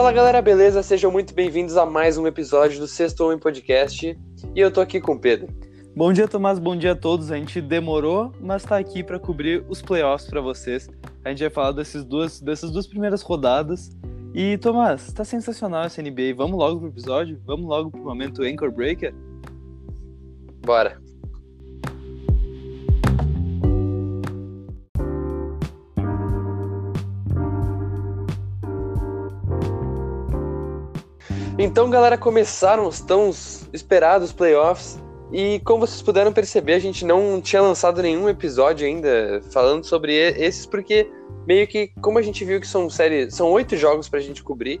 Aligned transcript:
Fala 0.00 0.12
galera, 0.12 0.40
beleza? 0.40 0.82
Sejam 0.82 1.12
muito 1.12 1.34
bem-vindos 1.34 1.76
a 1.76 1.84
mais 1.84 2.16
um 2.16 2.26
episódio 2.26 2.80
do 2.80 2.88
Sexto 2.88 3.20
Homem 3.20 3.38
Podcast. 3.38 4.18
E 4.54 4.58
eu 4.58 4.70
tô 4.70 4.80
aqui 4.80 4.98
com 4.98 5.12
o 5.12 5.18
Pedro. 5.18 5.48
Bom 5.94 6.10
dia, 6.10 6.26
Tomás. 6.26 6.58
Bom 6.58 6.74
dia 6.74 6.92
a 6.92 6.96
todos. 6.96 7.30
A 7.30 7.36
gente 7.36 7.60
demorou, 7.60 8.32
mas 8.40 8.64
tá 8.64 8.78
aqui 8.78 9.04
para 9.04 9.18
cobrir 9.18 9.62
os 9.68 9.82
playoffs 9.82 10.26
para 10.26 10.40
vocês. 10.40 10.88
A 11.22 11.28
gente 11.28 11.40
vai 11.40 11.50
falar 11.50 11.72
desses 11.72 12.02
duas, 12.02 12.40
dessas 12.40 12.70
duas 12.70 12.86
primeiras 12.86 13.20
rodadas. 13.20 13.90
E, 14.32 14.56
Tomás, 14.56 15.12
tá 15.12 15.22
sensacional 15.22 15.84
essa 15.84 16.00
NBA. 16.00 16.34
Vamos 16.34 16.56
logo 16.56 16.80
pro 16.80 16.88
episódio? 16.88 17.38
Vamos 17.44 17.66
logo 17.66 17.90
pro 17.90 18.00
momento 18.00 18.42
Anchor 18.42 18.72
Breaker? 18.72 19.14
Bora. 20.64 20.98
Então, 31.62 31.90
galera, 31.90 32.16
começaram 32.16 32.88
os 32.88 33.02
tão 33.02 33.30
esperados 33.70 34.32
playoffs. 34.32 34.98
E 35.30 35.60
como 35.60 35.86
vocês 35.86 36.00
puderam 36.00 36.32
perceber, 36.32 36.72
a 36.72 36.78
gente 36.78 37.04
não 37.04 37.38
tinha 37.38 37.60
lançado 37.60 38.00
nenhum 38.00 38.30
episódio 38.30 38.86
ainda 38.86 39.42
falando 39.52 39.84
sobre 39.84 40.14
esses, 40.14 40.64
porque 40.64 41.08
meio 41.46 41.68
que, 41.68 41.92
como 42.00 42.18
a 42.18 42.22
gente 42.22 42.46
viu 42.46 42.58
que 42.60 42.66
são 42.66 42.88
séries, 42.88 43.34
são 43.34 43.50
oito 43.52 43.76
jogos 43.76 44.08
pra 44.08 44.20
gente 44.20 44.42
cobrir, 44.42 44.80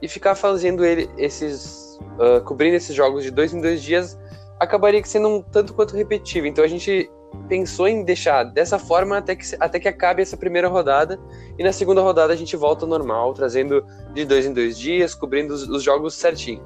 e 0.00 0.06
ficar 0.06 0.36
fazendo 0.36 0.84
ele, 0.84 1.10
esses. 1.18 1.98
Uh, 2.18 2.40
cobrindo 2.44 2.76
esses 2.76 2.94
jogos 2.94 3.24
de 3.24 3.30
dois 3.30 3.52
em 3.52 3.60
dois 3.60 3.82
dias 3.82 4.18
acabaria 4.58 5.04
sendo 5.04 5.28
um 5.28 5.42
tanto 5.42 5.74
quanto 5.74 5.96
repetitivo. 5.96 6.46
Então 6.46 6.64
a 6.64 6.68
gente 6.68 7.10
pensou 7.48 7.88
em 7.88 8.04
deixar 8.04 8.44
dessa 8.44 8.78
forma 8.78 9.18
até 9.18 9.34
que, 9.34 9.44
até 9.58 9.80
que 9.80 9.88
acabe 9.88 10.22
essa 10.22 10.36
primeira 10.36 10.68
rodada. 10.68 11.18
E 11.58 11.64
na 11.64 11.72
segunda 11.72 12.00
rodada 12.00 12.32
a 12.32 12.36
gente 12.36 12.56
volta 12.56 12.84
ao 12.84 12.88
normal, 12.88 13.34
trazendo 13.34 13.84
de 14.14 14.24
dois 14.24 14.46
em 14.46 14.52
dois 14.52 14.78
dias, 14.78 15.14
cobrindo 15.14 15.52
os, 15.52 15.68
os 15.68 15.82
jogos 15.82 16.14
certinho. 16.14 16.62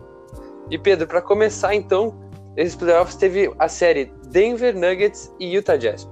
E 0.70 0.78
Pedro, 0.78 1.06
para 1.06 1.20
começar 1.20 1.74
então, 1.74 2.14
esses 2.56 2.74
playoffs 2.74 3.16
teve 3.16 3.52
a 3.58 3.68
série 3.68 4.12
Denver 4.28 4.74
Nuggets 4.74 5.32
e 5.38 5.54
Utah 5.54 5.76
Jazz. 5.76 6.08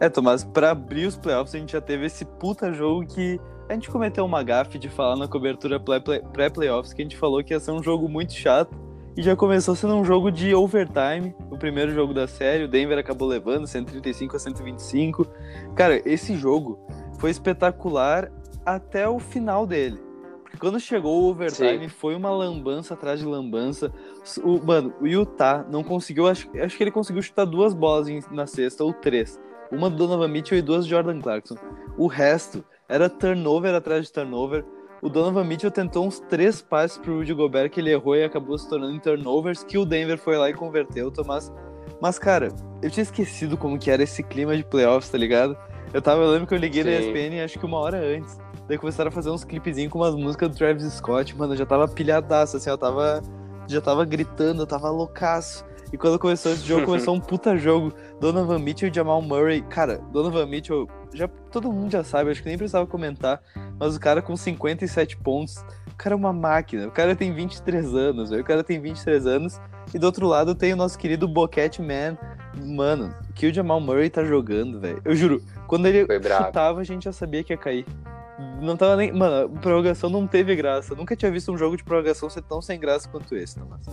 É, 0.00 0.08
Tomás, 0.08 0.44
para 0.44 0.70
abrir 0.70 1.06
os 1.06 1.16
playoffs 1.16 1.54
a 1.54 1.58
gente 1.58 1.72
já 1.72 1.80
teve 1.80 2.06
esse 2.06 2.24
puta 2.24 2.72
jogo 2.72 3.06
que 3.06 3.40
a 3.68 3.74
gente 3.74 3.90
cometeu 3.90 4.24
uma 4.24 4.42
gafe 4.42 4.78
de 4.78 4.88
falar 4.88 5.16
na 5.16 5.28
cobertura 5.28 5.80
pré-playoffs 5.80 6.92
que 6.92 7.02
a 7.02 7.04
gente 7.04 7.16
falou 7.16 7.42
que 7.42 7.54
ia 7.54 7.60
ser 7.60 7.70
um 7.70 7.82
jogo 7.82 8.08
muito 8.08 8.32
chato 8.32 8.76
e 9.16 9.22
já 9.22 9.36
começou 9.36 9.74
sendo 9.74 9.94
um 9.94 10.04
jogo 10.04 10.30
de 10.30 10.54
overtime, 10.54 11.34
o 11.50 11.58
primeiro 11.58 11.92
jogo 11.92 12.14
da 12.14 12.26
série, 12.26 12.64
o 12.64 12.68
Denver 12.68 12.98
acabou 12.98 13.28
levando 13.28 13.66
135 13.66 14.36
a 14.36 14.38
125. 14.38 15.26
Cara, 15.74 16.00
esse 16.08 16.34
jogo 16.36 16.78
foi 17.18 17.30
espetacular 17.30 18.32
até 18.64 19.08
o 19.08 19.18
final 19.18 19.66
dele. 19.66 20.00
Porque 20.42 20.56
quando 20.56 20.80
chegou 20.80 21.22
o 21.22 21.30
overtime, 21.30 21.84
Sim. 21.84 21.88
foi 21.88 22.14
uma 22.14 22.30
lambança 22.30 22.94
atrás 22.94 23.20
de 23.20 23.26
lambança. 23.26 23.92
O, 24.42 24.64
mano, 24.64 24.94
o 25.00 25.06
Utah 25.06 25.64
não 25.70 25.82
conseguiu, 25.82 26.26
acho, 26.26 26.48
acho 26.58 26.76
que 26.76 26.82
ele 26.82 26.90
conseguiu 26.90 27.22
chutar 27.22 27.44
duas 27.44 27.74
bolas 27.74 28.08
na 28.30 28.46
sexta, 28.46 28.84
ou 28.84 28.92
três. 28.92 29.40
Uma 29.70 29.88
do 29.88 29.96
Donovan 29.96 30.28
Mitchell 30.28 30.58
e 30.58 30.62
duas 30.62 30.84
de 30.84 30.90
Jordan 30.90 31.20
Clarkson. 31.20 31.56
O 31.96 32.06
resto 32.06 32.64
era 32.88 33.08
turnover 33.08 33.74
atrás 33.74 34.06
de 34.06 34.12
turnover 34.12 34.64
o 35.02 35.08
Donovan 35.08 35.42
Mitchell 35.42 35.70
tentou 35.70 36.06
uns 36.06 36.20
três 36.20 36.62
passes 36.62 36.96
pro 36.96 37.16
Rudy 37.16 37.34
Gobert 37.34 37.70
que 37.70 37.80
ele 37.80 37.90
errou 37.90 38.14
e 38.14 38.22
acabou 38.22 38.56
se 38.56 38.68
tornando 38.68 38.94
em 38.94 39.00
turnovers, 39.00 39.64
que 39.64 39.76
o 39.76 39.84
Denver 39.84 40.16
foi 40.16 40.36
lá 40.36 40.48
e 40.48 40.54
converteu, 40.54 41.10
Tomás. 41.10 41.52
Mas, 42.00 42.20
cara, 42.20 42.50
eu 42.80 42.88
tinha 42.88 43.02
esquecido 43.02 43.56
como 43.56 43.76
que 43.76 43.90
era 43.90 44.04
esse 44.04 44.22
clima 44.22 44.56
de 44.56 44.62
playoffs, 44.64 45.10
tá 45.10 45.18
ligado? 45.18 45.56
Eu 45.92 46.00
tava, 46.00 46.22
eu 46.22 46.30
lembro 46.30 46.46
que 46.46 46.54
eu 46.54 46.58
liguei 46.58 46.84
Sim. 46.84 46.90
na 46.90 46.96
ESPN 47.00 47.44
acho 47.44 47.58
que 47.58 47.66
uma 47.66 47.78
hora 47.78 47.98
antes. 47.98 48.38
Daí 48.68 48.78
começaram 48.78 49.08
a 49.08 49.12
fazer 49.12 49.30
uns 49.30 49.42
clipezinhos 49.42 49.92
com 49.92 49.98
umas 49.98 50.14
músicas 50.14 50.48
do 50.48 50.56
Travis 50.56 50.84
Scott, 50.92 51.36
mano, 51.36 51.54
eu 51.54 51.56
já 51.56 51.66
tava 51.66 51.88
pilhadaço, 51.88 52.56
assim, 52.56 52.70
eu 52.70 52.78
tava. 52.78 53.20
Já 53.68 53.80
tava 53.80 54.04
gritando, 54.04 54.62
eu 54.62 54.66
tava 54.66 54.88
loucaço. 54.88 55.64
E 55.92 55.98
quando 55.98 56.18
começou 56.18 56.52
esse 56.52 56.66
jogo, 56.66 56.86
começou 56.86 57.14
um 57.14 57.20
puta 57.20 57.56
jogo. 57.56 57.92
Donovan 58.20 58.58
Mitchell 58.58 58.88
e 58.88 58.94
Jamal 58.94 59.20
Murray. 59.20 59.62
Cara, 59.62 59.98
Donovan 60.12 60.46
Mitchell, 60.46 60.88
já, 61.14 61.28
todo 61.50 61.72
mundo 61.72 61.90
já 61.90 62.02
sabe, 62.02 62.30
acho 62.30 62.42
que 62.42 62.48
nem 62.48 62.58
precisava 62.58 62.86
comentar. 62.86 63.40
Mas 63.78 63.96
o 63.96 64.00
cara 64.00 64.22
com 64.22 64.36
57 64.36 65.16
pontos, 65.18 65.64
o 65.90 65.96
cara 65.96 66.14
é 66.14 66.16
uma 66.16 66.32
máquina. 66.32 66.88
O 66.88 66.90
cara 66.90 67.14
tem 67.14 67.32
23 67.32 67.94
anos, 67.94 68.30
véio. 68.30 68.42
o 68.42 68.44
cara 68.44 68.64
tem 68.64 68.80
23 68.80 69.26
anos. 69.26 69.60
E 69.92 69.98
do 69.98 70.06
outro 70.06 70.26
lado 70.26 70.54
tem 70.54 70.72
o 70.72 70.76
nosso 70.76 70.98
querido 70.98 71.28
Boquete 71.28 71.82
Man. 71.82 72.16
Mano, 72.64 73.14
que 73.34 73.46
o 73.46 73.54
Jamal 73.54 73.80
Murray 73.80 74.10
tá 74.10 74.24
jogando, 74.24 74.78
velho. 74.80 75.00
Eu 75.04 75.14
juro, 75.14 75.42
quando 75.66 75.86
ele 75.86 76.06
chutava, 76.06 76.80
a 76.80 76.84
gente 76.84 77.04
já 77.04 77.12
sabia 77.12 77.42
que 77.42 77.52
ia 77.52 77.56
cair. 77.56 77.86
Não 78.60 78.76
tava 78.76 78.96
nem. 78.96 79.12
Mano, 79.12 79.48
prorrogação 79.60 80.08
não 80.10 80.26
teve 80.26 80.54
graça. 80.54 80.92
Eu 80.92 80.96
nunca 80.96 81.16
tinha 81.16 81.30
visto 81.30 81.52
um 81.52 81.58
jogo 81.58 81.76
de 81.76 81.84
prorrogação 81.84 82.28
ser 82.28 82.42
tão 82.42 82.60
sem 82.60 82.78
graça 82.78 83.08
quanto 83.08 83.34
esse, 83.34 83.58
Tomás. 83.58 83.86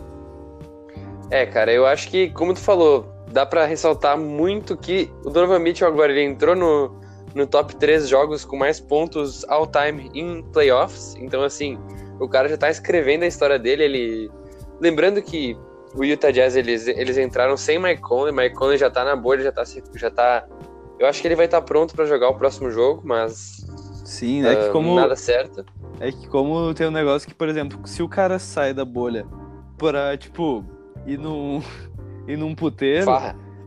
É, 1.32 1.46
cara, 1.46 1.72
eu 1.72 1.86
acho 1.86 2.10
que, 2.10 2.30
como 2.32 2.54
tu 2.54 2.60
falou, 2.60 3.14
dá 3.32 3.46
para 3.46 3.66
ressaltar 3.66 4.18
muito 4.18 4.76
que 4.76 5.12
o 5.24 5.30
Donovan 5.30 5.60
Mitchell 5.60 5.88
agora 5.88 6.12
ele 6.12 6.24
entrou 6.24 6.56
no, 6.56 7.00
no 7.36 7.46
top 7.48 7.76
3 7.76 8.08
jogos 8.08 8.44
com 8.44 8.58
mais 8.58 8.80
pontos 8.80 9.46
all 9.50 9.68
time 9.68 10.10
em 10.14 10.44
playoffs. 10.52 11.16
Então, 11.20 11.44
assim, 11.44 11.78
o 12.20 12.28
cara 12.28 12.48
já 12.50 12.58
tá 12.58 12.70
escrevendo 12.70 13.24
a 13.24 13.28
história 13.28 13.58
dele. 13.58 13.84
Ele. 13.84 14.32
Lembrando 14.80 15.22
que 15.22 15.58
o 15.96 16.04
Utah 16.04 16.32
Jazz 16.32 16.56
eles, 16.56 16.88
eles 16.88 17.18
entraram 17.18 17.58
sem 17.58 17.80
Mike 17.80 18.02
Conley, 18.02 18.34
Mike 18.34 18.56
Conley 18.56 18.78
já 18.78 18.90
tá 18.90 19.04
na 19.04 19.16
bolha, 19.16 19.44
já 19.44 19.52
tá. 19.52 19.64
Já 19.96 20.10
tá 20.10 20.48
eu 21.00 21.08
acho 21.08 21.22
que 21.22 21.28
ele 21.28 21.36
vai 21.36 21.46
estar 21.46 21.62
tá 21.62 21.66
pronto 21.66 21.96
para 21.96 22.06
jogar 22.06 22.30
o 22.30 22.36
próximo 22.36 22.70
jogo, 22.70 23.02
mas. 23.06 23.66
Sim, 24.04 24.46
é 24.46 24.52
uh, 24.52 24.58
que 24.58 24.68
ah, 24.68 24.72
como. 24.72 24.96
Nada 24.96 25.16
certo. 25.16 25.66
É 26.00 26.12
que 26.12 26.28
como 26.28 26.74
tem 26.74 26.88
um 26.88 26.92
negócio 26.92 27.28
que, 27.28 27.34
por 27.34 27.48
exemplo, 27.48 27.80
se 27.86 28.04
o 28.04 28.10
cara 28.10 28.38
sai 28.38 28.74
da 28.74 28.84
bolha 28.84 29.26
para, 29.78 30.18
tipo, 30.18 30.64
ir 31.06 31.18
num, 31.18 31.62
ir 32.28 32.38
num 32.38 32.54
puteiro, 32.54 33.10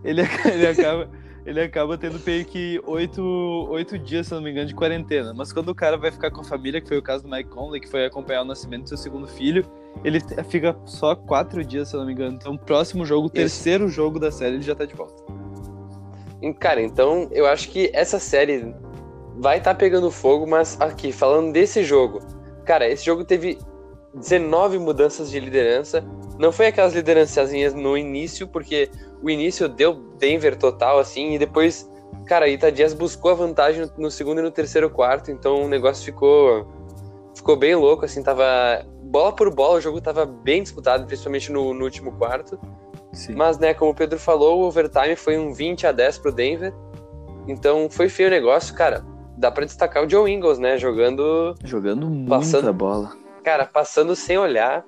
ele, 0.04 0.22
ele 0.44 0.66
acaba 0.66 1.08
ele 1.44 1.60
acaba 1.60 1.98
tendo 1.98 2.20
meio 2.24 2.44
que 2.44 2.80
oito, 2.86 3.22
oito 3.70 3.98
dias, 3.98 4.28
se 4.28 4.34
não 4.34 4.40
me 4.40 4.50
engano, 4.50 4.66
de 4.66 4.74
quarentena. 4.74 5.34
Mas 5.34 5.52
quando 5.52 5.70
o 5.70 5.74
cara 5.74 5.96
vai 5.96 6.10
ficar 6.10 6.30
com 6.30 6.40
a 6.40 6.44
família, 6.44 6.80
que 6.80 6.88
foi 6.88 6.98
o 6.98 7.02
caso 7.02 7.24
do 7.24 7.30
Mike 7.30 7.50
Conley, 7.50 7.80
que 7.80 7.88
foi 7.88 8.04
acompanhar 8.04 8.42
o 8.42 8.44
nascimento 8.44 8.84
do 8.84 8.88
seu 8.88 8.96
segundo 8.96 9.26
filho, 9.26 9.64
ele 10.04 10.20
fica 10.48 10.76
só 10.84 11.14
quatro 11.14 11.64
dias, 11.64 11.88
se 11.88 11.96
não 11.96 12.06
me 12.06 12.12
engano. 12.12 12.36
Então, 12.40 12.56
próximo 12.56 13.04
jogo, 13.04 13.28
terceiro 13.28 13.88
jogo 13.88 14.18
da 14.18 14.30
série, 14.30 14.56
ele 14.56 14.62
já 14.62 14.74
tá 14.74 14.84
de 14.84 14.94
volta. 14.94 15.22
Cara, 16.58 16.82
então 16.82 17.28
eu 17.30 17.46
acho 17.46 17.68
que 17.70 17.90
essa 17.92 18.18
série 18.18 18.74
vai 19.36 19.58
estar 19.58 19.74
tá 19.74 19.78
pegando 19.78 20.10
fogo, 20.10 20.46
mas 20.46 20.80
aqui, 20.80 21.12
falando 21.12 21.52
desse 21.52 21.84
jogo, 21.84 22.20
cara, 22.64 22.88
esse 22.88 23.04
jogo 23.04 23.24
teve 23.24 23.58
19 24.14 24.78
mudanças 24.78 25.30
de 25.30 25.40
liderança. 25.40 26.04
Não 26.38 26.50
foi 26.50 26.66
aquelas 26.66 26.94
liderançazinhas 26.94 27.74
no 27.74 27.96
início, 27.96 28.48
porque 28.48 28.90
o 29.22 29.30
início 29.30 29.68
deu 29.68 29.94
Denver 30.18 30.56
total, 30.56 30.98
assim, 30.98 31.34
e 31.34 31.38
depois, 31.38 31.88
cara, 32.26 32.48
Ita 32.48 32.72
Dias 32.72 32.92
buscou 32.92 33.30
a 33.30 33.34
vantagem 33.34 33.90
no 33.96 34.10
segundo 34.10 34.40
e 34.40 34.42
no 34.42 34.50
terceiro 34.50 34.90
quarto, 34.90 35.30
então 35.30 35.62
o 35.64 35.68
negócio 35.68 36.04
ficou 36.04 36.66
ficou 37.34 37.56
bem 37.56 37.74
louco, 37.74 38.04
assim, 38.04 38.22
tava 38.22 38.84
bola 39.02 39.32
por 39.32 39.52
bola, 39.54 39.78
o 39.78 39.80
jogo 39.80 40.00
tava 40.00 40.24
bem 40.24 40.62
disputado, 40.62 41.06
principalmente 41.06 41.50
no, 41.50 41.74
no 41.74 41.84
último 41.84 42.12
quarto. 42.12 42.58
Sim. 43.12 43.34
Mas, 43.34 43.58
né, 43.58 43.74
como 43.74 43.90
o 43.90 43.94
Pedro 43.94 44.18
falou, 44.18 44.60
o 44.60 44.66
overtime 44.66 45.16
foi 45.16 45.38
um 45.38 45.52
20 45.52 45.86
a 45.86 45.92
10 45.92 46.18
pro 46.18 46.32
Denver. 46.32 46.72
Então 47.46 47.88
foi 47.90 48.08
feio 48.08 48.28
o 48.28 48.30
negócio, 48.30 48.74
cara. 48.74 49.04
Dá 49.36 49.50
para 49.50 49.66
destacar 49.66 50.04
o 50.04 50.08
Joe 50.08 50.30
Ingles, 50.30 50.58
né, 50.58 50.78
jogando 50.78 51.54
jogando 51.64 52.08
muita 52.08 52.36
passando, 52.36 52.72
bola. 52.72 53.12
Cara, 53.42 53.66
passando 53.66 54.14
sem 54.14 54.38
olhar, 54.38 54.84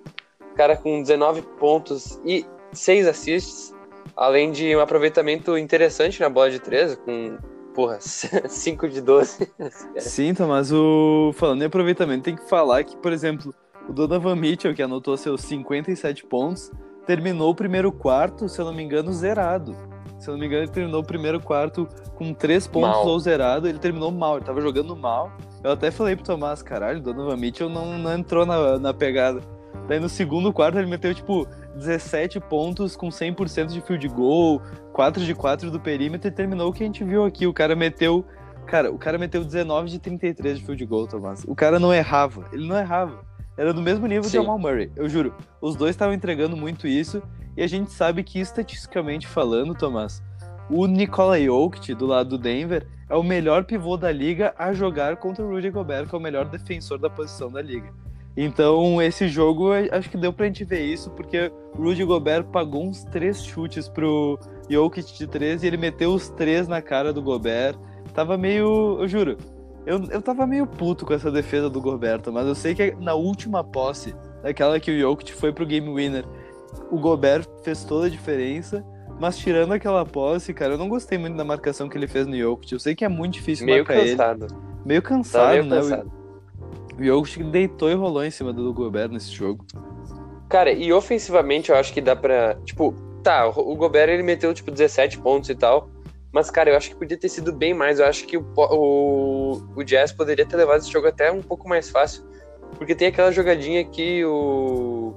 cara 0.54 0.76
com 0.76 1.02
19 1.02 1.42
pontos 1.58 2.20
e 2.24 2.46
6 2.72 3.08
assists. 3.08 3.73
Além 4.16 4.50
de 4.50 4.74
um 4.76 4.80
aproveitamento 4.80 5.58
interessante 5.58 6.20
na 6.20 6.28
bola 6.28 6.50
de 6.50 6.60
13, 6.60 6.96
com, 6.98 7.36
porra, 7.74 7.98
5 8.00 8.88
de 8.88 9.00
12. 9.00 9.52
Sim, 9.98 10.32
mas 10.46 10.72
o... 10.72 11.32
falando 11.34 11.62
em 11.62 11.66
aproveitamento, 11.66 12.24
tem 12.24 12.36
que 12.36 12.48
falar 12.48 12.84
que, 12.84 12.96
por 12.96 13.12
exemplo, 13.12 13.54
o 13.88 13.92
Donovan 13.92 14.36
Mitchell, 14.36 14.74
que 14.74 14.82
anotou 14.82 15.16
seus 15.16 15.42
57 15.42 16.24
pontos, 16.26 16.70
terminou 17.06 17.50
o 17.50 17.54
primeiro 17.54 17.92
quarto, 17.92 18.48
se 18.48 18.60
eu 18.60 18.64
não 18.64 18.72
me 18.72 18.82
engano, 18.82 19.12
zerado. 19.12 19.76
Se 20.18 20.30
eu 20.30 20.32
não 20.32 20.40
me 20.40 20.46
engano, 20.46 20.62
ele 20.62 20.70
terminou 20.70 21.02
o 21.02 21.04
primeiro 21.04 21.40
quarto 21.40 21.86
com 22.14 22.32
3 22.32 22.66
pontos 22.68 22.90
mal. 22.90 23.06
ou 23.06 23.18
zerado. 23.18 23.68
Ele 23.68 23.78
terminou 23.78 24.10
mal, 24.10 24.36
ele 24.36 24.46
tava 24.46 24.60
jogando 24.60 24.96
mal. 24.96 25.30
Eu 25.62 25.72
até 25.72 25.90
falei 25.90 26.16
pro 26.16 26.24
Tomás, 26.24 26.62
caralho, 26.62 26.98
o 26.98 27.02
Donovan 27.02 27.36
Mitchell 27.36 27.68
não, 27.68 27.98
não 27.98 28.12
entrou 28.14 28.46
na, 28.46 28.78
na 28.78 28.94
pegada. 28.94 29.40
Daí 29.88 30.00
no 30.00 30.08
segundo 30.08 30.52
quarto 30.52 30.78
ele 30.78 30.86
meteu, 30.88 31.14
tipo, 31.14 31.46
17 31.76 32.40
pontos 32.40 32.96
com 32.96 33.08
100% 33.08 33.66
de 33.66 33.80
field 33.80 34.08
goal, 34.08 34.62
4 34.92 35.24
de 35.24 35.34
4 35.34 35.70
do 35.70 35.80
perímetro 35.80 36.28
e 36.28 36.30
terminou 36.30 36.70
o 36.70 36.72
que 36.72 36.82
a 36.82 36.86
gente 36.86 37.04
viu 37.04 37.24
aqui. 37.24 37.46
O 37.46 37.52
cara 37.52 37.76
meteu. 37.76 38.24
Cara, 38.66 38.90
o 38.90 38.98
cara 38.98 39.18
meteu 39.18 39.44
19 39.44 39.90
de 39.90 39.98
33 39.98 40.58
de 40.58 40.64
field 40.64 40.86
goal, 40.86 41.06
Tomás. 41.06 41.44
O 41.46 41.54
cara 41.54 41.78
não 41.78 41.92
errava. 41.92 42.48
Ele 42.52 42.66
não 42.66 42.78
errava. 42.78 43.22
Era 43.56 43.72
do 43.72 43.82
mesmo 43.82 44.06
nível 44.06 44.24
Sim. 44.24 44.30
de 44.30 44.36
Jamal 44.36 44.58
Murray. 44.58 44.90
Eu 44.96 45.08
juro. 45.08 45.34
Os 45.60 45.76
dois 45.76 45.90
estavam 45.90 46.14
entregando 46.14 46.56
muito 46.56 46.88
isso. 46.88 47.22
E 47.56 47.62
a 47.62 47.66
gente 47.66 47.92
sabe 47.92 48.24
que, 48.24 48.40
estatisticamente 48.40 49.28
falando, 49.28 49.74
Tomás, 49.74 50.22
o 50.68 50.86
Nikola 50.86 51.38
Jokic, 51.38 51.94
do 51.94 52.06
lado 52.06 52.30
do 52.30 52.38
Denver, 52.38 52.86
é 53.08 53.14
o 53.14 53.22
melhor 53.22 53.64
pivô 53.64 53.96
da 53.96 54.10
liga 54.10 54.54
a 54.58 54.72
jogar 54.72 55.16
contra 55.18 55.44
o 55.44 55.48
Rudy 55.48 55.70
Gobert, 55.70 56.08
que 56.08 56.14
é 56.14 56.18
o 56.18 56.20
melhor 56.20 56.46
defensor 56.46 56.98
da 56.98 57.10
posição 57.10 57.52
da 57.52 57.62
liga. 57.62 57.92
Então, 58.36 59.00
esse 59.00 59.28
jogo, 59.28 59.70
acho 59.92 60.10
que 60.10 60.16
deu 60.16 60.32
pra 60.32 60.46
gente 60.46 60.64
ver 60.64 60.84
isso, 60.84 61.10
porque 61.10 61.52
o 61.76 61.82
Rudy 61.82 62.04
Gobert 62.04 62.44
pagou 62.44 62.84
uns 62.84 63.04
três 63.04 63.44
chutes 63.44 63.88
pro 63.88 64.38
Jokic 64.68 65.16
de 65.16 65.26
três 65.26 65.62
e 65.62 65.68
ele 65.68 65.76
meteu 65.76 66.12
os 66.12 66.28
três 66.30 66.66
na 66.66 66.82
cara 66.82 67.12
do 67.12 67.22
Gobert. 67.22 67.76
Tava 68.12 68.36
meio. 68.36 68.98
Eu 69.00 69.08
juro, 69.08 69.36
eu, 69.86 70.02
eu 70.10 70.20
tava 70.20 70.46
meio 70.46 70.66
puto 70.66 71.06
com 71.06 71.14
essa 71.14 71.30
defesa 71.30 71.70
do 71.70 71.80
Gobert, 71.80 72.22
mas 72.32 72.46
eu 72.46 72.54
sei 72.54 72.74
que 72.74 72.96
na 72.98 73.14
última 73.14 73.62
posse, 73.62 74.14
daquela 74.42 74.80
que 74.80 74.90
o 74.90 74.98
Jokic 74.98 75.32
foi 75.32 75.52
pro 75.52 75.66
game 75.66 75.92
winner, 75.92 76.24
o 76.90 76.98
Gobert 76.98 77.46
fez 77.62 77.84
toda 77.84 78.06
a 78.06 78.10
diferença. 78.10 78.84
Mas 79.20 79.38
tirando 79.38 79.72
aquela 79.72 80.04
posse, 80.04 80.52
cara, 80.52 80.74
eu 80.74 80.78
não 80.78 80.88
gostei 80.88 81.16
muito 81.16 81.36
da 81.36 81.44
marcação 81.44 81.88
que 81.88 81.96
ele 81.96 82.08
fez 82.08 82.26
no 82.26 82.36
Jokic. 82.36 82.72
Eu 82.72 82.80
sei 82.80 82.96
que 82.96 83.04
é 83.04 83.08
muito 83.08 83.34
difícil 83.34 83.64
meio 83.64 83.84
marcar 83.84 84.02
cansado. 84.02 84.46
ele. 84.46 84.54
Meio 84.84 85.02
cansado. 85.02 85.50
meio 85.50 85.64
né? 85.66 85.76
cansado. 85.76 86.23
O 86.98 87.04
Jokic 87.04 87.42
deitou 87.44 87.90
e 87.90 87.94
rolou 87.94 88.24
em 88.24 88.30
cima 88.30 88.52
do 88.52 88.72
Gobert 88.72 89.10
nesse 89.10 89.32
jogo. 89.32 89.66
Cara, 90.48 90.70
e 90.70 90.92
ofensivamente 90.92 91.70
eu 91.70 91.76
acho 91.76 91.92
que 91.92 92.00
dá 92.00 92.14
pra. 92.14 92.54
Tipo, 92.64 92.94
tá, 93.22 93.48
o 93.48 93.74
Gobert 93.74 94.10
ele 94.10 94.22
meteu 94.22 94.54
tipo 94.54 94.70
17 94.70 95.18
pontos 95.18 95.50
e 95.50 95.54
tal. 95.54 95.90
Mas, 96.32 96.50
cara, 96.50 96.70
eu 96.70 96.76
acho 96.76 96.90
que 96.90 96.96
podia 96.96 97.16
ter 97.16 97.28
sido 97.28 97.52
bem 97.52 97.72
mais. 97.72 97.98
Eu 97.98 98.06
acho 98.06 98.26
que 98.26 98.36
o, 98.36 98.44
o, 98.56 99.62
o 99.76 99.84
Jazz 99.84 100.12
poderia 100.12 100.44
ter 100.44 100.56
levado 100.56 100.80
esse 100.80 100.90
jogo 100.90 101.06
até 101.06 101.30
um 101.30 101.42
pouco 101.42 101.68
mais 101.68 101.90
fácil. 101.90 102.24
Porque 102.76 102.94
tem 102.94 103.08
aquela 103.08 103.30
jogadinha 103.30 103.84
que 103.84 104.24
o. 104.24 105.14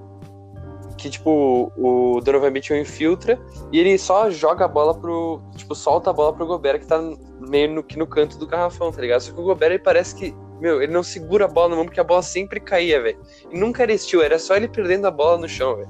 Que, 0.98 1.10
tipo, 1.10 1.72
o 1.78 2.22
Donovan 2.22 2.50
Mitchell 2.50 2.80
infiltra 2.80 3.40
e 3.72 3.80
ele 3.80 3.98
só 3.98 4.30
joga 4.30 4.66
a 4.66 4.68
bola 4.68 4.96
pro. 4.96 5.42
Tipo, 5.56 5.76
solta 5.76 6.10
a 6.10 6.14
bola 6.14 6.34
pro 6.34 6.46
Gobert 6.46 6.80
que 6.80 6.88
tá 6.88 7.00
meio 7.40 7.70
no, 7.70 7.86
no 7.96 8.08
canto 8.08 8.38
do 8.38 8.48
garrafão, 8.48 8.92
tá 8.92 9.02
ligado? 9.02 9.22
Só 9.22 9.34
que 9.34 9.40
o 9.40 9.44
Gobert 9.44 9.72
ele 9.72 9.80
parece 9.80 10.16
que 10.16 10.36
meu, 10.60 10.82
ele 10.82 10.92
não 10.92 11.04
segura 11.04 11.46
a 11.46 11.48
bola 11.48 11.70
na 11.70 11.76
mão 11.76 11.86
porque 11.86 12.00
a 12.00 12.04
bola 12.04 12.22
sempre 12.22 12.60
caía, 12.60 13.02
velho. 13.02 13.20
E 13.52 13.58
nunca 13.58 13.84
era 13.84 13.94
estilo, 13.94 14.24
era 14.24 14.40
só 14.40 14.56
ele 14.56 14.68
perdendo 14.68 15.06
a 15.06 15.12
bola 15.12 15.38
no 15.38 15.48
chão, 15.48 15.76
velho. 15.76 15.90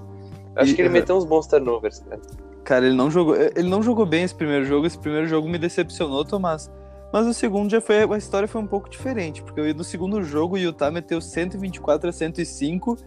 Acho 0.56 0.72
E, 0.72 0.76
que 0.76 0.82
ele 0.82 0.90
uh, 0.90 0.92
meteu 0.92 1.16
uns 1.16 1.26
bons 1.26 1.48
turnovers, 1.48 2.00
cara. 2.00 2.22
Cara, 2.64 2.86
ele 2.86 2.96
não 2.96 3.10
jogou, 3.10 3.36
ele 3.36 3.70
não 3.70 3.82
jogou 3.82 4.06
bem 4.06 4.24
esse 4.24 4.36
primeiro 4.36 4.66
jogo. 4.66 4.86
Esse 4.86 4.98
primeiro 4.98 5.28
jogo 5.28 5.48
me 5.48 5.58
decepcionou, 5.58 6.26
Tomás. 6.26 6.70
Mas 7.14 7.26
o 7.26 7.34
segundo 7.34 7.70
já 7.70 7.80
foi, 7.80 8.04
a 8.04 8.18
história 8.18 8.48
foi 8.48 8.62
um 8.62 8.68
pouco 8.68 8.90
diferente, 8.90 9.42
porque 9.42 9.74
no 9.74 9.84
segundo 9.84 10.22
jogo 10.24 10.56
o 10.56 10.58
Utah 10.58 10.92
meteu 10.92 11.22
124 11.22 12.10
a 12.10 12.12
105 12.12 12.98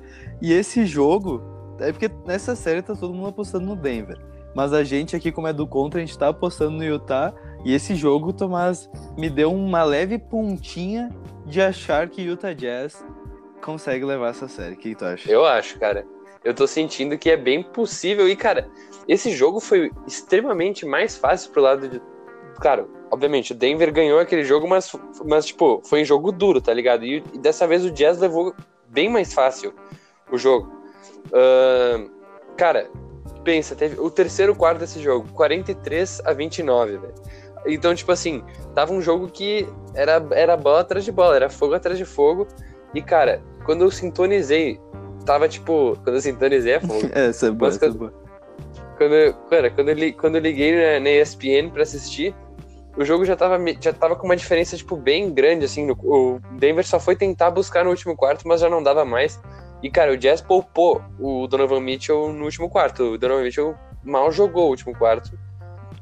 e 0.40 0.52
esse 0.54 0.86
jogo, 0.86 1.42
é 1.78 1.92
porque 1.92 2.10
nessa 2.24 2.56
série 2.56 2.80
tá 2.80 2.94
todo 2.94 3.12
mundo 3.12 3.28
apostando 3.28 3.66
no 3.66 3.76
Denver. 3.76 4.18
Mas 4.54 4.72
a 4.72 4.82
gente 4.82 5.14
aqui, 5.14 5.30
como 5.30 5.46
é 5.46 5.52
do 5.52 5.66
contra, 5.66 6.00
a 6.00 6.04
gente 6.04 6.18
tá 6.18 6.28
apostando 6.28 6.76
no 6.76 6.84
Utah. 6.84 7.32
E 7.64 7.74
esse 7.74 7.94
jogo, 7.94 8.32
Tomás, 8.32 8.90
me 9.16 9.28
deu 9.28 9.52
uma 9.52 9.82
leve 9.82 10.18
pontinha 10.18 11.10
de 11.46 11.60
achar 11.60 12.08
que 12.08 12.22
Utah 12.22 12.52
Jazz 12.52 13.04
consegue 13.60 14.04
levar 14.04 14.30
essa 14.30 14.48
série. 14.48 14.74
O 14.74 14.78
que 14.78 14.94
tu 14.94 15.04
acha? 15.04 15.30
Eu 15.30 15.44
acho, 15.44 15.78
cara. 15.78 16.06
Eu 16.42 16.54
tô 16.54 16.66
sentindo 16.66 17.18
que 17.18 17.30
é 17.30 17.36
bem 17.36 17.62
possível. 17.62 18.28
E, 18.28 18.34
cara, 18.34 18.68
esse 19.06 19.30
jogo 19.30 19.60
foi 19.60 19.90
extremamente 20.06 20.86
mais 20.86 21.16
fácil 21.16 21.50
pro 21.52 21.62
lado 21.62 21.88
de. 21.88 22.00
Claro, 22.56 22.90
obviamente, 23.10 23.52
o 23.52 23.54
Denver 23.54 23.92
ganhou 23.92 24.18
aquele 24.18 24.44
jogo, 24.44 24.68
mas, 24.68 24.94
mas 25.24 25.46
tipo, 25.46 25.80
foi 25.84 26.02
um 26.02 26.04
jogo 26.04 26.32
duro, 26.32 26.60
tá 26.60 26.72
ligado? 26.72 27.04
E, 27.04 27.22
e 27.32 27.38
dessa 27.38 27.66
vez 27.66 27.84
o 27.84 27.90
Jazz 27.90 28.18
levou 28.18 28.54
bem 28.88 29.08
mais 29.08 29.32
fácil 29.32 29.74
o 30.30 30.38
jogo. 30.38 30.70
Ahn, 31.32 32.08
cara, 32.56 32.90
pensa, 33.44 33.74
teve 33.74 33.98
o 34.00 34.10
terceiro 34.10 34.54
quarto 34.54 34.78
desse 34.78 35.00
jogo, 35.00 35.28
43 35.32 36.20
a 36.24 36.32
29, 36.32 36.98
velho. 36.98 37.14
Então, 37.66 37.94
tipo 37.94 38.10
assim, 38.10 38.42
tava 38.74 38.92
um 38.92 39.02
jogo 39.02 39.28
que 39.28 39.68
era, 39.94 40.24
era 40.32 40.56
bola 40.56 40.80
atrás 40.80 41.04
de 41.04 41.12
bola, 41.12 41.36
era 41.36 41.50
fogo 41.50 41.74
atrás 41.74 41.98
de 41.98 42.04
fogo. 42.04 42.46
E, 42.94 43.02
cara, 43.02 43.42
quando 43.64 43.82
eu 43.84 43.90
sintonizei, 43.90 44.80
tava 45.26 45.46
tipo. 45.48 45.96
Quando 46.02 46.16
eu 46.16 46.20
sintonizei 46.22 46.72
é 46.74 46.80
fogo. 46.80 47.08
É, 47.12 47.26
essa 47.28 47.46
é 47.48 47.50
boa, 47.50 47.68
Mas 47.68 47.76
essa 47.76 47.84
é 47.84 47.88
quando- 47.88 47.98
boa. 47.98 48.14
quando, 48.96 49.14
eu- 49.14 49.34
cara, 49.50 49.70
quando 49.70 49.88
eu, 49.90 50.14
quando 50.14 50.34
eu 50.36 50.40
liguei 50.40 50.72
na, 50.74 51.00
na 51.00 51.10
ESPN 51.10 51.70
pra 51.70 51.82
assistir, 51.82 52.34
o 52.96 53.04
jogo 53.04 53.24
já 53.26 53.36
tava, 53.36 53.58
já 53.80 53.92
tava 53.92 54.16
com 54.16 54.24
uma 54.24 54.36
diferença, 54.36 54.76
tipo, 54.76 54.96
bem 54.96 55.30
grande, 55.32 55.66
assim. 55.66 55.84
no- 55.86 55.96
o 56.02 56.40
Denver 56.58 56.84
só 56.86 56.98
foi 56.98 57.14
tentar 57.14 57.50
buscar 57.50 57.84
no 57.84 57.90
último 57.90 58.16
quarto, 58.16 58.48
mas 58.48 58.60
já 58.62 58.70
não 58.70 58.82
dava 58.82 59.04
mais. 59.04 59.38
E, 59.82 59.90
cara, 59.90 60.12
o 60.12 60.16
Jazz 60.16 60.40
poupou 60.40 61.02
o 61.18 61.46
Donovan 61.46 61.80
Mitchell 61.80 62.32
no 62.32 62.44
último 62.44 62.68
quarto. 62.68 63.02
O 63.14 63.18
Donovan 63.18 63.42
Mitchell 63.42 63.74
mal 64.04 64.30
jogou 64.30 64.66
o 64.66 64.70
último 64.70 64.94
quarto 64.96 65.30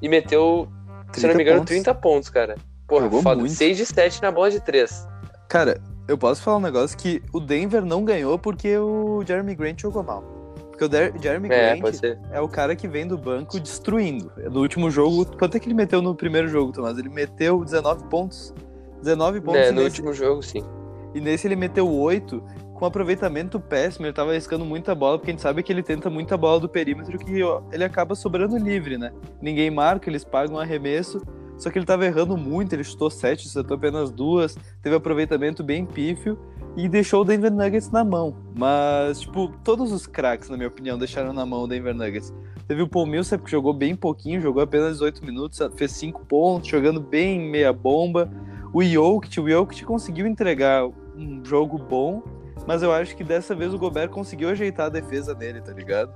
e 0.03 0.09
meteu, 0.09 0.69
se 1.13 1.27
não 1.27 1.35
30 1.35 1.37
me 1.37 1.43
engano, 1.43 1.59
pontos. 1.61 1.69
30 1.75 1.95
pontos, 1.95 2.29
cara. 2.31 2.57
Porra, 2.87 3.05
Jogou 3.05 3.23
foda. 3.23 3.41
muito. 3.41 3.53
6 3.55 3.77
de 3.77 3.87
7 3.87 4.23
na 4.23 4.31
bola 4.33 4.51
de 4.51 4.61
3. 4.61 5.07
Cara, 5.49 5.81
eu 6.09 6.17
posso 6.19 6.43
falar 6.43 6.57
um 6.57 6.61
negócio 6.61 6.97
que 6.97 7.23
o 7.33 7.39
Denver 7.39 7.85
não 7.85 8.05
ganhou 8.05 8.39
porque 8.39 8.77
o 8.79 9.23
Jeremy 9.27 9.55
Grant 9.55 9.81
jogou 9.81 10.03
mal. 10.03 10.23
Porque 10.71 10.85
o 10.85 10.89
Der- 10.89 11.13
Jeremy 11.21 11.49
É, 11.51 11.77
Grant 11.77 12.03
é 12.33 12.41
o 12.41 12.49
cara 12.49 12.75
que 12.77 12.87
vem 12.89 13.07
do 13.07 13.19
banco 13.19 13.59
destruindo. 13.61 14.31
No 14.51 14.61
último 14.61 14.91
jogo, 14.91 15.27
quanto 15.37 15.57
é 15.57 15.61
que 15.61 15.67
ele 15.67 15.75
meteu 15.75 16.01
no 16.01 16.15
primeiro 16.15 16.49
jogo, 16.49 16.73
Tomás? 16.73 16.97
Ele 16.99 17.09
meteu 17.09 17.65
19 17.65 18.05
pontos. 18.05 18.55
19 19.03 19.41
pontos 19.41 19.61
É, 19.61 19.71
no 19.71 19.83
nesse, 19.83 20.01
último 20.01 20.13
jogo, 20.13 20.43
sim. 20.43 20.65
e 21.15 21.21
nesse 21.21 21.47
ele 21.47 21.57
meteu 21.57 21.89
8 21.89 22.43
com 22.79 22.87
aproveitamento 22.87 23.59
péssimo. 23.59 24.07
Ele 24.07 24.13
tava 24.13 24.31
arriscando 24.31 24.65
muita 24.65 24.95
bola, 24.95 25.19
porque 25.19 25.31
a 25.31 25.35
gente 25.35 25.43
sabe 25.43 25.63
que 25.63 25.73
ele 25.73 25.83
tenta 25.83 26.09
muita 26.09 26.37
bola 26.37 26.61
do 26.61 26.69
perímetro 26.69 27.19
que 27.19 27.41
ele 27.73 27.85
acaba 27.85 28.15
sobrando 28.15 28.57
livre, 28.57 28.97
né? 28.97 29.13
Ninguém 29.43 29.71
marca, 29.71 30.09
eles 30.09 30.25
pagam 30.25 30.57
um 30.57 30.59
arremesso. 30.59 31.21
Só 31.59 31.71
que 31.71 31.79
ele 31.79 31.87
tava 31.87 32.07
errando 32.07 32.37
muito, 32.37 32.73
ele 32.73 32.85
chutou 32.85 33.11
7, 33.11 33.49
acertou 33.49 33.77
apenas 33.77 34.13
duas, 34.13 34.57
teve 34.81 34.95
aproveitamento 34.95 35.65
bem 35.65 35.85
pífio 35.85 36.39
e 36.77 36.89
deixou 36.89 37.23
o 37.23 37.25
Denver 37.25 37.53
Nuggets 37.53 37.91
na 37.91 38.05
mão. 38.05 38.37
Mas, 38.57 39.23
tipo, 39.23 39.53
todos 39.65 39.91
os 39.91 40.07
craques, 40.07 40.49
na 40.49 40.57
minha 40.57 40.69
opinião, 40.69 40.97
deixaram 40.97 41.33
na 41.33 41.45
mão 41.45 41.65
o 41.65 41.67
Denver 41.67 41.93
Nuggets. 41.93 42.33
Teve 42.69 42.83
o 42.83 42.89
Paul 42.89 43.07
Millsap 43.07 43.43
que 43.43 43.51
jogou 43.51 43.75
bem 43.75 43.97
pouquinho, 43.97 44.41
jogou 44.41 44.63
apenas 44.63 44.93
18 44.93 45.25
minutos, 45.27 45.59
fez 45.75 45.91
5 45.93 46.27
pontos, 46.27 46.69
jogando 46.69 47.01
bem 47.01 47.41
meia 47.41 47.73
bomba. 47.73 48.31
O 48.73 48.85
Jokic, 48.85 49.41
o 49.41 49.49
Jokic 49.49 49.85
conseguiu 49.85 50.29
entregar 50.29 50.87
um 51.17 51.45
jogo 51.45 51.77
bom, 51.77 52.23
mas 52.69 52.83
eu 52.83 52.93
acho 52.93 53.17
que 53.17 53.25
dessa 53.25 53.55
vez 53.55 53.73
o 53.73 53.79
Gobert 53.79 54.11
conseguiu 54.11 54.51
ajeitar 54.51 54.87
a 54.87 54.89
defesa 54.91 55.35
dele, 55.35 55.63
tá 55.63 55.73
ligado? 55.73 56.13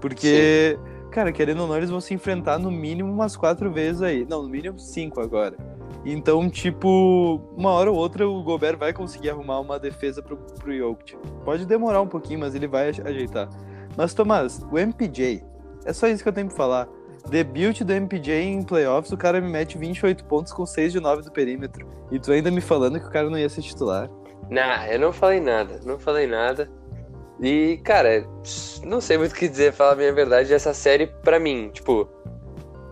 Porque, 0.00 0.76
cara, 1.12 1.30
querendo 1.30 1.60
ou 1.60 1.68
não, 1.68 1.76
eles 1.76 1.90
vão 1.90 2.00
se 2.00 2.12
enfrentar 2.12 2.58
no 2.58 2.72
mínimo 2.72 3.08
umas 3.08 3.36
quatro 3.36 3.70
vezes 3.70 4.02
aí. 4.02 4.26
Não, 4.28 4.42
no 4.42 4.48
mínimo 4.48 4.80
cinco 4.80 5.20
agora. 5.20 5.56
Então, 6.04 6.50
tipo, 6.50 7.40
uma 7.56 7.70
hora 7.70 7.88
ou 7.88 7.96
outra 7.96 8.28
o 8.28 8.42
Gobert 8.42 8.76
vai 8.76 8.92
conseguir 8.92 9.30
arrumar 9.30 9.60
uma 9.60 9.78
defesa 9.78 10.20
pro, 10.20 10.36
pro 10.36 10.76
Jokic. 10.76 11.16
Pode 11.44 11.64
demorar 11.66 12.02
um 12.02 12.08
pouquinho, 12.08 12.40
mas 12.40 12.56
ele 12.56 12.66
vai 12.66 12.88
ajeitar. 12.88 13.48
Mas, 13.96 14.12
Tomás, 14.12 14.60
o 14.72 14.76
MPJ, 14.76 15.44
é 15.84 15.92
só 15.92 16.08
isso 16.08 16.20
que 16.20 16.28
eu 16.28 16.32
tenho 16.32 16.48
pra 16.48 16.56
falar. 16.56 16.88
Debut 17.30 17.80
do 17.82 17.92
MPJ 17.92 18.42
em 18.42 18.62
playoffs, 18.64 19.12
o 19.12 19.16
cara 19.16 19.40
me 19.40 19.48
mete 19.48 19.78
28 19.78 20.24
pontos 20.24 20.52
com 20.52 20.66
6 20.66 20.94
de 20.94 20.98
9 20.98 21.22
do 21.22 21.30
perímetro. 21.30 21.86
E 22.10 22.18
tu 22.18 22.32
ainda 22.32 22.50
me 22.50 22.60
falando 22.60 22.98
que 22.98 23.06
o 23.06 23.10
cara 23.10 23.30
não 23.30 23.38
ia 23.38 23.48
ser 23.48 23.62
titular. 23.62 24.10
Nah, 24.52 24.86
eu 24.92 24.98
não 24.98 25.12
falei 25.12 25.40
nada, 25.40 25.80
não 25.84 25.98
falei 25.98 26.26
nada. 26.26 26.70
E, 27.40 27.80
cara, 27.82 28.24
não 28.84 29.00
sei 29.00 29.16
muito 29.16 29.32
o 29.32 29.34
que 29.34 29.48
dizer, 29.48 29.72
falar 29.72 29.92
a 29.92 29.96
minha 29.96 30.12
verdade, 30.12 30.52
essa 30.52 30.74
série, 30.74 31.06
pra 31.06 31.40
mim, 31.40 31.70
tipo, 31.72 32.06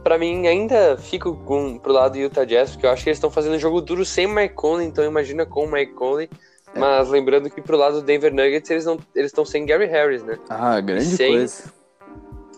pra 0.03 0.17
mim 0.17 0.47
ainda 0.47 0.97
fico 0.97 1.37
com, 1.45 1.79
pro 1.79 1.93
lado 1.93 2.13
do 2.13 2.19
Utah 2.19 2.45
Jazz, 2.47 2.71
porque 2.71 2.87
eu 2.87 2.91
acho 2.91 3.05
que 3.05 3.11
eles 3.11 3.19
estão 3.19 3.31
fazendo 3.31 3.59
jogo 3.59 3.83
duro 3.83 4.05
sem 4.07 4.27
Mike 4.27 4.55
Conley, 4.55 4.87
então 4.87 5.05
imagina 5.05 5.45
com 5.45 5.67
o 5.67 5.71
Mike 5.71 5.93
Conley. 5.93 6.31
É. 6.75 6.79
Mas 6.79 7.11
lembrando 7.11 7.51
que 7.51 7.61
pro 7.61 7.77
lado 7.77 7.97
do 7.97 8.03
Denver 8.03 8.33
Nuggets, 8.33 8.71
eles 8.71 8.87
não 8.87 8.99
eles 9.15 9.31
estão 9.31 9.45
sem 9.45 9.67
Gary 9.67 9.87
Harris, 9.87 10.23
né? 10.23 10.39
Ah, 10.49 10.81
grande 10.81 11.05
Sem- 11.05 11.33
coisa. 11.33 11.65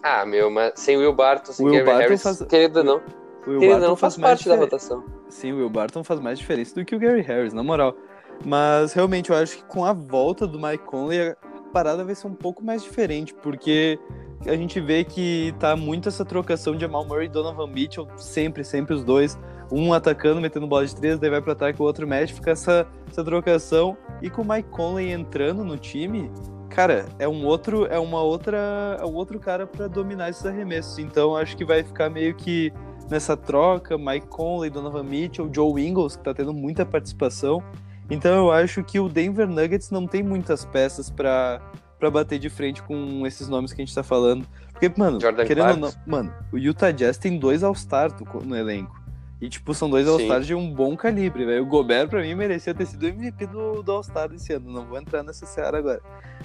Ah, 0.02 0.24
meu, 0.24 0.48
mas 0.48 0.74
sem 0.76 0.96
Will 0.96 1.12
Barton, 1.12 1.52
sem 1.52 1.66
Will 1.66 1.74
Gary 1.74 1.86
Barton 1.86 2.02
Harris, 2.02 2.22
faz- 2.22 2.42
querido 2.42 2.84
não, 2.84 3.02
O 3.46 3.50
Will 3.50 3.60
Barton 3.60 3.86
não, 3.86 3.96
faz 3.96 4.16
mais 4.16 4.38
parte 4.38 4.48
da 4.48 4.56
votação. 4.56 5.04
Sim, 5.28 5.52
o 5.52 5.56
Will 5.56 5.70
Barton 5.70 6.04
faz 6.04 6.20
mais 6.20 6.38
diferença 6.38 6.74
do 6.74 6.84
que 6.84 6.94
o 6.94 6.98
Gary 6.98 7.22
Harris, 7.22 7.52
na 7.52 7.62
moral. 7.62 7.96
Mas 8.44 8.92
realmente 8.92 9.30
eu 9.30 9.36
acho 9.36 9.58
que 9.58 9.64
com 9.64 9.84
a 9.84 9.92
volta 9.92 10.46
do 10.46 10.60
Mike 10.60 10.84
Conley, 10.84 11.30
a 11.30 11.36
parada 11.72 12.04
vai 12.04 12.14
ser 12.14 12.26
um 12.26 12.34
pouco 12.34 12.64
mais 12.64 12.82
diferente, 12.82 13.34
porque 13.34 13.98
a 14.46 14.56
gente 14.56 14.80
vê 14.80 15.04
que 15.04 15.54
tá 15.58 15.76
muito 15.76 16.08
essa 16.08 16.24
trocação 16.24 16.74
de 16.74 16.80
Jamal 16.80 17.04
Murray 17.06 17.26
e 17.26 17.28
Donovan 17.28 17.68
Mitchell, 17.68 18.08
sempre, 18.16 18.64
sempre 18.64 18.94
os 18.94 19.04
dois. 19.04 19.38
Um 19.70 19.92
atacando, 19.92 20.40
metendo 20.40 20.66
bola 20.66 20.84
de 20.84 20.94
três, 20.94 21.18
daí 21.18 21.30
vai 21.30 21.40
pro 21.40 21.52
ataque, 21.52 21.80
o 21.80 21.84
outro 21.84 22.06
mexe, 22.06 22.34
fica 22.34 22.50
essa, 22.50 22.86
essa 23.08 23.24
trocação. 23.24 23.96
E 24.20 24.28
com 24.28 24.42
o 24.42 24.48
Mike 24.48 24.68
Conley 24.70 25.12
entrando 25.12 25.64
no 25.64 25.78
time, 25.78 26.30
cara, 26.68 27.06
é 27.18 27.28
um 27.28 27.46
outro, 27.46 27.86
é 27.86 27.98
uma 27.98 28.20
outra, 28.20 28.98
é 29.00 29.04
um 29.04 29.14
outro 29.14 29.38
cara 29.38 29.66
para 29.66 29.86
dominar 29.86 30.30
esses 30.30 30.44
arremessos. 30.44 30.98
Então 30.98 31.36
acho 31.36 31.56
que 31.56 31.64
vai 31.64 31.82
ficar 31.84 32.10
meio 32.10 32.34
que 32.34 32.72
nessa 33.08 33.36
troca, 33.36 33.96
Mike 33.96 34.26
Conley, 34.26 34.70
Donovan 34.70 35.04
Mitchell, 35.04 35.48
Joe 35.52 35.80
Ingles, 35.80 36.16
que 36.16 36.24
tá 36.24 36.34
tendo 36.34 36.52
muita 36.52 36.84
participação. 36.84 37.62
Então 38.10 38.34
eu 38.34 38.50
acho 38.50 38.82
que 38.82 39.00
o 39.00 39.08
Denver 39.08 39.48
Nuggets 39.48 39.90
não 39.90 40.06
tem 40.06 40.22
muitas 40.22 40.64
peças 40.64 41.10
para 41.10 41.60
para 42.02 42.10
bater 42.10 42.36
de 42.36 42.50
frente 42.50 42.82
com 42.82 43.24
esses 43.24 43.48
nomes 43.48 43.72
que 43.72 43.80
a 43.80 43.84
gente 43.84 43.94
tá 43.94 44.02
falando. 44.02 44.44
Porque, 44.72 44.92
mano, 44.96 45.20
Jordan 45.20 45.46
querendo 45.46 45.70
ou 45.70 45.76
não, 45.76 45.92
mano, 46.04 46.34
o 46.52 46.58
Utah 46.58 46.90
Jazz 46.90 47.16
tem 47.16 47.38
dois 47.38 47.62
All-Star 47.62 48.10
no, 48.44 48.56
elenco. 48.56 49.00
E, 49.40 49.48
tipo, 49.48 49.72
são 49.72 49.88
dois. 49.88 50.08
All-Stars 50.08 50.44
de 50.44 50.52
um 50.52 50.74
bom 50.74 50.96
calibre, 50.96 51.44
velho. 51.44 51.62
O 51.62 51.66
Gobert, 51.66 52.08
pra 52.08 52.20
mim, 52.20 52.34
merecia 52.34 52.74
ter 52.74 52.86
sido 52.86 53.06
MVP 53.06 53.46
do, 53.46 53.84
do 53.84 53.92
All-Star 53.92 54.28
desse 54.28 54.52
ano. 54.52 54.72
Não 54.72 54.84
vou 54.84 54.98
entrar 54.98 55.22
nessa 55.22 55.46
seara 55.46 55.78
agora. 55.78 56.00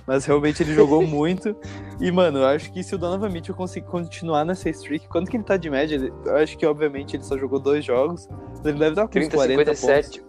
Mas 0.05 0.25
realmente 0.25 0.61
ele 0.61 0.75
jogou 0.75 1.01
muito. 1.05 1.55
E, 1.99 2.11
mano, 2.11 2.37
eu 2.37 2.45
acho 2.45 2.71
que 2.71 2.83
se 2.83 2.93
o 2.93 2.97
Donovan 2.99 3.29
Mitchell 3.29 3.55
conseguir 3.55 3.87
continuar 3.87 4.45
nessa 4.45 4.69
streak, 4.69 5.07
quanto 5.07 5.31
que 5.31 5.37
ele 5.37 5.43
tá 5.43 5.57
de 5.57 5.71
média? 5.71 5.95
Ele- 5.95 6.13
eu 6.23 6.37
acho 6.37 6.55
que, 6.55 6.67
obviamente, 6.67 7.15
ele 7.15 7.23
só 7.23 7.35
jogou 7.35 7.59
dois 7.59 7.83
jogos. 7.83 8.27
Mas 8.29 8.63
ele 8.65 8.77
deve 8.77 8.95
dar 8.95 9.07
com 9.07 9.17
uns 9.17 9.27
30, 9.27 9.35
40 9.35 9.71
pontos. 9.75 10.23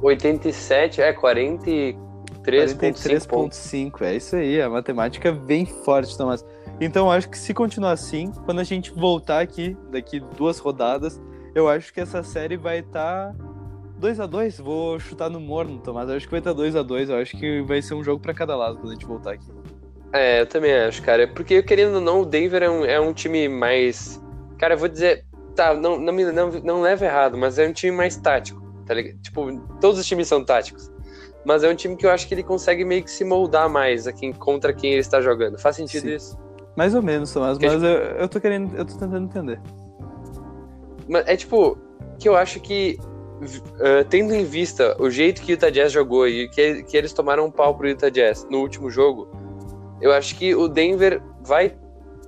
57. 0.00 0.02
87, 0.02 1.02
é 1.02 1.12
43,5 1.12 3.28
pontos. 3.28 3.58
43.5, 3.58 4.02
é 4.02 4.16
isso 4.16 4.36
aí, 4.36 4.60
a 4.60 4.68
matemática 4.68 5.28
é 5.28 5.32
bem 5.32 5.66
forte, 5.66 6.16
Tomás. 6.16 6.44
Então 6.80 7.10
acho 7.10 7.28
que 7.28 7.36
se 7.36 7.52
continuar 7.52 7.92
assim, 7.92 8.32
quando 8.44 8.60
a 8.60 8.64
gente 8.64 8.90
voltar 8.90 9.40
aqui, 9.40 9.76
daqui 9.90 10.20
duas 10.20 10.58
rodadas, 10.58 11.20
eu 11.54 11.68
acho 11.68 11.92
que 11.92 12.00
essa 12.00 12.22
série 12.22 12.56
vai 12.56 12.78
estar 12.78 13.34
2 13.98 14.18
a 14.18 14.26
2 14.26 14.60
Vou 14.60 14.98
chutar 14.98 15.28
no 15.28 15.38
morno, 15.38 15.78
Tomás. 15.78 16.08
Eu 16.08 16.16
acho 16.16 16.26
que 16.26 16.30
vai 16.30 16.40
estar 16.40 16.54
2 16.54 16.74
a 16.74 16.82
2 16.82 17.10
Eu 17.10 17.16
acho 17.16 17.36
que 17.36 17.60
vai 17.62 17.82
ser 17.82 17.94
um 17.94 18.02
jogo 18.02 18.20
pra 18.20 18.32
cada 18.32 18.56
lado 18.56 18.78
quando 18.78 18.90
a 18.90 18.94
gente 18.94 19.06
voltar 19.06 19.32
aqui. 19.32 19.52
É, 20.12 20.40
eu 20.40 20.46
também 20.46 20.72
acho, 20.72 21.02
cara. 21.02 21.28
Porque, 21.28 21.62
querendo 21.62 21.96
ou 21.96 22.00
não, 22.00 22.22
o 22.22 22.24
Denver 22.24 22.62
é 22.62 22.70
um, 22.70 22.84
é 22.84 22.98
um 22.98 23.12
time 23.12 23.48
mais. 23.48 24.20
Cara, 24.58 24.74
eu 24.74 24.78
vou 24.78 24.88
dizer. 24.88 25.24
Tá, 25.54 25.74
não, 25.74 25.98
não, 25.98 26.12
me, 26.12 26.24
não, 26.24 26.50
não 26.50 26.80
leva 26.80 27.04
errado, 27.04 27.36
mas 27.36 27.58
é 27.58 27.68
um 27.68 27.72
time 27.72 27.94
mais 27.94 28.16
tático, 28.16 28.59
tá? 28.94 29.02
Tipo, 29.22 29.58
todos 29.80 29.98
os 29.98 30.06
times 30.06 30.28
são 30.28 30.44
táticos. 30.44 30.90
Mas 31.44 31.64
é 31.64 31.70
um 31.70 31.74
time 31.74 31.96
que 31.96 32.04
eu 32.04 32.10
acho 32.10 32.28
que 32.28 32.34
ele 32.34 32.42
consegue 32.42 32.84
meio 32.84 33.02
que 33.02 33.10
se 33.10 33.24
moldar 33.24 33.68
mais 33.68 34.06
aqui 34.06 34.32
contra 34.34 34.72
quem 34.72 34.92
ele 34.92 35.00
está 35.00 35.20
jogando. 35.20 35.58
Faz 35.58 35.76
sentido 35.76 36.02
Sim. 36.02 36.14
isso? 36.14 36.38
Mais 36.76 36.94
ou 36.94 37.02
menos, 37.02 37.32
Tomás, 37.32 37.56
a 37.56 37.60
mas 37.60 37.82
eu, 37.82 37.90
eu 37.90 38.28
tô 38.28 38.40
querendo, 38.40 38.76
eu 38.76 38.84
tô 38.84 38.92
tentando 38.92 39.24
entender. 39.24 39.60
Mas 41.08 41.26
é 41.26 41.36
tipo, 41.36 41.76
que 42.18 42.28
eu 42.28 42.36
acho 42.36 42.60
que, 42.60 42.98
uh, 43.02 44.04
tendo 44.08 44.34
em 44.34 44.44
vista 44.44 44.96
o 45.00 45.10
jeito 45.10 45.42
que 45.42 45.52
o 45.52 45.54
Utah 45.54 45.70
Jazz 45.70 45.92
jogou 45.92 46.28
e 46.28 46.48
que, 46.48 46.84
que 46.84 46.96
eles 46.96 47.12
tomaram 47.12 47.46
um 47.46 47.50
pau 47.50 47.74
pro 47.74 47.88
Utah 47.88 48.10
Jazz 48.10 48.46
no 48.48 48.58
último 48.60 48.90
jogo, 48.90 49.28
eu 50.00 50.12
acho 50.12 50.36
que 50.36 50.54
o 50.54 50.68
Denver 50.68 51.22
vai 51.42 51.76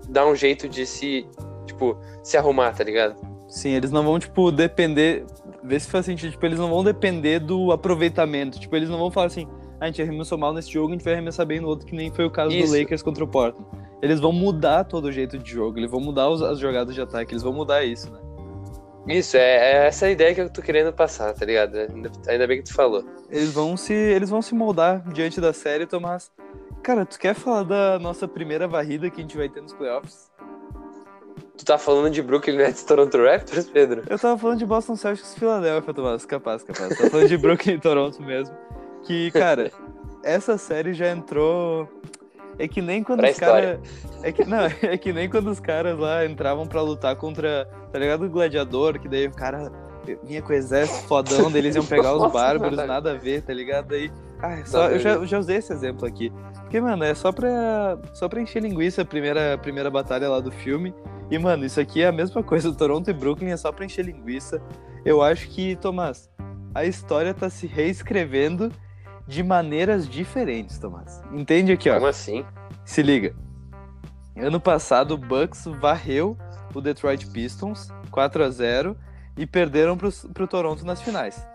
dar 0.09 0.27
um 0.27 0.35
jeito 0.35 0.69
de 0.69 0.85
se, 0.85 1.27
tipo, 1.67 1.97
se 2.23 2.37
arrumar, 2.37 2.73
tá 2.73 2.83
ligado? 2.83 3.17
Sim, 3.49 3.71
eles 3.71 3.91
não 3.91 4.03
vão, 4.03 4.19
tipo, 4.19 4.51
depender. 4.51 5.25
Vê 5.63 5.79
se 5.79 5.89
faz 5.89 6.07
sentido. 6.07 6.31
Tipo, 6.33 6.45
eles 6.47 6.59
não 6.59 6.69
vão 6.69 6.83
depender 6.83 7.39
do 7.39 7.71
aproveitamento. 7.73 8.59
Tipo, 8.59 8.75
eles 8.77 8.89
não 8.89 8.99
vão 8.99 9.11
falar 9.11 9.27
assim, 9.27 9.47
"Ah, 9.81 9.85
a 9.85 9.87
gente 9.87 10.03
arremessou 10.03 10.37
mal 10.37 10.53
nesse 10.53 10.71
jogo, 10.73 10.89
a 10.89 10.93
gente 10.93 11.05
vai 11.05 11.13
arremessar 11.15 11.47
bem 11.47 11.61
no 11.61 11.69
outro, 11.69 11.87
que 11.87 11.95
nem 11.95 12.11
foi 12.11 12.25
o 12.25 12.31
caso 12.31 12.55
Isso. 12.55 12.73
do 12.73 12.79
Lakers 12.79 13.03
contra 13.03 13.23
o 13.23 13.29
Portland. 13.29 13.67
Eles 14.03 14.19
vão 14.19 14.33
mudar 14.33 14.85
todo 14.85 15.05
o 15.05 15.13
jeito 15.13 15.39
de 15.39 15.51
jogo, 15.53 15.79
eles 15.79 15.91
vão 15.91 16.01
mudar 16.01 16.29
os- 16.29 16.43
as 16.43 16.59
jogadas 16.59 16.95
de 16.95 17.01
ataque, 17.01 17.33
eles 17.33 17.43
vão 17.43 17.53
mudar 17.53 17.85
isso, 17.85 18.11
né? 18.11 18.19
Isso, 19.07 19.37
é, 19.37 19.41
é 19.41 19.87
essa 19.87 20.07
a 20.07 20.11
ideia 20.11 20.35
que 20.35 20.41
eu 20.41 20.51
tô 20.51 20.63
querendo 20.63 20.93
passar, 20.93 21.33
tá 21.35 21.45
ligado? 21.45 21.77
Ainda, 21.77 22.11
ainda 22.29 22.47
bem 22.47 22.59
que 22.59 22.65
tu 22.65 22.75
falou. 22.75 23.05
Eles 23.31 23.53
vão 23.53 23.77
se. 23.77 23.93
Eles 23.93 24.31
vão 24.31 24.41
se 24.41 24.55
moldar 24.55 25.03
diante 25.13 25.41
da 25.41 25.53
série, 25.53 25.87
Tomás. 25.87 26.31
Cara, 26.83 27.05
tu 27.07 27.19
quer 27.19 27.35
falar 27.35 27.63
da 27.65 27.99
nossa 27.99 28.27
primeira 28.29 28.67
varrida 28.69 29.09
que 29.11 29.21
a 29.21 29.23
gente 29.23 29.37
vai 29.37 29.49
ter 29.49 29.61
nos 29.61 29.73
playoffs? 29.73 30.31
Tu 31.63 31.67
tá 31.67 31.79
falando 31.79 32.11
de 32.11 32.21
Brooklyn 32.21 32.57
Nets 32.57 32.83
Toronto 32.83 33.17
Raptors, 33.25 33.69
Pedro? 33.69 34.03
Eu 34.11 34.19
tava 34.19 34.37
falando 34.37 34.59
de 34.59 34.67
Boston 34.67 34.97
Celtics 34.97 35.37
e 35.37 35.39
Philadelphia, 35.39 35.95
Tomás. 35.95 36.27
Capaz, 36.27 36.65
capaz. 36.65 36.99
Tava 36.99 37.09
falando 37.09 37.29
de 37.29 37.39
Brooklyn 37.39 37.75
e 37.75 37.79
Toronto 37.79 38.21
mesmo. 38.21 38.53
Que, 39.05 39.31
cara, 39.31 39.71
essa 40.25 40.59
série 40.59 40.93
já 40.93 41.09
entrou. 41.09 41.89
É 42.59 42.67
que 42.67 42.83
nem 42.83 43.05
quando 43.05 43.21
Pra 43.21 43.31
os 43.31 43.39
caras. 43.39 43.79
É 44.25 44.33
que, 44.33 44.45
não, 44.45 44.59
é 44.83 44.99
que 44.99 45.13
nem 45.13 45.31
quando 45.31 45.53
os 45.53 45.61
caras 45.61 45.97
lá 45.97 46.27
entravam 46.27 46.67
pra 46.67 46.83
lutar 46.83 47.15
contra. 47.15 47.69
Tá 47.93 47.99
ligado? 48.01 48.25
O 48.25 48.29
gladiador, 48.29 48.99
que 48.99 49.07
daí 49.09 49.29
o 49.29 49.33
cara 49.33 49.71
vinha 50.25 50.43
com 50.43 50.53
o 50.53 50.57
exército 50.57 51.07
fodão, 51.07 51.49
daí 51.49 51.61
eles 51.61 51.77
iam 51.77 51.87
pegar 51.87 52.13
os 52.17 52.27
bárbaros, 52.33 52.77
nada 52.77 53.13
a 53.13 53.15
ver, 53.15 53.43
tá 53.43 53.55
ligado? 53.55 53.87
Daí. 53.87 54.11
Ah, 54.43 54.55
é 54.59 54.65
só, 54.65 54.91
eu, 54.91 54.99
já, 54.99 55.11
eu 55.11 55.27
já 55.27 55.39
usei 55.39 55.57
esse 55.57 55.73
exemplo 55.73 56.07
aqui. 56.07 56.33
Porque, 56.63 56.81
mano, 56.81 57.05
é 57.05 57.15
só 57.15 57.31
pra, 57.31 57.99
só 58.13 58.29
pra 58.29 58.41
encher 58.41 58.61
linguiça 58.61 59.03
a 59.03 59.05
primeira, 59.05 59.57
primeira 59.59 59.89
batalha 59.89 60.29
lá 60.29 60.41
do 60.41 60.51
filme. 60.51 60.93
E, 61.31 61.39
mano, 61.39 61.65
isso 61.65 61.81
aqui 61.81 62.03
é 62.03 62.09
a 62.09 62.13
mesma 62.13 62.43
coisa. 62.45 62.75
Toronto 62.75 63.09
e 63.09 63.13
Brooklyn 63.13 63.51
é 63.51 63.57
só 63.57 63.71
pra 63.71 63.85
encher 63.85 64.05
linguiça. 64.05 64.61
Eu 65.05 65.23
acho 65.23 65.49
que, 65.49 65.77
Tomás, 65.77 66.29
a 66.75 66.85
história 66.85 67.33
tá 67.33 67.49
se 67.49 67.67
reescrevendo 67.67 68.73
de 69.27 69.43
maneiras 69.43 70.09
diferentes, 70.09 70.79
Tomás. 70.79 71.23
Entende 71.33 71.73
aqui, 71.73 71.89
ó. 71.89 71.95
Como 71.95 72.07
assim? 72.09 72.45
Se 72.85 73.01
liga. 73.01 73.35
Ano 74.37 74.61
passado, 74.61 75.13
o 75.15 75.19
Bucks 75.19 75.67
varreu 75.81 76.37
o 76.75 76.81
Detroit 76.81 77.27
Pistons 77.29 77.93
4 78.11 78.45
a 78.45 78.51
0 78.51 78.97
e 79.37 79.47
perderam 79.47 79.97
pro, 79.97 80.11
pro 80.33 80.47
Toronto 80.47 80.85
nas 80.85 81.01
finais. 81.01 81.47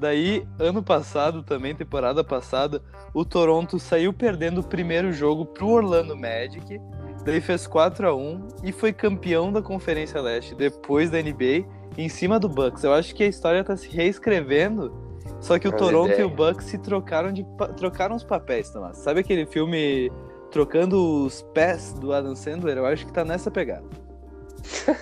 Daí, 0.00 0.48
ano 0.58 0.82
passado, 0.82 1.42
também, 1.42 1.74
temporada 1.74 2.24
passada, 2.24 2.82
o 3.12 3.22
Toronto 3.22 3.78
saiu 3.78 4.14
perdendo 4.14 4.62
o 4.62 4.66
primeiro 4.66 5.12
jogo 5.12 5.44
pro 5.44 5.68
Orlando 5.68 6.16
Magic, 6.16 6.80
daí 7.22 7.38
fez 7.38 7.66
4 7.66 8.08
a 8.08 8.16
1 8.16 8.48
e 8.64 8.72
foi 8.72 8.94
campeão 8.94 9.52
da 9.52 9.60
Conferência 9.60 10.18
Leste 10.18 10.54
depois 10.54 11.10
da 11.10 11.18
NBA 11.18 11.66
em 11.98 12.08
cima 12.08 12.40
do 12.40 12.48
Bucks. 12.48 12.82
Eu 12.82 12.94
acho 12.94 13.14
que 13.14 13.22
a 13.22 13.26
história 13.26 13.62
tá 13.62 13.76
se 13.76 13.90
reescrevendo, 13.90 14.90
só 15.38 15.58
que 15.58 15.68
o 15.68 15.72
Toronto 15.72 16.08
e 16.08 16.12
ideia. 16.14 16.26
o 16.26 16.30
Bucks 16.30 16.64
se 16.64 16.78
trocaram 16.78 17.30
de 17.30 17.44
trocaram 17.76 18.16
os 18.16 18.24
papéis, 18.24 18.70
Tomás. 18.70 18.96
Sabe 18.96 19.20
aquele 19.20 19.44
filme 19.44 20.10
Trocando 20.50 21.26
os 21.26 21.42
Pés 21.52 21.92
do 21.92 22.14
Adam 22.14 22.34
Sandler? 22.34 22.78
Eu 22.78 22.86
acho 22.86 23.04
que 23.04 23.12
tá 23.12 23.22
nessa 23.22 23.50
pegada. 23.50 23.84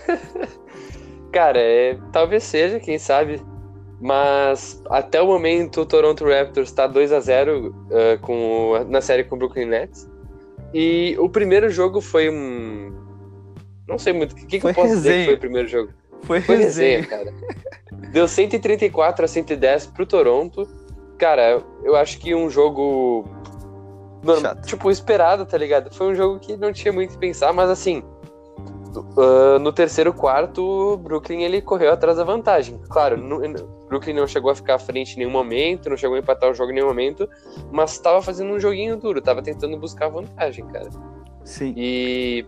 Cara, 1.31 1.61
é, 1.61 1.97
talvez 2.13 2.43
seja, 2.43 2.81
quem 2.81 2.99
sabe. 2.99 3.41
Mas 4.01 4.81
até 4.91 5.21
o 5.21 5.27
momento 5.27 5.81
o 5.81 5.87
Toronto 5.87 6.25
Raptors 6.25 6.71
tá 6.71 6.87
2 6.87 7.13
a 7.13 7.19
0 7.21 7.69
uh, 7.69 8.19
com, 8.21 8.71
o- 8.73 8.85
na 8.85 9.01
série 9.01 9.25
com 9.25 9.35
o 9.35 9.39
Brooklyn 9.39 9.67
Nets. 9.67 10.09
E 10.73 11.17
o 11.19 11.29
primeiro 11.29 11.69
jogo 11.71 12.01
foi 12.01 12.31
um. 12.31 12.93
Não 13.89 13.99
sei 13.99 14.13
muito. 14.13 14.33
O 14.33 14.37
que, 14.37 14.61
que 14.61 14.67
eu 14.67 14.75
posso 14.75 14.89
dizer 14.95 15.09
resenha. 15.09 15.19
que 15.21 15.25
foi 15.27 15.35
o 15.35 15.41
primeiro 15.41 15.69
jogo? 15.69 15.93
Foi 16.23 16.41
Foi 16.41 16.57
resenha. 16.57 17.01
resenha, 17.01 17.07
cara. 17.07 17.35
Deu 18.13 18.29
134 18.29 19.25
a 19.25 19.29
110 19.29 19.87
pro 19.87 20.07
Toronto. 20.07 20.69
Cara, 21.19 21.63
eu 21.83 21.97
acho 21.97 22.19
que 22.19 22.35
um 22.35 22.49
jogo. 22.49 23.25
Chato. 24.41 24.67
Tipo, 24.67 24.91
esperado, 24.91 25.47
tá 25.47 25.57
ligado? 25.57 25.93
Foi 25.95 26.09
um 26.09 26.15
jogo 26.15 26.39
que 26.39 26.57
não 26.57 26.73
tinha 26.73 26.93
muito 26.93 27.11
o 27.11 27.13
que 27.15 27.19
pensar, 27.19 27.53
mas 27.53 27.71
assim. 27.71 28.03
Uh, 28.97 29.59
no 29.59 29.73
terceiro 29.73 30.13
quarto, 30.13 30.63
o 30.63 30.97
Brooklyn 30.97 31.43
ele 31.43 31.61
correu 31.61 31.93
atrás 31.93 32.17
da 32.17 32.25
vantagem. 32.25 32.81
Claro, 32.89 33.17
no, 33.17 33.41
Brooklyn 33.89 34.15
não 34.15 34.27
chegou 34.27 34.51
a 34.51 34.55
ficar 34.55 34.75
à 34.75 34.79
frente 34.79 35.15
em 35.15 35.19
nenhum 35.19 35.31
momento, 35.31 35.89
não 35.89 35.97
chegou 35.97 36.17
a 36.17 36.19
empatar 36.19 36.51
o 36.51 36.55
jogo 36.55 36.71
em 36.71 36.75
nenhum 36.75 36.89
momento, 36.89 37.29
mas 37.73 37.99
tava 37.99 38.21
fazendo 38.23 38.53
um 38.53 38.61
joguinho 38.61 38.97
duro, 38.97 39.21
tava 39.21 39.43
tentando 39.43 39.77
buscar 39.79 40.09
vantagem, 40.09 40.67
cara. 40.67 40.89
Sim. 41.45 41.73
E 41.77 42.45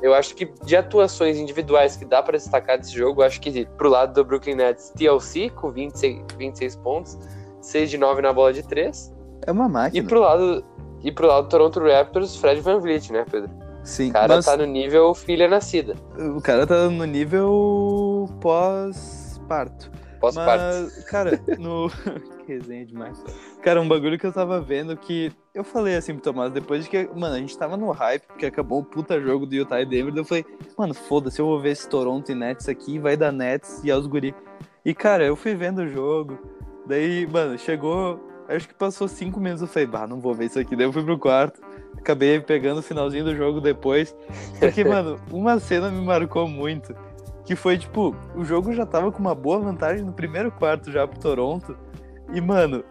eu 0.00 0.14
acho 0.14 0.34
que 0.34 0.52
de 0.64 0.76
atuações 0.76 1.38
individuais 1.38 1.96
que 1.96 2.04
dá 2.04 2.22
pra 2.22 2.36
destacar 2.36 2.78
desse 2.78 2.92
jogo, 2.92 3.22
acho 3.22 3.40
que 3.40 3.64
pro 3.76 3.88
lado 3.88 4.14
do 4.14 4.24
Brooklyn 4.24 4.54
Nets, 4.56 4.92
TLC 4.96 5.50
com 5.50 5.70
26, 5.70 6.22
26 6.38 6.76
pontos, 6.76 7.18
6 7.60 7.90
de 7.90 7.98
9 7.98 8.22
na 8.22 8.32
bola 8.32 8.52
de 8.52 8.62
3. 8.62 9.12
É 9.46 9.50
uma 9.50 9.66
E 9.66 9.68
máquina. 9.68 10.08
pro 10.08 10.20
lado 10.20 10.64
e 11.02 11.10
pro 11.10 11.26
lado 11.26 11.44
do 11.44 11.48
Toronto 11.48 11.80
Raptors, 11.80 12.36
Fred 12.36 12.60
VanVleet, 12.60 13.10
né, 13.12 13.24
Pedro? 13.28 13.50
Sim, 13.84 14.10
O 14.10 14.12
cara 14.12 14.36
mas 14.36 14.44
tá 14.44 14.56
no 14.56 14.64
nível 14.64 15.12
filha 15.14 15.48
nascida, 15.48 15.94
o 16.36 16.40
cara 16.40 16.66
tá 16.66 16.88
no 16.88 17.04
nível 17.04 18.28
pós-parto. 18.40 19.90
pós-parto. 20.20 20.62
Mas, 20.62 21.04
cara, 21.04 21.40
no. 21.58 21.90
que 22.46 22.52
resenha 22.54 22.84
demais. 22.86 23.22
Cara, 23.62 23.80
um 23.80 23.88
bagulho 23.88 24.18
que 24.18 24.26
eu 24.26 24.32
tava 24.32 24.60
vendo 24.60 24.96
que. 24.96 25.32
Eu 25.54 25.64
falei 25.64 25.96
assim 25.96 26.14
pro 26.14 26.22
Tomás, 26.22 26.52
depois 26.52 26.84
de 26.84 26.90
que. 26.90 27.08
Mano, 27.14 27.34
a 27.34 27.38
gente 27.38 27.56
tava 27.58 27.76
no 27.76 27.90
hype, 27.90 28.26
porque 28.26 28.46
acabou 28.46 28.80
o 28.80 28.84
puta 28.84 29.20
jogo 29.20 29.46
do 29.46 29.54
Utah 29.54 29.80
e 29.80 29.86
Denver. 29.86 30.14
Eu 30.16 30.24
falei, 30.24 30.44
mano, 30.78 30.94
foda-se, 30.94 31.40
eu 31.40 31.46
vou 31.46 31.60
ver 31.60 31.70
esse 31.70 31.88
Toronto 31.88 32.30
e 32.30 32.34
Nets 32.34 32.68
aqui, 32.68 32.98
vai 32.98 33.16
dar 33.16 33.32
Nets 33.32 33.82
e 33.84 33.90
aos 33.90 34.06
guri. 34.06 34.34
E, 34.84 34.94
cara, 34.94 35.24
eu 35.24 35.36
fui 35.36 35.54
vendo 35.54 35.82
o 35.82 35.88
jogo. 35.88 36.38
Daí, 36.86 37.26
mano, 37.26 37.58
chegou. 37.58 38.20
Acho 38.48 38.68
que 38.68 38.74
passou 38.74 39.06
cinco 39.08 39.38
minutos. 39.40 39.62
Eu 39.62 39.68
falei, 39.68 39.86
bah, 39.86 40.06
não 40.06 40.20
vou 40.20 40.34
ver 40.34 40.46
isso 40.46 40.58
aqui. 40.58 40.74
Daí 40.74 40.86
eu 40.86 40.92
fui 40.92 41.04
pro 41.04 41.18
quarto. 41.18 41.60
Acabei 42.02 42.40
pegando 42.40 42.78
o 42.78 42.82
finalzinho 42.82 43.24
do 43.24 43.36
jogo 43.36 43.60
depois. 43.60 44.14
Porque, 44.58 44.82
mano, 44.84 45.20
uma 45.30 45.60
cena 45.60 45.88
me 45.88 46.04
marcou 46.04 46.48
muito. 46.48 46.94
Que 47.44 47.54
foi, 47.54 47.78
tipo, 47.78 48.14
o 48.34 48.44
jogo 48.44 48.72
já 48.72 48.84
tava 48.84 49.12
com 49.12 49.20
uma 49.20 49.34
boa 49.34 49.60
vantagem 49.60 50.04
no 50.04 50.12
primeiro 50.12 50.50
quarto 50.50 50.90
já 50.90 51.06
pro 51.06 51.20
Toronto. 51.20 51.76
E, 52.32 52.40
mano, 52.40 52.84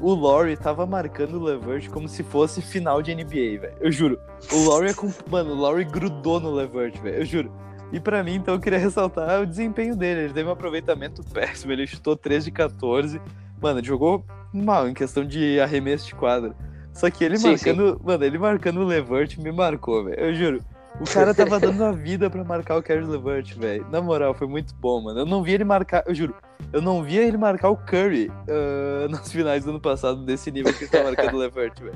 o 0.00 0.14
Laurie 0.14 0.56
tava 0.56 0.86
marcando 0.86 1.34
o 1.38 1.42
Levert 1.42 1.88
como 1.88 2.08
se 2.08 2.22
fosse 2.22 2.60
final 2.60 3.00
de 3.00 3.14
NBA, 3.14 3.60
velho. 3.60 3.74
Eu 3.80 3.90
juro. 3.90 4.20
O 4.52 4.68
Laurie 4.68 4.90
é 4.90 4.94
com... 4.94 5.10
Mano, 5.30 5.52
o 5.54 5.60
Laurie 5.60 5.84
grudou 5.84 6.38
no 6.38 6.50
Levert, 6.50 7.00
velho. 7.00 7.16
Eu 7.16 7.24
juro. 7.24 7.52
E 7.90 7.98
pra 7.98 8.22
mim, 8.22 8.34
então, 8.34 8.54
eu 8.54 8.60
queria 8.60 8.78
ressaltar 8.78 9.40
o 9.40 9.46
desempenho 9.46 9.96
dele. 9.96 10.24
Ele 10.24 10.32
teve 10.34 10.46
um 10.46 10.52
aproveitamento 10.52 11.22
péssimo. 11.32 11.72
Ele 11.72 11.86
chutou 11.86 12.14
3 12.14 12.44
de 12.44 12.50
14. 12.50 13.20
Mano, 13.60 13.80
ele 13.80 13.86
jogou 13.86 14.24
mal 14.52 14.86
em 14.88 14.94
questão 14.94 15.24
de 15.24 15.58
arremesso 15.58 16.06
de 16.06 16.14
quadra. 16.14 16.54
Só 16.98 17.08
que 17.08 17.22
ele 17.22 17.38
Sim, 17.38 17.52
marcando. 17.52 18.00
Mano, 18.04 18.24
ele 18.24 18.38
marcando 18.38 18.80
o 18.80 18.84
Levert 18.84 19.38
me 19.38 19.52
marcou, 19.52 20.02
velho. 20.02 20.18
Eu 20.18 20.34
juro. 20.34 20.64
O 21.00 21.04
cara 21.04 21.32
tava 21.32 21.58
dando 21.60 21.84
a 21.84 21.92
vida 21.92 22.28
pra 22.28 22.42
marcar 22.42 22.76
o 22.76 22.82
Caris 22.82 23.06
LeVert, 23.06 23.56
velho. 23.56 23.86
Na 23.88 24.00
moral, 24.00 24.34
foi 24.34 24.48
muito 24.48 24.74
bom, 24.74 25.00
mano. 25.00 25.20
Eu 25.20 25.26
não 25.26 25.40
vi 25.40 25.52
ele 25.52 25.62
marcar, 25.62 26.02
eu 26.08 26.14
juro, 26.14 26.34
eu 26.72 26.82
não 26.82 27.04
via 27.04 27.22
ele 27.22 27.36
marcar 27.36 27.70
o 27.70 27.76
Curry 27.76 28.28
uh, 28.28 29.06
nas 29.10 29.30
finais 29.30 29.64
do 29.64 29.70
ano 29.70 29.80
passado 29.80 30.24
desse 30.24 30.50
nível 30.50 30.74
que 30.74 30.84
ele 30.84 30.90
tá 30.90 31.04
marcando 31.04 31.34
o 31.34 31.38
LeVert, 31.38 31.80
velho. 31.80 31.94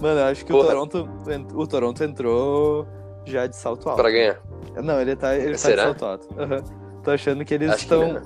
Mano, 0.00 0.18
eu 0.18 0.24
acho 0.24 0.44
que 0.44 0.52
o 0.52 0.64
Toronto, 0.64 1.08
o 1.54 1.66
Toronto 1.68 2.02
entrou 2.02 2.88
já 3.24 3.46
de 3.46 3.54
salto 3.54 3.88
alto. 3.88 4.00
Pra 4.00 4.10
ganhar. 4.10 4.40
Não, 4.82 5.00
ele 5.00 5.14
tá, 5.14 5.36
ele 5.36 5.56
tá 5.56 5.70
de 5.70 5.76
salto 5.76 6.04
alto. 6.04 6.28
Uhum. 6.30 7.02
Tô 7.04 7.12
achando 7.12 7.44
que 7.44 7.54
eles 7.54 7.76
estão. 7.76 8.20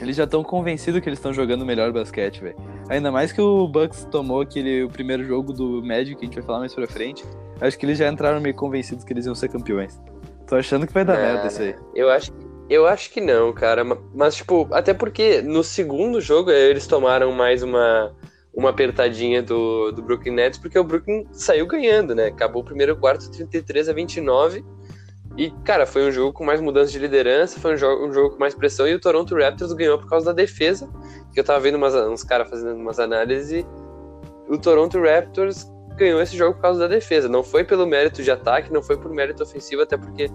Eles 0.00 0.16
já 0.16 0.24
estão 0.24 0.42
convencidos 0.42 1.00
que 1.00 1.08
eles 1.08 1.18
estão 1.18 1.32
jogando 1.32 1.66
melhor 1.66 1.92
basquete, 1.92 2.40
velho. 2.40 2.56
Ainda 2.88 3.10
mais 3.10 3.32
que 3.32 3.40
o 3.40 3.66
Bucks 3.66 4.06
tomou 4.10 4.42
aquele 4.42 4.84
o 4.84 4.88
primeiro 4.88 5.24
jogo 5.24 5.52
do 5.52 5.82
Magic, 5.82 6.14
que 6.14 6.24
a 6.24 6.26
gente 6.26 6.34
vai 6.36 6.44
falar 6.44 6.58
mais 6.60 6.74
pra 6.74 6.86
frente. 6.86 7.24
Acho 7.60 7.78
que 7.78 7.84
eles 7.84 7.98
já 7.98 8.08
entraram 8.08 8.40
meio 8.40 8.54
convencidos 8.54 9.04
que 9.04 9.12
eles 9.12 9.26
iam 9.26 9.34
ser 9.34 9.48
campeões. 9.48 10.00
Tô 10.46 10.56
achando 10.56 10.86
que 10.86 10.92
vai 10.92 11.04
dar 11.04 11.16
merda 11.16 11.48
isso 11.48 11.60
aí. 11.60 11.74
Eu 11.94 12.08
acho, 12.08 12.32
eu 12.70 12.86
acho 12.86 13.10
que 13.10 13.20
não, 13.20 13.52
cara. 13.52 13.84
Mas, 14.14 14.36
tipo, 14.36 14.68
até 14.72 14.94
porque 14.94 15.42
no 15.42 15.64
segundo 15.64 16.20
jogo 16.20 16.50
eles 16.50 16.86
tomaram 16.86 17.32
mais 17.32 17.62
uma, 17.62 18.14
uma 18.54 18.70
apertadinha 18.70 19.42
do, 19.42 19.90
do 19.90 20.00
Brooklyn 20.00 20.32
Nets, 20.32 20.58
porque 20.58 20.78
o 20.78 20.84
Brooklyn 20.84 21.26
saiu 21.32 21.66
ganhando, 21.66 22.14
né? 22.14 22.26
Acabou 22.26 22.62
o 22.62 22.64
primeiro 22.64 22.96
quarto 22.96 23.30
33 23.30 23.88
a 23.88 23.92
29 23.92 24.64
e, 25.38 25.52
cara, 25.64 25.86
foi 25.86 26.02
um 26.02 26.10
jogo 26.10 26.32
com 26.32 26.44
mais 26.44 26.60
mudança 26.60 26.90
de 26.90 26.98
liderança, 26.98 27.60
foi 27.60 27.74
um 27.74 27.76
jogo, 27.76 28.04
um 28.04 28.12
jogo 28.12 28.30
com 28.30 28.40
mais 28.40 28.56
pressão, 28.56 28.88
e 28.88 28.94
o 28.94 29.00
Toronto 29.00 29.36
Raptors 29.36 29.72
ganhou 29.72 29.96
por 29.96 30.08
causa 30.08 30.26
da 30.26 30.32
defesa, 30.32 30.90
que 31.32 31.38
eu 31.38 31.44
tava 31.44 31.60
vendo 31.60 31.76
umas, 31.76 31.94
uns 31.94 32.24
caras 32.24 32.50
fazendo 32.50 32.74
umas 32.74 32.98
análises, 32.98 33.52
e 33.52 33.66
o 34.52 34.58
Toronto 34.58 35.00
Raptors 35.00 35.70
ganhou 35.96 36.20
esse 36.20 36.36
jogo 36.36 36.54
por 36.56 36.62
causa 36.62 36.80
da 36.80 36.88
defesa. 36.88 37.28
Não 37.28 37.44
foi 37.44 37.62
pelo 37.62 37.86
mérito 37.86 38.20
de 38.20 38.32
ataque, 38.32 38.72
não 38.72 38.82
foi 38.82 38.96
por 38.96 39.12
mérito 39.12 39.44
ofensivo, 39.44 39.82
até 39.82 39.96
porque 39.96 40.28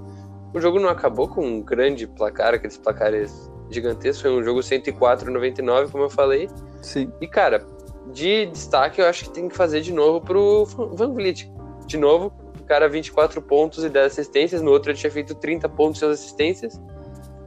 o 0.54 0.62
jogo 0.62 0.80
não 0.80 0.88
acabou 0.88 1.28
com 1.28 1.46
um 1.46 1.62
grande 1.62 2.08
placar, 2.08 2.54
aqueles 2.54 2.78
placares 2.78 3.52
gigantescos, 3.70 4.22
foi 4.22 4.32
um 4.32 4.42
jogo 4.42 4.62
104-99, 4.62 5.92
como 5.92 6.06
eu 6.06 6.10
falei. 6.10 6.50
Sim. 6.82 7.12
E, 7.20 7.28
cara, 7.28 7.68
de 8.14 8.46
destaque, 8.46 9.02
eu 9.02 9.08
acho 9.08 9.26
que 9.26 9.32
tem 9.32 9.50
que 9.50 9.56
fazer 9.56 9.82
de 9.82 9.92
novo 9.92 10.22
pro 10.22 10.64
Van 10.64 11.14
Vliet. 11.14 11.52
De 11.88 11.98
novo, 11.98 12.32
cara 12.64 12.88
24 12.88 13.42
pontos 13.42 13.84
e 13.84 13.90
10 13.90 14.06
assistências, 14.06 14.62
no 14.62 14.72
outro 14.72 14.92
ele 14.92 14.98
tinha 14.98 15.12
feito 15.12 15.36
30 15.36 15.68
pontos 15.70 15.98
e 15.98 16.06
6 16.06 16.12
assistências. 16.12 16.82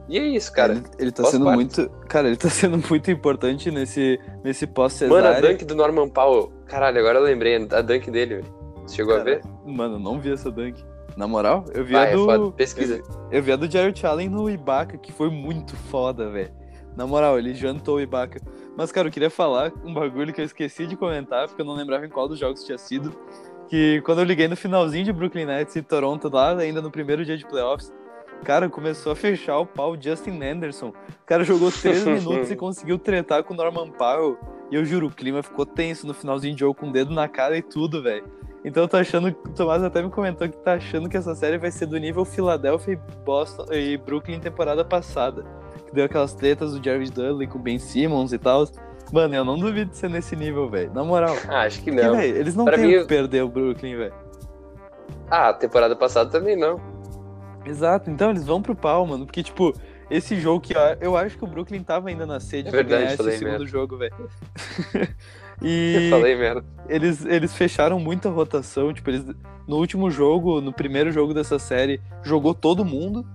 E 0.09 0.17
é 0.17 0.25
isso, 0.25 0.51
cara. 0.53 0.73
Ele, 0.73 0.83
ele 0.99 1.11
tá 1.11 1.25
sendo 1.25 1.51
muito. 1.51 1.89
Cara, 2.07 2.27
ele 2.27 2.37
tá 2.37 2.49
sendo 2.49 2.81
muito 2.89 3.11
importante 3.11 3.69
nesse, 3.69 4.19
nesse 4.43 4.65
pós 4.65 5.01
Mano, 5.01 5.27
a 5.27 5.39
dunk 5.39 5.65
do 5.65 5.75
Norman 5.75 6.07
Powell. 6.07 6.51
Caralho, 6.65 6.99
agora 6.99 7.19
eu 7.19 7.23
lembrei 7.23 7.55
a 7.55 7.81
dunk 7.81 8.09
dele, 8.09 8.35
velho. 8.35 8.55
Você 8.85 8.95
chegou 8.95 9.17
cara, 9.17 9.21
a 9.21 9.25
ver? 9.35 9.41
Mano, 9.65 9.99
não 9.99 10.19
vi 10.19 10.31
essa 10.31 10.49
dunk. 10.49 10.81
Na 11.17 11.27
moral, 11.27 11.65
eu 11.73 11.83
vi 11.83 11.95
a 11.95 12.05
é 12.05 12.15
do. 12.15 12.49
É 12.49 12.51
Pesquisa. 12.51 12.97
Eu, 12.97 13.03
eu, 13.31 13.43
vi 13.43 13.51
a 13.51 13.55
do 13.55 13.69
Jared 13.69 14.05
Allen 14.05 14.29
no 14.29 14.49
Ibaka, 14.49 14.97
que 14.97 15.11
foi 15.11 15.29
muito 15.29 15.75
foda, 15.75 16.29
velho. 16.29 16.51
Na 16.95 17.05
moral, 17.05 17.37
ele 17.37 17.53
jantou 17.53 17.95
o 17.97 18.01
Ibaka. 18.01 18.39
Mas, 18.77 18.91
cara, 18.91 19.07
eu 19.07 19.11
queria 19.11 19.29
falar 19.29 19.73
um 19.83 19.93
bagulho 19.93 20.31
que 20.31 20.39
eu 20.39 20.45
esqueci 20.45 20.85
de 20.85 20.95
comentar, 20.95 21.47
porque 21.47 21.61
eu 21.61 21.65
não 21.65 21.73
lembrava 21.73 22.05
em 22.05 22.09
qual 22.09 22.27
dos 22.27 22.37
jogos 22.37 22.63
tinha 22.63 22.77
sido 22.77 23.11
que 23.67 24.01
quando 24.05 24.19
eu 24.19 24.23
liguei 24.23 24.47
no 24.47 24.55
finalzinho 24.55 25.03
de 25.03 25.11
Brooklyn 25.11 25.45
Nets 25.45 25.75
e 25.75 25.81
Toronto, 25.81 26.29
lá 26.29 26.57
ainda 26.57 26.81
no 26.81 26.89
primeiro 26.89 27.25
dia 27.25 27.37
de 27.37 27.45
playoffs, 27.45 27.93
cara, 28.43 28.69
começou 28.69 29.11
a 29.11 29.15
fechar 29.15 29.59
o 29.59 29.65
pau 29.65 29.99
Justin 29.99 30.41
Anderson. 30.41 30.89
O 30.89 31.25
cara 31.25 31.43
jogou 31.43 31.71
três 31.71 32.03
minutos 32.05 32.49
e 32.49 32.55
conseguiu 32.55 32.97
tretar 32.97 33.43
com 33.43 33.53
o 33.53 33.57
Norman 33.57 33.91
Powell. 33.91 34.37
E 34.71 34.75
eu 34.75 34.85
juro, 34.85 35.07
o 35.07 35.11
clima 35.11 35.43
ficou 35.43 35.65
tenso 35.65 36.07
no 36.07 36.13
finalzinho 36.13 36.53
de 36.53 36.59
jogo, 36.61 36.79
com 36.79 36.89
o 36.89 36.91
dedo 36.91 37.13
na 37.13 37.27
cara 37.27 37.57
e 37.57 37.61
tudo, 37.61 38.01
velho. 38.01 38.25
Então 38.65 38.83
eu 38.83 38.87
tô 38.87 38.97
achando, 38.97 39.29
o 39.29 39.49
Tomás 39.53 39.83
até 39.83 40.01
me 40.01 40.09
comentou 40.09 40.49
que 40.49 40.57
tá 40.57 40.73
achando 40.73 41.07
que 41.07 41.15
essa 41.15 41.33
série 41.35 41.57
vai 41.57 41.71
ser 41.71 41.85
do 41.85 41.97
nível 41.97 42.25
Philadelphia 42.25 42.93
e 42.93 43.23
Boston 43.23 43.65
e 43.71 43.97
Brooklyn 43.97 44.39
temporada 44.39 44.83
passada. 44.83 45.45
Que 45.85 45.93
deu 45.93 46.05
aquelas 46.05 46.33
tretas 46.33 46.73
do 46.73 46.83
Jarvis 46.83 47.09
Dudley 47.09 47.47
com 47.47 47.57
o 47.57 47.61
Ben 47.61 47.79
Simmons 47.79 48.33
e 48.33 48.37
tal. 48.37 48.67
Mano, 49.13 49.35
eu 49.35 49.45
não 49.45 49.57
duvido 49.57 49.91
de 49.91 49.97
ser 49.97 50.09
nesse 50.09 50.35
nível, 50.35 50.69
velho. 50.69 50.93
Na 50.93 51.03
moral. 51.03 51.35
Ah, 51.47 51.61
acho 51.61 51.81
que 51.81 51.91
não. 51.91 52.15
Véio, 52.15 52.35
eles 52.35 52.55
não 52.55 52.65
pra 52.65 52.75
têm 52.75 52.87
mim... 52.87 52.99
que 52.99 53.05
perder 53.05 53.43
o 53.43 53.47
Brooklyn, 53.47 53.95
velho. 53.95 54.13
Ah, 55.29 55.53
temporada 55.53 55.95
passada 55.95 56.29
também 56.29 56.55
não. 56.55 56.81
Exato, 57.65 58.09
então 58.09 58.29
eles 58.29 58.45
vão 58.45 58.61
pro 58.61 58.75
pau, 58.75 59.05
mano. 59.05 59.25
Porque, 59.25 59.43
tipo, 59.43 59.73
esse 60.09 60.39
jogo 60.39 60.61
que 60.61 60.73
eu 61.01 61.17
acho 61.17 61.37
que 61.37 61.43
o 61.43 61.47
Brooklyn 61.47 61.83
tava 61.83 62.09
ainda 62.09 62.25
na 62.25 62.39
sede 62.39 62.69
é 62.69 62.71
verdade, 62.71 63.15
pra 63.15 63.25
ganhar 63.25 63.29
esse 63.31 63.39
segundo 63.39 63.59
merda. 63.59 63.65
jogo, 63.65 63.97
velho. 63.97 64.29
e 65.61 66.07
falei 66.09 66.35
merda. 66.35 66.63
Eles, 66.87 67.25
eles 67.25 67.53
fecharam 67.53 67.99
muita 67.99 68.29
rotação, 68.29 68.93
tipo, 68.93 69.09
eles 69.09 69.25
no 69.67 69.77
último 69.77 70.09
jogo, 70.09 70.61
no 70.61 70.71
primeiro 70.71 71.11
jogo 71.11 71.33
dessa 71.33 71.59
série, 71.59 71.99
jogou 72.23 72.53
todo 72.53 72.85
mundo. 72.85 73.25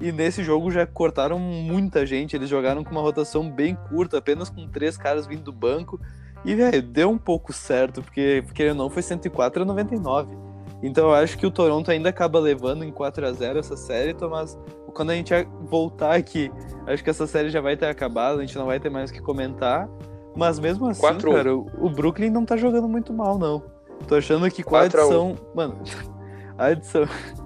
E 0.00 0.10
nesse 0.10 0.42
jogo 0.42 0.70
já 0.70 0.84
cortaram 0.84 1.38
muita 1.38 2.04
gente. 2.04 2.34
Eles 2.34 2.48
jogaram 2.48 2.82
com 2.82 2.90
uma 2.90 3.00
rotação 3.00 3.48
bem 3.48 3.76
curta, 3.88 4.18
apenas 4.18 4.48
com 4.50 4.66
três 4.66 4.96
caras 4.96 5.26
vindo 5.26 5.44
do 5.44 5.52
banco. 5.52 6.00
E, 6.44 6.54
velho, 6.54 6.82
deu 6.82 7.10
um 7.10 7.18
pouco 7.18 7.52
certo, 7.52 8.02
porque, 8.02 8.42
querendo 8.52 8.80
ou 8.80 8.84
não, 8.86 8.90
foi 8.90 9.02
104 9.02 9.62
a 9.62 9.64
99. 9.64 10.36
Então 10.82 11.08
eu 11.08 11.14
acho 11.14 11.38
que 11.38 11.46
o 11.46 11.50
Toronto 11.50 11.90
ainda 11.90 12.08
acaba 12.08 12.40
levando 12.40 12.84
em 12.84 12.90
4 12.90 13.24
a 13.24 13.32
0 13.32 13.60
essa 13.60 13.76
série, 13.76 14.12
Tomás. 14.12 14.58
Quando 14.92 15.10
a 15.10 15.14
gente 15.14 15.32
voltar 15.66 16.16
aqui, 16.16 16.50
acho 16.86 17.04
que 17.04 17.08
essa 17.08 17.26
série 17.26 17.48
já 17.48 17.60
vai 17.60 17.76
ter 17.76 17.86
acabado, 17.86 18.40
a 18.40 18.44
gente 18.44 18.58
não 18.58 18.66
vai 18.66 18.80
ter 18.80 18.90
mais 18.90 19.10
o 19.10 19.14
que 19.14 19.20
comentar. 19.20 19.88
Mas 20.34 20.58
mesmo 20.58 20.88
assim, 20.88 21.00
4 21.00 21.32
cara, 21.32 21.54
o 21.54 21.90
Brooklyn 21.90 22.30
não 22.30 22.44
tá 22.44 22.56
jogando 22.56 22.88
muito 22.88 23.12
mal, 23.12 23.38
não. 23.38 23.62
Tô 24.08 24.16
achando 24.16 24.50
que 24.50 24.62
com 24.62 24.76
a 24.76 24.82
adição. 24.82 25.36
Mano, 25.54 25.78
a 26.58 26.66
adição 26.66 27.02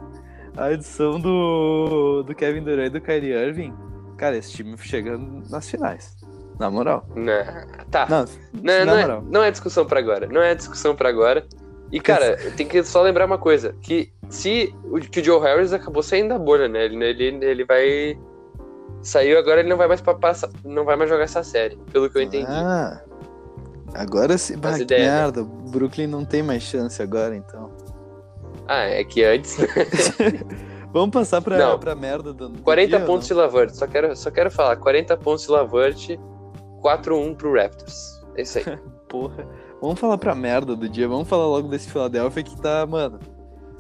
a 0.56 0.72
edição 0.72 1.20
do, 1.20 2.22
do 2.22 2.34
Kevin 2.34 2.62
Durant 2.62 2.86
e 2.86 2.90
do 2.90 3.00
Kyrie 3.00 3.32
Irving, 3.32 3.74
cara, 4.16 4.36
esse 4.36 4.52
time 4.52 4.76
chega 4.78 5.18
nas 5.50 5.68
finais. 5.68 6.16
Na 6.58 6.70
moral. 6.70 7.06
Não, 7.14 7.86
tá. 7.90 8.06
Não, 8.08 8.24
não, 8.62 8.86
não, 8.86 8.98
é, 8.98 9.22
não 9.30 9.44
é 9.44 9.50
discussão 9.50 9.84
para 9.84 10.00
agora. 10.00 10.26
Não 10.26 10.40
é 10.40 10.54
discussão 10.54 10.96
para 10.96 11.08
agora. 11.08 11.46
E, 11.92 12.00
cara, 12.00 12.36
tem 12.56 12.66
que 12.66 12.82
só 12.82 13.02
lembrar 13.02 13.26
uma 13.26 13.38
coisa: 13.38 13.74
que 13.82 14.10
se 14.28 14.74
o, 14.84 14.98
que 14.98 15.20
o 15.20 15.24
Joe 15.24 15.40
Harris 15.40 15.72
acabou 15.72 16.02
saindo 16.02 16.30
da 16.30 16.38
bolha, 16.38 16.66
né? 16.66 16.84
Ele, 16.86 17.04
ele, 17.04 17.44
ele 17.44 17.64
vai. 17.64 18.18
Saiu 19.06 19.38
agora, 19.38 19.60
ele 19.60 19.68
não 19.68 19.76
vai 19.76 19.86
mais 19.86 20.00
passar, 20.00 20.50
não 20.64 20.84
vai 20.84 20.96
mais 20.96 21.08
jogar 21.08 21.22
essa 21.22 21.44
série, 21.44 21.76
pelo 21.92 22.10
que 22.10 22.18
eu 22.18 22.22
entendi. 22.22 22.44
Ah, 22.48 23.00
agora 23.94 24.36
sim. 24.36 24.58
Bah, 24.58 24.76
né? 24.76 24.84
merda. 24.90 25.42
O 25.42 25.70
Brooklyn 25.70 26.08
não 26.08 26.24
tem 26.24 26.42
mais 26.42 26.64
chance 26.64 27.00
agora, 27.00 27.36
então. 27.36 27.70
Ah, 28.66 28.82
é 28.82 29.04
que 29.04 29.22
antes. 29.22 29.58
Vamos 30.92 31.10
passar 31.10 31.40
pra, 31.40 31.56
não. 31.56 31.78
pra 31.78 31.94
merda 31.94 32.32
do. 32.32 32.50
40 32.62 32.88
dia, 32.88 33.06
pontos 33.06 33.28
de 33.28 33.34
Lavert. 33.34 33.70
Só 33.74 33.86
quero, 33.86 34.16
só 34.16 34.28
quero 34.28 34.50
falar: 34.50 34.74
40 34.74 35.16
pontos 35.18 35.44
de 35.44 35.52
Lavert, 35.52 36.18
4-1 36.82 37.36
pro 37.36 37.54
Raptors. 37.54 38.20
É 38.36 38.42
isso 38.42 38.58
aí. 38.58 38.64
Porra. 39.08 39.46
Vamos 39.80 40.00
falar 40.00 40.18
pra 40.18 40.34
merda 40.34 40.74
do 40.74 40.88
dia. 40.88 41.06
Vamos 41.06 41.28
falar 41.28 41.46
logo 41.46 41.68
desse 41.68 41.88
Philadelphia 41.88 42.42
que 42.42 42.60
tá, 42.60 42.84
mano. 42.84 43.20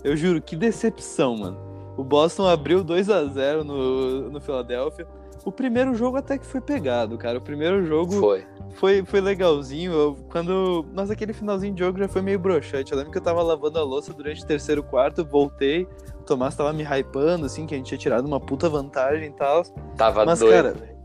Eu 0.04 0.16
juro, 0.16 0.40
que 0.40 0.54
decepção, 0.54 1.36
mano. 1.36 1.65
O 1.96 2.04
Boston 2.04 2.46
abriu 2.46 2.84
2 2.84 3.08
a 3.10 3.24
0 3.24 3.64
no, 3.64 4.30
no 4.30 4.40
Philadelphia. 4.40 5.06
O 5.44 5.52
primeiro 5.52 5.94
jogo 5.94 6.16
até 6.16 6.36
que 6.36 6.44
foi 6.44 6.60
pegado, 6.60 7.16
cara. 7.16 7.38
O 7.38 7.40
primeiro 7.40 7.86
jogo 7.86 8.14
foi, 8.14 8.44
foi, 8.74 9.04
foi 9.04 9.20
legalzinho. 9.20 9.92
Eu, 9.92 10.16
quando, 10.28 10.84
mas 10.92 11.08
aquele 11.08 11.32
finalzinho 11.32 11.72
de 11.72 11.80
jogo 11.80 11.98
já 11.98 12.08
foi 12.08 12.20
meio 12.20 12.38
broxante. 12.38 12.90
Eu 12.90 12.98
lembro 12.98 13.12
que 13.12 13.18
eu 13.18 13.22
tava 13.22 13.42
lavando 13.42 13.78
a 13.78 13.82
louça 13.82 14.12
durante 14.12 14.42
o 14.42 14.46
terceiro 14.46 14.82
quarto, 14.82 15.24
voltei. 15.24 15.86
O 16.20 16.24
Tomás 16.24 16.56
tava 16.56 16.72
me 16.72 16.82
hypando, 16.82 17.46
assim, 17.46 17.64
que 17.64 17.74
a 17.74 17.78
gente 17.78 17.86
tinha 17.86 17.98
tirado 17.98 18.26
uma 18.26 18.40
puta 18.40 18.68
vantagem 18.68 19.28
e 19.28 19.32
tal. 19.32 19.62
Tava 19.96 20.24
mas, 20.24 20.40
doido. 20.40 20.52
cara, 20.52 20.96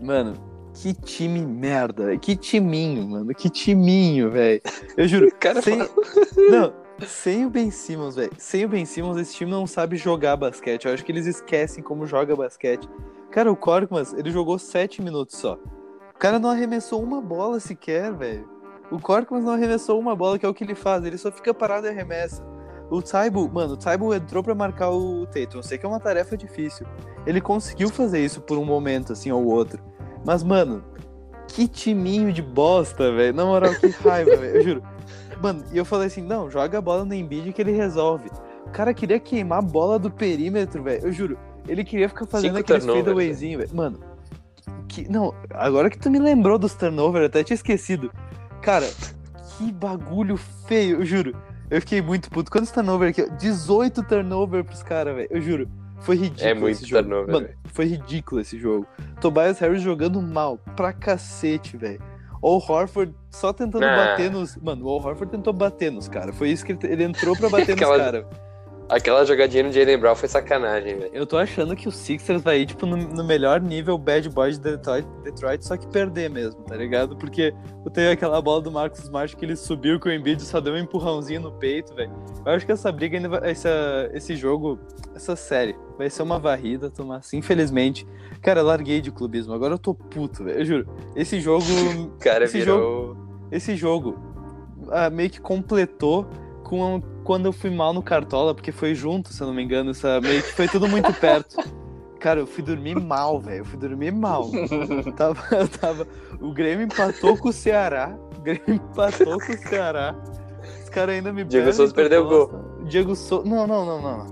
mano, 0.00 0.34
que 0.74 0.92
time 0.92 1.40
merda. 1.40 2.16
Que 2.16 2.34
timinho, 2.34 3.06
mano. 3.08 3.34
Que 3.34 3.48
timinho, 3.48 4.30
velho. 4.30 4.60
Eu 4.96 5.06
juro. 5.06 5.30
cara 5.38 5.62
sem... 5.62 5.78
Não, 5.78 6.72
sem 7.06 7.46
o 7.46 7.50
Ben 7.50 7.70
Simmons, 7.70 8.16
velho. 8.16 8.32
Sem 8.38 8.64
o 8.64 8.68
Ben 8.68 8.84
Simmons, 8.84 9.16
esse 9.18 9.34
time 9.34 9.50
não 9.50 9.66
sabe 9.66 9.96
jogar 9.96 10.36
basquete. 10.36 10.86
Eu 10.86 10.94
acho 10.94 11.04
que 11.04 11.12
eles 11.12 11.26
esquecem 11.26 11.82
como 11.82 12.06
joga 12.06 12.34
basquete. 12.36 12.88
Cara, 13.30 13.50
o 13.50 13.56
Korkmaz, 13.56 14.12
ele 14.12 14.30
jogou 14.30 14.58
7 14.58 15.02
minutos 15.02 15.36
só. 15.36 15.58
O 16.14 16.18
cara 16.18 16.38
não 16.38 16.50
arremessou 16.50 17.02
uma 17.02 17.20
bola 17.20 17.60
sequer, 17.60 18.12
velho. 18.12 18.48
O 18.90 18.98
Korkmaz 18.98 19.44
não 19.44 19.52
arremessou 19.52 19.98
uma 19.98 20.16
bola, 20.16 20.38
que 20.38 20.44
é 20.44 20.48
o 20.48 20.54
que 20.54 20.64
ele 20.64 20.74
faz. 20.74 21.04
Ele 21.04 21.16
só 21.16 21.30
fica 21.30 21.54
parado 21.54 21.86
e 21.86 21.90
arremessa. 21.90 22.44
O 22.90 23.00
Taibo, 23.00 23.48
mano, 23.48 23.74
o 23.74 23.76
Taibo 23.76 24.12
entrou 24.12 24.42
para 24.42 24.54
marcar 24.54 24.90
o 24.90 25.24
Tatum. 25.26 25.58
Eu 25.58 25.62
sei 25.62 25.78
que 25.78 25.86
é 25.86 25.88
uma 25.88 26.00
tarefa 26.00 26.36
difícil. 26.36 26.84
Ele 27.24 27.40
conseguiu 27.40 27.88
fazer 27.88 28.18
isso 28.24 28.40
por 28.40 28.58
um 28.58 28.64
momento, 28.64 29.12
assim, 29.12 29.30
ou 29.30 29.46
outro. 29.46 29.80
Mas, 30.24 30.42
mano, 30.42 30.84
que 31.46 31.68
timinho 31.68 32.32
de 32.32 32.42
bosta, 32.42 33.12
velho. 33.12 33.32
Na 33.32 33.44
moral, 33.44 33.72
que 33.76 33.86
raiva, 33.88 34.36
velho. 34.36 34.56
Eu 34.56 34.62
juro. 34.62 34.82
Mano, 35.40 35.64
e 35.72 35.78
eu 35.78 35.84
falei 35.84 36.06
assim, 36.06 36.22
não, 36.22 36.50
joga 36.50 36.78
a 36.78 36.80
bola 36.80 37.04
no 37.04 37.14
Embiid 37.14 37.52
que 37.52 37.62
ele 37.62 37.72
resolve. 37.72 38.30
O 38.66 38.70
cara 38.70 38.92
queria 38.92 39.18
queimar 39.18 39.58
a 39.58 39.62
bola 39.62 39.98
do 39.98 40.10
perímetro, 40.10 40.82
velho. 40.82 41.06
Eu 41.06 41.12
juro. 41.12 41.38
Ele 41.66 41.84
queria 41.84 42.08
ficar 42.08 42.26
fazendo 42.26 42.56
Cinco 42.56 42.60
aqueles 42.60 42.84
fadeawayzinho, 42.84 43.58
velho. 43.58 43.74
Mano, 43.74 44.00
que, 44.88 45.10
não, 45.10 45.34
agora 45.54 45.88
que 45.88 45.98
tu 45.98 46.10
me 46.10 46.18
lembrou 46.18 46.58
dos 46.58 46.74
turnover, 46.74 47.22
eu 47.22 47.26
até 47.26 47.42
tinha 47.42 47.54
esquecido. 47.54 48.12
Cara, 48.60 48.88
que 49.56 49.72
bagulho 49.72 50.36
feio, 50.36 50.98
eu 50.98 51.04
juro. 51.04 51.34
Eu 51.70 51.80
fiquei 51.80 52.02
muito 52.02 52.28
puto. 52.30 52.50
Quantos 52.50 52.70
turnover 52.70 53.10
aqui? 53.10 53.30
18 53.38 54.02
turnover 54.02 54.64
pros 54.64 54.82
caras, 54.82 55.14
velho. 55.14 55.28
Eu 55.30 55.40
juro. 55.40 55.68
Foi 56.00 56.16
ridículo 56.16 56.48
É 56.48 56.54
muito 56.54 56.76
esse 56.76 56.86
jogo. 56.86 57.02
turnover, 57.02 57.32
Mano, 57.32 57.48
foi 57.66 57.84
ridículo 57.84 58.40
esse 58.40 58.58
jogo. 58.58 58.86
Tobias 59.20 59.58
Harris 59.58 59.82
jogando 59.82 60.20
mal 60.20 60.58
pra 60.74 60.92
cacete, 60.92 61.76
velho. 61.76 62.02
O 62.42 62.56
Horford 62.56 63.14
só 63.30 63.52
tentando 63.52 63.84
Ah. 63.84 63.96
bater 63.96 64.30
nos. 64.30 64.56
Mano, 64.56 64.86
o 64.86 64.88
Horford 64.88 65.26
tentou 65.30 65.52
bater 65.52 65.92
nos 65.92 66.08
caras. 66.08 66.34
Foi 66.36 66.48
isso 66.48 66.64
que 66.64 66.72
ele, 66.72 66.80
ele 66.92 67.04
entrou 67.04 67.36
pra 67.36 67.48
bater 67.50 67.76
nos 67.76 67.88
caras. 67.88 68.24
Aquela 68.90 69.24
jogadinha 69.24 69.62
no 69.62 69.72
Jalen 69.72 69.98
Brown 69.98 70.16
foi 70.16 70.28
sacanagem, 70.28 70.98
velho. 70.98 71.10
Eu 71.14 71.24
tô 71.24 71.38
achando 71.38 71.76
que 71.76 71.86
o 71.86 71.92
Sixers 71.92 72.42
vai 72.42 72.62
ir, 72.62 72.66
tipo, 72.66 72.84
no, 72.86 72.96
no 72.96 73.22
melhor 73.22 73.60
nível 73.60 73.96
bad 73.96 74.28
boy 74.28 74.50
de 74.50 74.58
Detroit, 74.58 75.06
Detroit, 75.22 75.64
só 75.64 75.76
que 75.76 75.86
perder 75.86 76.28
mesmo, 76.28 76.60
tá 76.64 76.74
ligado? 76.74 77.16
Porque 77.16 77.54
teve 77.92 78.10
aquela 78.10 78.42
bola 78.42 78.60
do 78.60 78.70
Marcus 78.72 78.98
Smart 79.04 79.36
que 79.36 79.44
ele 79.44 79.54
subiu 79.54 80.00
com 80.00 80.08
o 80.08 80.12
Embiid 80.12 80.42
e 80.42 80.44
só 80.44 80.60
deu 80.60 80.74
um 80.74 80.78
empurrãozinho 80.78 81.40
no 81.40 81.52
peito, 81.52 81.94
velho. 81.94 82.12
Eu 82.44 82.52
acho 82.52 82.66
que 82.66 82.72
essa 82.72 82.90
briga 82.90 83.16
ainda 83.16 83.28
vai. 83.28 83.48
Essa, 83.48 84.10
esse 84.12 84.34
jogo, 84.34 84.76
essa 85.14 85.36
série, 85.36 85.76
vai 85.96 86.10
ser 86.10 86.22
uma 86.24 86.40
varrida, 86.40 86.90
Tomás. 86.90 87.32
Infelizmente. 87.32 88.04
Cara, 88.42 88.60
eu 88.60 88.64
larguei 88.64 89.00
de 89.00 89.12
clubismo. 89.12 89.54
Agora 89.54 89.74
eu 89.74 89.78
tô 89.78 89.94
puto, 89.94 90.42
velho. 90.42 90.58
Eu 90.58 90.64
juro. 90.64 90.88
Esse 91.14 91.40
jogo. 91.40 91.64
Cara 92.18 92.44
Esse 92.44 92.58
virou. 92.58 93.16
esse 93.52 93.76
jogo 93.76 94.18
ah, 94.90 95.10
meio 95.10 95.30
que 95.30 95.40
completou 95.40 96.26
com 96.64 97.02
quando 97.24 97.46
eu 97.46 97.52
fui 97.52 97.70
mal 97.70 97.92
no 97.92 98.02
Cartola, 98.02 98.54
porque 98.54 98.72
foi 98.72 98.94
junto, 98.94 99.32
se 99.32 99.40
eu 99.40 99.46
não 99.46 99.54
me 99.54 99.62
engano, 99.62 99.90
essa, 99.90 100.20
meio 100.20 100.42
que 100.42 100.52
foi 100.52 100.68
tudo 100.68 100.88
muito 100.88 101.12
perto. 101.14 101.56
Cara, 102.20 102.40
eu 102.40 102.46
fui 102.46 102.62
dormir 102.62 103.00
mal, 103.00 103.40
velho. 103.40 103.60
Eu 103.60 103.64
fui 103.64 103.78
dormir 103.78 104.12
mal. 104.12 104.50
tava, 105.16 105.42
eu 105.56 105.66
tava. 105.66 106.06
O 106.38 106.52
Grêmio 106.52 106.84
empatou 106.84 107.36
com 107.36 107.48
o 107.48 107.52
Ceará. 107.52 108.14
O 108.36 108.42
Grêmio 108.42 108.74
empatou 108.74 109.38
com 109.40 109.52
o 109.52 109.56
Ceará. 109.56 110.14
Os 110.82 110.90
caras 110.90 111.14
ainda 111.14 111.32
me 111.32 111.44
Diego 111.44 111.72
Souza 111.72 111.94
perdeu 111.94 112.26
o 112.26 112.28
bosta. 112.28 112.64
Diego 112.84 113.16
Souza. 113.16 113.48
Não, 113.48 113.66
não, 113.66 113.86
não, 113.86 114.02
não, 114.02 114.18
não. 114.18 114.26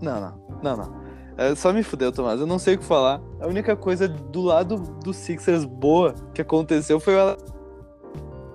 Não, 0.00 0.20
não, 0.20 0.60
não, 0.62 0.76
não. 0.78 1.06
É, 1.36 1.54
só 1.54 1.72
me 1.74 1.82
fudeu, 1.82 2.10
Tomás. 2.10 2.40
Eu 2.40 2.46
não 2.46 2.58
sei 2.58 2.76
o 2.76 2.78
que 2.78 2.84
falar. 2.84 3.20
A 3.38 3.46
única 3.46 3.76
coisa 3.76 4.08
do 4.08 4.40
lado 4.40 4.78
do 5.04 5.12
Sixers 5.12 5.66
boa 5.66 6.14
que 6.32 6.40
aconteceu 6.40 6.98
foi 6.98 7.14
o 7.14 7.36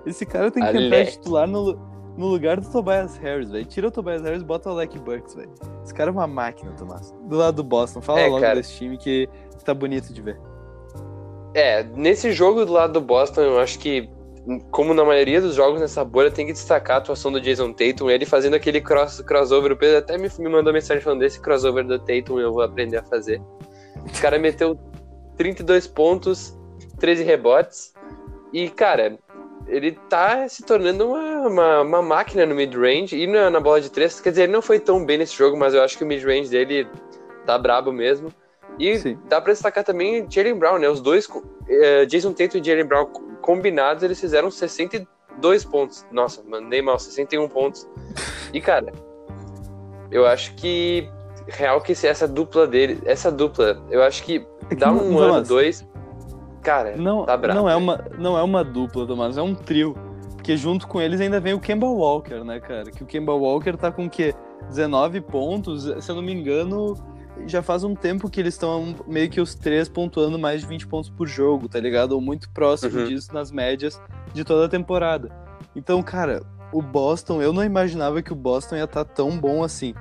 Esse 0.04 0.26
cara 0.26 0.50
tem 0.50 0.60
que 0.60 0.68
entrar 0.68 0.80
de 0.80 0.86
Alex. 0.86 1.12
titular 1.12 1.46
no, 1.46 1.91
no 2.16 2.26
lugar 2.26 2.60
do 2.60 2.70
Tobias 2.70 3.16
Harris, 3.16 3.50
velho. 3.50 3.64
Tira 3.64 3.88
o 3.88 3.90
Tobias 3.90 4.22
Harris 4.22 4.42
e 4.42 4.44
bota 4.44 4.68
o 4.68 4.72
Alec 4.72 4.98
Burks, 4.98 5.34
velho. 5.34 5.50
Esse 5.84 5.94
cara 5.94 6.10
é 6.10 6.12
uma 6.12 6.26
máquina, 6.26 6.72
Tomás. 6.72 7.10
Do 7.24 7.36
lado 7.36 7.56
do 7.56 7.64
Boston. 7.64 8.00
Fala 8.00 8.20
É, 8.20 8.26
logo 8.28 8.40
cara. 8.40 8.56
desse 8.56 8.74
time 8.74 8.96
que 8.98 9.28
tá 9.64 9.72
bonito 9.72 10.12
de 10.12 10.20
ver. 10.20 10.38
É, 11.54 11.82
nesse 11.82 12.32
jogo 12.32 12.64
do 12.64 12.72
lado 12.72 12.94
do 12.94 13.00
Boston, 13.00 13.42
eu 13.42 13.58
acho 13.60 13.78
que, 13.78 14.08
como 14.70 14.92
na 14.94 15.04
maioria 15.04 15.40
dos 15.40 15.54
jogos 15.54 15.80
nessa 15.80 16.04
bolha, 16.04 16.30
tem 16.30 16.46
que 16.46 16.52
destacar 16.52 16.96
a 16.96 16.98
atuação 16.98 17.30
do 17.30 17.40
Jason 17.40 17.72
Tatum, 17.72 18.10
ele 18.10 18.24
fazendo 18.26 18.54
aquele 18.54 18.80
cross, 18.80 19.20
crossover. 19.20 19.72
O 19.72 19.76
Pedro 19.76 19.98
até 19.98 20.16
me, 20.18 20.28
me 20.38 20.48
mandou 20.48 20.72
mensagem 20.72 21.02
falando 21.02 21.20
desse 21.20 21.40
crossover 21.40 21.84
do 21.86 21.98
Tatum, 21.98 22.40
eu 22.40 22.52
vou 22.52 22.62
aprender 22.62 22.96
a 22.96 23.02
fazer. 23.02 23.40
O 23.96 24.20
cara 24.20 24.38
meteu 24.38 24.78
32 25.36 25.86
pontos, 25.86 26.58
13 26.98 27.22
rebotes. 27.22 27.92
E, 28.52 28.68
cara, 28.68 29.18
ele 29.66 29.92
tá 30.08 30.48
se 30.48 30.62
tornando 30.64 31.08
uma, 31.08 31.48
uma, 31.48 31.80
uma 31.82 32.02
máquina 32.02 32.44
no 32.46 32.54
mid-range 32.54 33.16
e 33.16 33.26
na, 33.26 33.50
na 33.50 33.60
bola 33.60 33.80
de 33.80 33.90
três. 33.90 34.20
Quer 34.20 34.30
dizer, 34.30 34.42
ele 34.44 34.52
não 34.52 34.62
foi 34.62 34.78
tão 34.78 35.04
bem 35.04 35.18
nesse 35.18 35.36
jogo, 35.36 35.56
mas 35.56 35.74
eu 35.74 35.82
acho 35.82 35.96
que 35.96 36.04
o 36.04 36.06
mid-range 36.06 36.48
dele 36.50 36.86
tá 37.46 37.58
brabo 37.58 37.92
mesmo. 37.92 38.32
E 38.78 38.98
Sim. 38.98 39.18
dá 39.28 39.40
pra 39.40 39.52
destacar 39.52 39.84
também 39.84 40.26
Jalen 40.30 40.54
Brown, 40.58 40.78
né? 40.78 40.88
Os 40.88 41.00
dois, 41.00 41.28
eh, 41.68 42.06
Jason 42.06 42.32
Tatum 42.32 42.58
e 42.58 42.64
Jalen 42.64 42.84
Brown 42.86 43.06
co- 43.06 43.22
combinados, 43.42 44.02
eles 44.02 44.18
fizeram 44.18 44.50
62 44.50 45.64
pontos. 45.64 46.06
Nossa, 46.10 46.42
mandei 46.42 46.80
mal, 46.80 46.98
61 46.98 47.48
pontos. 47.48 47.86
E, 48.52 48.60
cara, 48.60 48.90
eu 50.10 50.26
acho 50.26 50.54
que 50.54 51.08
real 51.48 51.80
que 51.80 51.92
essa 51.92 52.26
dupla 52.26 52.66
dele, 52.66 53.00
essa 53.04 53.30
dupla, 53.30 53.82
eu 53.90 54.02
acho 54.02 54.22
que 54.22 54.46
É 54.70 54.74
dá 54.74 54.92
um 54.92 55.18
ano, 55.18 55.42
dois, 55.42 55.86
cara, 56.62 56.96
Não, 56.96 57.24
tá 57.24 57.36
brabo. 57.36 57.58
não, 57.60 57.68
é 57.68 57.76
uma, 57.76 58.04
não 58.18 58.38
é 58.38 58.42
uma 58.42 58.62
dupla, 58.64 59.06
Tomás, 59.06 59.36
é 59.36 59.42
um 59.42 59.54
trio. 59.54 59.94
Porque 60.36 60.56
junto 60.56 60.88
com 60.88 61.00
eles 61.00 61.20
ainda 61.20 61.38
vem 61.40 61.54
o 61.54 61.60
Kemba 61.60 61.86
Walker, 61.86 62.42
né, 62.44 62.58
cara? 62.58 62.90
Que 62.90 63.02
o 63.02 63.06
Kemba 63.06 63.32
Walker 63.32 63.76
tá 63.76 63.92
com 63.92 64.06
o 64.06 64.10
quê? 64.10 64.34
19 64.68 65.20
pontos, 65.20 65.84
se 66.04 66.10
eu 66.10 66.16
não 66.16 66.22
me 66.22 66.32
engano, 66.32 66.96
já 67.46 67.62
faz 67.62 67.84
um 67.84 67.94
tempo 67.94 68.28
que 68.28 68.40
eles 68.40 68.54
estão 68.54 68.94
meio 69.06 69.30
que 69.30 69.40
os 69.40 69.54
três 69.54 69.88
pontuando 69.88 70.38
mais 70.38 70.62
de 70.62 70.66
20 70.66 70.86
pontos 70.88 71.10
por 71.10 71.28
jogo, 71.28 71.68
tá 71.68 71.78
ligado? 71.78 72.12
Ou 72.12 72.20
muito 72.20 72.50
próximo 72.50 72.98
Uhum. 72.98 73.06
disso 73.06 73.32
nas 73.32 73.52
médias 73.52 74.00
de 74.34 74.42
toda 74.44 74.66
a 74.66 74.68
temporada. 74.68 75.30
Então, 75.76 76.02
cara, 76.02 76.42
o 76.72 76.82
Boston, 76.82 77.40
eu 77.40 77.52
não 77.52 77.62
imaginava 77.62 78.20
que 78.20 78.32
o 78.32 78.36
Boston 78.36 78.76
ia 78.76 78.84
estar 78.84 79.04
tão 79.04 79.38
bom 79.38 79.62
assim. 79.62 79.94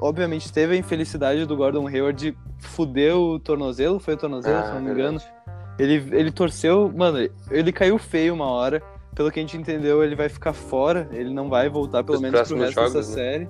Obviamente 0.00 0.52
teve 0.52 0.74
a 0.74 0.76
infelicidade 0.76 1.46
do 1.46 1.56
Gordon 1.56 1.86
Hayward 1.86 2.32
de 2.32 2.38
fuder 2.58 3.16
o 3.16 3.38
tornozelo, 3.38 4.00
foi 4.00 4.14
o 4.14 4.16
tornozelo, 4.16 4.56
se 4.62 4.64
Ah, 4.64 4.68
eu 4.70 4.74
não 4.74 4.80
me 4.80 4.94
verdade. 4.94 5.16
engano. 5.24 5.34
Ele, 5.78 5.94
ele 6.16 6.30
torceu, 6.30 6.92
mano, 6.94 7.28
ele 7.50 7.72
caiu 7.72 7.98
feio 7.98 8.34
uma 8.34 8.46
hora. 8.46 8.82
Pelo 9.14 9.30
que 9.30 9.38
a 9.38 9.42
gente 9.42 9.56
entendeu, 9.56 10.02
ele 10.02 10.16
vai 10.16 10.28
ficar 10.28 10.52
fora. 10.52 11.08
Ele 11.12 11.32
não 11.32 11.48
vai 11.48 11.68
voltar, 11.68 12.02
pelo 12.02 12.16
Os 12.16 12.22
menos, 12.22 12.48
pro 12.48 12.58
resto 12.58 12.74
jogos, 12.74 12.92
dessa 12.92 13.08
né? 13.10 13.14
série. 13.14 13.48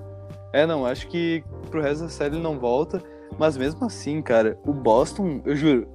É, 0.53 0.65
não, 0.65 0.85
acho 0.85 1.07
que 1.07 1.43
pro 1.69 1.81
resto 1.81 2.03
da 2.03 2.09
série 2.09 2.35
ele 2.35 2.43
não 2.43 2.59
volta. 2.59 3.01
Mas 3.37 3.57
mesmo 3.57 3.85
assim, 3.85 4.21
cara, 4.21 4.57
o 4.65 4.71
Boston, 4.71 5.41
eu 5.43 5.55
juro, 5.55 5.87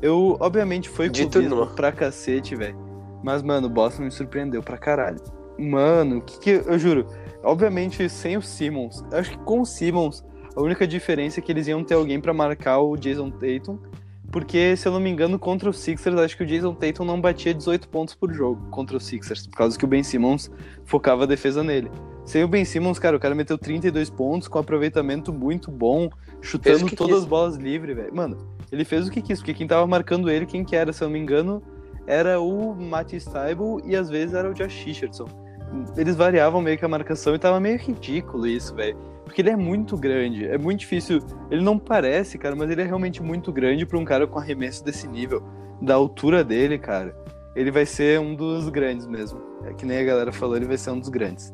eu, 0.00 0.36
obviamente, 0.40 0.88
foi 0.88 1.10
clubismo 1.10 1.66
pra 1.68 1.92
cacete, 1.92 2.54
velho. 2.54 2.76
Mas, 3.22 3.42
mano, 3.42 3.66
o 3.66 3.70
Boston 3.70 4.04
me 4.04 4.10
surpreendeu 4.10 4.62
pra 4.62 4.78
caralho. 4.78 5.20
Mano, 5.58 6.22
que 6.22 6.38
que. 6.38 6.50
Eu 6.66 6.78
juro, 6.78 7.06
obviamente, 7.42 8.08
sem 8.08 8.36
o 8.36 8.42
Simmons. 8.42 9.04
Acho 9.12 9.30
que 9.30 9.38
com 9.38 9.60
o 9.60 9.66
Simmons, 9.66 10.24
a 10.54 10.62
única 10.62 10.86
diferença 10.86 11.40
é 11.40 11.42
que 11.42 11.50
eles 11.50 11.66
iam 11.66 11.82
ter 11.82 11.94
alguém 11.94 12.20
pra 12.20 12.32
marcar 12.32 12.78
o 12.78 12.96
Jason 12.96 13.30
Tatum. 13.30 13.78
Porque, 14.30 14.76
se 14.76 14.86
eu 14.86 14.92
não 14.92 15.00
me 15.00 15.08
engano, 15.08 15.38
contra 15.38 15.70
o 15.70 15.72
Sixers, 15.72 16.18
acho 16.18 16.36
que 16.36 16.42
o 16.42 16.46
Jason 16.46 16.74
Tatum 16.74 17.04
não 17.04 17.20
batia 17.20 17.54
18 17.54 17.88
pontos 17.88 18.14
por 18.14 18.32
jogo 18.32 18.68
contra 18.70 18.96
o 18.96 19.00
Sixers, 19.00 19.46
por 19.46 19.56
causa 19.56 19.78
que 19.78 19.84
o 19.84 19.88
Ben 19.88 20.02
Simmons 20.02 20.50
focava 20.84 21.24
a 21.24 21.26
defesa 21.26 21.62
nele. 21.62 21.90
Sem 22.26 22.44
o 22.44 22.48
Ben 22.48 22.62
Simmons, 22.62 22.98
cara, 22.98 23.16
o 23.16 23.20
cara 23.20 23.34
meteu 23.34 23.56
32 23.56 24.10
pontos 24.10 24.46
com 24.46 24.58
aproveitamento 24.58 25.32
muito 25.32 25.70
bom, 25.70 26.10
chutando 26.42 26.90
todas 26.94 27.14
quis. 27.14 27.22
as 27.22 27.24
bolas 27.24 27.56
livres, 27.56 27.96
velho. 27.96 28.14
Mano, 28.14 28.36
ele 28.70 28.84
fez 28.84 29.08
o 29.08 29.10
que 29.10 29.22
quis, 29.22 29.38
porque 29.38 29.54
quem 29.54 29.66
tava 29.66 29.86
marcando 29.86 30.28
ele, 30.30 30.44
quem 30.44 30.62
que 30.62 30.76
era, 30.76 30.92
se 30.92 31.02
eu 31.02 31.08
não 31.08 31.14
me 31.14 31.18
engano, 31.18 31.62
era 32.06 32.38
o 32.38 32.74
Matt 32.74 33.14
Stiebel 33.14 33.80
e 33.82 33.96
às 33.96 34.10
vezes 34.10 34.34
era 34.34 34.50
o 34.50 34.52
Josh 34.52 34.84
Richardson. 34.84 35.26
Eles 35.96 36.16
variavam 36.16 36.60
meio 36.60 36.76
que 36.76 36.84
a 36.84 36.88
marcação 36.88 37.34
e 37.34 37.38
tava 37.38 37.58
meio 37.60 37.78
ridículo 37.78 38.46
isso, 38.46 38.74
velho. 38.74 38.98
Porque 39.28 39.42
ele 39.42 39.50
é 39.50 39.56
muito 39.56 39.94
grande, 39.94 40.46
é 40.46 40.56
muito 40.56 40.80
difícil. 40.80 41.20
Ele 41.50 41.62
não 41.62 41.78
parece, 41.78 42.38
cara, 42.38 42.56
mas 42.56 42.70
ele 42.70 42.80
é 42.80 42.84
realmente 42.86 43.22
muito 43.22 43.52
grande 43.52 43.84
pra 43.84 43.98
um 43.98 44.04
cara 44.04 44.26
com 44.26 44.38
arremesso 44.38 44.82
desse 44.82 45.06
nível. 45.06 45.42
Da 45.82 45.94
altura 45.94 46.42
dele, 46.42 46.78
cara, 46.78 47.14
ele 47.54 47.70
vai 47.70 47.84
ser 47.84 48.18
um 48.18 48.34
dos 48.34 48.70
grandes 48.70 49.06
mesmo. 49.06 49.38
É 49.66 49.74
que 49.74 49.84
nem 49.84 49.98
a 49.98 50.02
galera 50.02 50.32
falou, 50.32 50.56
ele 50.56 50.64
vai 50.64 50.78
ser 50.78 50.92
um 50.92 50.98
dos 50.98 51.10
grandes. 51.10 51.52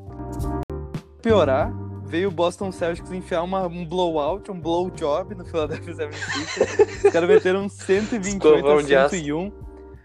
Piorar, 1.21 1.75
veio 2.07 2.29
o 2.29 2.31
Boston 2.31 2.71
Celtics 2.71 3.11
enfiar 3.11 3.43
uma, 3.43 3.67
um 3.67 3.85
blowout, 3.85 4.53
um 4.53 4.61
blowjob 4.61 5.35
no 5.35 5.45
Philadelphia 5.45 5.95
76ers. 5.95 7.07
Os 7.07 7.13
caras 7.13 7.29
meteram 7.29 7.69
128 7.69 8.57
Escovão 8.57 8.79
a 8.79 8.83
de 8.83 8.95
aço. 8.95 9.17
101. 9.17 9.53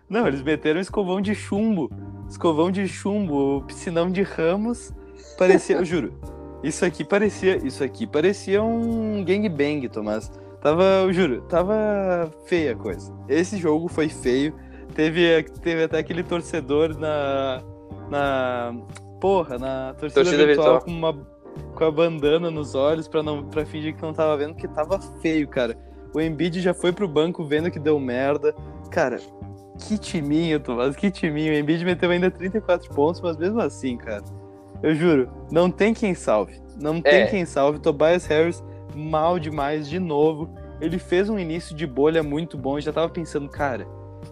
Não, 0.10 0.28
eles 0.28 0.42
meteram 0.42 0.80
escovão 0.80 1.22
de 1.22 1.36
chumbo. 1.36 1.92
Escovão 2.28 2.72
de 2.72 2.88
chumbo, 2.88 3.64
piscinão 3.68 4.10
de 4.10 4.24
ramos. 4.24 4.92
Parecia, 5.38 5.76
eu 5.76 5.86
juro. 5.86 6.39
Isso 6.64 6.84
aqui 6.86 7.04
parecia, 7.04 7.58
isso 7.66 7.84
aqui 7.84 8.06
parecia 8.06 8.62
um 8.62 9.24
gangbang, 9.24 9.88
Tomás. 9.90 10.32
Tava, 10.62 10.84
eu 11.04 11.14
juro, 11.14 11.42
tava 11.44 12.30
feia 12.46 12.74
a 12.74 12.76
coisa. 12.76 13.14
Esse 13.30 13.58
jogo 13.58 13.88
foi 13.88 14.10
feio. 14.10 14.54
Teve, 14.94 15.44
teve 15.62 15.84
até 15.84 16.00
aquele 16.00 16.24
torcedor 16.24 16.98
na 16.98 17.64
na 18.10 18.76
porra, 19.22 19.58
na 19.58 19.94
torcida, 19.94 20.24
Torcida 20.24 20.46
virtual, 20.46 20.80
virtual. 20.80 20.82
com 20.82 20.92
uma 20.92 21.40
com 21.76 21.84
a 21.84 21.92
bandana 21.92 22.50
nos 22.50 22.74
olhos 22.76 23.08
pra 23.08 23.22
não 23.22 23.44
para 23.44 23.66
fingir 23.66 23.96
que 23.96 24.02
não 24.02 24.14
tava 24.14 24.36
vendo 24.38 24.56
que 24.56 24.68
tava 24.68 25.00
feio, 25.22 25.48
cara. 25.48 25.78
O 26.14 26.20
Embiid 26.20 26.60
já 26.60 26.74
foi 26.74 26.92
pro 26.92 27.08
banco 27.08 27.46
vendo 27.46 27.70
que 27.70 27.80
deu 27.80 28.00
merda. 28.00 28.54
Cara, 28.90 29.20
que 29.78 29.98
timinho, 29.98 30.60
Tomás, 30.60 30.96
que 30.96 31.12
timinho. 31.12 31.54
O 31.54 31.56
Embiid 31.56 31.86
meteu 31.86 32.10
ainda 32.10 32.32
34 32.32 32.90
pontos, 32.94 33.22
mas 33.22 33.38
mesmo 33.38 33.62
assim, 33.62 33.96
cara, 33.96 34.24
eu 34.84 34.94
juro, 34.96 35.30
não 35.52 35.70
tem 35.70 35.94
quem 35.94 36.14
salve. 36.14 36.60
Não 36.82 37.02
tem 37.02 37.22
É. 37.22 37.28
quem 37.28 37.46
salve. 37.46 37.80
Tobias 37.80 38.26
Harris 38.26 38.64
mal 38.96 39.38
demais 39.40 39.90
de 39.90 40.00
novo. 40.00 40.50
Ele 40.80 40.98
fez 40.98 41.30
um 41.30 41.38
início 41.38 41.76
de 41.76 41.86
bolha 41.86 42.24
muito 42.24 42.58
bom. 42.58 42.78
Eu 42.78 42.82
já 42.82 42.94
tava 42.94 43.10
pensando, 43.10 43.50
cara, 43.50 43.86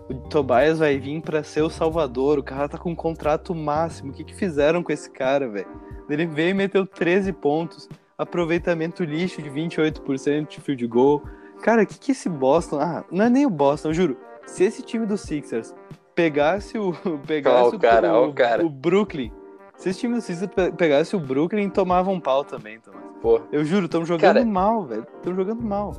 o 0.10 0.13
Tobias 0.13 0.79
vai 0.79 0.97
vir 0.97 1.21
pra 1.21 1.43
ser 1.43 1.62
o 1.62 1.69
salvador. 1.69 2.39
O 2.39 2.43
cara 2.43 2.69
tá 2.69 2.77
com 2.77 2.91
um 2.91 2.95
contrato 2.95 3.53
máximo. 3.53 4.12
O 4.12 4.13
que 4.13 4.23
que 4.23 4.33
fizeram 4.36 4.81
com 4.81 4.91
esse 4.91 5.10
cara, 5.12 5.49
velho? 5.49 5.67
Ele 6.10 6.25
veio 6.25 6.51
e 6.51 6.53
meteu 6.53 6.86
13 6.88 7.33
pontos. 7.33 7.89
Aproveitamento 8.17 9.03
lixo 9.03 9.41
de 9.41 9.49
28% 9.49 10.47
de 10.47 10.62
field 10.62 10.88
goal. 10.88 11.21
Cara, 11.62 11.83
o 11.83 11.86
que 11.86 11.99
que 11.99 12.12
esse 12.13 12.29
Boston... 12.29 12.79
Ah, 12.79 13.03
não 13.12 13.25
é 13.25 13.29
nem 13.29 13.45
o 13.45 13.49
Boston, 13.49 13.89
eu 13.89 13.93
juro. 13.93 14.17
Se 14.45 14.63
esse 14.63 14.81
time 14.81 15.05
do 15.05 15.17
Sixers 15.17 15.75
pegasse 16.15 16.77
o... 16.79 16.93
Pegasse 17.27 17.73
Ó 17.73 17.75
o 17.75 17.79
cara, 17.79 18.19
o 18.19 18.33
cara. 18.33 18.65
o 18.65 18.69
Brooklyn 18.69 19.31
Se 19.78 19.90
esse 19.90 20.00
time 20.00 20.16
do 20.16 20.22
Sixers 20.22 20.52
pe- 20.54 20.72
pegasse 20.72 21.16
o 21.16 21.20
Brooklyn, 21.20 21.70
tomava 21.70 22.10
um 22.10 22.20
pau 22.20 22.44
também, 22.44 22.80
Thomas. 22.80 23.00
Pô, 23.22 23.42
Eu 23.52 23.63
juro, 23.63 23.88
tão 23.88 24.06
jogando 24.06 24.22
Cara- 24.34 24.46
mal, 24.46 24.84
velho. 24.86 25.06
Tão 25.24 25.36
jogando 25.36 25.62
mal. 25.62 25.94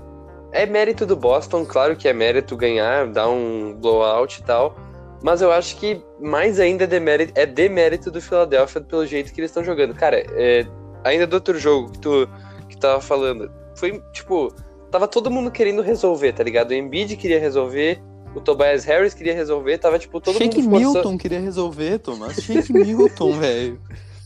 é 0.52 0.64
mérito 0.66 1.04
do 1.06 1.14
Boston, 1.16 1.64
claro 1.66 1.94
que 1.96 2.08
é 2.08 2.12
mérito 2.12 2.56
ganhar, 2.56 3.06
dar 3.08 3.28
um 3.28 3.74
blowout 3.74 4.40
e 4.40 4.44
tal. 4.44 4.74
Mas 5.22 5.42
eu 5.42 5.50
acho 5.52 5.76
que 5.78 6.00
mais 6.20 6.58
ainda 6.60 6.84
é 6.84 6.86
demérito, 6.86 7.32
é 7.38 7.44
demérito 7.44 8.10
do 8.10 8.20
Philadelphia 8.20 8.80
pelo 8.80 9.04
jeito 9.04 9.32
que 9.32 9.40
eles 9.40 9.50
estão 9.50 9.62
jogando. 9.64 9.92
Cara, 9.94 10.24
é, 10.30 10.64
ainda 11.04 11.26
do 11.26 11.34
outro 11.34 11.58
jogo 11.58 11.90
que 11.92 11.98
tu 11.98 12.28
que 12.68 12.76
tava 12.78 13.00
falando, 13.00 13.50
foi 13.74 14.00
tipo, 14.12 14.52
tava 14.90 15.06
todo 15.08 15.30
mundo 15.30 15.50
querendo 15.50 15.82
resolver, 15.82 16.32
tá 16.32 16.42
ligado? 16.44 16.70
O 16.70 16.74
Embiid 16.74 17.16
queria 17.16 17.40
resolver, 17.40 18.00
o 18.38 18.40
Tobias 18.40 18.84
Harris 18.84 19.14
queria 19.14 19.34
resolver, 19.34 19.78
tava 19.78 19.98
tipo 19.98 20.20
todo 20.20 20.38
Shake 20.38 20.62
mundo 20.62 20.70
forçando, 20.70 20.94
Milton 20.94 21.18
queria 21.18 21.40
resolver, 21.40 21.98
Thomas. 21.98 22.34
Shake 22.36 22.72
Milton, 22.72 23.32
velho. 23.38 23.80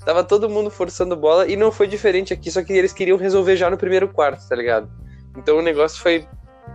tava 0.04 0.22
todo 0.24 0.48
mundo 0.48 0.70
forçando 0.70 1.16
bola 1.16 1.46
e 1.48 1.56
não 1.56 1.70
foi 1.72 1.86
diferente 1.86 2.32
aqui, 2.32 2.50
só 2.50 2.62
que 2.62 2.72
eles 2.72 2.92
queriam 2.92 3.18
resolver 3.18 3.56
já 3.56 3.68
no 3.70 3.76
primeiro 3.76 4.08
quarto, 4.08 4.46
tá 4.48 4.54
ligado? 4.56 4.88
Então 5.36 5.58
o 5.58 5.62
negócio 5.62 6.00
foi 6.00 6.26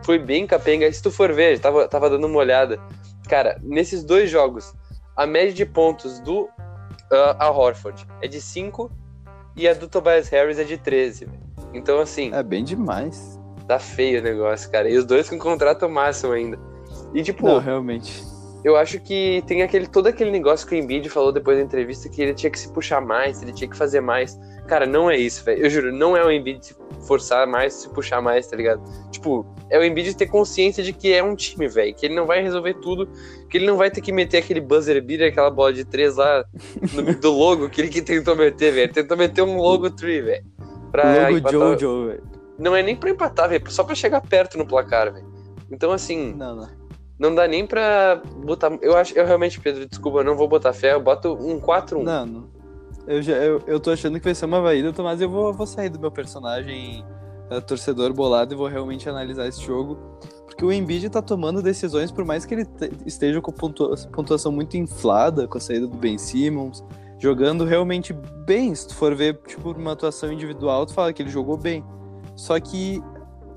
foi 0.03 0.19
bem 0.19 0.45
capenga. 0.45 0.91
Se 0.91 1.01
tu 1.01 1.09
for 1.11 1.31
ver, 1.33 1.59
tava 1.59 1.87
tava 1.87 2.09
dando 2.09 2.27
uma 2.27 2.37
olhada. 2.39 2.79
Cara, 3.29 3.57
nesses 3.63 4.03
dois 4.03 4.29
jogos, 4.29 4.73
a 5.15 5.25
média 5.25 5.53
de 5.53 5.65
pontos 5.65 6.19
do 6.19 6.47
Al 7.39 7.57
Horford 7.57 8.05
é 8.21 8.27
de 8.27 8.41
5 8.41 8.91
e 9.55 9.67
a 9.67 9.73
do 9.73 9.87
Tobias 9.87 10.27
Harris 10.29 10.59
é 10.59 10.63
de 10.63 10.77
13. 10.77 11.25
velho. 11.25 11.39
Então, 11.73 11.99
assim, 11.99 12.31
É 12.33 12.41
bem 12.43 12.63
demais. 12.63 13.39
tá 13.67 13.79
feio 13.79 14.19
o 14.19 14.23
negócio, 14.23 14.69
cara. 14.71 14.89
E 14.89 14.95
os 14.97 15.05
dois 15.05 15.29
com 15.29 15.37
contrato 15.37 15.87
máximo 15.89 16.33
ainda. 16.33 16.57
E, 17.13 17.23
tipo, 17.23 17.47
Não, 17.47 17.59
realmente. 17.59 18.23
eu 18.63 18.75
acho 18.75 18.99
que 18.99 19.43
tem 19.47 19.61
aquele 19.63 19.87
todo 19.87 20.07
aquele 20.07 20.29
negócio 20.31 20.67
que 20.67 20.75
o 20.75 20.77
Embiid 20.77 21.09
falou 21.09 21.31
depois 21.31 21.57
da 21.57 21.63
entrevista 21.63 22.09
que 22.09 22.21
ele 22.21 22.33
tinha 22.33 22.49
que 22.49 22.59
se 22.59 22.71
puxar 22.73 23.01
mais, 23.01 23.41
ele 23.41 23.53
tinha 23.53 23.69
que 23.69 23.77
fazer 23.77 24.01
mais. 24.01 24.37
Cara, 24.67 24.85
não 24.85 25.09
é 25.09 25.17
isso, 25.17 25.43
velho. 25.45 25.63
Eu 25.65 25.69
juro, 25.69 25.93
não 25.93 26.15
é 26.17 26.23
o 26.25 26.29
Embiid 26.31 26.65
se 26.65 26.75
forçar 27.07 27.47
mais, 27.47 27.73
se 27.73 27.89
puxar 27.89 28.21
mais, 28.21 28.47
tá 28.47 28.57
ligado? 28.57 28.81
Tipo, 29.09 29.45
é 29.69 29.79
o 29.79 29.83
Embiid 29.83 30.13
ter 30.15 30.25
consciência 30.27 30.83
de 30.83 30.91
que 30.91 31.13
é 31.13 31.23
um 31.23 31.35
time, 31.35 31.67
velho, 31.69 31.95
que 31.95 32.05
ele 32.05 32.15
não 32.15 32.25
vai 32.25 32.41
resolver 32.43 32.73
tudo, 32.75 33.07
que 33.49 33.57
ele 33.57 33.65
não 33.65 33.77
vai 33.77 33.89
ter 33.89 34.01
que 34.01 34.11
meter 34.11 34.39
aquele 34.39 34.59
buzzer 34.59 35.01
beater, 35.01 35.29
aquela 35.29 35.49
bola 35.49 35.71
de 35.71 35.85
três 35.85 36.17
lá 36.17 36.43
no, 36.93 37.01
do 37.15 37.31
logo 37.31 37.69
que 37.69 37.79
ele 37.79 37.87
que 37.89 38.01
tentou 38.01 38.35
meter, 38.35 38.73
velho. 38.73 38.91
Tentou 38.91 39.15
meter 39.15 39.41
um 39.41 39.55
logo 39.57 39.89
tree, 39.89 40.21
velho. 40.21 40.43
Logo 40.93 41.37
empatar- 41.37 41.51
Jojo, 41.79 42.07
velho. 42.07 42.23
Não 42.59 42.75
é 42.75 42.81
nem 42.83 42.95
pra 42.95 43.09
empatar, 43.09 43.47
velho, 43.47 43.63
só 43.71 43.83
pra 43.85 43.95
chegar 43.95 44.19
perto 44.19 44.57
no 44.57 44.67
placar, 44.67 45.13
velho. 45.13 45.27
Então, 45.71 45.91
assim, 45.91 46.33
Não, 46.33 46.55
não. 46.55 46.69
Não 47.19 47.33
dá 47.33 47.47
nem 47.47 47.65
pra 47.65 48.21
botar. 48.45 48.77
Eu 48.81 48.95
acho, 48.95 49.17
eu 49.17 49.25
realmente, 49.25 49.59
Pedro, 49.59 49.87
desculpa, 49.87 50.23
não 50.23 50.35
vou 50.35 50.47
botar 50.47 50.73
fé, 50.73 50.93
eu 50.93 51.01
boto 51.01 51.33
um 51.33 51.59
4-1. 51.59 52.03
Não, 52.03 52.25
não. 52.25 52.47
Eu, 53.07 53.21
já, 53.21 53.33
eu, 53.35 53.61
eu 53.67 53.79
tô 53.79 53.91
achando 53.91 54.19
que 54.19 54.25
vai 54.25 54.35
ser 54.35 54.45
uma 54.45 54.61
vaída, 54.61 54.93
mas 55.01 55.21
eu 55.21 55.29
vou, 55.29 55.53
vou 55.53 55.65
sair 55.65 55.89
do 55.89 55.99
meu 55.99 56.11
personagem 56.11 57.05
eh, 57.49 57.61
torcedor 57.61 58.11
bolado 58.13 58.53
e 58.53 58.57
vou 58.57 58.67
realmente 58.67 59.09
analisar 59.09 59.47
esse 59.47 59.61
jogo. 59.61 59.97
Porque 60.45 60.65
o 60.65 60.71
Embiid 60.73 61.09
tá 61.09 61.21
tomando 61.21 61.61
decisões, 61.61 62.11
por 62.11 62.25
mais 62.25 62.45
que 62.45 62.53
ele 62.55 62.65
te- 62.65 62.91
esteja 63.05 63.39
com 63.41 63.51
pontua- 63.51 63.95
pontuação 64.11 64.51
muito 64.51 64.75
inflada 64.75 65.47
com 65.47 65.57
a 65.57 65.61
saída 65.61 65.87
do 65.87 65.95
Ben 65.95 66.17
Simmons, 66.17 66.83
jogando 67.17 67.63
realmente 67.63 68.11
bem. 68.45 68.75
Se 68.75 68.87
tu 68.89 68.95
for 68.95 69.15
ver, 69.15 69.39
tipo, 69.47 69.71
uma 69.71 69.93
atuação 69.93 70.31
individual, 70.31 70.85
tu 70.85 70.93
fala 70.93 71.13
que 71.13 71.21
ele 71.21 71.29
jogou 71.29 71.55
bem. 71.57 71.85
Só 72.35 72.59
que, 72.59 73.01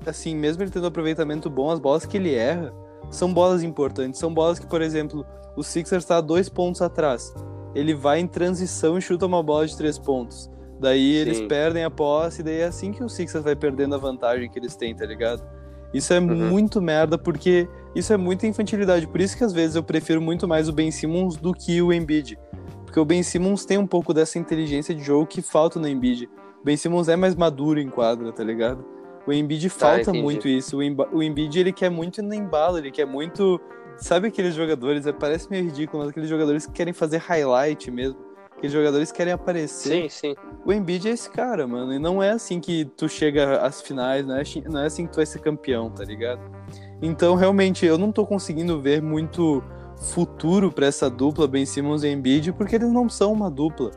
assim, 0.05 0.33
mesmo 0.35 0.63
ele 0.63 0.71
tendo 0.71 0.87
aproveitamento 0.87 1.49
bom, 1.49 1.69
as 1.69 1.79
bolas 1.79 2.05
que 2.05 2.15
ele 2.17 2.33
erra 2.33 2.73
são 3.11 3.31
bolas 3.31 3.61
importantes. 3.61 4.19
São 4.19 4.33
bolas 4.33 4.57
que, 4.57 4.65
por 4.65 4.81
exemplo, 4.81 5.23
o 5.55 5.61
Sixers 5.63 6.05
tá 6.05 6.19
dois 6.19 6.49
pontos 6.49 6.81
atrás. 6.81 7.31
Ele 7.75 7.93
vai 7.93 8.19
em 8.19 8.27
transição 8.27 8.97
e 8.97 9.01
chuta 9.01 9.25
uma 9.27 9.43
bola 9.43 9.67
de 9.67 9.77
três 9.77 9.99
pontos. 9.99 10.49
Daí 10.79 11.15
eles 11.15 11.37
Sim. 11.37 11.47
perdem 11.47 11.83
a 11.83 11.91
posse, 11.91 12.41
e 12.41 12.43
daí 12.43 12.61
é 12.61 12.65
assim 12.65 12.91
que 12.91 13.03
o 13.03 13.07
Sixers 13.09 13.43
vai 13.43 13.55
perdendo 13.55 13.93
a 13.93 13.99
vantagem 13.99 14.49
que 14.49 14.57
eles 14.57 14.75
têm, 14.75 14.95
tá 14.95 15.05
ligado? 15.05 15.43
Isso 15.93 16.11
é 16.13 16.19
Uhum. 16.19 16.49
muito 16.49 16.81
merda, 16.81 17.17
porque 17.17 17.67
isso 17.93 18.11
é 18.11 18.17
muita 18.17 18.47
infantilidade. 18.47 19.05
Por 19.07 19.21
isso 19.21 19.37
que 19.37 19.43
às 19.43 19.53
vezes 19.53 19.75
eu 19.75 19.83
prefiro 19.83 20.21
muito 20.21 20.47
mais 20.47 20.67
o 20.67 20.73
Ben 20.73 20.89
Simmons 20.89 21.35
do 21.35 21.53
que 21.53 21.81
o 21.81 21.93
Embiid. 21.93 22.39
Porque 22.85 22.99
o 22.99 23.05
Ben 23.05 23.21
Simmons 23.23 23.63
tem 23.65 23.77
um 23.77 23.85
pouco 23.87 24.13
dessa 24.13 24.39
inteligência 24.39 24.95
de 24.95 25.03
jogo 25.03 25.27
que 25.27 25.41
falta 25.41 25.79
no 25.79 25.87
Embiid. 25.87 26.27
O 26.61 26.65
Ben 26.65 26.75
Simmons 26.77 27.07
é 27.09 27.15
mais 27.15 27.35
maduro 27.35 27.79
em 27.79 27.89
quadra, 27.89 28.31
tá 28.31 28.43
ligado? 28.43 28.83
O 29.27 29.31
Embiid 29.33 29.69
falta 29.69 29.95
Tá, 29.95 30.01
entendi. 30.01 30.21
muito 30.21 30.47
isso. 30.47 30.77
O, 30.77 30.83
Emba- 30.83 31.07
o 31.11 31.21
Embiid, 31.21 31.59
ele 31.59 31.71
quer 31.71 31.89
muito 31.89 32.21
no 32.21 32.33
embalo, 32.33 32.77
ele 32.77 32.91
quer 32.91 33.05
muito... 33.05 33.59
Sabe 33.97 34.29
aqueles 34.29 34.55
jogadores, 34.55 35.05
é, 35.05 35.11
parece 35.11 35.49
meio 35.49 35.65
ridículo, 35.65 35.99
mas 36.01 36.09
aqueles 36.09 36.27
jogadores 36.29 36.65
que 36.65 36.71
querem 36.71 36.93
fazer 36.93 37.17
highlight 37.17 37.91
mesmo. 37.91 38.17
Aqueles 38.57 38.71
jogadores 38.73 39.11
que 39.11 39.17
querem 39.17 39.33
aparecer. 39.33 40.03
Sim, 40.03 40.09
sim. 40.09 40.35
O 40.65 40.71
Embiid 40.73 41.07
é 41.07 41.11
esse 41.11 41.29
cara, 41.29 41.67
mano. 41.67 41.93
E 41.93 41.99
não 41.99 42.21
é 42.21 42.31
assim 42.31 42.59
que 42.59 42.85
tu 42.97 43.07
chega 43.09 43.57
às 43.61 43.81
finais, 43.81 44.25
não 44.25 44.35
é, 44.37 44.41
assim- 44.41 44.63
não 44.67 44.79
é 44.81 44.85
assim 44.87 45.05
que 45.05 45.11
tu 45.13 45.15
vai 45.17 45.25
ser 45.25 45.39
campeão, 45.39 45.89
tá 45.89 46.03
ligado? 46.03 46.39
Então, 47.01 47.35
realmente, 47.35 47.85
eu 47.85 47.97
não 47.97 48.11
tô 48.11 48.25
conseguindo 48.25 48.79
ver 48.81 49.01
muito 49.01 49.63
futuro 49.97 50.71
pra 50.71 50.87
essa 50.87 51.09
dupla, 51.09 51.47
Ben 51.47 51.65
Simmons 51.65 52.03
e 52.03 52.07
Embiid, 52.09 52.53
porque 52.53 52.75
eles 52.75 52.91
não 52.91 53.07
são 53.09 53.31
uma 53.33 53.51
dupla. 53.51 53.91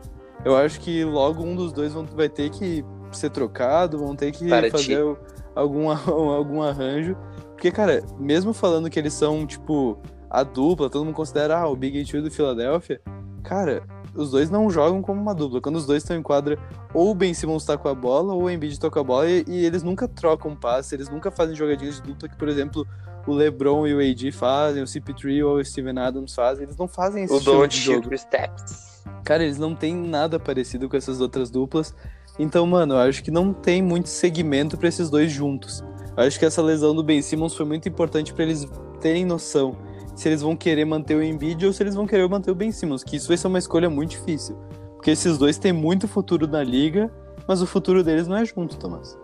Eu 0.45 0.55
acho 0.57 0.81
que 0.81 1.03
logo 1.05 1.43
um 1.43 1.55
dos 1.57 1.73
dois 1.73 1.93
vai 1.95 2.29
ter 2.29 2.51
que 2.51 2.85
ser 3.17 3.31
trocado, 3.31 3.99
vão 3.99 4.15
ter 4.15 4.33
que 4.33 4.49
Para 4.49 4.71
fazer 4.71 5.03
ti. 5.03 5.19
algum, 5.55 5.91
algum 6.09 6.63
arranjo. 6.63 7.17
Porque, 7.53 7.71
cara, 7.71 8.03
mesmo 8.19 8.53
falando 8.53 8.91
que 8.91 8.99
eles 8.99 9.15
são, 9.15 9.47
tipo, 9.47 9.99
a 10.29 10.43
dupla, 10.43 10.91
todo 10.91 11.05
mundo 11.05 11.15
considera 11.15 11.59
ah, 11.59 11.69
o 11.69 11.77
Big 11.77 12.05
Two 12.05 12.23
do 12.23 12.31
Philadelphia, 12.31 13.01
cara, 13.43 13.83
os 14.15 14.31
dois 14.31 14.51
não 14.51 14.71
jogam 14.71 15.03
como 15.03 15.21
uma 15.21 15.35
dupla. 15.35 15.61
Quando 15.61 15.77
os 15.77 15.87
dois 15.87 16.03
estão 16.03 16.17
em 16.17 16.23
quadra, 16.23 16.59
ou 16.93 17.11
o 17.11 17.15
Ben 17.15 17.35
Simmons 17.35 17.65
tá 17.65 17.77
com 17.77 17.89
a 17.89 17.95
bola, 17.95 18.35
ou 18.35 18.45
o 18.45 18.51
Embiid 18.51 18.79
com 18.79 18.99
a 18.99 19.05
bola, 19.05 19.29
e, 19.29 19.45
e 19.47 19.65
eles 19.65 19.83
nunca 19.83 20.07
trocam 20.07 20.55
passe, 20.55 20.95
eles 20.95 21.09
nunca 21.09 21.31
fazem 21.31 21.55
jogadinhas 21.55 21.97
de 21.97 22.03
dupla 22.03 22.29
que, 22.29 22.37
por 22.37 22.49
exemplo, 22.49 22.87
o 23.27 23.33
LeBron 23.33 23.87
e 23.87 23.95
o 23.95 23.99
AD 24.01 24.33
fazem, 24.33 24.83
o 24.83 24.87
CP3 24.87 25.45
ou 25.45 25.57
o 25.57 25.65
Steven 25.65 25.99
Adams 25.99 26.35
fazem, 26.35 26.65
eles 26.65 26.77
não 26.77 26.87
fazem 26.87 27.25
esse 27.25 27.33
O 27.33 27.41
Don't 27.41 27.75
de 27.75 27.81
jogo. 27.81 28.17
Steps. 28.17 29.03
Cara, 29.25 29.43
eles 29.43 29.59
não 29.59 29.75
têm 29.75 29.95
nada 29.95 30.39
parecido 30.39 30.89
com 30.89 30.97
essas 30.97 31.21
outras 31.21 31.51
duplas. 31.51 31.95
Então, 32.39 32.67
mano, 32.67 32.95
eu 32.95 32.99
acho 32.99 33.23
que 33.23 33.31
não 33.31 33.53
tem 33.53 33.81
muito 33.83 34.09
segmento 34.09 34.77
pra 34.77 34.89
esses 34.89 35.09
dois 35.09 35.31
juntos. 35.31 35.85
Eu 36.17 36.25
acho 36.25 36.39
que 36.39 36.45
essa 36.45 36.63
lesão 36.63 36.95
do 36.95 37.03
Ben 37.03 37.21
Simmons 37.23 37.55
foi 37.55 37.65
muito 37.67 37.89
importante 37.89 38.33
pra 38.33 38.45
eles 38.45 38.67
terem 39.01 39.25
noção 39.25 39.77
se 40.17 40.29
eles 40.29 40.43
vão 40.43 40.57
querer 40.57 40.85
manter 40.85 41.17
o 41.17 41.23
Embiid 41.23 41.67
ou 41.67 41.73
se 41.73 41.83
eles 41.83 41.95
vão 41.95 42.07
querer 42.07 42.29
manter 42.29 42.51
o 42.51 42.55
Ben 42.55 42.71
Simmons, 42.71 43.03
que 43.03 43.17
isso 43.17 43.27
vai 43.29 43.37
ser 43.37 43.49
uma 43.49 43.59
escolha 43.59 43.91
muito 43.91 44.11
difícil. 44.11 44.57
Porque 44.95 45.11
esses 45.11 45.37
dois 45.37 45.59
têm 45.59 45.73
muito 45.73 46.07
futuro 46.07 46.47
na 46.47 46.63
liga, 46.63 47.13
mas 47.49 47.61
o 47.61 47.67
futuro 47.67 48.03
deles 48.05 48.27
não 48.29 48.37
é 48.37 48.45
junto, 48.45 48.77
Thomas. 48.79 49.19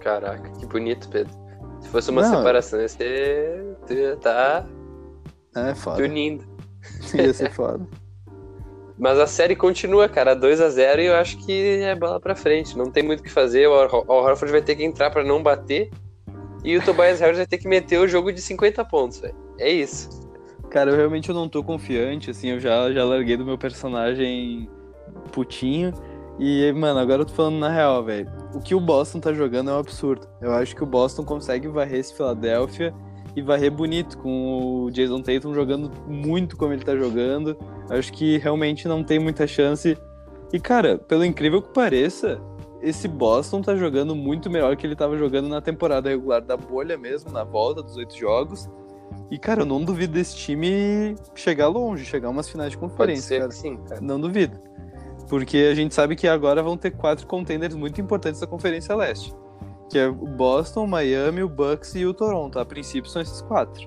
Caraca, 0.00 0.50
que 0.58 0.66
bonito, 0.66 1.08
Pedro. 1.08 1.32
Se 1.80 1.88
fosse 1.88 2.10
uma 2.10 2.22
Não. 2.22 2.36
separação, 2.38 2.80
ia 2.80 2.88
ser. 2.88 3.76
Tu 3.86 3.92
ia 3.94 4.16
tá 4.16 4.66
É 5.54 5.74
foda. 5.74 5.96
te 5.96 6.02
unindo. 6.02 6.44
Ia 7.14 7.32
ser 7.32 7.50
foda. 7.54 7.86
Mas 8.98 9.18
a 9.18 9.26
série 9.26 9.56
continua, 9.56 10.08
cara, 10.08 10.34
2 10.34 10.60
a 10.60 10.68
0 10.68 11.02
e 11.02 11.06
eu 11.06 11.14
acho 11.14 11.38
que 11.38 11.82
é 11.82 11.94
bola 11.94 12.20
pra 12.20 12.34
frente. 12.34 12.76
Não 12.76 12.90
tem 12.90 13.02
muito 13.02 13.20
o 13.20 13.22
que 13.22 13.30
fazer. 13.30 13.66
O 13.66 13.74
Al 13.74 14.06
Horford 14.06 14.52
vai 14.52 14.62
ter 14.62 14.76
que 14.76 14.84
entrar 14.84 15.10
pra 15.10 15.24
não 15.24 15.42
bater. 15.42 15.90
E 16.64 16.76
o 16.76 16.84
Tobias 16.84 17.18
Harris 17.20 17.38
vai 17.38 17.46
ter 17.46 17.58
que 17.58 17.66
meter 17.66 17.98
o 17.98 18.06
jogo 18.06 18.32
de 18.32 18.40
50 18.40 18.84
pontos, 18.84 19.18
velho. 19.20 19.34
É 19.58 19.70
isso. 19.70 20.08
Cara, 20.70 20.90
eu 20.90 20.96
realmente 20.96 21.32
não 21.32 21.48
tô 21.48 21.62
confiante, 21.62 22.30
assim, 22.30 22.50
eu 22.50 22.60
já, 22.60 22.90
já 22.92 23.04
larguei 23.04 23.36
do 23.36 23.44
meu 23.44 23.58
personagem 23.58 24.70
putinho. 25.32 25.92
E, 26.38 26.72
mano, 26.72 26.98
agora 26.98 27.22
eu 27.22 27.26
tô 27.26 27.34
falando 27.34 27.58
na 27.58 27.68
real, 27.68 28.02
velho. 28.04 28.30
O 28.54 28.60
que 28.60 28.74
o 28.74 28.80
Boston 28.80 29.20
tá 29.20 29.32
jogando 29.32 29.70
é 29.70 29.74
um 29.74 29.78
absurdo. 29.78 30.26
Eu 30.40 30.52
acho 30.52 30.74
que 30.74 30.82
o 30.82 30.86
Boston 30.86 31.24
consegue 31.24 31.68
varrer 31.68 32.00
esse 32.00 32.14
Philadelphia 32.14 32.94
e 33.34 33.42
varrer 33.42 33.70
bonito, 33.70 34.18
com 34.18 34.84
o 34.84 34.90
Jason 34.90 35.22
Tatum 35.22 35.54
jogando 35.54 35.90
muito 36.06 36.56
como 36.56 36.72
ele 36.72 36.84
tá 36.84 36.96
jogando. 36.96 37.56
Acho 37.88 38.12
que 38.12 38.38
realmente 38.38 38.86
não 38.86 39.02
tem 39.02 39.18
muita 39.18 39.46
chance. 39.46 39.96
E, 40.52 40.60
cara, 40.60 40.98
pelo 40.98 41.24
incrível 41.24 41.62
que 41.62 41.72
pareça, 41.72 42.40
esse 42.82 43.08
Boston 43.08 43.62
tá 43.62 43.74
jogando 43.74 44.14
muito 44.14 44.50
melhor 44.50 44.76
que 44.76 44.86
ele 44.86 44.96
tava 44.96 45.16
jogando 45.16 45.48
na 45.48 45.60
temporada 45.60 46.10
regular 46.10 46.42
da 46.42 46.56
bolha 46.56 46.98
mesmo, 46.98 47.32
na 47.32 47.44
volta 47.44 47.82
dos 47.82 47.96
oito 47.96 48.16
jogos. 48.18 48.68
E, 49.30 49.38
cara, 49.38 49.62
eu 49.62 49.66
não 49.66 49.82
duvido 49.82 50.12
desse 50.12 50.36
time 50.36 51.14
chegar 51.34 51.68
longe, 51.68 52.04
chegar 52.04 52.28
umas 52.28 52.48
finais 52.48 52.72
de 52.72 52.76
conferência, 52.76 53.38
cara. 53.38 53.50
sim, 53.50 53.76
cara. 53.88 54.00
Não 54.00 54.20
duvido. 54.20 54.60
Porque 55.28 55.68
a 55.70 55.74
gente 55.74 55.94
sabe 55.94 56.14
que 56.14 56.28
agora 56.28 56.62
vão 56.62 56.76
ter 56.76 56.90
quatro 56.90 57.26
contenders 57.26 57.74
muito 57.74 57.98
importantes 57.98 58.40
da 58.40 58.46
Conferência 58.46 58.94
Leste. 58.94 59.34
Que 59.92 59.98
é 59.98 60.08
o 60.08 60.12
Boston, 60.14 60.86
Miami, 60.86 61.42
o 61.42 61.48
Bucks 61.50 61.94
e 61.94 62.06
o 62.06 62.14
Toronto. 62.14 62.58
A 62.58 62.64
princípio 62.64 63.10
são 63.10 63.20
esses 63.20 63.42
quatro. 63.42 63.86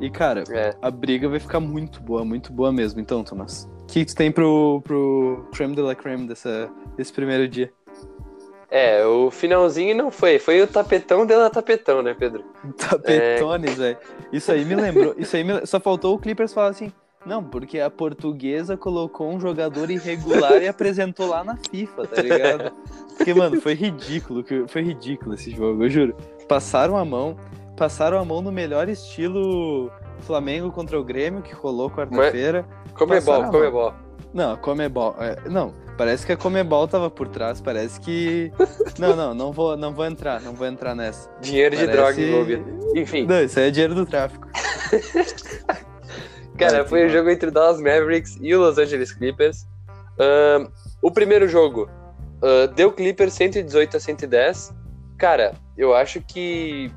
E, 0.00 0.08
cara, 0.08 0.44
É. 0.50 0.74
a 0.80 0.90
briga 0.90 1.28
vai 1.28 1.38
ficar 1.38 1.60
muito 1.60 2.00
boa, 2.00 2.24
muito 2.24 2.50
boa 2.50 2.72
mesmo. 2.72 2.98
Então, 3.00 3.22
Thomas, 3.22 3.68
o 3.82 3.86
que 3.86 4.02
tu 4.04 4.14
tem 4.14 4.32
pro, 4.32 4.80
pro 4.82 5.46
creme 5.52 5.74
de 5.74 5.82
la 5.82 5.94
creme 5.94 6.26
dessa, 6.26 6.70
desse 6.96 7.12
primeiro 7.12 7.46
dia? 7.46 7.70
É, 8.70 9.04
o 9.04 9.30
finalzinho 9.30 9.94
não 9.94 10.10
foi. 10.10 10.38
Foi 10.38 10.62
o 10.62 10.66
tapetão 10.66 11.26
dela 11.26 11.50
tapetão, 11.50 12.00
né, 12.02 12.16
Pedro? 12.18 12.42
Tapetones, 12.78 13.74
velho. 13.76 13.98
Isso 14.32 14.50
aí 14.50 14.64
me 14.64 14.74
lembrou. 14.74 15.14
Isso 15.18 15.36
aí 15.36 15.44
me- 15.44 15.66
só 15.66 15.78
faltou 15.78 16.14
o 16.14 16.18
Clippers 16.18 16.54
falar 16.54 16.68
assim: 16.68 16.90
Não, 17.24 17.42
porque 17.42 17.78
a 17.78 17.88
portuguesa 17.88 18.76
colocou 18.76 19.32
um 19.32 19.38
jogador 19.38 19.90
irregular 19.90 20.60
e 20.62 20.68
apresentou 20.68 21.28
lá 21.28 21.44
na 21.44 21.56
FIFA, 21.56 22.06
tá 22.06 22.22
ligado? 22.22 22.72
Porque, 23.16 23.32
mano, 23.32 23.60
foi 23.60 23.74
ridículo, 23.74 24.44
foi 24.66 24.82
ridículo 24.82 25.34
esse 25.34 25.50
jogo, 25.50 25.84
eu 25.84 25.90
juro. 25.90 26.16
Passaram 26.48 26.96
a 26.96 27.04
mão, 27.04 27.36
passaram 27.76 28.18
a 28.18 28.24
mão 28.24 28.42
no 28.42 28.50
melhor 28.50 28.88
estilo 28.88 29.90
Flamengo 30.20 30.72
contra 30.72 30.98
o 30.98 31.04
Grêmio, 31.04 31.42
que 31.42 31.54
rolou 31.54 31.90
quarta-feira. 31.90 32.66
Comebol, 32.94 33.44
Comebol. 33.50 33.94
Não, 34.34 34.56
Comebol. 34.56 35.14
É, 35.20 35.48
não, 35.48 35.74
parece 35.96 36.26
que 36.26 36.32
a 36.32 36.36
Comebol 36.36 36.88
tava 36.88 37.08
por 37.08 37.28
trás, 37.28 37.60
parece 37.60 38.00
que. 38.00 38.52
Não, 38.98 39.14
não, 39.16 39.34
não 39.34 39.52
vou, 39.52 39.76
não 39.76 39.94
vou 39.94 40.04
entrar, 40.04 40.40
não 40.40 40.54
vou 40.54 40.66
entrar 40.66 40.94
nessa. 40.94 41.30
Dinheiro 41.40 41.76
parece... 41.76 41.90
de 41.90 41.96
droga 41.96 42.20
envolvido. 42.20 42.98
Enfim. 42.98 43.26
Não, 43.26 43.42
isso 43.42 43.58
aí 43.58 43.68
é 43.68 43.70
dinheiro 43.70 43.94
do 43.94 44.04
tráfico. 44.04 44.48
Cara, 46.58 46.84
foi 46.84 47.04
o 47.04 47.06
um 47.06 47.08
jogo 47.08 47.30
entre 47.30 47.48
o 47.48 47.52
Dallas 47.52 47.80
Mavericks 47.80 48.38
e 48.40 48.54
o 48.54 48.60
Los 48.60 48.78
Angeles 48.78 49.12
Clippers. 49.12 49.66
O 51.00 51.10
primeiro 51.10 51.48
jogo 51.48 51.88
uh, 52.42 52.68
deu 52.74 52.92
Clippers 52.92 53.32
118 53.34 53.96
a 53.96 54.00
110. 54.00 54.74
Cara, 55.18 55.54
eu 55.76 55.94
acho 55.94 56.20
que 56.20 56.92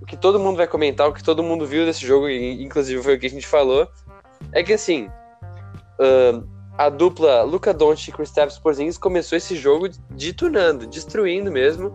o 0.00 0.06
que 0.06 0.16
todo 0.16 0.38
mundo 0.38 0.56
vai 0.56 0.66
comentar, 0.66 1.08
o 1.08 1.12
que 1.12 1.22
todo 1.22 1.42
mundo 1.42 1.66
viu 1.66 1.86
desse 1.86 2.06
jogo, 2.06 2.28
inclusive 2.28 3.02
foi 3.02 3.14
o 3.16 3.18
que 3.18 3.26
a 3.26 3.30
gente 3.30 3.46
falou, 3.46 3.88
é 4.52 4.62
que 4.62 4.72
assim, 4.72 5.08
uh, 5.98 6.46
a 6.76 6.88
dupla 6.88 7.42
Luca 7.42 7.72
Doncic 7.72 8.08
e 8.08 8.12
Kristaps 8.12 8.58
Porzingis 8.58 8.98
começou 8.98 9.38
esse 9.38 9.56
jogo 9.56 9.88
detonando, 10.10 10.86
destruindo 10.86 11.50
mesmo. 11.50 11.92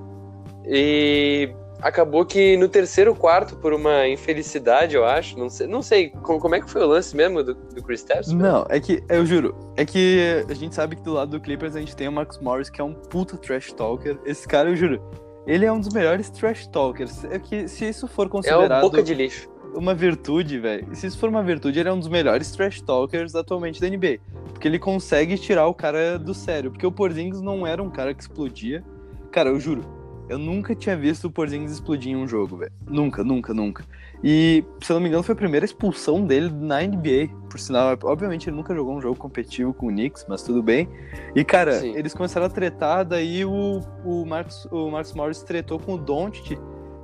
E 0.66 1.54
acabou 1.82 2.26
que 2.26 2.58
no 2.58 2.68
terceiro 2.68 3.16
quarto, 3.16 3.56
por 3.56 3.74
uma 3.74 4.08
infelicidade, 4.08 4.96
eu 4.96 5.06
acho, 5.06 5.38
não 5.38 5.50
sei, 5.50 5.68
não 5.68 5.82
sei 5.82 6.10
como, 6.10 6.40
como 6.40 6.56
é 6.56 6.62
que 6.62 6.70
foi 6.70 6.82
o 6.84 6.88
lance 6.88 7.16
mesmo 7.16 7.44
do, 7.44 7.54
do 7.54 7.84
Chris 7.84 8.02
Stapps? 8.02 8.32
Não, 8.32 8.66
é 8.70 8.80
que, 8.80 9.04
eu 9.10 9.26
juro, 9.26 9.56
é 9.76 9.86
que 9.86 10.46
a 10.50 10.54
gente 10.54 10.76
sabe 10.76 10.96
que 10.96 11.02
do 11.02 11.14
lado 11.14 11.32
do 11.32 11.40
Clippers 11.40 11.76
a 11.76 11.80
gente 11.80 11.96
tem 11.96 12.08
o 12.08 12.12
Max 12.12 12.38
Morris, 12.40 12.70
que 12.70 12.82
é 12.82 12.84
um 12.84 12.94
puta 12.94 13.38
trash 13.38 13.72
talker. 13.74 14.18
Esse 14.26 14.48
cara, 14.48 14.70
eu 14.70 14.76
juro, 14.76 15.02
ele 15.48 15.66
é 15.66 15.72
um 15.72 15.80
dos 15.80 15.94
melhores 15.94 16.30
trash 16.30 16.68
talkers. 16.68 17.24
É 17.26 17.40
que 17.40 17.68
se 17.68 17.88
isso 17.88 18.08
for 18.08 18.30
considerado... 18.30 18.72
É 18.72 18.76
uma 18.76 18.82
boca 18.82 19.02
de 19.02 19.14
lixo. 19.14 19.50
Uma 19.74 19.94
virtude, 19.94 20.60
velho. 20.60 20.88
Se 20.96 21.08
isso 21.08 21.18
for 21.18 21.30
uma 21.30 21.44
virtude, 21.44 21.80
ele 21.80 21.90
é 21.90 21.94
um 21.94 22.00
dos 22.00 22.08
melhores 22.08 22.52
trash 22.52 22.82
talkers 22.82 23.36
atualmente 23.36 23.80
da 23.80 23.88
NBA. 23.88 24.18
Porque 24.52 24.68
ele 24.68 24.80
consegue 24.80 25.38
tirar 25.38 25.68
o 25.68 25.74
cara 25.74 26.18
do 26.18 26.34
sério. 26.34 26.72
Porque 26.72 26.86
o 26.86 26.92
Porzingis 26.92 27.42
não 27.42 27.66
era 27.66 27.82
um 27.82 27.90
cara 27.90 28.14
que 28.14 28.22
explodia. 28.22 28.84
Cara, 29.32 29.50
eu 29.50 29.60
juro, 29.60 29.84
eu 30.30 30.38
nunca 30.38 30.76
tinha 30.76 30.96
visto 30.96 31.26
o 31.26 31.32
Porzingis 31.32 31.72
explodir 31.72 32.12
em 32.12 32.16
um 32.16 32.28
jogo, 32.28 32.58
velho. 32.58 32.72
Nunca, 32.88 33.24
nunca, 33.24 33.52
nunca. 33.52 33.84
E, 34.24 34.64
se 34.80 34.92
eu 34.92 34.96
não 34.96 35.02
me 35.02 35.08
engano, 35.08 35.24
foi 35.24 35.34
a 35.34 35.36
primeira 35.36 35.66
expulsão 35.66 36.24
dele 36.24 36.52
na 36.52 36.82
NBA. 36.82 37.30
Por 37.50 37.60
sinal, 37.60 37.98
obviamente 38.04 38.48
ele 38.48 38.56
nunca 38.56 38.76
jogou 38.76 38.96
um 38.96 39.02
jogo 39.02 39.18
competitivo 39.18 39.74
com 39.74 39.88
o 39.88 39.90
Knicks, 39.90 40.26
mas 40.30 40.44
tudo 40.44 40.62
bem. 40.62 40.88
E, 41.36 41.44
cara, 41.44 41.80
Sim. 41.80 41.96
eles 41.96 42.14
começaram 42.14 42.46
a 42.46 42.50
tretar, 42.50 43.04
daí 43.04 43.44
o, 43.44 43.82
o, 44.06 44.24
Marcos, 44.24 44.66
o 44.72 44.92
Marcos 44.92 45.14
Morris 45.14 45.42
tretou 45.42 45.80
com 45.80 45.96
o 45.96 45.98
Doncic. 45.98 46.60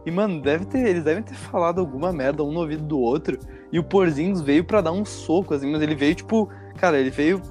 E, 0.05 0.11
mano, 0.11 0.39
deve 0.39 0.65
ter, 0.65 0.87
eles 0.87 1.03
devem 1.03 1.23
ter 1.23 1.33
falado 1.33 1.79
alguma 1.79 2.13
merda 2.13 2.43
um 2.43 2.51
no 2.51 2.59
ouvido 2.59 2.83
do 2.83 2.99
outro. 2.99 3.39
E 3.71 3.79
o 3.79 3.83
Porzingis 3.83 4.41
veio 4.41 4.63
para 4.63 4.81
dar 4.81 4.91
um 4.91 5.03
soco, 5.03 5.55
assim, 5.55 5.71
mas 5.71 5.81
ele 5.81 5.95
veio, 5.95 6.13
tipo, 6.13 6.47
cara, 6.77 6.99
ele 6.99 7.09
veio 7.09 7.41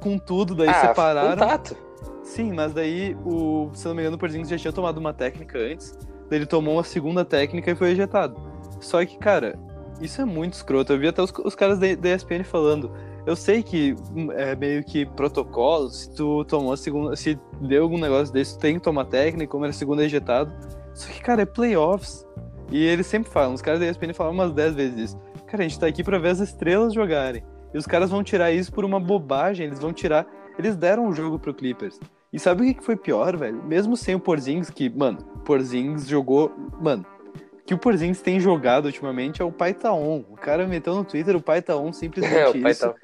com 0.00 0.16
tudo, 0.16 0.54
daí 0.54 0.68
ah, 0.68 0.74
separaram. 0.74 1.42
Contato. 1.42 1.87
Sim, 2.28 2.52
mas 2.52 2.74
daí, 2.74 3.16
o, 3.24 3.70
se 3.72 3.88
não 3.88 3.94
me 3.94 4.02
engano, 4.02 4.16
o 4.16 4.18
Porzingis 4.18 4.50
já 4.50 4.58
tinha 4.58 4.72
tomado 4.72 4.98
uma 4.98 5.14
técnica 5.14 5.58
antes. 5.58 5.96
Daí 6.28 6.38
ele 6.38 6.46
tomou 6.46 6.74
uma 6.74 6.84
segunda 6.84 7.24
técnica 7.24 7.70
e 7.70 7.74
foi 7.74 7.90
ejetado. 7.90 8.38
Só 8.80 9.04
que, 9.04 9.16
cara, 9.16 9.58
isso 9.98 10.20
é 10.20 10.24
muito 10.26 10.52
escroto. 10.52 10.92
Eu 10.92 10.98
vi 10.98 11.08
até 11.08 11.22
os, 11.22 11.32
os 11.42 11.54
caras 11.54 11.78
da, 11.78 11.86
ESPN 11.86 12.44
falando. 12.44 12.92
Eu 13.26 13.34
sei 13.34 13.62
que 13.62 13.96
hum, 14.14 14.30
é 14.32 14.54
meio 14.54 14.84
que 14.84 15.06
protocolo, 15.06 15.88
se 15.88 16.14
tu 16.14 16.44
tomou 16.44 16.74
a 16.74 16.76
segunda. 16.76 17.16
Se 17.16 17.38
deu 17.62 17.82
algum 17.82 17.98
negócio 17.98 18.32
desse, 18.32 18.58
tu 18.58 18.60
tem 18.60 18.74
que 18.74 18.80
tomar 18.80 19.06
técnica, 19.06 19.50
como 19.50 19.64
era 19.64 19.70
a 19.70 19.74
segunda 19.74 20.04
ejetado. 20.04 20.52
Só 20.94 21.10
que, 21.10 21.22
cara, 21.22 21.42
é 21.42 21.46
playoffs. 21.46 22.26
E 22.70 22.84
eles 22.84 23.06
sempre 23.06 23.32
falam, 23.32 23.54
os 23.54 23.62
caras 23.62 23.80
da 23.80 23.86
ESPN 23.86 24.12
falam 24.12 24.34
umas 24.34 24.52
10 24.52 24.74
vezes 24.74 25.12
isso. 25.12 25.18
Cara, 25.46 25.64
a 25.64 25.66
gente 25.68 25.80
tá 25.80 25.86
aqui 25.86 26.04
pra 26.04 26.18
ver 26.18 26.28
as 26.28 26.40
estrelas 26.40 26.92
jogarem. 26.92 27.42
E 27.72 27.78
os 27.78 27.86
caras 27.86 28.10
vão 28.10 28.22
tirar 28.22 28.52
isso 28.52 28.70
por 28.70 28.84
uma 28.84 29.00
bobagem, 29.00 29.66
eles 29.66 29.78
vão 29.78 29.94
tirar. 29.94 30.26
Eles 30.58 30.76
deram 30.76 31.08
o 31.08 31.12
jogo 31.12 31.38
pro 31.38 31.54
Clippers. 31.54 31.98
E 32.32 32.38
sabe 32.38 32.70
o 32.70 32.74
que 32.74 32.84
foi 32.84 32.96
pior, 32.96 33.36
velho? 33.36 33.62
Mesmo 33.64 33.96
sem 33.96 34.14
o 34.14 34.20
Porzingis, 34.20 34.70
que, 34.70 34.90
mano, 34.90 35.18
Porzingis 35.44 36.06
jogou. 36.06 36.52
Mano, 36.80 37.06
o 37.34 37.64
que 37.64 37.74
o 37.74 37.78
Porzingis 37.78 38.20
tem 38.20 38.38
jogado 38.38 38.86
ultimamente 38.86 39.40
é 39.40 39.44
o 39.44 39.52
Paitaon. 39.52 40.24
O 40.30 40.36
cara 40.36 40.66
meteu 40.66 40.94
no 40.94 41.04
Twitter 41.04 41.34
o 41.34 41.40
Paitaon 41.40 41.92
simplesmente 41.92 42.36
é, 42.36 42.50
o 42.50 42.68
isso. 42.68 42.94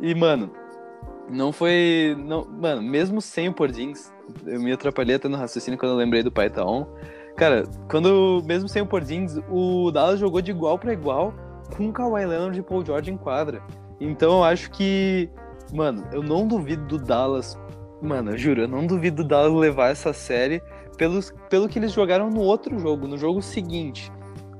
E, 0.00 0.14
mano, 0.14 0.52
não 1.28 1.52
foi. 1.52 2.16
Não, 2.18 2.44
mano, 2.44 2.82
mesmo 2.82 3.20
sem 3.20 3.48
o 3.48 3.52
Porzingis, 3.52 4.12
eu 4.46 4.60
me 4.60 4.72
atrapalhei 4.72 5.16
até 5.16 5.28
no 5.28 5.36
raciocínio 5.36 5.78
quando 5.78 5.92
eu 5.92 5.98
lembrei 5.98 6.22
do 6.22 6.30
Paitaon. 6.30 6.86
Cara, 7.36 7.64
quando, 7.90 8.42
mesmo 8.46 8.68
sem 8.68 8.82
o 8.82 8.86
Porzingis, 8.86 9.40
o 9.50 9.90
Dallas 9.90 10.20
jogou 10.20 10.40
de 10.40 10.50
igual 10.50 10.78
para 10.78 10.92
igual 10.92 11.34
com 11.76 11.88
o 11.88 11.92
Kawhi 11.92 12.26
Leonard 12.26 12.58
e 12.58 12.62
Paul 12.62 12.84
George 12.84 13.10
em 13.10 13.16
quadra. 13.16 13.62
Então 14.00 14.38
eu 14.38 14.44
acho 14.44 14.70
que, 14.70 15.30
mano, 15.72 16.06
eu 16.12 16.22
não 16.22 16.46
duvido 16.46 16.84
do 16.84 16.98
Dallas 16.98 17.58
Mano, 18.02 18.32
eu 18.32 18.38
juro, 18.38 18.62
eu 18.62 18.68
não 18.68 18.84
duvido 18.84 19.22
da 19.22 19.42
levar 19.42 19.90
essa 19.90 20.12
série 20.12 20.60
pelos, 20.98 21.32
pelo 21.48 21.68
que 21.68 21.78
eles 21.78 21.92
jogaram 21.92 22.28
no 22.28 22.40
outro 22.40 22.76
jogo, 22.76 23.06
no 23.06 23.16
jogo 23.16 23.40
seguinte. 23.40 24.10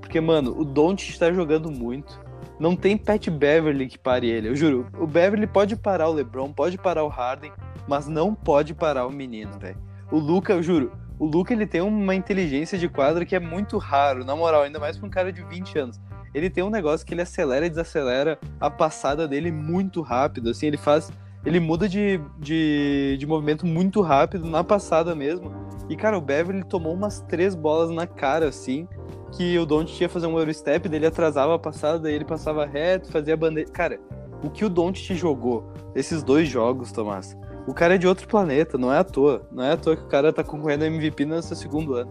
Porque, 0.01 0.21
mano, 0.21 0.57
o 0.57 0.65
Don't 0.65 1.19
tá 1.19 1.33
jogando 1.33 1.69
muito. 1.69 2.21
Não 2.61 2.77
tem 2.77 2.97
Pat 2.97 3.29
Beverly 3.29 3.89
que 3.89 3.99
pare 3.99 4.31
ele. 4.31 4.49
Eu 4.49 4.55
juro, 4.55 4.87
o 4.97 5.09
Beverly 5.09 5.49
pode 5.49 5.75
parar 5.75 6.09
o 6.09 6.13
LeBron, 6.13 6.53
pode 6.53 6.79
parar 6.79 7.03
o 7.03 7.09
Harden, 7.09 7.53
mas 7.89 8.07
não 8.07 8.33
pode 8.33 8.75
parar 8.75 9.09
o 9.09 9.11
menino, 9.11 9.59
velho. 9.59 9.77
O 10.13 10.19
Luca, 10.19 10.53
eu 10.53 10.63
juro, 10.63 10.93
o 11.19 11.27
Luca 11.27 11.53
ele 11.53 11.67
tem 11.67 11.81
uma 11.81 12.15
inteligência 12.15 12.79
de 12.79 12.89
quadra 12.89 13.25
que 13.25 13.35
é 13.35 13.41
muito 13.41 13.77
raro, 13.77 14.25
na 14.25 14.37
moral, 14.37 14.63
ainda 14.63 14.79
mais 14.79 14.97
pra 14.97 15.07
um 15.09 15.11
cara 15.11 15.33
de 15.33 15.43
20 15.43 15.79
anos. 15.79 16.01
Ele 16.33 16.49
tem 16.49 16.63
um 16.63 16.71
negócio 16.71 17.05
que 17.05 17.13
ele 17.13 17.23
acelera 17.23 17.67
e 17.67 17.71
desacelera 17.71 18.39
a 18.61 18.71
passada 18.71 19.27
dele 19.27 19.51
muito 19.51 20.01
rápido, 20.01 20.51
assim, 20.51 20.69
ele 20.69 20.77
faz 20.77 21.11
ele 21.45 21.61
muda 21.61 21.89
de, 21.89 22.21
de, 22.39 23.17
de 23.19 23.27
movimento 23.27 23.67
muito 23.67 24.01
rápido, 24.01 24.49
na 24.49 24.63
passada 24.63 25.15
mesmo. 25.15 25.53
E, 25.89 25.97
cara, 25.97 26.17
o 26.17 26.21
Beverly 26.21 26.65
tomou 26.65 26.95
umas 26.95 27.21
três 27.21 27.55
bolas 27.55 27.91
na 27.91 28.07
cara, 28.07 28.49
assim, 28.49 28.87
que 29.33 29.59
o 29.59 29.67
Don't 29.67 29.93
tinha 29.93 30.09
fazer 30.09 30.27
um 30.27 30.39
Eurostep, 30.39 30.89
dele 30.89 31.07
atrasava 31.07 31.55
a 31.55 31.59
passada, 31.59 32.11
ele 32.11 32.25
passava 32.25 32.65
reto, 32.65 33.11
fazia 33.11 33.37
bandeira. 33.37 33.71
Cara, 33.71 34.01
o 34.43 34.51
que 34.51 34.65
o 34.65 34.69
Don't 34.69 35.01
te 35.01 35.15
jogou, 35.15 35.73
esses 35.95 36.23
dois 36.23 36.49
jogos, 36.49 36.93
Tomás, 36.93 37.37
o 37.67 37.73
cara 37.73 37.95
é 37.95 37.99
de 37.99 38.07
outro 38.07 38.27
planeta, 38.27 38.77
não 38.77 38.93
é 38.93 38.99
à 38.99 39.05
toa. 39.05 39.47
Não 39.53 39.65
é 39.65 39.73
à 39.73 39.77
toa 39.77 39.97
que 39.97 40.03
o 40.03 40.09
cara 40.09 40.33
tá 40.33 40.43
concorrendo 40.43 40.85
a 40.85 40.87
MVP 40.87 41.25
nesse 41.25 41.55
segundo 41.55 41.95
ano. 41.95 42.11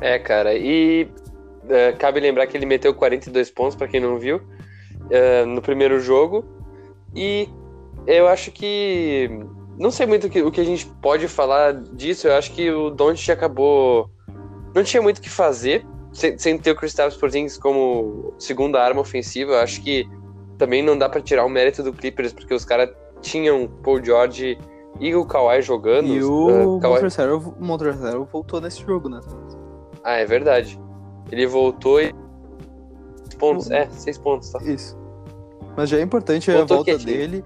É, 0.00 0.18
cara, 0.18 0.54
e 0.54 1.08
é, 1.68 1.92
cabe 1.92 2.20
lembrar 2.20 2.46
que 2.46 2.56
ele 2.56 2.66
meteu 2.66 2.94
42 2.94 3.50
pontos, 3.50 3.74
para 3.74 3.88
quem 3.88 4.00
não 4.00 4.18
viu, 4.18 4.40
é, 5.10 5.44
no 5.44 5.60
primeiro 5.60 6.00
jogo. 6.00 6.44
E, 7.14 7.48
eu 8.06 8.28
acho 8.28 8.50
que. 8.50 9.28
Não 9.78 9.90
sei 9.90 10.06
muito 10.06 10.26
o 10.26 10.30
que, 10.30 10.42
o 10.42 10.50
que 10.50 10.60
a 10.60 10.64
gente 10.64 10.86
pode 11.02 11.28
falar 11.28 11.74
disso. 11.74 12.28
Eu 12.28 12.34
acho 12.34 12.52
que 12.52 12.70
o 12.70 12.90
Doncic 12.90 13.30
acabou. 13.30 14.10
Não 14.74 14.82
tinha 14.82 15.02
muito 15.02 15.18
o 15.18 15.20
que 15.20 15.30
fazer 15.30 15.84
sem, 16.12 16.38
sem 16.38 16.58
ter 16.58 16.70
o 16.70 16.76
Kristaps 16.76 17.16
Porzingis 17.16 17.58
como 17.58 18.32
segunda 18.38 18.82
arma 18.82 19.02
ofensiva. 19.02 19.52
Eu 19.52 19.58
acho 19.58 19.82
que 19.82 20.08
também 20.56 20.82
não 20.82 20.96
dá 20.96 21.08
para 21.08 21.20
tirar 21.20 21.44
o 21.44 21.48
mérito 21.48 21.82
do 21.82 21.92
Clippers, 21.92 22.32
porque 22.32 22.54
os 22.54 22.64
caras 22.64 22.90
tinham 23.20 23.68
Paul 23.82 24.02
George 24.02 24.58
e 24.98 25.14
o 25.14 25.26
Kawhi 25.26 25.60
jogando. 25.60 26.08
E 26.08 26.22
o 26.22 26.76
uh, 26.76 26.80
Kawhi... 26.80 27.02
Montrezl 27.60 28.24
voltou 28.32 28.60
nesse 28.60 28.82
jogo, 28.82 29.10
né? 29.10 29.20
Ah, 30.02 30.16
é 30.16 30.24
verdade. 30.24 30.80
Ele 31.30 31.46
voltou 31.46 32.00
e. 32.00 32.14
Pontos, 33.38 33.70
é, 33.70 33.86
seis 33.90 34.16
pontos, 34.16 34.48
tá? 34.48 34.62
Isso. 34.62 34.96
Mas 35.76 35.90
já 35.90 35.98
é 35.98 36.00
importante 36.00 36.50
voltou 36.50 36.76
a 36.76 36.78
volta 36.78 36.92
quietinho. 36.92 37.16
dele. 37.18 37.44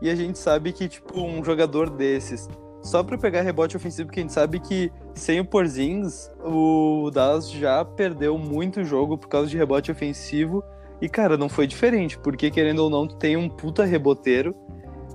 E 0.00 0.10
a 0.10 0.14
gente 0.14 0.38
sabe 0.38 0.72
que, 0.72 0.88
tipo, 0.88 1.20
um 1.20 1.42
jogador 1.44 1.88
desses, 1.88 2.48
só 2.82 3.02
para 3.02 3.18
pegar 3.18 3.42
rebote 3.42 3.76
ofensivo, 3.76 4.06
porque 4.06 4.20
a 4.20 4.22
gente 4.22 4.32
sabe 4.32 4.60
que 4.60 4.92
sem 5.14 5.40
o 5.40 5.44
Porzins, 5.44 6.30
o 6.44 7.10
Dallas 7.12 7.50
já 7.50 7.84
perdeu 7.84 8.38
muito 8.38 8.84
jogo 8.84 9.18
por 9.18 9.28
causa 9.28 9.48
de 9.48 9.56
rebote 9.56 9.90
ofensivo. 9.90 10.62
E, 11.00 11.08
cara, 11.08 11.36
não 11.36 11.48
foi 11.48 11.66
diferente, 11.66 12.18
porque 12.18 12.50
querendo 12.50 12.80
ou 12.80 12.90
não, 12.90 13.06
tu 13.06 13.16
tem 13.16 13.36
um 13.36 13.48
puta 13.48 13.84
reboteiro. 13.84 14.54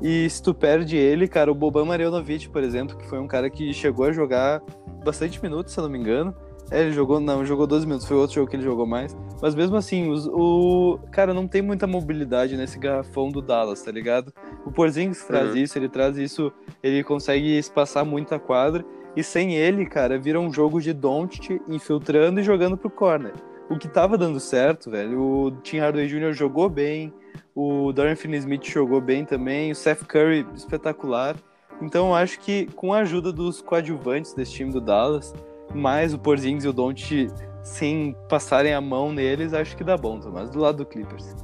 E 0.01 0.29
se 0.29 0.41
tu 0.41 0.53
perde 0.53 0.97
ele, 0.97 1.27
cara, 1.27 1.51
o 1.51 1.55
Boban 1.55 1.85
Marjanovic, 1.85 2.49
por 2.49 2.63
exemplo, 2.63 2.97
que 2.97 3.07
foi 3.07 3.19
um 3.19 3.27
cara 3.27 3.49
que 3.49 3.71
chegou 3.73 4.05
a 4.05 4.11
jogar 4.11 4.61
bastante 5.03 5.41
minutos, 5.41 5.73
se 5.73 5.79
eu 5.79 5.83
não 5.83 5.91
me 5.91 5.99
engano, 5.99 6.35
é, 6.71 6.81
ele 6.81 6.93
jogou, 6.93 7.19
não, 7.19 7.45
jogou 7.45 7.67
12 7.67 7.85
minutos, 7.85 8.07
foi 8.07 8.15
outro 8.15 8.35
jogo 8.35 8.49
que 8.49 8.55
ele 8.55 8.63
jogou 8.63 8.85
mais. 8.85 9.15
Mas 9.41 9.53
mesmo 9.53 9.75
assim, 9.75 10.09
os, 10.09 10.25
o. 10.25 10.97
Cara, 11.11 11.33
não 11.33 11.45
tem 11.45 11.61
muita 11.61 11.85
mobilidade 11.85 12.55
nesse 12.55 12.79
garrafão 12.79 13.29
do 13.29 13.41
Dallas, 13.41 13.81
tá 13.81 13.91
ligado? 13.91 14.33
O 14.65 14.71
Porzingis 14.71 15.25
traz 15.25 15.51
uhum. 15.51 15.57
isso, 15.57 15.77
ele 15.77 15.89
traz 15.89 16.17
isso, 16.17 16.49
ele 16.81 17.03
consegue 17.03 17.57
espaçar 17.57 18.05
muito 18.05 18.33
a 18.33 18.39
quadra. 18.39 18.85
E 19.17 19.21
sem 19.21 19.55
ele, 19.55 19.85
cara, 19.85 20.17
vira 20.17 20.39
um 20.39 20.53
jogo 20.53 20.79
de 20.79 20.93
Doncic 20.93 21.61
infiltrando 21.67 22.39
e 22.39 22.43
jogando 22.43 22.77
pro 22.77 22.89
corner. 22.89 23.33
O 23.69 23.77
que 23.77 23.89
tava 23.89 24.17
dando 24.17 24.39
certo, 24.39 24.89
velho. 24.89 25.21
O 25.21 25.51
Tim 25.61 25.79
Hardaway 25.79 26.07
Jr. 26.07 26.31
jogou 26.31 26.69
bem, 26.69 27.13
O 27.53 27.91
Dorian 27.91 28.15
Finney-Smith 28.15 28.63
jogou 28.63 29.01
bem 29.01 29.25
também. 29.25 29.73
O 29.73 29.75
Seth 29.75 30.05
Curry, 30.05 30.47
espetacular. 30.55 31.35
Então 31.81 32.07
eu 32.09 32.15
acho 32.15 32.39
que 32.39 32.67
com 32.75 32.93
a 32.93 32.99
ajuda 32.99 33.33
dos 33.33 33.61
coadjuvantes 33.61 34.33
desse 34.33 34.53
time 34.53 34.71
do 34.71 34.79
Dallas, 34.79 35.33
mais 35.73 36.13
o 36.13 36.19
Porzingis 36.19 36.65
e 36.65 36.67
o 36.67 36.73
Don't 36.73 37.27
sem 37.63 38.15
passarem 38.27 38.73
a 38.73 38.81
mão 38.81 39.11
neles, 39.11 39.53
acho 39.53 39.75
que 39.75 39.83
dá 39.83 39.95
bom, 39.95 40.19
Tomás, 40.19 40.49
do 40.49 40.59
lado 40.59 40.77
do 40.77 40.85
Clippers. 40.85 41.35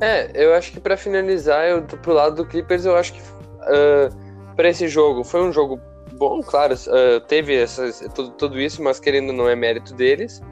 É, 0.00 0.30
eu 0.34 0.54
acho 0.54 0.72
que 0.72 0.80
para 0.80 0.96
finalizar, 0.96 1.66
eu 1.68 1.82
pro 1.82 2.12
lado 2.12 2.36
do 2.36 2.46
Clippers, 2.46 2.84
eu 2.86 2.96
acho 2.96 3.12
que 3.12 3.20
uh, 3.20 4.54
para 4.56 4.68
esse 4.68 4.88
jogo 4.88 5.22
foi 5.24 5.42
um 5.42 5.52
jogo 5.52 5.80
bom, 6.12 6.40
claro, 6.42 6.74
uh, 6.74 7.20
teve 7.26 7.54
essas, 7.54 8.00
tudo, 8.14 8.30
tudo, 8.32 8.60
isso, 8.60 8.82
mas 8.82 8.98
querendo 8.98 9.32
não 9.32 9.48
é 9.48 9.54
mérito 9.54 9.94
deles. 9.94 10.42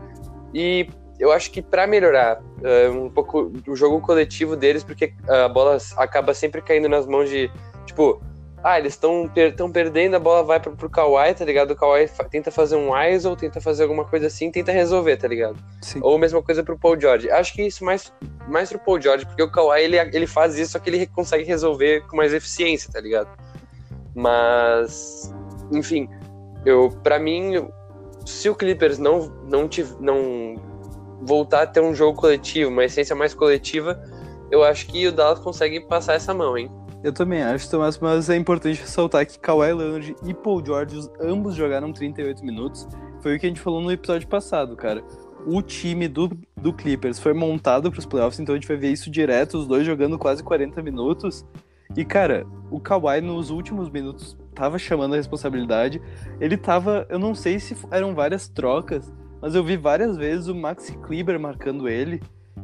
E 0.52 0.88
eu 1.18 1.32
acho 1.32 1.50
que 1.50 1.62
para 1.62 1.86
melhorar 1.86 2.40
uh, 2.40 2.90
um 2.90 3.10
pouco 3.10 3.50
o 3.66 3.74
jogo 3.74 4.00
coletivo 4.00 4.54
deles, 4.54 4.84
porque 4.84 5.14
a 5.28 5.48
bola 5.48 5.78
acaba 5.96 6.34
sempre 6.34 6.60
caindo 6.60 6.88
nas 6.88 7.06
mãos 7.06 7.28
de, 7.28 7.50
tipo, 7.86 8.20
ah, 8.62 8.78
eles 8.78 8.94
estão 8.94 9.28
per 9.28 9.54
perdendo, 9.72 10.16
a 10.16 10.18
bola 10.18 10.42
vai 10.42 10.58
pro, 10.58 10.74
pro 10.74 10.90
Kawhi, 10.90 11.32
tá 11.34 11.44
ligado? 11.44 11.70
O 11.70 11.76
Kawhi 11.76 12.08
tenta 12.30 12.50
fazer 12.50 12.76
um 12.76 12.90
ISO, 12.96 13.36
tenta 13.36 13.60
fazer 13.60 13.84
alguma 13.84 14.04
coisa 14.04 14.26
assim, 14.26 14.50
tenta 14.50 14.72
resolver, 14.72 15.16
tá 15.16 15.28
ligado? 15.28 15.56
Sim. 15.80 16.00
Ou 16.02 16.18
mesma 16.18 16.42
coisa 16.42 16.62
pro 16.64 16.78
Paul 16.78 17.00
George. 17.00 17.30
Acho 17.30 17.52
que 17.54 17.62
isso 17.62 17.84
mais, 17.84 18.12
mais 18.48 18.68
pro 18.68 18.80
Paul 18.80 19.00
George, 19.00 19.26
porque 19.26 19.42
o 19.42 19.50
Kawhi, 19.50 19.82
ele, 19.82 19.96
ele 19.98 20.26
faz 20.26 20.58
isso, 20.58 20.72
só 20.72 20.78
que 20.78 20.90
ele 20.90 21.06
consegue 21.06 21.44
resolver 21.44 22.00
com 22.08 22.16
mais 22.16 22.34
eficiência, 22.34 22.92
tá 22.92 23.00
ligado? 23.00 23.28
Mas, 24.14 25.32
enfim, 25.72 26.08
eu, 26.66 26.90
para 27.04 27.18
mim, 27.18 27.68
se 28.26 28.48
o 28.48 28.54
Clippers 28.54 28.98
não, 28.98 29.32
não, 29.48 29.68
tiv 29.68 29.92
não 30.00 30.56
voltar 31.22 31.62
a 31.62 31.66
ter 31.66 31.80
um 31.80 31.94
jogo 31.94 32.18
coletivo, 32.18 32.70
uma 32.70 32.84
essência 32.84 33.14
mais 33.14 33.34
coletiva, 33.34 34.02
eu 34.50 34.64
acho 34.64 34.86
que 34.86 35.06
o 35.06 35.12
Dallas 35.12 35.38
consegue 35.38 35.80
passar 35.80 36.14
essa 36.14 36.34
mão, 36.34 36.58
hein? 36.58 36.70
Eu 37.02 37.12
também 37.12 37.42
acho, 37.42 37.70
Tomás, 37.70 37.96
mas 37.98 38.28
é 38.28 38.36
importante 38.36 38.80
ressaltar 38.80 39.24
que 39.24 39.38
Kawhi 39.38 39.72
Leonard 39.72 40.16
e 40.24 40.34
Paul 40.34 40.64
George 40.64 41.08
ambos 41.20 41.54
jogaram 41.54 41.92
38 41.92 42.44
minutos. 42.44 42.88
Foi 43.20 43.36
o 43.36 43.38
que 43.38 43.46
a 43.46 43.48
gente 43.48 43.60
falou 43.60 43.80
no 43.80 43.92
episódio 43.92 44.26
passado, 44.26 44.74
cara. 44.74 45.04
O 45.46 45.62
time 45.62 46.08
do, 46.08 46.28
do 46.56 46.72
Clippers 46.72 47.20
foi 47.20 47.32
montado 47.32 47.90
para 47.90 48.00
os 48.00 48.06
playoffs, 48.06 48.40
então 48.40 48.54
a 48.54 48.58
gente 48.58 48.66
vai 48.66 48.76
ver 48.76 48.90
isso 48.90 49.10
direto, 49.10 49.58
os 49.58 49.68
dois 49.68 49.86
jogando 49.86 50.18
quase 50.18 50.42
40 50.42 50.82
minutos. 50.82 51.46
E, 51.96 52.04
cara, 52.04 52.44
o 52.70 52.80
Kawhi 52.80 53.20
nos 53.20 53.50
últimos 53.50 53.88
minutos 53.88 54.36
tava 54.52 54.76
chamando 54.76 55.14
a 55.14 55.16
responsabilidade. 55.16 56.02
Ele 56.40 56.56
tava, 56.56 57.06
eu 57.08 57.18
não 57.18 57.32
sei 57.32 57.60
se 57.60 57.76
eram 57.92 58.12
várias 58.12 58.48
trocas, 58.48 59.12
mas 59.40 59.54
eu 59.54 59.62
vi 59.62 59.76
várias 59.76 60.16
vezes 60.16 60.48
o 60.48 60.54
Maxi 60.54 60.98
Kleber 60.98 61.38
marcando 61.38 61.88
ele. 61.88 62.20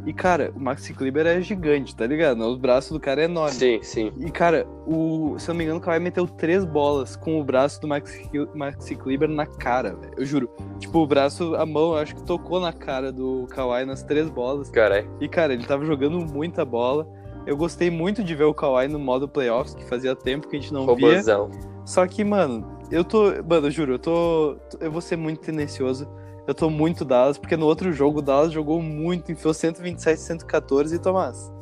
E, 0.07 0.12
cara, 0.12 0.53
o 0.55 0.61
Maxi 0.61 0.92
Kleber 0.92 1.26
é 1.26 1.40
gigante, 1.40 1.97
tá 1.97 2.07
ligado? 2.07 2.40
Os 2.47 2.59
braços 2.59 2.92
do 2.92 3.01
cara 3.01 3.22
é 3.22 3.24
enorme. 3.24 3.55
Sim, 3.55 3.80
sim. 3.82 4.12
E, 4.18 4.30
cara, 4.30 4.66
o, 4.86 5.36
se 5.38 5.49
eu 5.51 5.55
não 5.55 5.59
me 5.59 5.64
engano, 5.64 5.78
o 5.78 5.82
Kawhi 5.82 5.99
meteu 5.99 6.26
três 6.26 6.64
bolas 6.64 7.16
com 7.16 7.40
o 7.40 7.45
braço 7.45 7.80
do 7.80 7.88
Maxi, 7.88 8.28
Maxi 8.55 8.95
Kleber 8.97 9.28
na 9.28 9.47
cara, 9.47 9.95
velho. 9.95 10.12
Eu 10.16 10.26
juro. 10.26 10.51
Tipo, 10.78 10.99
o 10.99 11.07
braço, 11.07 11.55
a 11.55 11.64
mão, 11.64 11.95
acho 11.95 12.14
que 12.14 12.22
tocou 12.22 12.61
na 12.61 12.72
cara 12.72 13.11
do 13.11 13.47
Kawhi 13.51 13.84
nas 13.84 14.03
três 14.03 14.28
bolas. 14.28 14.70
Caralho. 14.70 15.09
E, 15.20 15.28
cara, 15.28 15.55
ele 15.55 15.64
tava 15.64 15.84
jogando 15.84 16.18
muita 16.20 16.64
bola. 16.64 17.07
Eu 17.47 17.57
gostei 17.57 17.90
muito 17.90 18.22
de 18.22 18.34
ver 18.34 18.45
o 18.45 18.55
Kawhi 18.55 18.88
no 18.88 18.99
modo 18.99 19.28
playoffs, 19.28 19.74
que 19.74 19.84
fazia 19.84 20.14
tempo 20.14 20.49
que 20.49 20.57
a 20.57 20.61
gente 20.61 20.72
não 20.72 20.84
Robozão. 20.84 21.49
via. 21.51 21.61
Só 21.84 22.07
que, 22.07 22.24
mano, 22.24 22.66
eu 22.90 23.05
tô. 23.05 23.24
Mano, 23.49 23.66
eu 23.66 23.70
juro, 23.70 23.95
eu 23.95 23.99
tô. 23.99 24.57
Eu 24.80 24.90
vou 24.90 25.01
ser 25.01 25.16
muito 25.16 25.40
tendencioso 25.40 26.09
eu 26.47 26.55
tô 26.55 26.68
muito 26.68 27.05
Dallas, 27.05 27.38
porque 27.38 27.57
no 27.57 27.66
outro 27.66 27.92
jogo 27.92 28.18
o 28.18 28.22
Dallas 28.22 28.53
jogou 28.53 28.80
muito, 28.82 29.32
enfiou 29.32 29.55
127, 29.55 30.20
114 30.20 30.97
e 30.97 30.99
Tomás. 30.99 31.53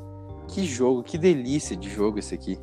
Que 0.49 0.65
jogo, 0.65 1.03
que 1.03 1.17
delícia 1.17 1.77
de 1.77 1.89
jogo 1.89 2.19
esse 2.19 2.35
aqui. 2.35 2.59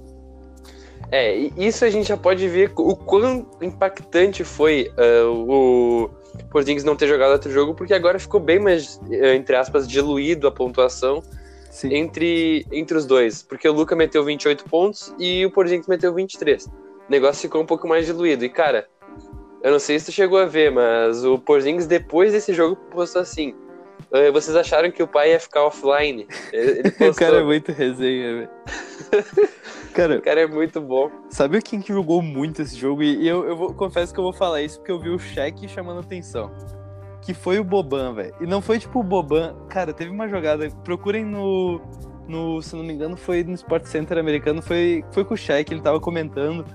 É, 1.11 1.36
isso 1.57 1.86
a 1.86 1.89
gente 1.89 2.07
já 2.07 2.17
pode 2.17 2.47
ver 2.47 2.72
o 2.76 2.95
quão 2.95 3.47
impactante 3.61 4.43
foi 4.43 4.91
uh, 4.97 5.32
o 5.32 6.09
Porzingis 6.51 6.84
não 6.84 6.95
ter 6.95 7.07
jogado 7.07 7.32
outro 7.32 7.51
jogo, 7.51 7.74
porque 7.74 7.93
agora 7.93 8.20
ficou 8.20 8.39
bem 8.39 8.59
mais, 8.59 8.99
eh, 9.09 9.36
entre 9.36 9.55
aspas, 9.55 9.88
diluído 9.88 10.47
a 10.47 10.51
pontuação 10.51 11.24
entre, 11.84 12.65
entre 12.72 12.97
os 12.97 13.05
dois. 13.05 13.41
Porque 13.41 13.67
o 13.67 13.74
Luca 13.74 13.95
meteu 13.95 14.24
28 14.24 14.65
pontos 14.65 15.13
e 15.17 15.45
o 15.45 15.51
Porzingis 15.51 15.88
meteu 15.88 16.13
23. 16.13 16.65
O 16.65 16.72
negócio 17.09 17.41
ficou 17.41 17.61
um 17.61 17.65
pouco 17.65 17.88
mais 17.88 18.05
diluído. 18.05 18.45
E, 18.45 18.49
cara, 18.49 18.88
eu 19.64 19.72
não 19.72 19.80
sei 19.80 19.99
se 19.99 20.05
tu 20.05 20.12
chegou 20.12 20.39
a 20.39 20.45
ver, 20.45 20.72
mas 20.72 21.24
o 21.26 21.38
Porzingis 21.38 21.88
depois 21.88 22.32
desse 22.32 22.53
jogo 22.53 22.76
postou 22.91 23.22
assim: 23.22 23.53
ah, 24.12 24.32
vocês 24.32 24.55
acharam 24.55 24.89
que 24.89 25.03
o 25.03 25.07
pai 25.07 25.32
ia 25.32 25.39
ficar 25.39 25.66
offline? 25.66 26.28
Ele 26.51 26.84
postou... 26.84 27.10
o 27.12 27.16
cara 27.16 27.38
é 27.38 27.43
muito 27.43 27.72
resenha, 27.72 28.36
velho. 28.36 28.49
cara, 29.93 30.18
o 30.18 30.22
cara 30.22 30.41
é 30.41 30.47
muito 30.47 30.82
bom. 30.82 31.12
Sabe 31.30 31.62
quem 31.62 31.80
que 31.80 31.93
jogou 31.93 32.22
muito 32.22 32.62
esse 32.62 32.76
jogo? 32.76 33.03
E 33.03 33.28
eu, 33.28 33.45
eu 33.45 33.55
vou, 33.55 33.74
confesso 33.74 34.14
que 34.14 34.20
eu 34.20 34.24
vou 34.24 34.34
falar 34.34 34.62
isso 34.62 34.80
porque 34.80 34.91
eu 34.91 34.99
vi 34.99 35.10
o 35.10 35.20
cheque 35.20 35.68
chamando 35.68 35.99
atenção. 35.99 36.51
Que 37.22 37.34
foi 37.34 37.60
o 37.60 37.64
Boban, 37.64 38.14
velho. 38.14 38.34
E 38.41 38.47
não 38.47 38.62
foi 38.62 38.80
tipo 38.80 38.99
o 38.99 39.03
Boban. 39.03 39.55
Cara, 39.70 39.93
teve 39.93 40.10
uma 40.10 40.28
jogada. 40.28 40.70
Procurem 40.84 41.24
no. 41.24 41.82
no 42.28 42.62
se 42.62 42.76
não 42.76 42.84
me 42.84 42.93
engano, 42.93 43.16
foi 43.16 43.43
no 43.43 43.53
Sport 43.53 43.86
Center 43.86 44.18
americano. 44.18 44.62
Foi, 44.62 45.03
foi 45.12 45.24
com 45.24 45.36
o 45.36 45.38
cheque, 45.38 45.74
ele 45.74 45.82
tava 45.82 45.99
comentando 45.99 46.66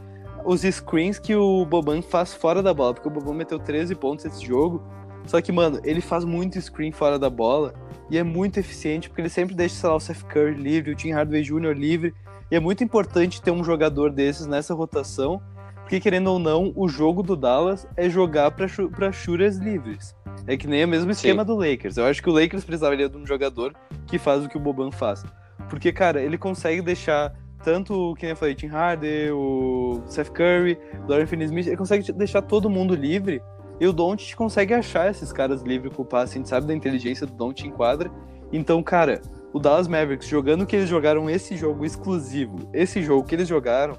os 0.45 0.61
screens 0.61 1.19
que 1.19 1.35
o 1.35 1.65
Boban 1.65 2.03
faz 2.03 2.35
fora 2.35 2.63
da 2.63 2.75
bola, 2.75 2.95
porque 2.95 3.09
o 3.09 3.11
Boban 3.11 3.35
meteu 3.35 3.59
13 3.59 3.95
pontos 3.95 4.25
nesse 4.25 4.45
jogo. 4.45 4.83
Só 5.27 5.41
que, 5.41 5.51
mano, 5.51 5.81
ele 5.85 6.01
faz 6.01 6.25
muito 6.25 6.61
screen 6.61 6.93
fora 6.93 7.19
da 7.19 7.31
bola 7.31 7.73
e 8.11 8.19
é 8.19 8.23
muito 8.23 8.59
eficiente, 8.59 9.09
porque 9.09 9.23
ele 9.23 9.31
sempre 9.31 9.55
deixa, 9.55 9.75
sei 9.77 9.89
lá, 9.89 9.97
o 9.97 10.01
Seth 10.01 10.23
Curry 10.25 10.55
livre, 10.55 10.93
o 10.93 10.95
Tim 10.95 11.13
Hardaway 11.13 11.43
Jr. 11.43 11.73
livre. 11.73 12.15
E 12.51 12.57
é 12.57 12.61
muito 12.61 12.85
importante 12.85 13.41
ter 13.41 13.51
um 13.51 13.65
jogador 13.65 14.13
desses 14.13 14.47
nessa 14.47 14.75
rotação, 14.75 15.41
porque, 15.81 15.99
querendo 15.99 16.31
ou 16.31 16.39
não, 16.39 16.73
o 16.77 16.89
jogo 16.89 17.23
do 17.23 17.35
Dallas 17.35 17.87
é 17.97 18.09
jogar 18.09 18.51
para 18.51 19.13
shooters 19.13 19.57
livres. 19.57 20.15
É 20.47 20.57
que 20.57 20.67
nem 20.67 20.85
o 20.85 20.89
mesmo 20.89 21.11
esquema 21.11 21.43
Sim. 21.43 21.47
do 21.47 21.57
Lakers. 21.57 21.97
Eu 21.97 22.05
acho 22.05 22.23
que 22.23 22.29
o 22.29 22.33
Lakers 22.33 22.65
precisaria 22.65 23.09
de 23.09 23.17
um 23.17 23.27
jogador 23.27 23.75
que 24.07 24.19
faz 24.19 24.45
o 24.45 24.49
que 24.49 24.57
o 24.57 24.61
Boban 24.61 24.91
faz. 24.91 25.25
Porque, 25.71 25.91
cara, 25.93 26.21
ele 26.21 26.37
consegue 26.37 26.83
deixar 26.83 27.35
tanto, 27.65 28.15
que 28.17 28.25
nem 28.25 28.31
eu 28.31 28.37
falei, 28.37 28.55
Tim 28.55 28.69
Harder, 28.69 29.35
o 29.35 30.03
Seth 30.07 30.31
Curry, 30.31 30.79
o 31.03 31.07
Dorian 31.07 31.27
Finney-Smith, 31.27 31.67
ele 31.67 31.77
consegue 31.77 32.13
deixar 32.13 32.43
todo 32.43 32.69
mundo 32.69 32.95
livre. 32.95 33.43
E 33.81 33.87
o 33.87 33.93
Don't 33.93 34.37
consegue 34.37 34.73
achar 34.73 35.11
esses 35.11 35.33
caras 35.33 35.63
livres 35.63 35.93
com 35.95 36.03
o 36.03 36.05
passe. 36.05 36.35
A 36.35 36.37
gente 36.37 36.49
sabe 36.49 36.67
da 36.67 36.75
inteligência 36.75 37.27
do 37.27 37.33
Don't 37.33 37.67
em 37.67 37.71
quadra. 37.71 38.11
Então, 38.53 38.83
cara, 38.83 39.21
o 39.53 39.59
Dallas 39.59 39.89
Mavericks 39.89 40.29
jogando 40.29 40.63
o 40.63 40.67
que 40.67 40.77
eles 40.77 40.89
jogaram 40.89 41.29
esse 41.29 41.57
jogo 41.57 41.85
exclusivo, 41.85 42.57
esse 42.73 43.03
jogo 43.03 43.27
que 43.27 43.35
eles 43.35 43.49
jogaram, 43.49 43.97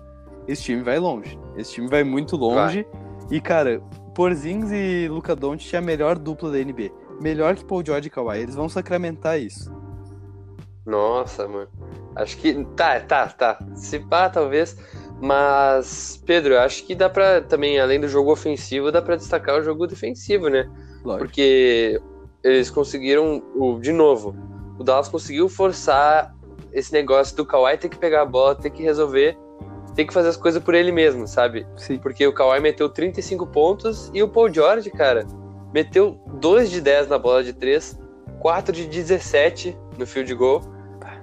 esse 0.47 0.63
time 0.63 0.82
vai 0.82 0.99
longe. 0.99 1.38
Esse 1.57 1.74
time 1.74 1.88
vai 1.88 2.03
muito 2.03 2.38
longe. 2.38 2.86
Vai. 2.89 3.38
E, 3.38 3.41
cara, 3.41 3.82
Porzingis 4.13 4.72
e 4.72 5.07
Luca 5.09 5.36
Doncic 5.36 5.74
é 5.74 5.78
a 5.78 5.82
melhor 5.82 6.18
dupla 6.18 6.51
da 6.51 6.57
NBA. 6.57 6.91
Melhor 7.22 7.55
que 7.55 7.66
Paul 7.66 7.84
George 7.86 8.07
e 8.07 8.11
Kawhi. 8.11 8.39
Eles 8.39 8.55
vão 8.55 8.70
sacramentar 8.70 9.39
isso. 9.39 9.74
Nossa, 10.86 11.48
mano. 11.48 11.68
Acho 12.16 12.38
que. 12.38 12.64
Tá, 12.76 13.00
tá, 13.00 13.28
tá. 13.28 13.60
Se 13.74 14.00
pá, 14.00 14.30
talvez. 14.30 14.78
Mas, 15.20 16.22
Pedro, 16.26 16.60
acho 16.60 16.86
que 16.86 16.94
dá 16.94 17.10
pra 17.10 17.42
também, 17.42 17.80
além 17.80 18.00
do 18.00 18.08
jogo 18.08 18.32
ofensivo, 18.32 18.92
dá 18.92 19.02
pra 19.02 19.16
destacar 19.16 19.60
o 19.60 19.64
jogo 19.64 19.88
defensivo, 19.88 20.50
né? 20.50 20.70
Lógico. 21.04 21.26
Porque 21.26 22.02
eles 22.44 22.70
conseguiram, 22.70 23.42
o, 23.56 23.80
de 23.80 23.92
novo, 23.92 24.36
o 24.78 24.84
Dallas 24.84 25.08
conseguiu 25.08 25.50
forçar 25.50 26.36
esse 26.72 26.92
negócio 26.92 27.36
do 27.36 27.46
Kawhi 27.46 27.78
ter 27.78 27.90
que 27.90 27.98
pegar 27.98 28.22
a 28.22 28.26
bola, 28.26 28.54
ter 28.54 28.70
que 28.70 28.84
resolver, 28.84 29.38
ter 29.96 30.06
que 30.06 30.14
fazer 30.14 30.30
as 30.30 30.38
coisas 30.38 30.62
por 30.62 30.76
ele 30.76 30.92
mesmo, 30.92 31.28
sabe? 31.28 31.66
Sim. 31.78 31.98
Porque 31.98 32.28
o 32.28 32.34
Kawhi 32.34 32.60
meteu 32.60 32.90
35 32.90 33.48
pontos 33.48 34.12
e 34.14 34.22
o 34.22 34.28
Paul 34.28 34.54
George, 34.54 34.92
cara, 34.92 35.26
meteu 35.74 36.20
2 36.40 36.70
de 36.70 36.82
10 36.82 37.08
na 37.08 37.18
bola 37.18 37.44
de 37.44 37.54
3, 37.54 37.98
4 38.42 38.74
de 38.74 38.86
17 38.86 39.76
no 39.98 40.06
field 40.06 40.36
goal 40.36 40.74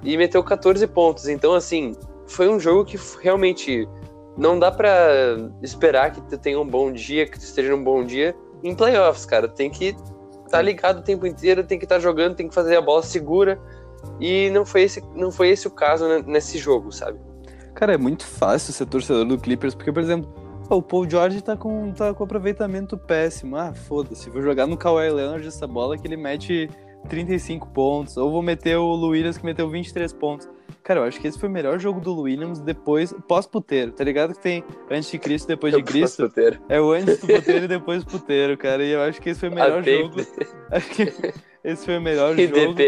e 0.02 0.16
meteu 0.16 0.42
14 0.42 0.86
pontos. 0.86 1.28
Então, 1.28 1.54
assim, 1.54 1.94
foi 2.26 2.48
um 2.48 2.58
jogo 2.58 2.84
que 2.84 2.98
realmente 3.20 3.88
não 4.36 4.58
dá 4.58 4.70
para 4.70 5.36
esperar 5.62 6.12
que 6.12 6.20
tu 6.22 6.38
tenha 6.38 6.60
um 6.60 6.66
bom 6.66 6.92
dia, 6.92 7.26
que 7.26 7.38
tu 7.38 7.42
esteja 7.42 7.74
num 7.74 7.82
bom 7.82 8.04
dia 8.04 8.34
em 8.62 8.74
playoffs, 8.74 9.26
cara. 9.26 9.48
Tem 9.48 9.70
que 9.70 9.86
estar 9.86 10.48
tá 10.50 10.62
ligado 10.62 11.00
o 11.00 11.02
tempo 11.02 11.26
inteiro, 11.26 11.64
tem 11.64 11.78
que 11.78 11.84
estar 11.84 11.96
tá 11.96 12.00
jogando, 12.00 12.36
tem 12.36 12.48
que 12.48 12.54
fazer 12.54 12.76
a 12.76 12.80
bola 12.80 13.02
segura. 13.02 13.60
E 14.20 14.50
não 14.50 14.64
foi 14.64 14.82
esse, 14.82 15.02
não 15.14 15.30
foi 15.30 15.50
esse 15.50 15.66
o 15.66 15.70
caso 15.70 16.06
nesse 16.24 16.58
jogo, 16.58 16.90
sabe? 16.90 17.20
Cara, 17.74 17.94
é 17.94 17.98
muito 17.98 18.26
fácil 18.26 18.72
ser 18.72 18.86
torcedor 18.86 19.24
do 19.24 19.38
Clippers, 19.38 19.74
porque, 19.74 19.92
por 19.92 20.02
exemplo, 20.02 20.32
o 20.68 20.82
Paul 20.82 21.08
George 21.08 21.42
tá 21.42 21.56
com, 21.56 21.92
tá 21.92 22.12
com 22.12 22.24
aproveitamento 22.24 22.96
péssimo. 22.98 23.56
Ah, 23.56 23.72
foda-se, 23.72 24.28
vou 24.30 24.42
jogar 24.42 24.66
no 24.66 24.76
Kawhi 24.76 25.10
Leonard 25.10 25.46
essa 25.46 25.66
bola 25.66 25.96
que 25.96 26.06
ele 26.06 26.16
mete 26.16 26.68
35 27.08 27.68
pontos, 27.68 28.16
ou 28.16 28.30
vou 28.30 28.42
meter 28.42 28.76
o 28.76 29.08
Williams 29.08 29.38
que 29.38 29.44
meteu 29.44 29.68
23 29.68 30.12
pontos. 30.12 30.48
Cara, 30.82 31.00
eu 31.00 31.04
acho 31.04 31.20
que 31.20 31.28
esse 31.28 31.38
foi 31.38 31.48
o 31.48 31.52
melhor 31.52 31.78
jogo 31.78 32.00
do 32.00 32.22
Williams 32.22 32.60
depois, 32.60 33.14
pós-puteiro, 33.28 33.92
tá 33.92 34.02
ligado? 34.02 34.34
Que 34.34 34.40
tem 34.40 34.64
antes 34.90 35.10
de 35.10 35.18
Cristo 35.18 35.46
e 35.46 35.54
depois 35.54 35.74
de 35.74 35.82
Cristo. 35.82 36.28
É 36.68 36.80
o 36.80 36.90
antes 36.90 37.20
do 37.20 37.28
puteiro 37.28 37.66
e 37.66 37.68
depois 37.68 38.02
do 38.02 38.10
puteiro, 38.10 38.58
cara. 38.58 38.84
E 38.84 38.90
eu 38.90 39.00
acho 39.00 39.20
que 39.20 39.30
esse 39.30 39.38
foi 39.38 39.48
o 39.48 39.52
melhor 39.52 39.84
jogo. 39.84 40.16
Acho 40.70 40.90
que 40.90 41.12
esse 41.62 41.84
foi 41.84 41.98
o 41.98 42.00
melhor 42.00 42.36
jogo. 42.36 42.74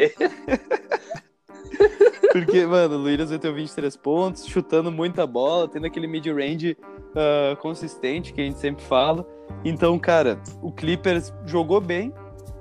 Porque, 2.33 2.67
mano, 2.67 2.97
o 2.97 3.05
Williams 3.05 3.31
meteu 3.31 3.55
23 3.55 3.97
pontos, 3.97 4.45
chutando 4.47 4.91
muita 4.91 5.25
bola, 5.25 5.69
tendo 5.69 5.87
aquele 5.87 6.09
mid-range 6.09 6.77
uh, 6.83 7.57
consistente 7.59 8.33
que 8.33 8.41
a 8.41 8.45
gente 8.45 8.59
sempre 8.59 8.85
fala. 8.85 9.25
Então, 9.65 9.97
cara, 10.01 10.41
o 10.61 10.73
Clippers 10.73 11.33
jogou 11.47 11.81
bem 11.81 12.13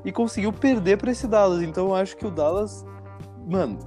e 0.06 0.12
conseguiu 0.12 0.52
perder 0.52 0.98
para 0.98 1.12
esse 1.12 1.28
Dallas. 1.28 1.62
Então, 1.62 1.88
eu 1.88 1.96
acho 1.96 2.16
que 2.18 2.26
o 2.26 2.32
Dallas, 2.32 2.86
mano, 3.48 3.80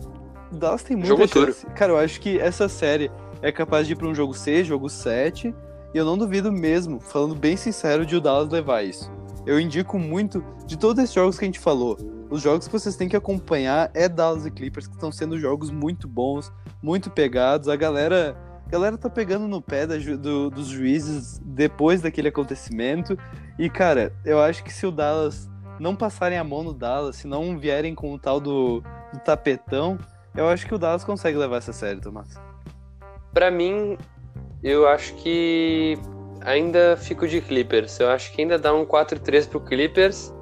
o 0.52 0.56
Dallas 0.56 0.82
tem 0.82 0.96
muita 0.96 1.08
Jogo 1.08 1.28
chance. 1.28 1.66
Cara, 1.74 1.92
eu 1.92 1.98
acho 1.98 2.20
que 2.20 2.38
essa 2.38 2.68
série 2.68 3.10
é 3.42 3.52
capaz 3.52 3.86
de 3.86 3.92
ir 3.92 3.96
para 3.96 4.06
um 4.06 4.14
jogo 4.14 4.34
6, 4.34 4.66
jogo 4.66 4.88
7, 4.88 5.54
e 5.94 5.98
eu 5.98 6.04
não 6.04 6.16
duvido 6.16 6.50
mesmo, 6.52 7.00
falando 7.00 7.34
bem 7.34 7.56
sincero, 7.56 8.04
de 8.04 8.16
o 8.16 8.20
Dallas 8.20 8.50
levar 8.50 8.82
isso. 8.82 9.10
Eu 9.46 9.60
indico 9.60 9.98
muito 9.98 10.44
de 10.66 10.76
todos 10.76 11.02
esses 11.02 11.14
jogos 11.14 11.38
que 11.38 11.44
a 11.44 11.48
gente 11.48 11.60
falou. 11.60 11.96
Os 12.28 12.42
jogos 12.42 12.66
que 12.66 12.72
vocês 12.72 12.96
têm 12.96 13.08
que 13.08 13.16
acompanhar 13.16 13.90
é 13.94 14.08
Dallas 14.08 14.44
e 14.44 14.50
Clippers, 14.50 14.88
que 14.88 14.94
estão 14.94 15.12
sendo 15.12 15.38
jogos 15.38 15.70
muito 15.70 16.08
bons, 16.08 16.52
muito 16.82 17.08
pegados. 17.10 17.68
A 17.68 17.76
galera, 17.76 18.36
a 18.66 18.68
galera 18.68 18.98
tá 18.98 19.08
pegando 19.08 19.46
no 19.46 19.62
pé 19.62 19.86
da, 19.86 19.96
do, 19.96 20.50
dos 20.50 20.66
juízes 20.66 21.40
depois 21.44 22.02
daquele 22.02 22.28
acontecimento. 22.28 23.16
E, 23.56 23.70
cara, 23.70 24.12
eu 24.24 24.40
acho 24.40 24.64
que 24.64 24.72
se 24.72 24.84
o 24.84 24.90
Dallas 24.90 25.48
não 25.78 25.94
passarem 25.94 26.38
a 26.38 26.44
mão 26.44 26.62
no 26.62 26.72
Dallas, 26.72 27.16
se 27.16 27.26
não 27.26 27.58
vierem 27.58 27.94
com 27.94 28.12
o 28.12 28.18
tal 28.18 28.40
do, 28.40 28.82
do 29.12 29.20
tapetão, 29.24 29.98
eu 30.36 30.48
acho 30.48 30.66
que 30.66 30.74
o 30.74 30.78
Dallas 30.78 31.04
consegue 31.04 31.38
levar 31.38 31.58
essa 31.58 31.72
série, 31.72 32.00
Tomás. 32.00 32.28
Pra 33.32 33.50
mim, 33.50 33.96
eu 34.62 34.86
acho 34.88 35.14
que 35.14 35.98
ainda 36.40 36.96
fico 36.96 37.26
de 37.26 37.40
Clippers. 37.40 37.98
Eu 37.98 38.08
acho 38.10 38.32
que 38.32 38.42
ainda 38.42 38.58
dá 38.58 38.72
um 38.72 38.86
4-3 38.86 39.48
pro 39.48 39.60
Clippers. 39.60 40.32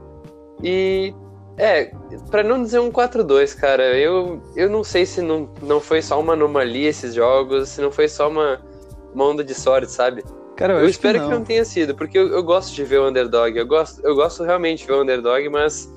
E 0.62 1.14
é, 1.56 1.92
para 2.30 2.42
não 2.42 2.62
dizer 2.62 2.80
um 2.80 2.90
4-2, 2.90 3.56
cara, 3.56 3.96
eu, 3.96 4.42
eu 4.56 4.68
não 4.68 4.82
sei 4.82 5.06
se 5.06 5.22
não, 5.22 5.48
não 5.62 5.80
foi 5.80 6.02
só 6.02 6.20
uma 6.20 6.32
anomalia 6.32 6.88
esses 6.88 7.14
jogos, 7.14 7.68
se 7.70 7.80
não 7.80 7.92
foi 7.92 8.08
só 8.08 8.28
uma, 8.28 8.60
uma 9.14 9.24
onda 9.26 9.44
de 9.44 9.54
sorte, 9.54 9.90
sabe? 9.90 10.24
Cara, 10.56 10.74
eu, 10.74 10.80
eu 10.80 10.88
espero 10.88 11.18
que 11.18 11.24
que 11.24 11.30
não. 11.30 11.38
não. 11.38 11.44
tenha 11.44 11.64
sido, 11.64 11.94
porque 11.94 12.18
eu, 12.18 12.28
eu 12.28 12.42
gosto 12.42 12.74
de 12.74 12.84
ver 12.84 13.00
o 13.00 13.08
underdog. 13.08 13.56
Eu 13.56 13.66
gosto, 13.66 14.04
eu 14.04 14.14
gosto 14.14 14.42
realmente 14.44 14.80
de 14.80 14.86
ver 14.86 14.94
o 14.94 15.02
underdog, 15.02 15.48
mas 15.48 15.92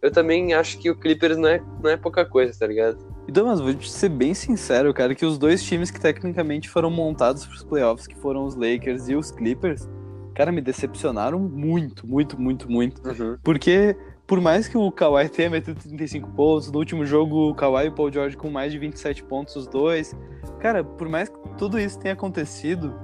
eu 0.00 0.10
também 0.10 0.54
acho 0.54 0.78
que 0.78 0.90
o 0.90 0.96
Clippers 0.96 1.36
não 1.36 1.48
é, 1.48 1.62
não 1.82 1.90
é 1.90 1.96
pouca 1.96 2.24
coisa, 2.24 2.56
tá 2.58 2.66
ligado? 2.66 2.98
Então, 3.28 3.46
mas 3.46 3.60
vou 3.60 3.74
te 3.74 3.90
ser 3.90 4.08
bem 4.08 4.34
sincero, 4.34 4.94
cara, 4.94 5.14
que 5.14 5.26
os 5.26 5.36
dois 5.36 5.62
times 5.62 5.90
que 5.90 6.00
tecnicamente 6.00 6.68
foram 6.68 6.90
montados 6.90 7.44
pros 7.44 7.64
playoffs, 7.64 8.06
que 8.06 8.14
foram 8.14 8.44
os 8.44 8.54
Lakers 8.54 9.08
e 9.08 9.16
os 9.16 9.32
Clippers, 9.32 9.88
cara, 10.32 10.52
me 10.52 10.60
decepcionaram 10.60 11.40
muito, 11.40 12.06
muito, 12.06 12.40
muito, 12.40 12.70
muito. 12.70 13.02
Porque, 13.42 13.96
por 14.26 14.40
mais 14.40 14.68
que 14.68 14.78
o 14.78 14.92
Kawhi 14.92 15.28
tenha 15.28 15.50
metido 15.50 15.80
35 15.80 16.30
pontos, 16.30 16.70
no 16.70 16.78
último 16.78 17.04
jogo 17.04 17.50
o 17.50 17.54
Kawhi 17.54 17.86
e 17.86 17.88
o 17.88 17.92
Paul 17.92 18.12
George 18.12 18.36
com 18.36 18.48
mais 18.48 18.70
de 18.70 18.78
27 18.78 19.24
pontos 19.24 19.56
os 19.56 19.66
dois, 19.66 20.14
cara, 20.60 20.84
por 20.84 21.08
mais 21.08 21.28
que 21.28 21.36
tudo 21.58 21.80
isso 21.80 21.98
tenha 21.98 22.14
acontecido, 22.14 22.94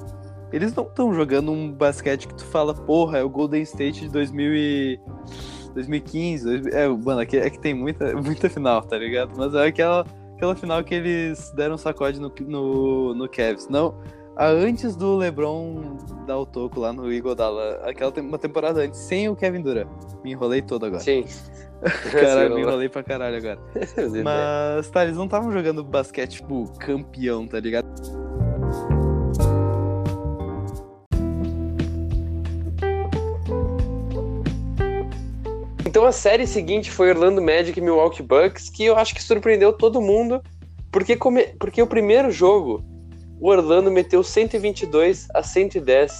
eles 0.52 0.74
não 0.74 0.84
estão 0.84 1.12
jogando 1.14 1.50
um 1.52 1.72
basquete 1.72 2.28
que 2.28 2.34
tu 2.34 2.44
fala, 2.46 2.74
porra, 2.74 3.18
é 3.18 3.22
o 3.22 3.28
Golden 3.28 3.62
State 3.62 4.02
de 4.02 4.08
2000 4.08 4.54
e... 4.54 5.00
2015, 5.74 6.44
dois- 6.44 6.66
é, 6.74 6.86
mano, 6.88 7.22
é 7.22 7.26
que, 7.26 7.36
é 7.36 7.48
que 7.48 7.58
tem 7.58 7.74
muita, 7.74 8.12
muita 8.20 8.48
final, 8.48 8.82
tá 8.82 8.96
ligado? 8.98 9.32
Mas 9.36 9.54
é 9.54 9.66
aquela, 9.66 10.04
aquela 10.34 10.54
final 10.54 10.84
que 10.84 10.94
eles 10.94 11.50
deram 11.56 11.74
um 11.74 11.78
sacode 11.78 12.20
no, 12.20 12.32
no, 12.46 13.14
no 13.14 13.28
Cavs. 13.28 13.68
Não, 13.68 13.94
a 14.36 14.46
antes 14.48 14.96
do 14.96 15.16
LeBron 15.16 15.96
dar 16.26 16.38
o 16.38 16.46
toco 16.46 16.80
lá 16.80 16.92
no 16.92 17.12
Iguodala, 17.12 17.80
aquela 17.84 18.12
uma 18.20 18.38
temporada 18.38 18.80
antes, 18.80 19.00
sem 19.00 19.28
o 19.28 19.36
Kevin 19.36 19.62
Durant. 19.62 19.88
Me 20.22 20.32
enrolei 20.32 20.62
todo 20.62 20.86
agora. 20.86 21.02
Sim. 21.02 21.24
Caralho, 22.12 22.54
me 22.54 22.60
enrolei 22.60 22.88
pra 22.88 23.02
caralho 23.02 23.36
agora. 23.36 23.58
Mas... 23.96 24.22
Mas, 24.22 24.90
tá, 24.90 25.04
eles 25.04 25.16
não 25.16 25.24
estavam 25.24 25.50
jogando 25.50 25.82
basquete, 25.82 26.36
tipo, 26.36 26.70
campeão, 26.78 27.46
tá 27.46 27.58
ligado? 27.58 27.88
Então 35.92 36.06
a 36.06 36.10
série 36.10 36.46
seguinte 36.46 36.90
foi 36.90 37.10
Orlando 37.10 37.42
Magic 37.42 37.78
e 37.78 37.82
Milwaukee 37.82 38.22
Bucks, 38.22 38.70
que 38.70 38.82
eu 38.82 38.96
acho 38.96 39.14
que 39.14 39.22
surpreendeu 39.22 39.74
todo 39.74 40.00
mundo, 40.00 40.42
porque, 40.90 41.16
come... 41.16 41.48
porque 41.60 41.82
o 41.82 41.86
primeiro 41.86 42.30
jogo, 42.30 42.82
o 43.38 43.50
Orlando 43.50 43.90
meteu 43.90 44.22
122 44.22 45.28
a 45.34 45.42
110 45.42 46.14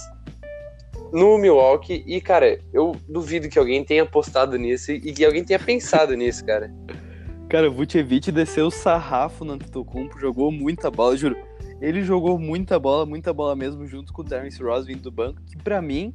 no 1.11 1.39
Milwaukee, 1.39 2.03
e 2.05 2.21
cara, 2.21 2.59
eu 2.71 2.95
duvido 3.09 3.49
que 3.49 3.57
alguém 3.57 3.83
tenha 3.83 4.03
apostado 4.03 4.57
nisso 4.57 4.91
e 4.91 5.11
que 5.11 5.25
alguém 5.25 5.43
tenha 5.43 5.57
pensado 5.57 6.13
nisso, 6.13 6.45
cara. 6.45 6.71
Cara, 7.49 7.67
o 7.67 7.73
Vucevic 7.73 8.31
desceu 8.31 8.67
o 8.67 8.71
sarrafo 8.71 9.43
no 9.43 9.53
Antetokounmpo, 9.53 10.19
jogou 10.19 10.51
muita 10.51 10.91
bola, 10.91 11.17
juro. 11.17 11.35
Ele 11.81 12.03
jogou 12.03 12.37
muita 12.37 12.79
bola, 12.79 13.07
muita 13.07 13.33
bola 13.33 13.55
mesmo, 13.55 13.87
junto 13.87 14.13
com 14.13 14.21
o 14.21 14.25
Terence 14.25 14.61
Ross 14.61 14.85
vindo 14.85 15.01
do 15.01 15.11
banco, 15.11 15.41
que 15.45 15.57
pra 15.57 15.81
mim 15.81 16.13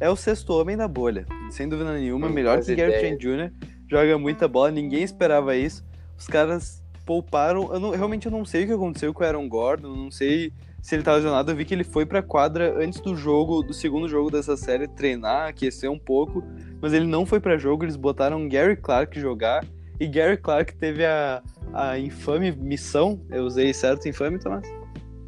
é 0.00 0.08
o 0.10 0.16
sexto 0.16 0.50
homem 0.52 0.76
da 0.76 0.86
bolha. 0.88 1.26
Sem 1.50 1.68
dúvida 1.68 1.92
nenhuma, 1.92 2.26
Não 2.28 2.34
melhor 2.34 2.54
faz 2.54 2.66
que 2.66 2.74
Gary. 2.76 2.92
Trent 2.98 3.20
Jr., 3.20 3.52
joga 3.90 4.18
muita 4.18 4.46
bola, 4.48 4.70
ninguém 4.70 5.02
esperava 5.02 5.56
isso. 5.56 5.84
Os 6.16 6.26
caras 6.26 6.82
pouparam, 7.06 7.72
eu 7.72 7.80
não- 7.80 7.90
realmente 7.90 8.26
eu 8.26 8.32
não 8.32 8.44
sei 8.44 8.64
o 8.64 8.66
que 8.66 8.72
aconteceu 8.72 9.14
com 9.14 9.22
o 9.22 9.26
Aaron 9.26 9.48
Gordon, 9.48 9.88
não 9.94 10.10
sei 10.10 10.52
se 10.82 10.94
ele 10.94 11.02
tá 11.02 11.14
lesionado, 11.14 11.50
eu 11.50 11.56
vi 11.56 11.64
que 11.64 11.72
ele 11.74 11.84
foi 11.84 12.04
pra 12.04 12.22
quadra 12.22 12.74
antes 12.82 13.00
do 13.00 13.16
jogo, 13.16 13.62
do 13.62 13.72
segundo 13.72 14.06
jogo 14.08 14.30
dessa 14.30 14.56
série, 14.56 14.86
treinar, 14.86 15.48
aquecer 15.48 15.90
um 15.90 15.98
pouco, 15.98 16.42
mas 16.82 16.92
ele 16.92 17.06
não 17.06 17.24
foi 17.24 17.40
pra 17.40 17.56
jogo, 17.56 17.84
eles 17.84 17.96
botaram 17.96 18.46
Gary 18.48 18.76
Clark 18.76 19.18
jogar, 19.18 19.64
e 19.98 20.06
Gary 20.06 20.36
Clark 20.36 20.76
teve 20.76 21.04
a, 21.04 21.42
a 21.72 21.98
infame 21.98 22.52
missão, 22.52 23.20
eu 23.30 23.44
usei 23.44 23.72
certo 23.72 24.06
infame, 24.08 24.38
Tomás? 24.38 24.68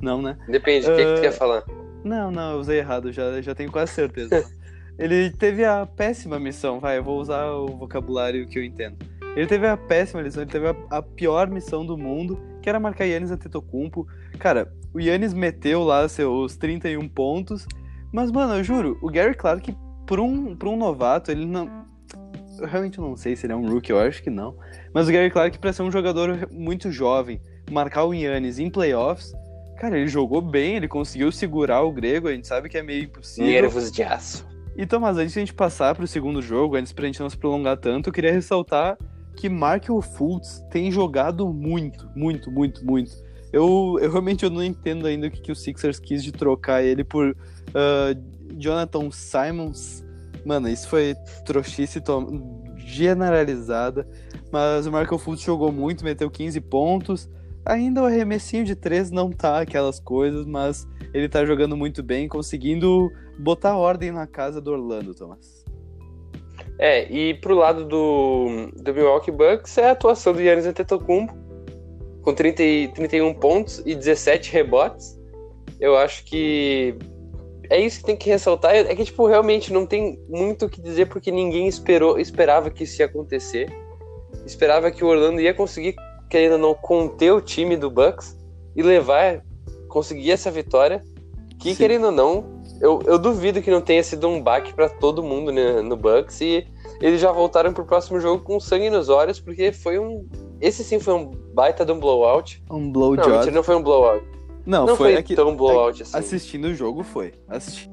Não, 0.02 0.20
né? 0.20 0.36
Depende, 0.48 0.86
o 0.86 0.94
que, 0.94 1.04
que 1.04 1.12
tu 1.14 1.18
Ah, 1.18 1.20
quer 1.22 1.32
falar? 1.32 1.64
Não, 2.04 2.30
não, 2.30 2.52
eu 2.52 2.58
usei 2.58 2.78
errado, 2.78 3.10
já, 3.10 3.40
já 3.42 3.54
tenho 3.54 3.70
quase 3.72 3.92
certeza. 3.92 4.44
ele 5.00 5.30
teve 5.30 5.64
a 5.64 5.86
péssima 5.86 6.38
missão, 6.38 6.78
vai, 6.78 6.98
eu 6.98 7.02
vou 7.02 7.18
usar 7.18 7.50
o 7.52 7.68
vocabulário 7.68 8.46
que 8.46 8.58
eu 8.58 8.62
entendo. 8.62 8.98
Ele 9.34 9.46
teve 9.46 9.66
a 9.66 9.76
péssima 9.76 10.22
missão, 10.22 10.42
ele 10.42 10.50
teve 10.50 10.68
a, 10.68 10.76
a 10.90 11.02
pior 11.02 11.48
missão 11.48 11.86
do 11.86 11.96
mundo, 11.96 12.38
que 12.60 12.68
era 12.68 12.78
marcar 12.78 13.06
Yannis 13.06 13.30
Antetokounmpo. 13.30 14.06
Cara, 14.38 14.70
o 14.92 15.00
Yannis 15.00 15.32
meteu 15.32 15.82
lá 15.82 16.06
seus 16.06 16.54
31 16.56 17.08
pontos, 17.08 17.66
mas, 18.12 18.30
mano, 18.30 18.56
eu 18.56 18.64
juro, 18.64 18.98
o 19.00 19.10
Gary 19.10 19.34
Clark, 19.34 19.74
por 20.06 20.20
um, 20.20 20.54
por 20.54 20.68
um 20.68 20.76
novato, 20.76 21.30
ele 21.30 21.46
não... 21.46 21.88
Eu 22.58 22.66
realmente 22.66 23.00
não 23.00 23.16
sei 23.16 23.34
se 23.34 23.46
ele 23.46 23.54
é 23.54 23.56
um 23.56 23.66
rookie, 23.66 23.90
eu 23.90 23.98
acho 23.98 24.22
que 24.22 24.28
não. 24.28 24.54
Mas 24.92 25.08
o 25.08 25.12
Gary 25.12 25.30
Clark, 25.30 25.58
pra 25.58 25.72
ser 25.72 25.82
um 25.82 25.90
jogador 25.90 26.46
muito 26.52 26.92
jovem, 26.92 27.40
marcar 27.70 28.04
o 28.04 28.12
Yannis 28.12 28.58
em 28.58 28.68
playoffs, 28.68 29.32
Cara, 29.80 29.96
ele 29.96 30.08
jogou 30.08 30.42
bem, 30.42 30.76
ele 30.76 30.86
conseguiu 30.86 31.32
segurar 31.32 31.80
o 31.80 31.90
grego, 31.90 32.28
a 32.28 32.32
gente 32.32 32.46
sabe 32.46 32.68
que 32.68 32.76
é 32.76 32.82
meio 32.82 33.04
impossível. 33.04 33.50
Nervos 33.50 33.90
de 33.90 34.02
aço. 34.02 34.49
E 34.80 34.86
Tomás, 34.86 35.18
antes 35.18 35.34
de 35.34 35.38
a 35.38 35.42
gente 35.42 35.52
passar 35.52 35.94
pro 35.94 36.06
segundo 36.06 36.40
jogo, 36.40 36.74
antes 36.74 36.90
pra 36.90 37.04
gente 37.04 37.20
não 37.20 37.28
se 37.28 37.36
prolongar 37.36 37.76
tanto, 37.76 38.08
eu 38.08 38.12
queria 38.14 38.32
ressaltar 38.32 38.96
que 39.36 39.46
Markel 39.46 40.00
Fultz 40.00 40.64
tem 40.70 40.90
jogado 40.90 41.46
muito, 41.52 42.08
muito, 42.16 42.50
muito, 42.50 42.82
muito. 42.82 43.12
Eu, 43.52 43.98
eu 44.00 44.10
realmente 44.10 44.42
eu 44.42 44.48
não 44.48 44.64
entendo 44.64 45.06
ainda 45.06 45.26
o 45.26 45.30
que, 45.30 45.42
que 45.42 45.52
o 45.52 45.54
Sixers 45.54 46.00
quis 46.00 46.24
de 46.24 46.32
trocar 46.32 46.82
ele 46.82 47.04
por 47.04 47.36
ah, 47.74 48.16
Jonathan 48.56 49.10
Simons. 49.10 50.02
Mano, 50.46 50.66
isso 50.66 50.88
foi 50.88 51.14
trouxice 51.44 52.02
generalizada. 52.78 54.08
Mas 54.50 54.86
o 54.86 54.90
Markel 54.90 55.18
Fultz 55.18 55.42
jogou 55.42 55.70
muito, 55.70 56.02
meteu 56.02 56.30
15 56.30 56.58
pontos. 56.58 57.28
Ainda 57.64 58.02
o 58.02 58.06
arremessinho 58.06 58.64
de 58.64 58.74
três 58.74 59.10
não 59.10 59.30
tá 59.30 59.60
aquelas 59.60 60.00
coisas, 60.00 60.46
mas 60.46 60.88
ele 61.12 61.28
tá 61.28 61.44
jogando 61.44 61.76
muito 61.76 62.02
bem, 62.02 62.28
conseguindo 62.28 63.10
botar 63.38 63.76
ordem 63.76 64.10
na 64.10 64.26
casa 64.26 64.60
do 64.60 64.72
Orlando, 64.72 65.14
Thomas. 65.14 65.64
É, 66.78 67.10
e 67.12 67.34
pro 67.34 67.54
lado 67.54 67.84
do, 67.84 68.70
do 68.82 68.94
Milwaukee 68.94 69.30
Bucks 69.30 69.76
é 69.76 69.88
a 69.88 69.90
atuação 69.92 70.32
do 70.32 70.40
Yannis 70.40 70.64
Antetokounmpo, 70.64 71.34
com 72.22 72.34
30, 72.34 72.62
e- 72.62 72.88
31 72.88 73.34
pontos 73.34 73.82
e 73.84 73.94
17 73.94 74.50
rebotes. 74.52 75.18
Eu 75.78 75.96
acho 75.96 76.24
que 76.24 76.96
é 77.68 77.80
isso 77.80 78.00
que 78.00 78.06
tem 78.06 78.16
que 78.16 78.30
ressaltar. 78.30 78.74
É 78.74 78.94
que, 78.94 79.04
tipo, 79.04 79.26
realmente 79.26 79.72
não 79.72 79.84
tem 79.86 80.18
muito 80.28 80.66
o 80.66 80.68
que 80.68 80.80
dizer, 80.80 81.06
porque 81.06 81.30
ninguém 81.30 81.68
esperou, 81.68 82.18
esperava 82.18 82.70
que 82.70 82.84
isso 82.84 83.00
ia 83.00 83.06
acontecer. 83.06 83.70
Esperava 84.46 84.90
que 84.90 85.04
o 85.04 85.08
Orlando 85.08 85.40
ia 85.40 85.52
conseguir, 85.52 85.94
querendo 86.30 86.52
ou 86.52 86.58
não, 86.58 86.74
conter 86.74 87.32
o 87.32 87.40
time 87.40 87.76
do 87.76 87.90
Bucks 87.90 88.36
e 88.74 88.82
levar, 88.82 89.42
conseguir 89.88 90.30
essa 90.30 90.50
vitória. 90.50 91.02
Que, 91.58 91.70
Sim. 91.72 91.76
querendo 91.76 92.06
ou 92.06 92.12
não, 92.12 92.62
eu, 92.80 93.02
eu 93.04 93.18
duvido 93.18 93.60
que 93.60 93.70
não 93.70 93.82
tenha 93.82 94.02
sido 94.02 94.26
um 94.26 94.40
baque 94.42 94.72
pra 94.72 94.88
todo 94.88 95.22
mundo 95.22 95.52
né, 95.52 95.82
no 95.82 95.96
Bucks. 95.96 96.40
E 96.40 96.66
eles 97.00 97.20
já 97.20 97.30
voltaram 97.32 97.72
pro 97.74 97.84
próximo 97.84 98.18
jogo 98.20 98.42
com 98.42 98.58
sangue 98.58 98.88
nos 98.88 99.08
olhos, 99.10 99.38
porque 99.40 99.72
foi 99.72 99.98
um. 99.98 100.26
Esse 100.60 100.82
sim 100.84 100.98
foi 100.98 101.14
um 101.14 101.30
baita 101.52 101.84
de 101.84 101.92
um 101.92 101.98
blowout. 101.98 102.62
Um 102.70 102.78
Não, 102.80 102.92
blowjob. 102.92 103.30
mentira, 103.30 103.50
não 103.50 103.62
foi 103.62 103.76
um 103.76 103.82
blowout. 103.82 104.24
Não, 104.64 104.86
Não, 104.86 104.96
foi, 104.96 105.12
foi, 105.12 105.20
aqui- 105.20 105.34
tão 105.34 105.56
blowout 105.56 106.02
assim. 106.02 106.16
Assistindo 106.16 106.66
o 106.66 106.74
jogo 106.74 107.02
foi. 107.02 107.32
Assisti... 107.48 107.90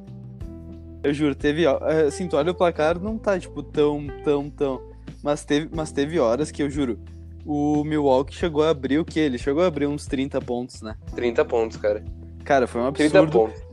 Eu 1.04 1.14
juro, 1.14 1.34
teve. 1.36 1.66
é, 1.66 2.02
Assim, 2.08 2.28
tu 2.28 2.36
olha 2.38 2.52
o 2.52 2.56
placar, 2.56 3.00
não 3.00 3.18
tá, 3.18 3.40
tipo, 3.40 3.64
tão, 3.64 4.06
tão, 4.24 4.50
tão. 4.50 4.82
Mas 5.24 5.46
teve, 5.46 5.70
mas 5.74 5.92
teve 5.92 6.20
horas 6.20 6.52
que 6.52 6.62
eu 6.62 6.70
juro. 6.70 7.00
O 7.48 7.82
Milwaukee 7.86 8.36
chegou 8.36 8.64
a 8.64 8.72
abrir 8.72 9.00
o 9.00 9.06
quê? 9.06 9.22
Ele 9.22 9.38
chegou 9.38 9.64
a 9.64 9.68
abrir 9.68 9.88
uns 9.88 10.06
30 10.06 10.42
pontos, 10.42 10.82
né? 10.82 10.98
30 11.16 11.46
pontos, 11.46 11.78
cara. 11.78 12.04
Cara, 12.44 12.68
foi 12.68 12.82
um 12.82 12.92
30 12.92 13.20
absurdo. 13.20 13.48
pontos. 13.48 13.68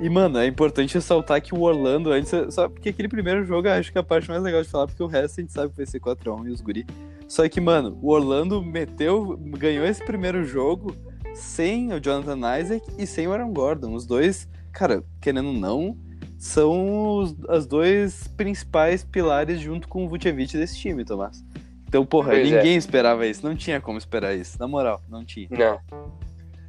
E, 0.00 0.08
mano, 0.08 0.38
é 0.38 0.46
importante 0.46 0.94
ressaltar 0.94 1.42
que 1.42 1.54
o 1.54 1.60
Orlando 1.60 2.10
antes. 2.10 2.30
Só 2.54 2.68
porque 2.68 2.88
aquele 2.88 3.08
primeiro 3.08 3.44
jogo 3.44 3.68
eu 3.68 3.72
acho 3.72 3.92
que 3.92 3.98
é 3.98 4.00
a 4.00 4.04
parte 4.04 4.28
mais 4.30 4.42
legal 4.42 4.62
de 4.62 4.68
falar, 4.68 4.86
porque 4.86 5.02
o 5.02 5.06
resto 5.06 5.40
a 5.40 5.42
gente 5.42 5.52
sabe 5.52 5.70
que 5.70 5.76
vai 5.76 5.86
ser 5.86 6.00
4x1 6.00 6.46
e 6.46 6.50
os 6.50 6.60
guri. 6.62 6.86
Só 7.26 7.46
que, 7.48 7.60
mano, 7.60 7.98
o 8.00 8.10
Orlando 8.10 8.62
meteu. 8.62 9.36
ganhou 9.58 9.84
esse 9.84 10.02
primeiro 10.02 10.42
jogo 10.44 10.96
sem 11.34 11.92
o 11.92 12.00
Jonathan 12.00 12.58
Isaac 12.58 12.86
e 12.96 13.06
sem 13.06 13.26
o 13.26 13.32
Aaron 13.32 13.52
Gordon. 13.52 13.92
Os 13.94 14.06
dois, 14.06 14.48
cara, 14.72 15.04
querendo 15.20 15.48
ou 15.48 15.54
não, 15.54 15.98
são 16.38 17.18
os 17.18 17.36
as 17.48 17.66
dois 17.66 18.26
principais 18.28 19.04
pilares 19.04 19.60
junto 19.60 19.86
com 19.86 20.06
o 20.06 20.08
Vucevic 20.08 20.56
desse 20.56 20.78
time, 20.78 21.04
Tomás. 21.04 21.44
Então, 21.88 22.04
porra, 22.04 22.32
Pois 22.32 22.52
é. 22.52 22.56
ninguém 22.56 22.76
esperava 22.76 23.26
isso. 23.26 23.44
Não 23.46 23.56
tinha 23.56 23.80
como 23.80 23.96
esperar 23.98 24.36
isso. 24.36 24.58
Na 24.60 24.68
moral, 24.68 25.00
não 25.08 25.24
tinha. 25.24 25.48
Não. 25.50 25.80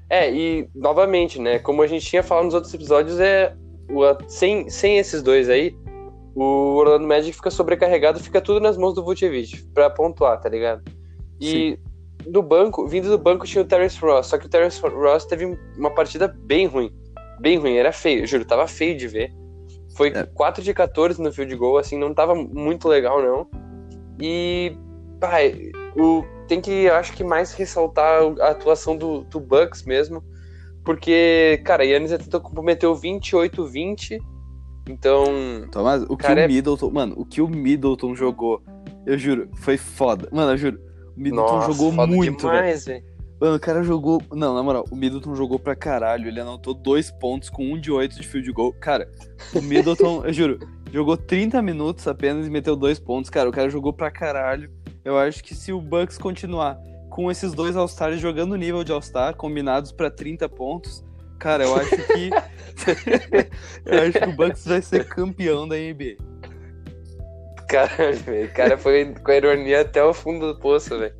É, 0.09 0.31
e 0.33 0.67
novamente, 0.73 1.39
né? 1.39 1.59
Como 1.59 1.81
a 1.81 1.87
gente 1.87 2.05
tinha 2.05 2.23
falado 2.23 2.45
nos 2.45 2.53
outros 2.53 2.73
episódios, 2.73 3.19
é 3.19 3.53
o, 3.89 4.01
sem, 4.27 4.69
sem 4.69 4.97
esses 4.97 5.21
dois 5.21 5.49
aí, 5.49 5.75
o 6.33 6.75
Orlando 6.77 7.07
Magic 7.07 7.33
fica 7.35 7.51
sobrecarregado, 7.51 8.19
fica 8.19 8.39
tudo 8.39 8.59
nas 8.59 8.77
mãos 8.77 8.93
do 8.93 9.03
Vucevic 9.03 9.63
pra 9.73 9.89
pontuar, 9.89 10.39
tá 10.39 10.47
ligado? 10.47 10.83
E 11.39 11.77
do 12.27 12.41
banco, 12.41 12.87
vindo 12.87 13.09
do 13.09 13.17
banco 13.17 13.45
tinha 13.45 13.61
o 13.63 13.67
Terrence 13.67 13.99
Ross, 13.99 14.27
só 14.27 14.37
que 14.37 14.45
o 14.45 14.49
Terrence 14.49 14.79
Ross 14.81 15.25
teve 15.25 15.57
uma 15.77 15.93
partida 15.93 16.27
bem 16.27 16.65
ruim. 16.65 16.91
Bem 17.39 17.57
ruim, 17.57 17.75
era 17.75 17.91
feio, 17.91 18.25
juro, 18.25 18.45
tava 18.45 18.67
feio 18.67 18.97
de 18.97 19.07
ver. 19.07 19.31
Foi 19.95 20.09
É. 20.09 20.23
4 20.25 20.63
de 20.63 20.73
14 20.73 21.21
no 21.21 21.31
field 21.31 21.55
goal, 21.55 21.77
assim, 21.77 21.97
não 21.97 22.13
tava 22.13 22.33
muito 22.35 22.87
legal, 22.87 23.21
não. 23.21 23.47
E, 24.21 24.75
pai, 25.19 25.71
o, 25.95 26.23
tem 26.47 26.61
que, 26.61 26.89
acho 26.89 27.13
que 27.13 27.23
mais 27.23 27.53
ressaltar 27.53 28.21
a 28.39 28.49
atuação 28.49 28.97
do, 28.97 29.23
do 29.23 29.39
Bucks 29.39 29.83
mesmo, 29.83 30.23
porque, 30.83 31.61
cara, 31.65 31.83
Yannis 31.85 32.11
Antetokounmpo 32.11 32.63
meteu 32.63 32.95
28-20, 32.95 34.19
então, 34.89 35.23
Tomás, 35.71 36.03
o 36.03 36.17
que 36.17 36.25
o 36.25 36.39
é- 36.39 36.47
Middleton. 36.47 36.89
Mano, 36.89 37.13
o 37.15 37.23
que 37.23 37.41
o 37.41 37.47
Middleton 37.47 38.15
jogou, 38.15 38.61
eu 39.05 39.17
juro, 39.17 39.47
foi 39.57 39.77
foda. 39.77 40.27
Mano, 40.31 40.53
eu 40.53 40.57
juro. 40.57 40.79
O 41.15 41.21
Middleton 41.21 41.55
nossa, 41.57 41.71
jogou 41.71 41.91
muito, 42.07 42.37
demais, 42.37 42.85
velho. 42.85 43.03
Mano, 43.39 43.55
o 43.55 43.59
cara 43.59 43.83
jogou. 43.83 44.21
Não, 44.33 44.53
na 44.53 44.63
moral, 44.63 44.85
o 44.91 44.95
Middleton 44.95 45.35
jogou 45.35 45.59
pra 45.59 45.75
caralho. 45.75 46.27
Ele 46.27 46.39
anotou 46.41 46.73
dois 46.73 47.11
pontos 47.11 47.49
com 47.49 47.63
um 47.63 47.79
de 47.79 47.91
oito 47.91 48.19
de 48.19 48.27
field 48.27 48.51
goal. 48.51 48.73
Cara, 48.73 49.09
o 49.53 49.61
Middleton, 49.61 50.23
eu 50.25 50.33
juro, 50.33 50.59
jogou 50.91 51.15
30 51.17 51.61
minutos 51.61 52.07
apenas 52.07 52.47
e 52.47 52.49
meteu 52.49 52.75
dois 52.75 52.99
pontos. 52.99 53.29
Cara, 53.29 53.49
o 53.49 53.51
cara 53.51 53.69
jogou 53.69 53.93
pra 53.93 54.09
caralho. 54.11 54.71
Eu 55.03 55.17
acho 55.17 55.43
que 55.43 55.55
se 55.55 55.71
o 55.71 55.81
Bucks 55.81 56.17
continuar 56.17 56.77
com 57.09 57.29
esses 57.31 57.53
dois 57.53 57.75
All-Stars 57.75 58.19
jogando 58.19 58.55
nível 58.55 58.83
de 58.83 58.91
All-Star, 58.91 59.35
combinados 59.35 59.91
pra 59.91 60.09
30 60.11 60.47
pontos, 60.49 61.03
cara, 61.39 61.63
eu 61.63 61.75
acho 61.75 61.89
que. 61.89 62.29
eu 63.85 64.01
acho 64.01 64.19
que 64.19 64.29
o 64.29 64.35
Bucks 64.35 64.65
vai 64.65 64.81
ser 64.81 65.05
campeão 65.07 65.67
da 65.67 65.75
NBA. 65.75 66.17
Caralho, 67.67 68.17
velho, 68.17 68.47
o 68.49 68.53
cara 68.53 68.77
foi 68.77 69.13
com 69.13 69.31
a 69.31 69.35
ironia 69.35 69.81
até 69.81 70.03
o 70.03 70.13
fundo 70.13 70.53
do 70.53 70.59
poço, 70.59 70.97
velho. 70.97 71.13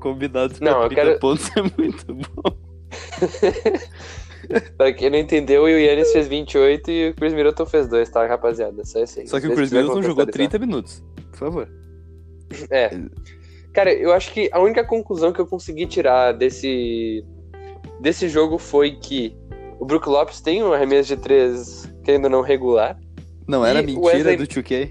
Combinados 0.00 0.58
pra 0.58 0.70
Não, 0.70 0.82
eu 0.82 0.88
30 0.88 1.02
quero- 1.04 1.18
pontos 1.20 1.50
é 1.56 1.62
muito 1.62 2.14
bom. 2.14 2.56
Pra 4.76 4.92
quem 4.92 5.10
não 5.10 5.18
entendeu, 5.18 5.62
o 5.64 5.68
Yannis 5.68 6.12
fez 6.12 6.26
28 6.26 6.90
e 6.90 7.08
o 7.10 7.14
Chris 7.14 7.32
Middleton 7.32 7.66
fez 7.66 7.86
2, 7.88 8.08
tá, 8.10 8.26
rapaziada? 8.26 8.84
Só 8.84 8.98
aí. 8.98 9.26
Só 9.26 9.40
que 9.40 9.46
o 9.46 9.54
Chris 9.54 9.68
quiser 9.68 9.82
Middleton 9.82 10.02
jogou 10.02 10.24
contextualizar. 10.26 10.50
30 10.50 10.58
minutos. 10.58 11.02
Por 11.30 11.38
favor. 11.38 11.68
É. 12.70 12.90
Cara, 13.72 13.92
eu 13.94 14.12
acho 14.12 14.32
que 14.32 14.50
a 14.52 14.58
única 14.58 14.82
conclusão 14.82 15.32
que 15.32 15.40
eu 15.40 15.46
consegui 15.46 15.86
tirar 15.86 16.32
desse, 16.32 17.24
desse 18.00 18.28
jogo 18.28 18.58
foi 18.58 18.96
que 18.96 19.36
o 19.78 19.84
Brook 19.84 20.08
Lopes 20.08 20.40
tem 20.40 20.60
um 20.64 20.72
arremesso 20.72 21.14
de 21.14 21.16
3, 21.16 21.88
querendo 22.02 22.24
ou 22.24 22.30
não, 22.30 22.40
regular. 22.40 22.98
Não 23.46 23.64
era 23.64 23.80
mentira 23.80 24.04
Wesley- 24.04 24.36
do 24.36 24.42
2K? 24.48 24.90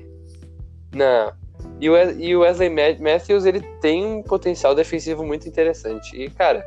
Não. 0.95 1.34
E 1.82 1.89
o, 1.89 1.93
Wes- 1.93 2.16
o 2.18 2.39
Wesley 2.39 2.70
Ma- 2.70 2.97
Matthews, 3.12 3.43
ele 3.45 3.60
tem 3.82 4.05
um 4.05 4.24
potencial 4.24 4.74
defensivo 4.74 5.26
muito 5.26 5.47
interessante. 5.47 6.16
E, 6.16 6.30
cara, 6.30 6.66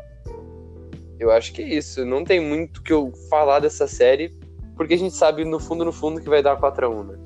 eu 1.23 1.31
acho 1.31 1.53
que 1.53 1.62
é 1.62 1.68
isso. 1.68 2.05
Não 2.05 2.25
tem 2.25 2.41
muito 2.41 2.79
o 2.79 2.83
que 2.83 2.93
eu 2.93 3.12
falar 3.31 3.61
dessa 3.61 3.87
série, 3.87 4.35
porque 4.77 4.95
a 4.95 4.99
gente 4.99 5.14
sabe 5.14 5.45
no 5.45 5.59
fundo, 5.61 5.85
no 5.85 5.93
fundo, 5.93 6.20
que 6.20 6.29
vai 6.29 6.43
dar 6.43 6.61
4x1, 6.61 7.05
né? 7.07 7.18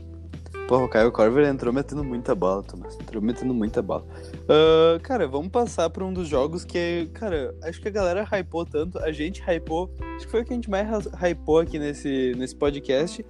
Porra, 0.68 0.84
o 0.84 0.88
Kyle 0.88 1.12
Corver 1.12 1.46
entrou 1.46 1.72
metendo 1.72 2.02
muita 2.02 2.34
bala, 2.34 2.60
Thomas. 2.62 2.98
Entrou 3.00 3.22
metendo 3.22 3.54
muita 3.54 3.80
bala. 3.80 4.04
Ah, 4.48 4.98
cara, 5.00 5.28
vamos 5.28 5.48
passar 5.48 5.88
pra 5.90 6.04
um 6.04 6.12
dos 6.12 6.26
jogos 6.26 6.64
que, 6.64 7.08
cara, 7.14 7.54
acho 7.62 7.80
que 7.80 7.86
a 7.86 7.90
galera 7.90 8.24
hypou 8.24 8.66
tanto. 8.66 8.98
A 8.98 9.12
gente 9.12 9.40
hypou. 9.48 9.88
Acho 10.16 10.26
que 10.26 10.30
foi 10.30 10.42
o 10.42 10.44
que 10.44 10.52
a 10.52 10.56
gente 10.56 10.68
mais 10.68 10.88
hypou 11.06 11.60
aqui 11.60 11.78
nesse, 11.78 12.34
nesse 12.36 12.56
podcast. 12.56 13.24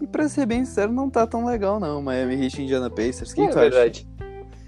E 0.00 0.06
pra 0.06 0.28
ser 0.28 0.46
bem 0.46 0.64
sincero, 0.64 0.92
não 0.92 1.10
tá 1.10 1.26
tão 1.26 1.44
legal, 1.44 1.80
não. 1.80 2.00
Miami 2.00 2.40
Heat 2.44 2.60
e 2.60 2.64
Indiana 2.64 2.88
Pacers. 2.88 3.32
O 3.32 3.34
que, 3.34 3.40
é 3.40 3.46
que 3.46 3.52
tu 3.52 3.58
acha? 3.58 3.70
verdade. 3.70 4.08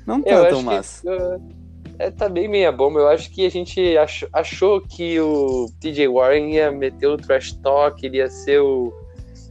Não 0.04 0.18
Eu 0.18 0.24
tá 0.24 0.40
acho 0.40 0.48
tão 0.50 0.58
que, 0.58 0.64
massa. 0.64 1.02
uh, 1.06 1.57
é, 1.98 2.10
tá 2.10 2.28
bem 2.28 2.48
meia 2.48 2.70
bomba. 2.72 3.00
Eu 3.00 3.08
acho 3.08 3.30
que 3.30 3.44
a 3.46 3.50
gente 3.50 3.96
ach- 3.98 4.26
achou 4.32 4.80
que 4.80 5.18
o 5.20 5.66
TJ 5.80 6.08
Warren 6.08 6.52
ia 6.52 6.70
meter 6.70 7.06
o 7.08 7.16
trash 7.16 7.52
talk, 7.62 8.04
ele 8.04 8.18
ia 8.18 8.28
ser 8.30 8.60
o. 8.60 8.92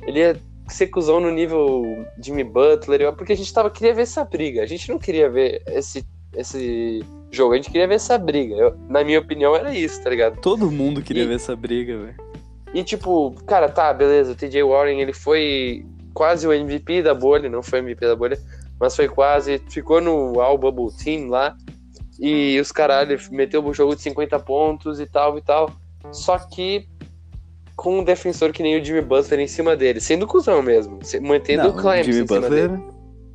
Ele 0.06 0.20
ia 0.20 0.38
ser 0.68 0.88
cuzão 0.88 1.20
no 1.20 1.32
nível 1.32 2.06
Jimmy 2.22 2.44
Butler, 2.44 3.14
porque 3.14 3.34
a 3.34 3.38
gente 3.38 3.54
tava, 3.54 3.70
queria 3.70 3.94
ver 3.94 4.02
essa 4.04 4.24
briga. 4.26 4.62
A 4.62 4.66
gente 4.66 4.90
não 4.90 4.98
queria 5.00 5.30
ver 5.30 5.62
esse, 5.68 6.06
esse 6.36 7.04
jogo, 7.32 7.54
a 7.54 7.56
gente 7.58 7.70
queria 7.72 7.88
ver 7.88 7.96
essa 7.96 8.18
briga. 8.18 8.56
Eu- 8.56 8.76
na 8.90 9.04
minha 9.04 9.20
opinião, 9.20 9.56
era 9.56 9.74
isso, 9.74 10.02
tá 10.04 10.10
ligado? 10.10 10.40
Todo 10.42 10.70
mundo 10.72 11.02
queria 11.02 11.24
E- 11.24 11.28
ver 11.28 11.36
essa 11.36 11.56
briga, 11.56 11.98
velho. 11.98 12.16
E 12.74 12.84
tipo, 12.84 13.32
cara, 13.46 13.70
tá, 13.70 13.94
beleza, 13.94 14.34
o 14.34 14.36
TJ 14.36 14.62
Warren, 14.64 15.00
ele 15.02 15.14
foi 15.14 15.86
quase 16.14 16.46
o 16.48 16.52
MVP 16.54 17.02
da 17.02 17.14
bolha, 17.14 17.50
não 17.50 17.64
foi 17.64 17.80
MVP 17.80 18.06
da 18.06 18.16
bolha, 18.16 18.38
mas 18.80 18.94
foi 18.96 19.08
quase, 19.08 19.60
ficou 19.70 20.02
no 20.02 20.40
All 20.42 20.58
Bubble 20.58 20.92
Team 21.02 21.30
lá, 21.30 21.56
e 22.20 22.60
os 22.60 22.72
caralho, 22.72 23.18
meteu 23.32 23.66
o 23.66 23.74
jogo 23.74 23.96
de 23.96 24.02
50 24.02 24.40
pontos 24.40 25.00
e 25.00 25.06
tal 25.06 25.38
e 25.38 25.42
tal, 25.42 25.72
só 26.12 26.38
que 26.38 26.88
com 27.76 28.00
um 28.00 28.04
defensor 28.04 28.52
que 28.52 28.64
nem 28.64 28.80
o 28.80 28.84
Jimmy 28.84 29.02
Butler 29.02 29.40
em 29.40 29.48
cima 29.48 29.76
dele, 29.76 30.00
sendo 30.00 30.26
cuzão 30.26 30.62
mesmo, 30.64 31.00
mantendo 31.22 31.64
Não, 31.64 31.70
o 31.70 31.74
Clamps 31.74 32.06
Jimmy 32.08 32.24
em 32.24 32.28
cima 32.28 32.42
Butler. 32.42 32.70
dele. 32.70 32.84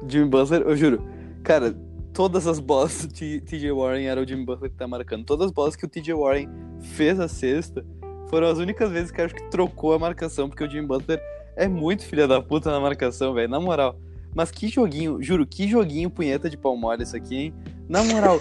Jimmy 0.09 0.29
Butler, 0.29 0.63
eu 0.63 0.77
juro. 0.77 1.03
Cara, 1.45 1.75
todas 2.13 2.47
as 2.47 2.59
bolas 2.59 3.07
do 3.07 3.13
TJ 3.13 3.71
Warren 3.73 4.07
era 4.07 4.21
o 4.21 4.27
Jimmy 4.27 4.45
Butler 4.45 4.71
que 4.71 4.77
tá 4.77 4.87
marcando. 4.89 5.25
Todas 5.25 5.47
as 5.47 5.53
bolas 5.53 5.77
que 5.77 5.85
o 5.85 5.89
TJ 5.89 6.15
Warren 6.15 6.49
fez 6.81 7.21
a 7.21 7.29
sexta 7.29 7.85
foram 8.29 8.49
as 8.49 8.59
únicas 8.59 8.91
vezes 8.91 9.11
que 9.11 9.21
eu 9.21 9.27
acho 9.27 9.35
que 9.35 9.49
trocou 9.51 9.93
a 9.93 9.99
marcação, 9.99 10.49
porque 10.49 10.65
o 10.65 10.71
Jimmy 10.71 10.87
Butler 10.87 11.21
é 11.55 11.69
muito 11.69 12.05
filha 12.05 12.27
da 12.27 12.41
puta 12.41 12.71
na 12.71 12.81
marcação, 12.81 13.35
velho. 13.35 13.49
Na 13.49 13.61
moral. 13.61 13.97
Mas 14.35 14.51
que 14.51 14.69
joguinho, 14.69 15.23
juro, 15.23 15.47
que 15.47 15.69
joguinho 15.69 16.11
punheta 16.11 16.49
de 16.49 16.57
pau 16.57 16.79
isso 17.01 17.17
aqui, 17.17 17.37
hein? 17.37 17.55
Na 17.89 18.03
moral, 18.05 18.39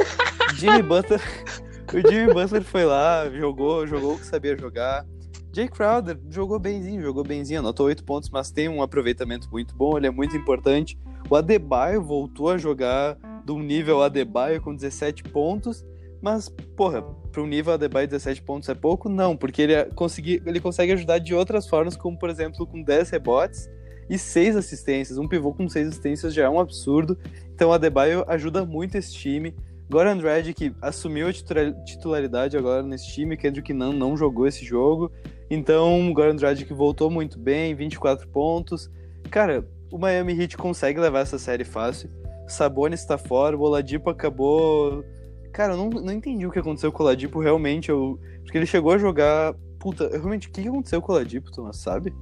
Jimmy 0.56 0.82
Butler. 0.82 1.22
O 1.94 2.10
Jimmy 2.10 2.34
Butler 2.34 2.64
foi 2.64 2.86
lá, 2.86 3.30
jogou, 3.30 3.86
jogou 3.86 4.14
o 4.14 4.18
que 4.18 4.26
sabia 4.26 4.58
jogar. 4.58 5.06
Jay 5.54 5.68
Crowder 5.68 6.18
jogou 6.30 6.58
benzinho, 6.58 7.02
jogou 7.02 7.22
benzinho, 7.22 7.60
anotou 7.60 7.88
8 7.88 8.02
pontos, 8.06 8.30
mas 8.30 8.50
tem 8.50 8.70
um 8.70 8.82
aproveitamento 8.82 9.50
muito 9.52 9.76
bom, 9.76 9.98
ele 9.98 10.08
é 10.08 10.12
muito 10.12 10.38
importante. 10.38 10.98
O 11.30 11.36
Adebayo 11.36 12.02
voltou 12.02 12.50
a 12.50 12.58
jogar 12.58 13.18
de 13.46 13.52
um 13.52 13.60
nível 13.60 14.02
Adebayo 14.02 14.62
com 14.62 14.74
17 14.74 15.24
pontos, 15.24 15.86
mas, 16.22 16.48
porra, 16.78 17.02
para 17.02 17.42
um 17.42 17.48
nível 17.48 17.74
Adebayo 17.74 18.08
17 18.08 18.42
pontos 18.44 18.70
é 18.70 18.74
pouco? 18.76 19.10
Não, 19.10 19.36
porque 19.36 19.62
ele, 19.62 19.74
é- 19.74 19.86
consegui, 19.94 20.42
ele 20.46 20.62
consegue 20.62 20.94
ajudar 20.94 21.18
de 21.20 21.34
outras 21.36 21.68
formas, 21.68 21.98
como, 21.98 22.18
por 22.18 22.30
exemplo, 22.30 22.66
com 22.66 22.82
10 22.82 23.10
rebotes 23.10 23.70
e 24.10 24.18
6 24.18 24.56
assistências. 24.56 25.18
Um 25.18 25.28
pivô 25.28 25.54
com 25.54 25.70
6 25.70 25.88
assistências 25.88 26.34
já 26.34 26.44
é 26.44 26.50
um 26.50 26.60
absurdo. 26.60 27.18
Então 27.54 27.70
o 27.70 27.74
Adebayo 27.74 28.24
ajuda 28.28 28.66
muito 28.66 28.98
esse 28.98 29.14
time. 29.14 29.56
Goran 29.90 30.18
Dragic 30.18 30.74
assumiu 30.82 31.28
a 31.28 31.34
titula- 31.34 31.74
titularidade 31.86 32.58
agora 32.58 32.82
nesse 32.82 33.08
time, 33.12 33.36
Kendrick 33.36 33.74
não 33.74 33.92
não 33.92 34.16
jogou 34.16 34.48
esse 34.48 34.64
jogo. 34.64 35.12
Então 35.50 36.10
o 36.10 36.14
Goran 36.14 36.36
Dragic 36.36 36.74
voltou 36.74 37.12
muito 37.12 37.38
bem, 37.38 37.76
24 37.76 38.28
pontos. 38.30 38.90
Cara, 39.30 39.68
o 39.92 39.98
Miami 39.98 40.34
Heat 40.40 40.58
consegue 40.58 41.00
levar 41.00 41.20
essa 41.20 41.38
série 41.38 41.66
fácil. 41.66 42.10
Sabonis 42.48 43.06
tá 43.06 43.18
fora, 43.18 43.58
o 43.58 43.62
Oladipo 43.62 44.10
acabou... 44.10 45.04
Cara, 45.52 45.74
eu 45.74 45.78
não, 45.78 45.90
não 45.90 46.14
entendi 46.14 46.48
o 46.48 46.52
que 46.52 46.60
aconteceu 46.60 46.92
com 46.92 47.04
o 47.04 47.06
Oladipo, 47.06 47.40
realmente. 47.40 47.90
Eu... 47.90 48.18
Porque 48.44 48.58
ele 48.58 48.66
chegou 48.66 48.94
a 48.94 48.98
jogar... 48.98 49.54
Puta, 49.78 50.10
realmente, 50.10 50.48
o 50.48 50.52
que 50.52 50.62
que 50.62 50.68
aconteceu 50.70 51.02
com 51.02 51.12
o 51.12 51.16
Oladipo, 51.16 51.52
Thomas, 51.52 51.78
sabe? 51.78 52.14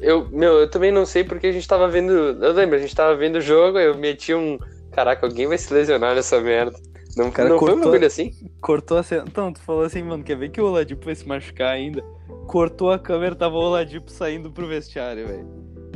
Eu, 0.00 0.28
meu, 0.30 0.60
eu 0.60 0.70
também 0.70 0.92
não 0.92 1.06
sei 1.06 1.24
porque 1.24 1.46
a 1.46 1.52
gente 1.52 1.66
tava 1.66 1.88
vendo. 1.88 2.12
Eu 2.12 2.52
lembro, 2.52 2.76
a 2.76 2.78
gente 2.78 2.94
tava 2.94 3.14
vendo 3.16 3.36
o 3.36 3.40
jogo, 3.40 3.78
eu 3.78 3.96
meti 3.96 4.34
um. 4.34 4.58
Caraca, 4.92 5.26
alguém 5.26 5.46
vai 5.46 5.58
se 5.58 5.72
lesionar 5.72 6.14
nessa 6.14 6.40
merda. 6.40 6.78
Não, 7.16 7.30
cara 7.30 7.48
não 7.48 7.58
foi 7.58 7.68
um 7.68 7.72
cortou- 7.72 7.92
bagulho 7.92 8.06
assim? 8.06 8.32
Cortou 8.60 8.98
a 8.98 9.02
cena. 9.02 9.24
Então, 9.26 9.52
tu 9.52 9.60
falou 9.60 9.82
assim, 9.82 10.02
mano, 10.02 10.22
quer 10.22 10.36
ver 10.36 10.50
que 10.50 10.60
o 10.60 10.66
Oladipo 10.66 11.04
vai 11.06 11.14
se 11.14 11.26
machucar 11.26 11.72
ainda? 11.72 12.02
Cortou 12.46 12.90
a 12.90 12.98
câmera, 12.98 13.34
tava 13.34 13.54
o 13.54 13.58
Oladipo 13.58 14.10
saindo 14.10 14.50
pro 14.50 14.66
vestiário, 14.66 15.26
velho. 15.26 15.46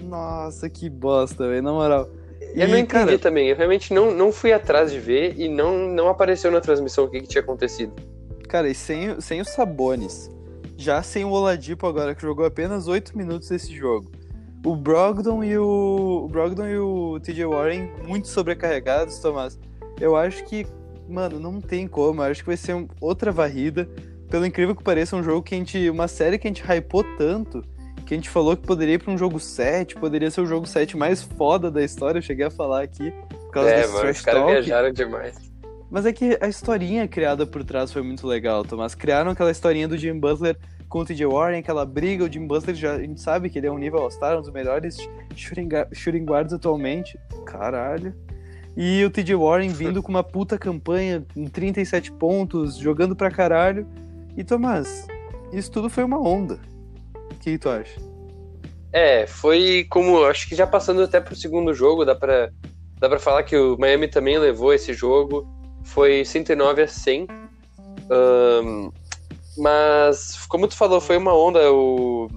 Nossa, 0.02 0.68
que 0.70 0.88
bosta, 0.88 1.46
velho, 1.46 1.62
na 1.62 1.72
moral. 1.72 2.08
Eu 2.54 2.68
não 2.68 2.78
entendi 2.78 2.86
cara... 2.86 3.18
também. 3.18 3.48
Eu 3.48 3.56
realmente 3.56 3.92
não, 3.92 4.10
não 4.10 4.32
fui 4.32 4.52
atrás 4.52 4.90
de 4.90 4.98
ver 4.98 5.34
e 5.38 5.48
não, 5.48 5.76
não 5.88 6.08
apareceu 6.08 6.50
na 6.50 6.60
transmissão 6.60 7.04
o 7.04 7.10
que, 7.10 7.20
que 7.20 7.28
tinha 7.28 7.42
acontecido. 7.42 7.92
Cara, 8.48 8.68
e 8.68 8.74
sem, 8.74 9.20
sem 9.20 9.40
os 9.40 9.48
Sabones, 9.50 10.30
já 10.80 11.02
sem 11.02 11.24
o 11.24 11.30
Oladipo 11.30 11.86
agora, 11.86 12.14
que 12.14 12.22
jogou 12.22 12.44
apenas 12.44 12.88
8 12.88 13.16
minutos 13.16 13.48
desse 13.48 13.74
jogo. 13.74 14.10
O 14.64 14.74
Brogdon 14.74 15.44
e 15.44 15.56
o, 15.56 16.24
o 16.24 16.28
Brogdon 16.28 16.66
e 16.66 16.78
o 16.78 17.20
TJ 17.20 17.46
Warren 17.46 17.90
muito 18.06 18.28
sobrecarregados, 18.28 19.18
Tomás. 19.18 19.58
Eu 20.00 20.16
acho 20.16 20.44
que, 20.44 20.66
mano, 21.08 21.38
não 21.38 21.60
tem 21.60 21.86
como. 21.86 22.22
Eu 22.22 22.30
acho 22.30 22.40
que 22.40 22.46
vai 22.46 22.56
ser 22.56 22.86
outra 23.00 23.30
varrida. 23.30 23.88
Pelo 24.28 24.46
incrível 24.46 24.74
que 24.74 24.82
pareça, 24.82 25.16
um 25.16 25.22
jogo 25.22 25.42
que 25.42 25.54
a 25.54 25.58
gente. 25.58 25.88
Uma 25.90 26.08
série 26.08 26.38
que 26.38 26.46
a 26.46 26.50
gente 26.50 26.62
hypou 26.62 27.04
tanto 27.16 27.62
que 28.10 28.14
a 28.14 28.16
gente 28.16 28.28
falou 28.28 28.56
que 28.56 28.66
poderia 28.66 28.94
ir 28.94 28.98
pra 28.98 29.12
um 29.12 29.16
jogo 29.16 29.38
7, 29.38 29.94
poderia 29.94 30.28
ser 30.32 30.40
o 30.40 30.46
jogo 30.46 30.66
7 30.66 30.96
mais 30.96 31.22
foda 31.22 31.70
da 31.70 31.80
história, 31.80 32.18
eu 32.18 32.22
cheguei 32.22 32.44
a 32.44 32.50
falar 32.50 32.82
aqui, 32.82 33.12
por 33.28 33.52
causa 33.52 33.70
é, 33.70 33.86
mano, 33.86 34.10
os 34.10 34.20
caras 34.20 34.44
viajaram 34.46 34.90
demais. 34.90 35.49
Mas 35.90 36.06
é 36.06 36.12
que 36.12 36.38
a 36.40 36.48
historinha 36.48 37.08
criada 37.08 37.44
por 37.44 37.64
trás 37.64 37.92
foi 37.92 38.02
muito 38.02 38.26
legal, 38.26 38.64
Tomás. 38.64 38.94
Criaram 38.94 39.32
aquela 39.32 39.50
historinha 39.50 39.88
do 39.88 39.98
Jim 39.98 40.18
Butler 40.18 40.56
com 40.88 41.00
o 41.00 41.04
TJ 41.04 41.26
Warren, 41.26 41.60
aquela 41.60 41.84
briga, 41.84 42.24
o 42.24 42.32
Jim 42.32 42.46
Butler 42.46 42.74
já, 42.74 42.94
a 42.94 43.00
gente 43.00 43.20
sabe 43.20 43.48
que 43.48 43.58
ele 43.58 43.66
é 43.66 43.72
um 43.72 43.78
nível 43.78 44.00
All-Star, 44.00 44.38
um 44.38 44.40
dos 44.40 44.50
melhores 44.50 44.96
shooting, 45.34 45.68
shooting 45.92 46.24
guards 46.24 46.52
atualmente. 46.52 47.18
Caralho. 47.44 48.14
E 48.76 49.04
o 49.04 49.10
TJ 49.10 49.34
Warren 49.34 49.70
vindo 49.70 50.02
com 50.02 50.10
uma 50.10 50.22
puta 50.22 50.56
campanha, 50.56 51.24
com 51.34 51.46
37 51.46 52.12
pontos, 52.12 52.76
jogando 52.76 53.16
pra 53.16 53.30
caralho. 53.30 53.86
E 54.36 54.44
Tomás, 54.44 55.06
isso 55.52 55.70
tudo 55.70 55.90
foi 55.90 56.04
uma 56.04 56.20
onda. 56.20 56.60
O 57.14 57.34
que 57.36 57.58
tu 57.58 57.68
acha? 57.68 58.00
É, 58.92 59.26
foi 59.26 59.86
como. 59.90 60.24
Acho 60.24 60.48
que 60.48 60.54
já 60.54 60.66
passando 60.66 61.02
até 61.02 61.20
pro 61.20 61.34
segundo 61.34 61.74
jogo, 61.74 62.04
dá 62.04 62.14
pra, 62.14 62.50
dá 62.98 63.08
pra 63.08 63.18
falar 63.18 63.42
que 63.42 63.56
o 63.56 63.76
Miami 63.78 64.08
também 64.08 64.38
levou 64.38 64.72
esse 64.72 64.92
jogo. 64.92 65.59
Foi 65.90 66.24
109 66.24 66.82
a 66.82 66.88
100. 66.88 67.26
Um, 68.10 68.90
mas, 69.56 70.46
como 70.48 70.66
tu 70.66 70.76
falou, 70.76 71.00
foi 71.00 71.16
uma 71.16 71.36
onda. 71.36 71.72
O, 71.72 72.28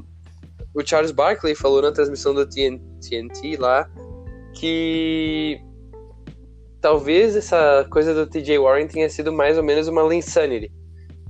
o 0.74 0.86
Charles 0.86 1.12
Barkley 1.12 1.56
falou 1.56 1.82
na 1.82 1.92
transmissão 1.92 2.34
do 2.34 2.48
TNT 2.48 3.58
lá 3.58 3.90
que 4.54 5.60
talvez 6.80 7.36
essa 7.36 7.88
coisa 7.90 8.14
do 8.14 8.28
TJ 8.28 8.60
Warren 8.60 8.88
tenha 8.88 9.10
sido 9.10 9.32
mais 9.32 9.58
ou 9.58 9.64
menos 9.64 9.88
uma 9.88 10.04
Linsanity. 10.04 10.72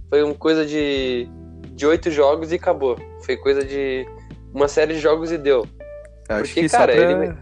Foi 0.09 0.23
uma 0.23 0.33
coisa 0.33 0.65
de 0.65 1.29
de 1.75 1.85
oito 1.85 2.11
jogos 2.11 2.51
e 2.51 2.55
acabou. 2.55 2.97
Foi 3.21 3.35
coisa 3.37 3.63
de 3.63 4.05
uma 4.53 4.67
série 4.67 4.93
de 4.93 4.99
jogos 4.99 5.31
e 5.31 5.37
deu. 5.37 5.65
Acho 6.29 6.53
Porque, 6.53 6.69
cara, 6.69 6.93
pra... 6.93 7.11
ele, 7.11 7.35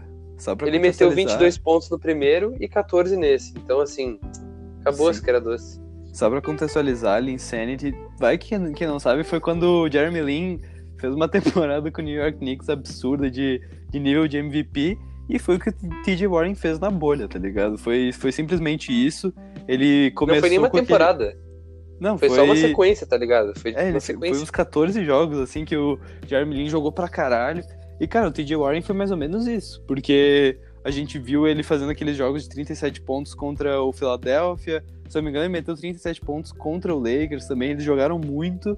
ele 0.66 0.78
meteu 0.78 1.10
22 1.10 1.58
pontos 1.58 1.90
no 1.90 1.98
primeiro 1.98 2.56
e 2.58 2.68
14 2.68 3.16
nesse. 3.16 3.52
Então, 3.56 3.80
assim, 3.80 4.18
acabou 4.82 5.08
as 5.08 5.20
que 5.20 5.30
era 5.30 5.40
doce. 5.40 5.80
Só 6.12 6.28
pra 6.28 6.42
contextualizar, 6.42 7.16
ali, 7.16 7.32
Insanity, 7.32 7.94
vai 8.18 8.36
que 8.36 8.58
quem 8.74 8.86
não 8.86 8.98
sabe, 8.98 9.24
foi 9.24 9.40
quando 9.40 9.62
o 9.64 9.90
Jeremy 9.90 10.20
Lin 10.20 10.60
fez 10.98 11.14
uma 11.14 11.26
temporada 11.30 11.90
com 11.90 12.02
o 12.02 12.04
New 12.04 12.14
York 12.14 12.38
Knicks 12.38 12.68
absurda 12.68 13.30
de, 13.30 13.60
de 13.90 13.98
nível 13.98 14.28
de 14.28 14.36
MVP 14.36 14.98
e 15.28 15.38
foi 15.38 15.56
o 15.56 15.58
que 15.58 15.70
o 15.70 16.02
TJ 16.04 16.26
Warren 16.26 16.54
fez 16.54 16.78
na 16.78 16.90
bolha, 16.90 17.26
tá 17.26 17.38
ligado? 17.38 17.78
Foi, 17.78 18.12
foi 18.12 18.30
simplesmente 18.30 18.92
isso. 18.92 19.32
Ele 19.66 20.10
começou. 20.10 20.36
Não 20.36 20.40
foi 20.40 20.50
nenhuma 20.50 20.70
temporada. 20.70 21.28
Aquele... 21.28 21.42
Não, 21.98 22.18
foi, 22.18 22.28
foi, 22.28 22.36
só 22.36 22.44
uma 22.44 22.56
sequência, 22.56 23.06
tá 23.06 23.16
ligado? 23.16 23.58
Foi 23.58 23.72
é, 23.72 23.90
uma 23.90 24.00
sequência. 24.00 24.34
Foi 24.34 24.42
uns 24.42 24.50
14 24.50 25.04
jogos, 25.04 25.38
assim, 25.38 25.64
que 25.64 25.76
o 25.76 25.98
Jeremy 26.26 26.56
Lin 26.56 26.68
jogou 26.68 26.92
pra 26.92 27.08
caralho. 27.08 27.64
E, 28.00 28.06
cara, 28.06 28.28
o 28.28 28.32
TJ 28.32 28.56
Warren 28.56 28.82
foi 28.82 28.94
mais 28.94 29.10
ou 29.10 29.16
menos 29.16 29.46
isso, 29.46 29.82
porque 29.86 30.58
a 30.84 30.90
gente 30.90 31.18
viu 31.18 31.46
ele 31.46 31.62
fazendo 31.62 31.90
aqueles 31.90 32.16
jogos 32.16 32.42
de 32.42 32.48
37 32.48 33.00
pontos 33.02 33.34
contra 33.34 33.80
o 33.80 33.92
Philadelphia. 33.92 34.84
Se 35.08 35.16
eu 35.16 35.20
não 35.20 35.24
me 35.24 35.30
engano, 35.30 35.44
ele 35.44 35.52
meteu 35.52 35.76
37 35.76 36.20
pontos 36.20 36.52
contra 36.52 36.94
o 36.94 36.98
Lakers 36.98 37.46
também. 37.46 37.70
Eles 37.70 37.84
jogaram 37.84 38.18
muito. 38.18 38.76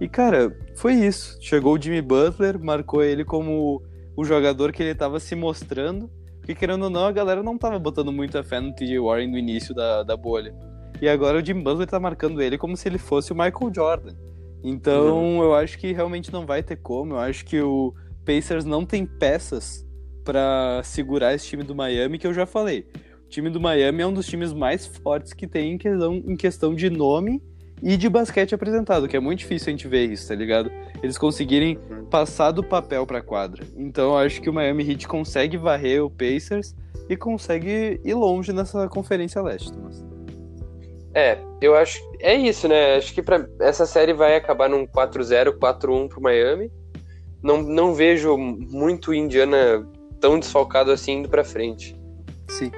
E, 0.00 0.08
cara, 0.08 0.56
foi 0.74 0.94
isso. 0.94 1.38
Chegou 1.40 1.74
o 1.74 1.80
Jimmy 1.80 2.02
Butler, 2.02 2.58
marcou 2.58 3.02
ele 3.02 3.24
como 3.24 3.82
o 4.16 4.24
jogador 4.24 4.72
que 4.72 4.82
ele 4.82 4.90
estava 4.90 5.20
se 5.20 5.36
mostrando. 5.36 6.10
Porque, 6.38 6.54
querendo 6.54 6.84
ou 6.84 6.90
não, 6.90 7.06
a 7.06 7.12
galera 7.12 7.42
não 7.42 7.54
estava 7.54 7.78
botando 7.78 8.12
muita 8.12 8.42
fé 8.42 8.60
no 8.60 8.74
TJ 8.74 8.98
Warren 8.98 9.30
no 9.30 9.38
início 9.38 9.74
da, 9.74 10.02
da 10.02 10.16
bolha. 10.16 10.54
E 11.00 11.08
agora 11.08 11.38
o 11.38 11.44
Jim 11.44 11.62
Butler 11.62 11.86
tá 11.86 12.00
marcando 12.00 12.42
ele 12.42 12.58
como 12.58 12.76
se 12.76 12.88
ele 12.88 12.98
fosse 12.98 13.32
o 13.32 13.34
Michael 13.34 13.72
Jordan. 13.74 14.14
Então 14.62 15.18
uhum. 15.18 15.42
eu 15.42 15.54
acho 15.54 15.78
que 15.78 15.92
realmente 15.92 16.32
não 16.32 16.46
vai 16.46 16.62
ter 16.62 16.76
como. 16.76 17.14
Eu 17.14 17.18
acho 17.18 17.44
que 17.44 17.60
o 17.60 17.94
Pacers 18.24 18.64
não 18.64 18.84
tem 18.84 19.04
peças 19.04 19.86
para 20.24 20.80
segurar 20.82 21.34
esse 21.34 21.46
time 21.46 21.62
do 21.62 21.74
Miami, 21.74 22.18
que 22.18 22.26
eu 22.26 22.34
já 22.34 22.46
falei. 22.46 22.86
O 23.26 23.28
time 23.28 23.50
do 23.50 23.60
Miami 23.60 24.02
é 24.02 24.06
um 24.06 24.12
dos 24.12 24.26
times 24.26 24.52
mais 24.52 24.86
fortes 24.86 25.32
que 25.32 25.46
tem 25.46 25.72
em 25.72 25.78
questão, 25.78 26.14
em 26.14 26.36
questão 26.36 26.74
de 26.74 26.88
nome 26.88 27.42
e 27.82 27.96
de 27.96 28.08
basquete 28.08 28.54
apresentado, 28.54 29.06
que 29.06 29.16
é 29.16 29.20
muito 29.20 29.40
difícil 29.40 29.68
a 29.68 29.70
gente 29.70 29.86
ver 29.86 30.10
isso, 30.10 30.28
tá 30.28 30.34
ligado? 30.34 30.70
Eles 31.02 31.18
conseguirem 31.18 31.78
passar 32.10 32.50
do 32.50 32.62
papel 32.62 33.06
pra 33.06 33.20
quadra. 33.20 33.64
Então 33.76 34.12
eu 34.12 34.18
acho 34.18 34.40
que 34.40 34.48
o 34.48 34.52
Miami 34.52 34.88
Heat 34.88 35.06
consegue 35.06 35.56
varrer 35.56 36.02
o 36.02 36.10
Pacers 36.10 36.74
e 37.08 37.16
consegue 37.16 38.00
ir 38.02 38.14
longe 38.14 38.52
nessa 38.52 38.88
Conferência 38.88 39.42
Leste, 39.42 39.72
Thomas. 39.72 40.04
É, 41.14 41.38
eu 41.60 41.76
acho. 41.76 41.98
É 42.20 42.34
isso, 42.34 42.66
né? 42.66 42.96
Acho 42.96 43.14
que 43.14 43.22
pra, 43.22 43.46
essa 43.60 43.86
série 43.86 44.12
vai 44.12 44.34
acabar 44.36 44.68
num 44.68 44.86
4-0, 44.86 45.58
4-1 45.58 46.08
pro 46.08 46.20
Miami. 46.20 46.70
Não, 47.42 47.62
não 47.62 47.94
vejo 47.94 48.36
muito 48.36 49.14
Indiana 49.14 49.86
tão 50.24 50.38
desfalcado 50.38 50.90
assim 50.90 51.18
indo 51.18 51.28
pra 51.28 51.44
frente. 51.44 51.94
Sim. 52.48 52.70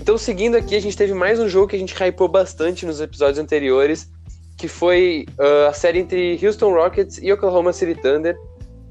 Então, 0.00 0.16
seguindo 0.16 0.56
aqui, 0.56 0.76
a 0.76 0.80
gente 0.80 0.96
teve 0.96 1.12
mais 1.12 1.40
um 1.40 1.48
jogo 1.48 1.66
que 1.66 1.74
a 1.74 1.78
gente 1.80 1.92
hypou 1.92 2.28
bastante 2.28 2.86
nos 2.86 3.00
episódios 3.00 3.40
anteriores, 3.40 4.08
que 4.56 4.68
foi 4.68 5.26
uh, 5.40 5.66
a 5.68 5.72
série 5.72 5.98
entre 5.98 6.38
Houston 6.40 6.72
Rockets 6.72 7.18
e 7.20 7.32
Oklahoma 7.32 7.72
City 7.72 8.00
Thunder. 8.00 8.36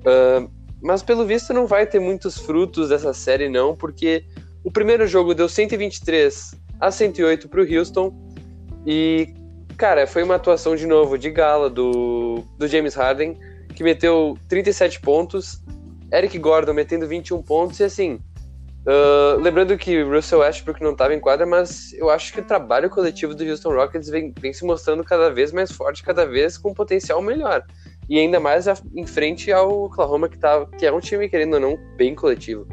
Uh, 0.02 0.52
mas 0.82 1.02
pelo 1.02 1.26
visto 1.26 1.54
não 1.54 1.66
vai 1.66 1.88
ter 1.88 2.02
muitos 2.02 2.38
frutos 2.38 2.90
dessa 2.90 3.14
série, 3.14 3.48
não, 3.48 3.74
porque 3.74 4.26
o 4.66 4.70
primeiro 4.70 5.08
jogo 5.08 5.34
deu 5.34 5.48
123 5.48 6.56
a 6.82 6.92
108 6.92 7.48
para 7.48 7.62
o 7.62 7.74
Houston. 7.74 8.14
E, 8.86 9.34
cara, 9.78 10.08
foi 10.08 10.24
uma 10.24 10.36
atuação 10.36 10.76
de 10.76 10.86
novo 10.86 11.18
de 11.18 11.30
gala 11.30 11.70
do, 11.70 12.44
do 12.58 12.68
James 12.68 12.96
Harden, 12.96 13.38
que 13.76 13.84
meteu 13.84 14.38
37 14.48 15.02
pontos. 15.02 15.62
Eric 16.14 16.38
Gordon 16.38 16.74
metendo 16.74 17.08
21 17.08 17.42
pontos. 17.42 17.80
E 17.80 17.84
assim, 17.84 18.20
uh, 18.86 19.40
lembrando 19.40 19.78
que 19.78 20.02
Russell 20.04 20.40
Westbrook 20.40 20.82
não 20.82 20.92
estava 20.92 21.14
em 21.14 21.20
quadra, 21.20 21.46
mas 21.46 21.94
eu 21.94 22.10
acho 22.10 22.32
que 22.34 22.40
o 22.40 22.44
trabalho 22.44 22.90
coletivo 22.90 23.36
do 23.36 23.44
Houston 23.44 23.74
Rockets 23.74 24.10
vem, 24.10 24.34
vem 24.40 24.54
se 24.54 24.66
mostrando 24.66 25.04
cada 25.04 25.30
vez 25.30 25.52
mais 25.52 25.72
forte, 25.72 26.04
cada 26.04 26.26
vez 26.26 26.58
com 26.58 26.74
potencial 26.74 27.22
melhor. 27.22 27.66
E 28.08 28.20
ainda 28.20 28.40
mais 28.40 28.68
em 28.96 29.06
frente 29.06 29.52
ao 29.52 29.86
Oklahoma, 29.86 30.30
que, 30.30 30.38
tá, 30.38 30.66
que 30.78 30.86
é 30.86 30.92
um 30.92 31.00
time, 31.00 31.28
querendo 31.28 31.56
ou 31.56 31.60
não, 31.60 31.78
bem 31.98 32.14
coletivo. 32.14 32.68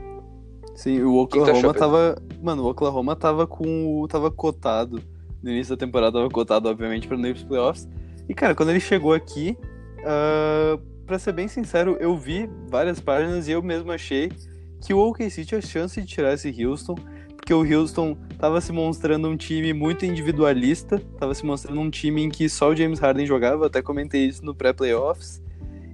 Sim, 0.74 1.03
o 1.03 1.16
Oklahoma 1.16 1.74
tava. 1.74 2.16
Mano, 2.42 2.64
o 2.64 2.70
Oklahoma 2.70 3.14
tava 3.16 3.46
com. 3.46 4.07
tava 4.09 4.30
cotado. 4.30 5.03
No 5.43 5.51
início 5.51 5.76
da 5.76 5.80
temporada 5.80 6.18
tava 6.18 6.30
cotado, 6.30 6.68
obviamente, 6.68 7.09
para 7.09 7.16
ir 7.16 7.32
pros 7.32 7.45
playoffs. 7.45 7.88
E, 8.28 8.34
cara, 8.34 8.55
quando 8.55 8.70
ele 8.70 8.80
chegou 8.80 9.12
aqui, 9.12 9.57
uh, 10.01 10.78
pra 11.05 11.18
ser 11.18 11.32
bem 11.32 11.49
sincero, 11.49 11.97
eu 12.01 12.16
vi 12.16 12.49
várias 12.68 13.01
páginas 13.01 13.49
e 13.49 13.53
eu 13.53 13.62
mesmo 13.62 13.90
achei 13.90 14.30
que 14.80 14.95
o 14.95 14.99
OKC 14.99 15.45
tinha 15.45 15.61
chance 15.61 16.01
de 16.01 16.07
tirar 16.07 16.34
esse 16.34 16.64
Houston 16.64 16.95
porque 17.43 17.53
o 17.53 17.80
Houston 17.80 18.16
estava 18.30 18.61
se 18.61 18.70
mostrando 18.70 19.28
um 19.28 19.36
time 19.36 19.72
muito 19.72 20.07
individualista, 20.07 20.95
estava 20.95 21.34
se 21.34 21.45
mostrando 21.45 21.80
um 21.80 21.90
time 21.90 22.22
em 22.22 22.28
que 22.28 22.49
só 22.49 22.70
o 22.70 22.76
James 22.76 23.01
Harden 23.01 23.26
jogava, 23.26 23.66
até 23.66 23.82
comentei 23.82 24.26
isso 24.26 24.45
no 24.45 24.55
pré-playoffs. 24.55 25.43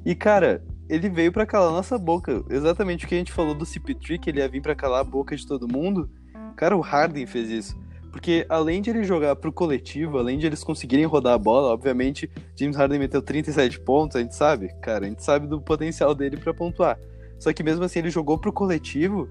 E 0.05 0.15
cara, 0.15 0.63
ele 0.91 1.09
veio 1.09 1.33
para 1.33 1.47
calar 1.47 1.73
nossa 1.73 1.97
boca. 1.97 2.45
Exatamente 2.51 3.07
o 3.07 3.09
que 3.09 3.15
a 3.15 3.19
gente 3.19 3.33
falou 3.33 3.55
do 3.55 3.65
CP3, 3.65 4.21
que 4.21 4.29
ele 4.29 4.41
ia 4.41 4.49
vir 4.49 4.61
para 4.61 4.75
calar 4.75 5.01
a 5.01 5.05
boca 5.05 5.35
de 5.35 5.47
todo 5.47 5.67
mundo. 5.67 6.11
Cara, 6.55 6.77
o 6.77 6.81
Harden 6.81 7.27
fez 7.27 7.49
isso. 7.49 7.79
Porque 8.11 8.47
além 8.49 8.81
de 8.81 8.91
ele 8.91 9.05
jogar 9.05 9.37
pro 9.37 9.53
coletivo, 9.53 10.19
além 10.19 10.39
de 10.39 10.47
eles 10.47 10.65
conseguirem 10.65 11.05
rodar 11.05 11.35
a 11.35 11.39
bola, 11.39 11.73
obviamente, 11.73 12.31
James 12.57 12.77
Harden 12.77 12.99
meteu 12.99 13.21
37 13.21 13.81
pontos, 13.81 14.17
a 14.17 14.21
gente 14.21 14.35
sabe, 14.35 14.69
cara, 14.81 15.05
a 15.05 15.09
gente 15.09 15.23
sabe 15.23 15.47
do 15.47 15.61
potencial 15.61 16.15
dele 16.15 16.37
para 16.37 16.55
pontuar. 16.55 16.99
Só 17.39 17.53
que 17.53 17.63
mesmo 17.63 17.85
assim 17.85 18.01
ele 18.01 18.11
jogou 18.11 18.39
pro 18.39 18.53
coletivo 18.53 19.29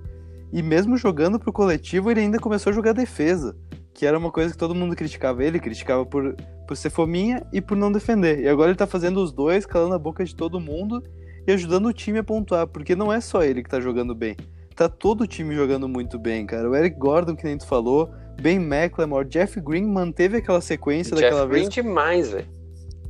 e 0.52 0.62
mesmo 0.62 0.96
jogando 0.96 1.40
pro 1.40 1.52
coletivo, 1.52 2.10
ele 2.10 2.22
ainda 2.22 2.40
começou 2.40 2.72
a 2.72 2.74
jogar 2.74 2.94
defesa, 2.94 3.56
que 3.94 4.06
era 4.06 4.18
uma 4.18 4.32
coisa 4.32 4.52
que 4.52 4.58
todo 4.58 4.76
mundo 4.76 4.96
criticava 4.96 5.44
ele, 5.44 5.60
criticava 5.60 6.06
por, 6.06 6.36
por 6.68 6.78
ser 6.78 6.90
fominha 6.90 7.46
e 7.52 7.60
por 7.60 7.76
não 7.76 7.92
defender. 7.92 8.40
E 8.40 8.48
agora 8.48 8.70
ele 8.70 8.78
tá 8.78 8.88
fazendo 8.88 9.22
os 9.22 9.34
dois, 9.34 9.66
calando 9.66 9.96
a 9.96 10.00
boca 10.00 10.24
de 10.24 10.36
todo 10.36 10.60
mundo 10.60 11.04
e 11.46 11.52
ajudando 11.52 11.88
o 11.88 11.94
time 11.94 12.20
a 12.20 12.24
pontuar, 12.24 12.68
porque 12.68 12.96
não 12.96 13.12
é 13.12 13.20
só 13.20 13.44
ele 13.44 13.64
que 13.64 13.70
tá 13.70 13.80
jogando 13.80 14.16
bem. 14.16 14.36
Tá 14.76 14.88
todo 14.88 15.22
o 15.22 15.28
time 15.28 15.56
jogando 15.56 15.90
muito 15.90 16.20
bem, 16.20 16.46
cara. 16.46 16.70
O 16.70 16.76
Eric 16.76 16.98
Gordon, 16.98 17.36
que 17.36 17.44
nem 17.44 17.58
tu 17.58 17.66
falou, 17.66 18.14
Ben 18.42 18.58
McLemore, 18.58 19.28
Jeff 19.28 19.60
Green 19.60 19.86
manteve 19.86 20.38
aquela 20.38 20.62
sequência 20.62 21.16
Jeff 21.16 21.24
daquela 21.24 21.48
Green 21.48 21.64
vez. 21.64 21.74
demais, 21.74 22.32
velho. 22.32 22.48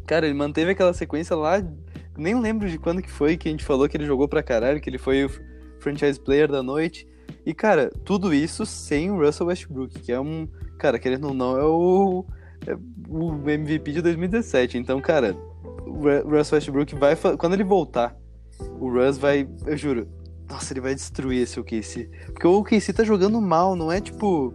Cara, 0.06 0.26
ele 0.26 0.36
manteve 0.36 0.72
aquela 0.72 0.94
sequência 0.94 1.36
lá. 1.36 1.62
Nem 2.18 2.40
lembro 2.40 2.70
de 2.70 2.78
quando 2.78 3.02
que 3.02 3.12
foi 3.12 3.38
que 3.38 3.48
a 3.48 3.52
gente 3.52 3.66
falou 3.66 3.88
que 3.88 3.98
ele 3.98 4.06
jogou 4.06 4.28
pra 4.28 4.42
caralho, 4.42 4.80
que 4.80 4.90
ele 4.90 4.98
foi 4.98 5.26
o 5.26 5.30
franchise 5.80 6.20
player 6.20 6.50
da 6.50 6.64
noite. 6.64 7.08
E, 7.46 7.54
cara, 7.54 7.92
tudo 8.04 8.34
isso 8.34 8.66
sem 8.66 9.12
o 9.12 9.20
Russell 9.20 9.48
Westbrook, 9.48 10.00
que 10.00 10.12
é 10.12 10.20
um. 10.20 10.48
Cara, 10.78 10.98
querendo 10.98 11.28
ou 11.28 11.34
não, 11.34 11.58
é 11.58 11.64
o. 11.64 12.26
É 12.66 12.76
o 13.10 13.50
MVP 13.50 13.92
de 13.92 14.02
2017. 14.02 14.78
Então, 14.78 15.00
cara, 15.00 15.36
o 15.86 16.30
Russell 16.30 16.56
Westbrook 16.58 16.96
vai. 16.96 17.16
Quando 17.16 17.54
ele 17.54 17.64
voltar, 17.64 18.16
o 18.80 18.90
Russ 18.90 19.18
vai. 19.18 19.48
Eu 19.66 19.78
juro. 19.78 20.08
Nossa, 20.50 20.74
ele 20.74 20.82
vai 20.82 20.96
destruir 20.96 21.42
esse 21.42 21.60
OKC. 21.60 22.10
Porque 22.28 22.48
o 22.48 22.60
OKC 22.60 22.94
tá 22.94 23.04
jogando 23.04 23.40
mal, 23.42 23.76
não 23.76 23.92
é 23.92 24.00
tipo. 24.00 24.54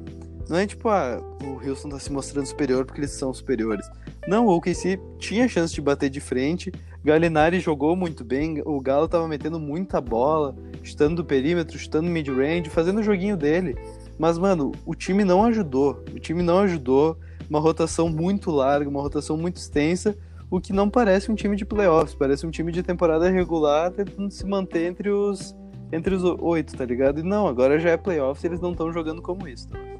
Não 0.53 0.59
é 0.59 0.67
tipo, 0.67 0.91
ah, 0.91 1.19
o 1.43 1.67
Houston 1.67 1.89
tá 1.89 1.99
se 1.99 2.13
mostrando 2.13 2.45
superior 2.45 2.85
porque 2.85 3.01
eles 3.01 3.13
são 3.13 3.33
superiores. 3.33 3.87
Não, 4.29 4.47
o 4.47 4.55
OKC 4.55 5.01
tinha 5.19 5.49
chance 5.49 5.73
de 5.73 5.81
bater 5.81 6.11
de 6.11 6.21
frente. 6.21 6.71
Galinari 7.03 7.59
jogou 7.59 7.97
muito 7.97 8.23
bem. 8.23 8.61
O 8.67 8.79
Galo 8.79 9.09
tava 9.09 9.27
metendo 9.27 9.59
muita 9.59 9.99
bola, 9.99 10.55
chutando 10.83 11.17
do 11.17 11.25
perímetro, 11.25 11.79
chutando 11.79 12.11
mid-range, 12.11 12.69
fazendo 12.69 13.01
o 13.01 13.03
joguinho 13.03 13.35
dele. 13.35 13.75
Mas, 14.19 14.37
mano, 14.37 14.73
o 14.85 14.95
time 14.95 15.25
não 15.25 15.43
ajudou. 15.45 16.05
O 16.15 16.21
time 16.21 16.43
não 16.43 16.59
ajudou. 16.59 17.17
Uma 17.49 17.59
rotação 17.59 18.11
muito 18.11 18.51
larga, 18.51 18.91
uma 18.91 19.01
rotação 19.01 19.39
muito 19.39 19.57
extensa 19.57 20.15
o 20.51 20.61
que 20.61 20.71
não 20.71 20.91
parece 20.91 21.33
um 21.33 21.35
time 21.35 21.57
de 21.57 21.65
playoffs, 21.65 22.15
parece 22.15 22.47
um 22.47 22.51
time 22.51 22.71
de 22.71 22.83
temporada 22.83 23.31
regular 23.31 23.91
tentando 23.91 24.31
se 24.31 24.45
manter 24.45 24.87
entre 24.87 25.09
os 25.09 25.57
entre 25.91 26.15
os 26.15 26.23
oito, 26.25 26.77
tá 26.77 26.85
ligado? 26.85 27.21
E 27.21 27.23
não, 27.23 27.47
agora 27.47 27.79
já 27.79 27.89
é 27.89 27.97
playoffs 27.97 28.45
e 28.45 28.49
eles 28.49 28.61
não 28.61 28.73
estão 28.73 28.93
jogando 28.93 29.23
como 29.23 29.49
isso. 29.49 29.69
Tá? 29.69 29.92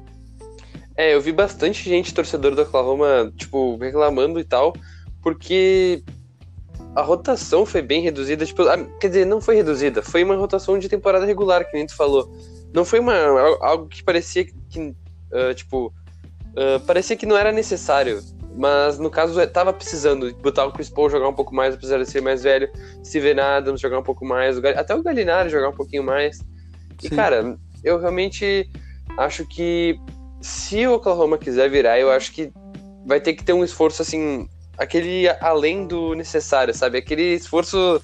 É, 0.95 1.13
eu 1.13 1.21
vi 1.21 1.31
bastante 1.31 1.87
gente, 1.89 2.13
torcedor 2.13 2.55
do 2.55 2.61
Oklahoma, 2.61 3.31
tipo, 3.35 3.77
reclamando 3.77 4.39
e 4.39 4.43
tal, 4.43 4.73
porque 5.21 6.03
a 6.95 7.01
rotação 7.01 7.65
foi 7.65 7.81
bem 7.81 8.01
reduzida, 8.01 8.45
tipo, 8.45 8.63
quer 8.99 9.07
dizer, 9.07 9.25
não 9.25 9.41
foi 9.41 9.55
reduzida, 9.55 10.03
foi 10.03 10.23
uma 10.23 10.35
rotação 10.35 10.77
de 10.77 10.87
temporada 10.87 11.25
regular, 11.25 11.65
que 11.65 11.75
nem 11.75 11.87
tu 11.87 11.95
falou. 11.95 12.31
Não 12.73 12.85
foi 12.85 12.99
uma, 12.99 13.15
algo 13.61 13.87
que 13.87 14.03
parecia 14.03 14.45
que, 14.45 14.79
uh, 14.79 15.53
tipo, 15.55 15.87
uh, 16.49 16.79
parecia 16.85 17.15
que 17.15 17.25
não 17.25 17.37
era 17.37 17.51
necessário 17.51 18.21
mas 18.55 18.99
no 18.99 19.09
caso, 19.09 19.45
tava 19.47 19.73
precisando 19.73 20.33
botar 20.35 20.65
o 20.65 20.71
Chris 20.71 20.89
Paul 20.89 21.09
jogar 21.09 21.27
um 21.27 21.33
pouco 21.33 21.53
mais, 21.53 21.73
apesar 21.73 21.97
de 21.97 22.05
ser 22.05 22.21
mais 22.21 22.43
velho. 22.43 22.69
Steven 23.03 23.39
Adams 23.39 23.81
jogar 23.81 23.99
um 23.99 24.03
pouco 24.03 24.25
mais. 24.25 24.57
Até 24.63 24.93
o 24.93 25.01
Galinari 25.01 25.49
jogar 25.49 25.69
um 25.69 25.75
pouquinho 25.75 26.03
mais. 26.03 26.39
E, 27.01 27.09
Sim. 27.09 27.15
cara, 27.15 27.57
eu 27.83 27.99
realmente 27.99 28.69
acho 29.17 29.45
que 29.47 29.99
se 30.43 30.85
o 30.85 30.95
Oklahoma 30.95 31.37
quiser 31.37 31.69
virar, 31.69 31.97
eu 31.97 32.11
acho 32.11 32.33
que 32.33 32.51
vai 33.05 33.21
ter 33.21 33.33
que 33.33 33.43
ter 33.43 33.53
um 33.53 33.63
esforço, 33.63 34.01
assim, 34.01 34.47
aquele 34.77 35.27
além 35.39 35.87
do 35.87 36.13
necessário, 36.13 36.73
sabe? 36.73 36.97
Aquele 36.97 37.33
esforço 37.33 38.01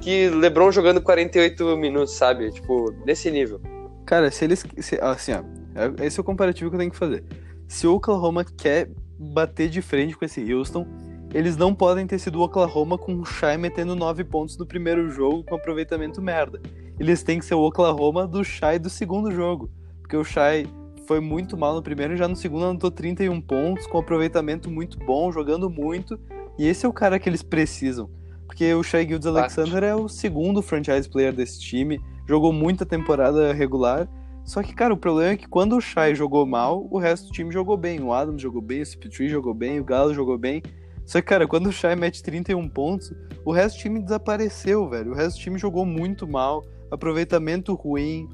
que 0.00 0.28
LeBron 0.28 0.70
jogando 0.70 1.02
48 1.02 1.76
minutos, 1.76 2.14
sabe? 2.14 2.52
Tipo, 2.52 2.94
nesse 3.04 3.30
nível. 3.32 3.60
Cara, 4.06 4.30
se 4.30 4.44
eles. 4.44 4.64
Se, 4.78 4.96
assim, 5.02 5.32
ó. 5.32 5.42
É, 5.74 6.06
esse 6.06 6.18
é 6.18 6.22
o 6.22 6.24
comparativo 6.24 6.70
que 6.70 6.76
eu 6.76 6.78
tenho 6.78 6.90
que 6.90 6.96
fazer. 6.96 7.24
Se 7.66 7.86
o 7.86 7.94
Oklahoma 7.94 8.44
quer 8.44 8.88
bater 9.18 9.68
de 9.68 9.82
frente 9.82 10.16
com 10.16 10.24
esse 10.24 10.52
Houston. 10.52 10.86
Eles 11.34 11.56
não 11.56 11.74
podem 11.74 12.06
ter 12.06 12.18
sido 12.18 12.38
o 12.38 12.42
Oklahoma 12.42 12.96
com 12.96 13.16
o 13.16 13.24
Shai 13.24 13.56
metendo 13.58 13.96
9 13.96 14.24
pontos 14.24 14.56
no 14.56 14.64
primeiro 14.64 15.10
jogo 15.10 15.44
com 15.44 15.56
aproveitamento 15.56 16.22
merda. 16.22 16.62
Eles 16.98 17.22
têm 17.22 17.40
que 17.40 17.44
ser 17.44 17.54
o 17.54 17.60
Oklahoma 17.60 18.26
do 18.26 18.44
Shai 18.44 18.78
do 18.78 18.88
segundo 18.88 19.30
jogo. 19.30 19.68
Porque 20.00 20.16
o 20.16 20.24
Shai 20.24 20.66
foi 21.06 21.20
muito 21.20 21.56
mal 21.56 21.74
no 21.74 21.82
primeiro 21.82 22.14
e 22.14 22.16
já 22.16 22.26
no 22.26 22.36
segundo 22.36 22.66
anotou 22.66 22.90
31 22.90 23.40
pontos, 23.40 23.86
com 23.86 23.98
aproveitamento 23.98 24.70
muito 24.70 24.98
bom, 24.98 25.30
jogando 25.30 25.70
muito. 25.70 26.18
E 26.58 26.66
esse 26.66 26.84
é 26.84 26.88
o 26.88 26.92
cara 26.92 27.18
que 27.18 27.28
eles 27.28 27.42
precisam. 27.42 28.10
Porque 28.46 28.72
o 28.74 28.82
Shai 28.82 29.06
Gildes 29.06 29.26
Alexander 29.26 29.82
é 29.82 29.94
o 29.94 30.08
segundo 30.08 30.62
franchise 30.62 31.08
player 31.08 31.32
desse 31.32 31.60
time, 31.60 32.00
jogou 32.26 32.52
muita 32.52 32.86
temporada 32.86 33.52
regular 33.52 34.08
só 34.46 34.62
que, 34.62 34.72
cara, 34.72 34.94
o 34.94 34.96
problema 34.96 35.32
é 35.32 35.36
que 35.36 35.48
quando 35.48 35.76
o 35.76 35.80
Shai 35.80 36.14
jogou 36.14 36.46
mal, 36.46 36.86
o 36.88 36.98
resto 36.98 37.26
do 37.26 37.32
time 37.32 37.52
jogou 37.52 37.76
bem. 37.76 38.00
O 38.00 38.12
Adams 38.12 38.40
jogou 38.40 38.62
bem, 38.62 38.80
o 38.80 38.84
CP3 38.84 39.28
jogou 39.28 39.52
bem, 39.52 39.80
o 39.80 39.84
Galo 39.84 40.14
jogou 40.14 40.38
bem. 40.38 40.62
Só 41.04 41.20
que, 41.20 41.26
cara, 41.26 41.48
quando 41.48 41.66
o 41.66 41.72
Shai 41.72 41.96
mete 41.96 42.22
31 42.22 42.68
pontos, 42.68 43.12
o 43.44 43.50
resto 43.50 43.76
do 43.76 43.82
time 43.82 44.00
desapareceu, 44.00 44.88
velho. 44.88 45.10
O 45.10 45.14
resto 45.16 45.36
do 45.36 45.42
time 45.42 45.58
jogou 45.58 45.84
muito 45.84 46.28
mal, 46.28 46.64
aproveitamento 46.92 47.74
ruim. 47.74 48.28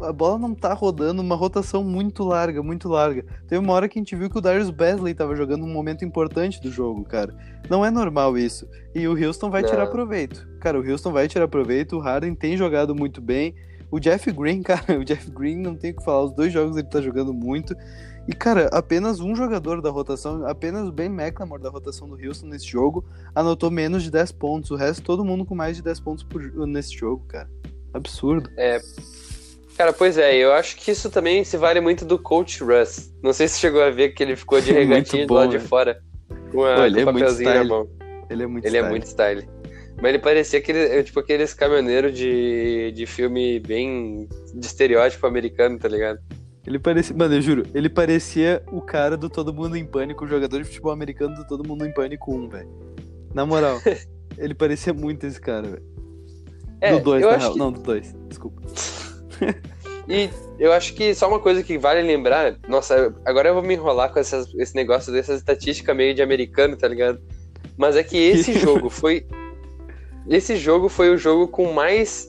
A 0.00 0.12
bola 0.12 0.38
não 0.38 0.54
tá 0.54 0.72
rodando, 0.74 1.22
uma 1.22 1.34
rotação 1.34 1.82
muito 1.82 2.22
larga, 2.22 2.62
muito 2.62 2.88
larga. 2.88 3.24
Teve 3.48 3.64
uma 3.64 3.72
hora 3.72 3.88
que 3.88 3.98
a 3.98 4.00
gente 4.00 4.14
viu 4.14 4.28
que 4.28 4.38
o 4.38 4.40
Darius 4.40 4.70
Basley 4.70 5.14
tava 5.14 5.34
jogando 5.34 5.64
um 5.64 5.72
momento 5.72 6.04
importante 6.04 6.60
do 6.60 6.70
jogo, 6.70 7.04
cara. 7.04 7.34
Não 7.70 7.84
é 7.84 7.90
normal 7.90 8.36
isso. 8.36 8.68
E 8.94 9.08
o 9.08 9.12
Houston 9.12 9.50
vai 9.50 9.62
não. 9.62 9.68
tirar 9.68 9.86
proveito. 9.86 10.46
Cara, 10.60 10.78
o 10.78 10.86
Houston 10.86 11.12
vai 11.12 11.28
tirar 11.28 11.48
proveito, 11.48 11.96
o 11.96 12.00
Harden 12.00 12.34
tem 12.34 12.56
jogado 12.56 12.94
muito 12.94 13.20
bem. 13.20 13.54
O 13.90 13.98
Jeff 13.98 14.30
Green, 14.32 14.60
cara, 14.64 14.98
o 14.98 15.04
Jeff 15.04 15.30
Green 15.30 15.56
não 15.56 15.74
tem 15.74 15.92
o 15.92 15.96
que 15.96 16.04
falar. 16.04 16.24
Os 16.24 16.32
dois 16.32 16.52
jogos 16.52 16.76
ele 16.76 16.88
tá 16.88 17.00
jogando 17.00 17.32
muito. 17.32 17.74
E, 18.28 18.32
cara, 18.32 18.68
apenas 18.72 19.20
um 19.20 19.36
jogador 19.36 19.80
da 19.80 19.88
rotação, 19.88 20.46
apenas 20.46 20.88
o 20.88 20.92
Ben 20.92 21.06
McLemore 21.06 21.62
da 21.62 21.70
rotação 21.70 22.08
do 22.08 22.16
Houston 22.16 22.48
nesse 22.48 22.66
jogo, 22.66 23.04
anotou 23.32 23.70
menos 23.70 24.02
de 24.02 24.10
10 24.10 24.32
pontos. 24.32 24.70
O 24.72 24.76
resto, 24.76 25.02
todo 25.02 25.24
mundo 25.24 25.44
com 25.44 25.54
mais 25.54 25.76
de 25.76 25.82
10 25.82 26.00
pontos 26.00 26.24
por, 26.24 26.42
nesse 26.66 26.92
jogo, 26.92 27.24
cara. 27.28 27.48
Absurdo. 27.94 28.50
É. 28.56 28.80
Cara, 29.76 29.92
pois 29.92 30.16
é, 30.16 30.34
eu 30.36 30.52
acho 30.52 30.76
que 30.76 30.90
isso 30.90 31.10
também 31.10 31.44
se 31.44 31.56
vale 31.56 31.80
muito 31.80 32.04
do 32.04 32.18
Coach 32.18 32.62
Russ. 32.64 33.12
Não 33.22 33.32
sei 33.32 33.46
se 33.46 33.58
chegou 33.58 33.82
a 33.82 33.90
ver 33.90 34.10
que 34.10 34.22
ele 34.22 34.34
ficou 34.34 34.60
de 34.60 34.72
regatinho 34.72 35.26
do 35.26 35.34
lado 35.34 35.50
de 35.50 35.58
fora. 35.58 36.00
Com, 36.50 36.64
a, 36.64 36.76
Pô, 36.76 36.84
ele 36.84 37.04
com 37.04 37.10
é 37.10 37.12
muito 37.12 37.30
style. 37.30 37.58
na 37.58 37.64
mão. 37.64 37.88
Ele 38.30 38.42
é 38.42 38.46
muito 38.46 38.64
ele 38.64 38.76
é 38.76 38.80
style. 38.80 38.86
é 38.86 38.90
muito 38.90 39.06
style. 39.06 39.48
Mas 40.00 40.08
ele 40.10 40.18
parecia 40.18 40.58
aquele, 40.58 41.02
tipo 41.02 41.20
aqueles 41.20 41.52
caminhoneiros 41.52 42.16
de, 42.16 42.92
de 42.92 43.06
filme 43.06 43.60
bem 43.60 44.28
de 44.54 44.66
estereótipo 44.66 45.26
americano, 45.26 45.78
tá 45.78 45.88
ligado? 45.88 46.20
Ele 46.66 46.78
parecia. 46.78 47.14
Mano, 47.14 47.34
eu 47.34 47.42
juro, 47.42 47.62
ele 47.74 47.88
parecia 47.88 48.62
o 48.72 48.80
cara 48.80 49.16
do 49.16 49.28
Todo 49.28 49.54
Mundo 49.54 49.76
em 49.76 49.84
Pânico, 49.84 50.24
o 50.24 50.28
jogador 50.28 50.58
de 50.58 50.64
futebol 50.64 50.92
americano 50.92 51.34
do 51.34 51.46
Todo 51.46 51.66
Mundo 51.66 51.86
em 51.86 51.92
Pânico 51.92 52.34
1, 52.34 52.48
velho. 52.48 52.68
Na 53.32 53.46
moral, 53.46 53.80
ele 54.36 54.54
parecia 54.54 54.92
muito 54.92 55.26
esse 55.26 55.40
cara, 55.40 55.68
velho. 55.68 55.82
É, 56.80 56.92
do 56.92 57.00
2, 57.00 57.24
na 57.24 57.36
real. 57.36 57.52
Que... 57.52 57.58
Não, 57.58 57.72
do 57.72 57.80
2, 57.80 58.14
desculpa. 58.28 58.62
e 60.08 60.30
eu 60.58 60.72
acho 60.72 60.94
que 60.94 61.14
só 61.14 61.28
uma 61.28 61.40
coisa 61.40 61.62
que 61.62 61.78
vale 61.78 62.02
lembrar. 62.02 62.56
Nossa, 62.68 63.14
agora 63.24 63.48
eu 63.48 63.54
vou 63.54 63.62
me 63.62 63.74
enrolar 63.74 64.12
com 64.12 64.18
essas, 64.18 64.52
esse 64.54 64.74
negócio 64.74 65.12
dessas 65.12 65.38
estatísticas 65.38 65.96
meio 65.96 66.14
de 66.14 66.22
americano, 66.22 66.76
tá 66.76 66.88
ligado? 66.88 67.20
Mas 67.76 67.96
é 67.96 68.02
que 68.02 68.16
esse 68.16 68.58
jogo 68.58 68.88
foi 68.88 69.26
esse 70.28 70.56
jogo 70.56 70.88
foi 70.88 71.10
o 71.10 71.16
jogo 71.16 71.46
com 71.46 71.72
mais 71.72 72.28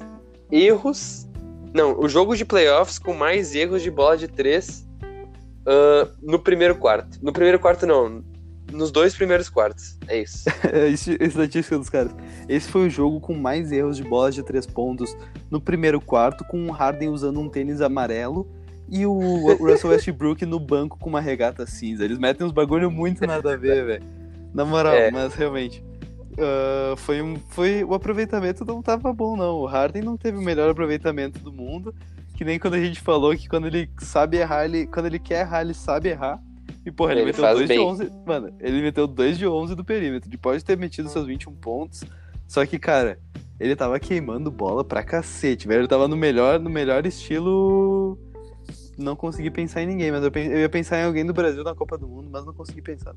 erros. 0.51 1.27
Não, 1.73 1.99
o 1.99 2.07
jogo 2.07 2.35
de 2.35 2.45
playoffs 2.45 2.99
com 2.99 3.13
mais 3.13 3.55
erros 3.55 3.81
de 3.81 3.89
bola 3.89 4.15
de 4.15 4.27
três 4.27 4.87
uh, 5.61 6.09
no 6.21 6.39
primeiro 6.39 6.75
quarto. 6.75 7.17
No 7.21 7.33
primeiro 7.33 7.59
quarto, 7.59 7.87
não. 7.87 8.23
Nos 8.71 8.91
dois 8.91 9.15
primeiros 9.15 9.49
quartos. 9.49 9.97
É 10.07 10.21
isso. 10.21 10.45
é 10.71 10.89
estatística 10.89 11.77
dos 11.77 11.89
caras. 11.89 12.13
Esse 12.49 12.69
foi 12.69 12.87
o 12.87 12.89
jogo 12.89 13.19
com 13.19 13.33
mais 13.33 13.71
erros 13.71 13.97
de 13.97 14.03
bola 14.03 14.31
de 14.31 14.43
três 14.43 14.65
pontos 14.65 15.15
no 15.49 15.61
primeiro 15.61 16.01
quarto, 16.01 16.43
com 16.45 16.67
o 16.67 16.71
Harden 16.71 17.09
usando 17.09 17.39
um 17.39 17.49
tênis 17.49 17.81
amarelo 17.81 18.49
e 18.89 19.05
o 19.05 19.55
Russell 19.57 19.91
Westbrook 19.91 20.45
no 20.45 20.59
banco 20.59 20.97
com 20.99 21.09
uma 21.09 21.21
regata 21.21 21.65
cinza. 21.65 22.03
Eles 22.03 22.17
metem 22.17 22.45
uns 22.45 22.51
bagulho 22.51 22.91
muito 22.91 23.25
nada 23.25 23.53
a 23.53 23.57
ver, 23.57 23.85
velho. 23.85 24.03
Na 24.53 24.65
moral, 24.65 24.93
é. 24.93 25.11
mas 25.11 25.33
realmente 25.35 25.83
uh, 26.37 26.95
foi, 26.97 27.21
um, 27.21 27.35
foi 27.49 27.83
o 27.83 27.93
aproveitamento 27.93 28.63
não 28.63 28.81
tava 28.81 29.11
bom, 29.11 29.35
não. 29.35 29.55
O 29.57 29.65
Harden 29.65 30.01
não 30.01 30.17
teve 30.17 30.37
o 30.37 30.41
melhor 30.41 30.69
aproveitamento 30.69 31.39
do 31.39 31.51
mundo. 31.51 31.93
Que 32.35 32.45
nem 32.45 32.59
quando 32.59 32.75
a 32.75 32.79
gente 32.79 33.01
falou 33.01 33.35
que 33.35 33.49
quando 33.49 33.65
ele 33.65 33.89
sabe 33.97 34.37
errar, 34.37 34.65
ele, 34.65 34.85
quando 34.85 35.07
ele 35.07 35.17
quer 35.17 35.41
errar, 35.41 35.61
ele 35.61 35.73
sabe 35.73 36.09
errar. 36.09 36.39
E, 36.85 36.91
porra, 36.91 37.11
ele, 37.11 37.21
ele 37.21 37.27
meteu 37.27 37.53
2 37.53 37.69
de 37.69 37.79
11. 37.79 38.11
Mano, 38.25 38.55
ele 38.59 38.81
meteu 38.81 39.07
2 39.07 39.37
de 39.37 39.47
11 39.47 39.75
do 39.75 39.83
perímetro. 39.83 40.29
Ele 40.29 40.37
pode 40.37 40.63
ter 40.63 40.77
metido 40.77 41.09
seus 41.09 41.25
21 41.25 41.53
pontos. 41.55 42.03
Só 42.47 42.65
que, 42.65 42.79
cara, 42.79 43.19
ele 43.59 43.75
tava 43.75 43.99
queimando 43.99 44.49
bola 44.49 44.83
pra 44.83 45.03
cacete, 45.03 45.67
velho. 45.67 45.81
Ele 45.81 45.87
tava 45.87 46.07
no 46.07 46.15
melhor, 46.15 46.59
no 46.59 46.69
melhor 46.69 47.05
estilo. 47.05 48.17
Não 48.97 49.15
consegui 49.15 49.51
pensar 49.51 49.83
em 49.83 49.87
ninguém, 49.87 50.11
mas 50.11 50.23
eu, 50.23 50.31
eu 50.33 50.59
ia 50.59 50.69
pensar 50.69 50.99
em 50.99 51.05
alguém 51.05 51.25
do 51.25 51.33
Brasil 51.33 51.63
na 51.63 51.75
Copa 51.75 51.97
do 51.97 52.07
Mundo, 52.07 52.29
mas 52.31 52.45
não 52.45 52.53
consegui 52.53 52.81
pensar. 52.81 53.13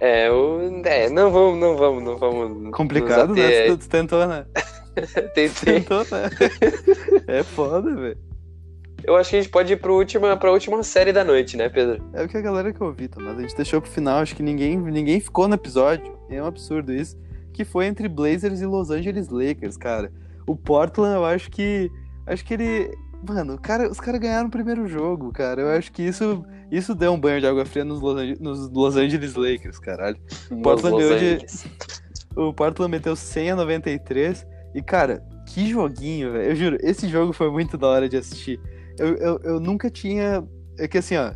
É, 0.00 0.30
o, 0.30 0.82
é, 0.84 1.10
não 1.10 1.30
vamos, 1.30 1.60
não 1.60 1.76
vamos, 1.76 2.02
não 2.02 2.16
vamos. 2.16 2.70
Complicado, 2.72 3.34
né? 3.34 3.66
Tu, 3.66 3.78
tu 3.78 3.88
tentou, 3.88 4.26
né? 4.26 4.46
Tentei. 5.34 5.74
Tentou, 5.80 5.98
né? 5.98 6.30
é 7.28 7.42
foda, 7.42 7.94
velho. 7.94 8.29
Eu 9.10 9.16
acho 9.16 9.30
que 9.30 9.36
a 9.36 9.42
gente 9.42 9.50
pode 9.50 9.72
ir 9.72 9.76
pro 9.76 9.96
última, 9.96 10.36
pra 10.36 10.52
última 10.52 10.84
série 10.84 11.12
da 11.12 11.24
noite, 11.24 11.56
né, 11.56 11.68
Pedro? 11.68 12.00
É 12.12 12.22
o 12.22 12.28
que 12.28 12.36
a 12.36 12.40
galera 12.40 12.72
que 12.72 12.80
ouviu, 12.80 13.08
mas 13.16 13.38
a 13.38 13.40
gente 13.40 13.56
deixou 13.56 13.80
pro 13.80 13.90
final, 13.90 14.20
acho 14.20 14.36
que 14.36 14.42
ninguém, 14.42 14.78
ninguém 14.78 15.18
ficou 15.18 15.48
no 15.48 15.56
episódio. 15.56 16.16
É 16.28 16.40
um 16.40 16.46
absurdo 16.46 16.92
isso. 16.92 17.18
Que 17.52 17.64
foi 17.64 17.86
entre 17.86 18.08
Blazers 18.08 18.60
e 18.60 18.66
Los 18.66 18.88
Angeles 18.88 19.28
Lakers, 19.28 19.76
cara. 19.76 20.12
O 20.46 20.54
Portland, 20.54 21.16
eu 21.16 21.24
acho 21.24 21.50
que. 21.50 21.90
Acho 22.24 22.44
que 22.44 22.54
ele. 22.54 22.96
Mano, 23.28 23.58
cara, 23.58 23.90
os 23.90 23.98
caras 23.98 24.20
ganharam 24.20 24.46
o 24.46 24.50
primeiro 24.50 24.86
jogo, 24.86 25.32
cara. 25.32 25.60
Eu 25.60 25.70
acho 25.70 25.90
que 25.90 26.04
isso, 26.04 26.44
isso 26.70 26.94
deu 26.94 27.12
um 27.12 27.18
banho 27.18 27.40
de 27.40 27.48
água 27.48 27.64
fria 27.64 27.84
nos 27.84 28.00
Los, 28.00 28.16
Angeles, 28.16 28.38
nos 28.38 28.70
Los 28.70 28.96
Angeles 28.96 29.34
Lakers, 29.34 29.80
caralho. 29.80 30.18
O 30.52 30.62
Portland, 30.62 30.94
Los 30.94 31.18
de, 31.18 31.26
Angeles. 31.26 31.66
o 32.36 32.52
Portland 32.52 32.92
meteu 32.92 33.16
100 33.16 33.50
a 33.50 33.56
93. 33.56 34.46
E, 34.72 34.80
cara, 34.80 35.20
que 35.48 35.68
joguinho, 35.68 36.30
velho. 36.30 36.50
Eu 36.50 36.54
juro, 36.54 36.78
esse 36.80 37.08
jogo 37.08 37.32
foi 37.32 37.50
muito 37.50 37.76
da 37.76 37.88
hora 37.88 38.08
de 38.08 38.16
assistir. 38.16 38.60
Eu, 39.00 39.16
eu, 39.16 39.40
eu 39.42 39.60
nunca 39.60 39.90
tinha. 39.90 40.46
É 40.78 40.86
que 40.86 40.98
assim, 40.98 41.16
ó. 41.16 41.32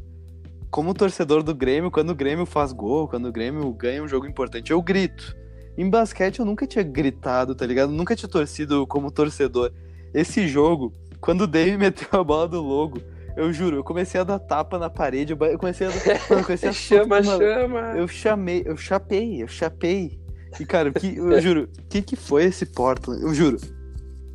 Como 0.71 0.93
torcedor 0.93 1.43
do 1.43 1.55
Grêmio, 1.55 1.91
quando 1.91 2.11
o 2.11 2.15
Grêmio 2.15 2.45
faz 2.45 2.73
gol, 2.73 3.07
quando 3.07 3.27
o 3.27 3.33
Grêmio 3.33 3.73
ganha 3.73 4.03
um 4.03 4.09
jogo 4.09 4.27
importante, 4.27 4.73
eu 4.73 4.83
grito. 4.83 5.37
Em 5.79 5.89
basquete 5.89 6.41
eu 6.41 6.45
nunca 6.45 6.67
tinha 6.67 6.83
gritado, 6.83 7.55
tá 7.55 7.65
ligado? 7.65 7.93
Nunca 7.93 8.15
tinha 8.15 8.29
torcido 8.29 8.87
como 8.87 9.11
torcedor. 9.11 9.73
Esse 10.13 10.47
jogo, 10.47 10.93
quando 11.21 11.43
o 11.43 11.47
Dave 11.47 11.77
meteu 11.79 12.09
a 12.13 12.25
bola 12.25 12.49
do 12.49 12.61
logo, 12.61 13.01
eu 13.37 13.53
juro, 13.53 13.77
eu 13.77 13.85
comecei 13.85 14.21
a 14.21 14.25
dar 14.25 14.39
tapa 14.39 14.79
na 14.79 14.89
parede, 14.89 15.33
eu 15.33 15.59
comecei 15.59 15.87
a. 15.87 15.91
Mano, 15.91 16.41
eu 16.41 16.45
comecei 16.45 16.69
a 16.69 16.73
Chama, 16.75 17.23
mano, 17.23 17.39
chama. 17.39 17.81
eu 17.97 18.09
chamei, 18.09 18.63
eu 18.65 18.77
chapei, 18.77 19.43
eu 19.43 19.49
chapei. 19.49 20.21
E, 20.61 20.65
cara, 20.65 20.93
que, 20.93 21.17
eu 21.17 21.41
juro, 21.41 21.69
o 21.79 21.89
que, 21.89 22.01
que 22.01 22.15
foi 22.15 22.45
esse 22.45 22.67
Portland? 22.67 23.23
Eu 23.23 23.35
juro. 23.35 23.59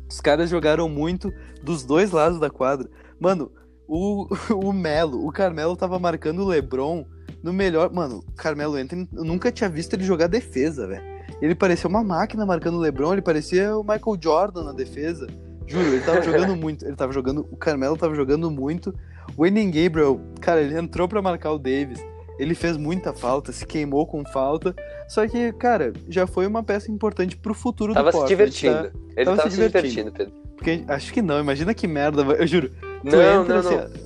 Os 0.08 0.20
caras 0.20 0.50
jogaram 0.50 0.88
muito 0.88 1.32
dos 1.62 1.84
dois 1.84 2.10
lados 2.10 2.38
da 2.38 2.50
quadra. 2.50 2.88
Mano, 3.20 3.52
o, 3.86 4.26
o 4.54 4.72
Melo, 4.72 5.26
o 5.26 5.30
Carmelo 5.30 5.76
tava 5.76 5.98
marcando 5.98 6.40
o 6.42 6.48
LeBron 6.48 7.04
no 7.42 7.52
melhor. 7.52 7.92
Mano, 7.92 8.24
o 8.26 8.32
Carmelo 8.32 8.74
Anthony, 8.76 9.08
eu 9.12 9.24
nunca 9.24 9.52
tinha 9.52 9.68
visto 9.68 9.94
ele 9.94 10.04
jogar 10.04 10.26
defesa, 10.26 10.86
velho. 10.86 11.02
Ele 11.40 11.54
parecia 11.54 11.88
uma 11.88 12.02
máquina 12.04 12.44
marcando 12.44 12.74
o 12.74 12.80
LeBron, 12.80 13.12
ele 13.12 13.22
parecia 13.22 13.76
o 13.76 13.82
Michael 13.82 14.18
Jordan 14.22 14.64
na 14.64 14.72
defesa. 14.72 15.26
Juro, 15.66 15.86
ele 15.86 16.00
tava 16.00 16.20
jogando 16.22 16.56
muito. 16.56 16.84
Ele 16.84 16.96
tava 16.96 17.12
jogando. 17.12 17.46
O 17.50 17.56
Carmelo 17.56 17.96
tava 17.96 18.14
jogando 18.14 18.50
muito. 18.50 18.94
O 19.36 19.46
Enem 19.46 19.70
Gabriel, 19.70 20.20
cara, 20.40 20.60
ele 20.60 20.76
entrou 20.76 21.08
pra 21.08 21.22
marcar 21.22 21.52
o 21.52 21.58
Davis. 21.58 22.04
Ele 22.38 22.54
fez 22.54 22.76
muita 22.76 23.12
falta, 23.12 23.52
se 23.52 23.66
queimou 23.66 24.06
com 24.06 24.24
falta. 24.24 24.74
Só 25.08 25.26
que, 25.28 25.52
cara, 25.52 25.92
já 26.08 26.26
foi 26.26 26.46
uma 26.46 26.62
peça 26.62 26.90
importante 26.90 27.36
pro 27.36 27.52
futuro 27.54 27.92
Tava 27.92 28.10
do 28.10 28.12
se 28.12 28.18
Portland. 28.18 28.28
divertindo. 28.36 28.74
tá? 28.74 28.98
Ele 29.16 29.24
tava 29.24 29.36
tava, 29.36 29.50
se 29.50 29.56
se 29.56 29.62
divertindo, 29.62 30.10
divertindo. 30.10 30.12
Pedro. 30.12 30.56
Porque 30.56 30.84
acho 30.88 31.12
que 31.12 31.22
não, 31.22 31.38
imagina 31.38 31.72
que 31.74 31.86
merda, 31.86 32.22
eu 32.22 32.46
juro. 32.46 32.70
Não, 33.02 33.42
entra 33.42 33.54
não, 33.54 33.60
assim, 33.60 33.76
não. 33.76 34.00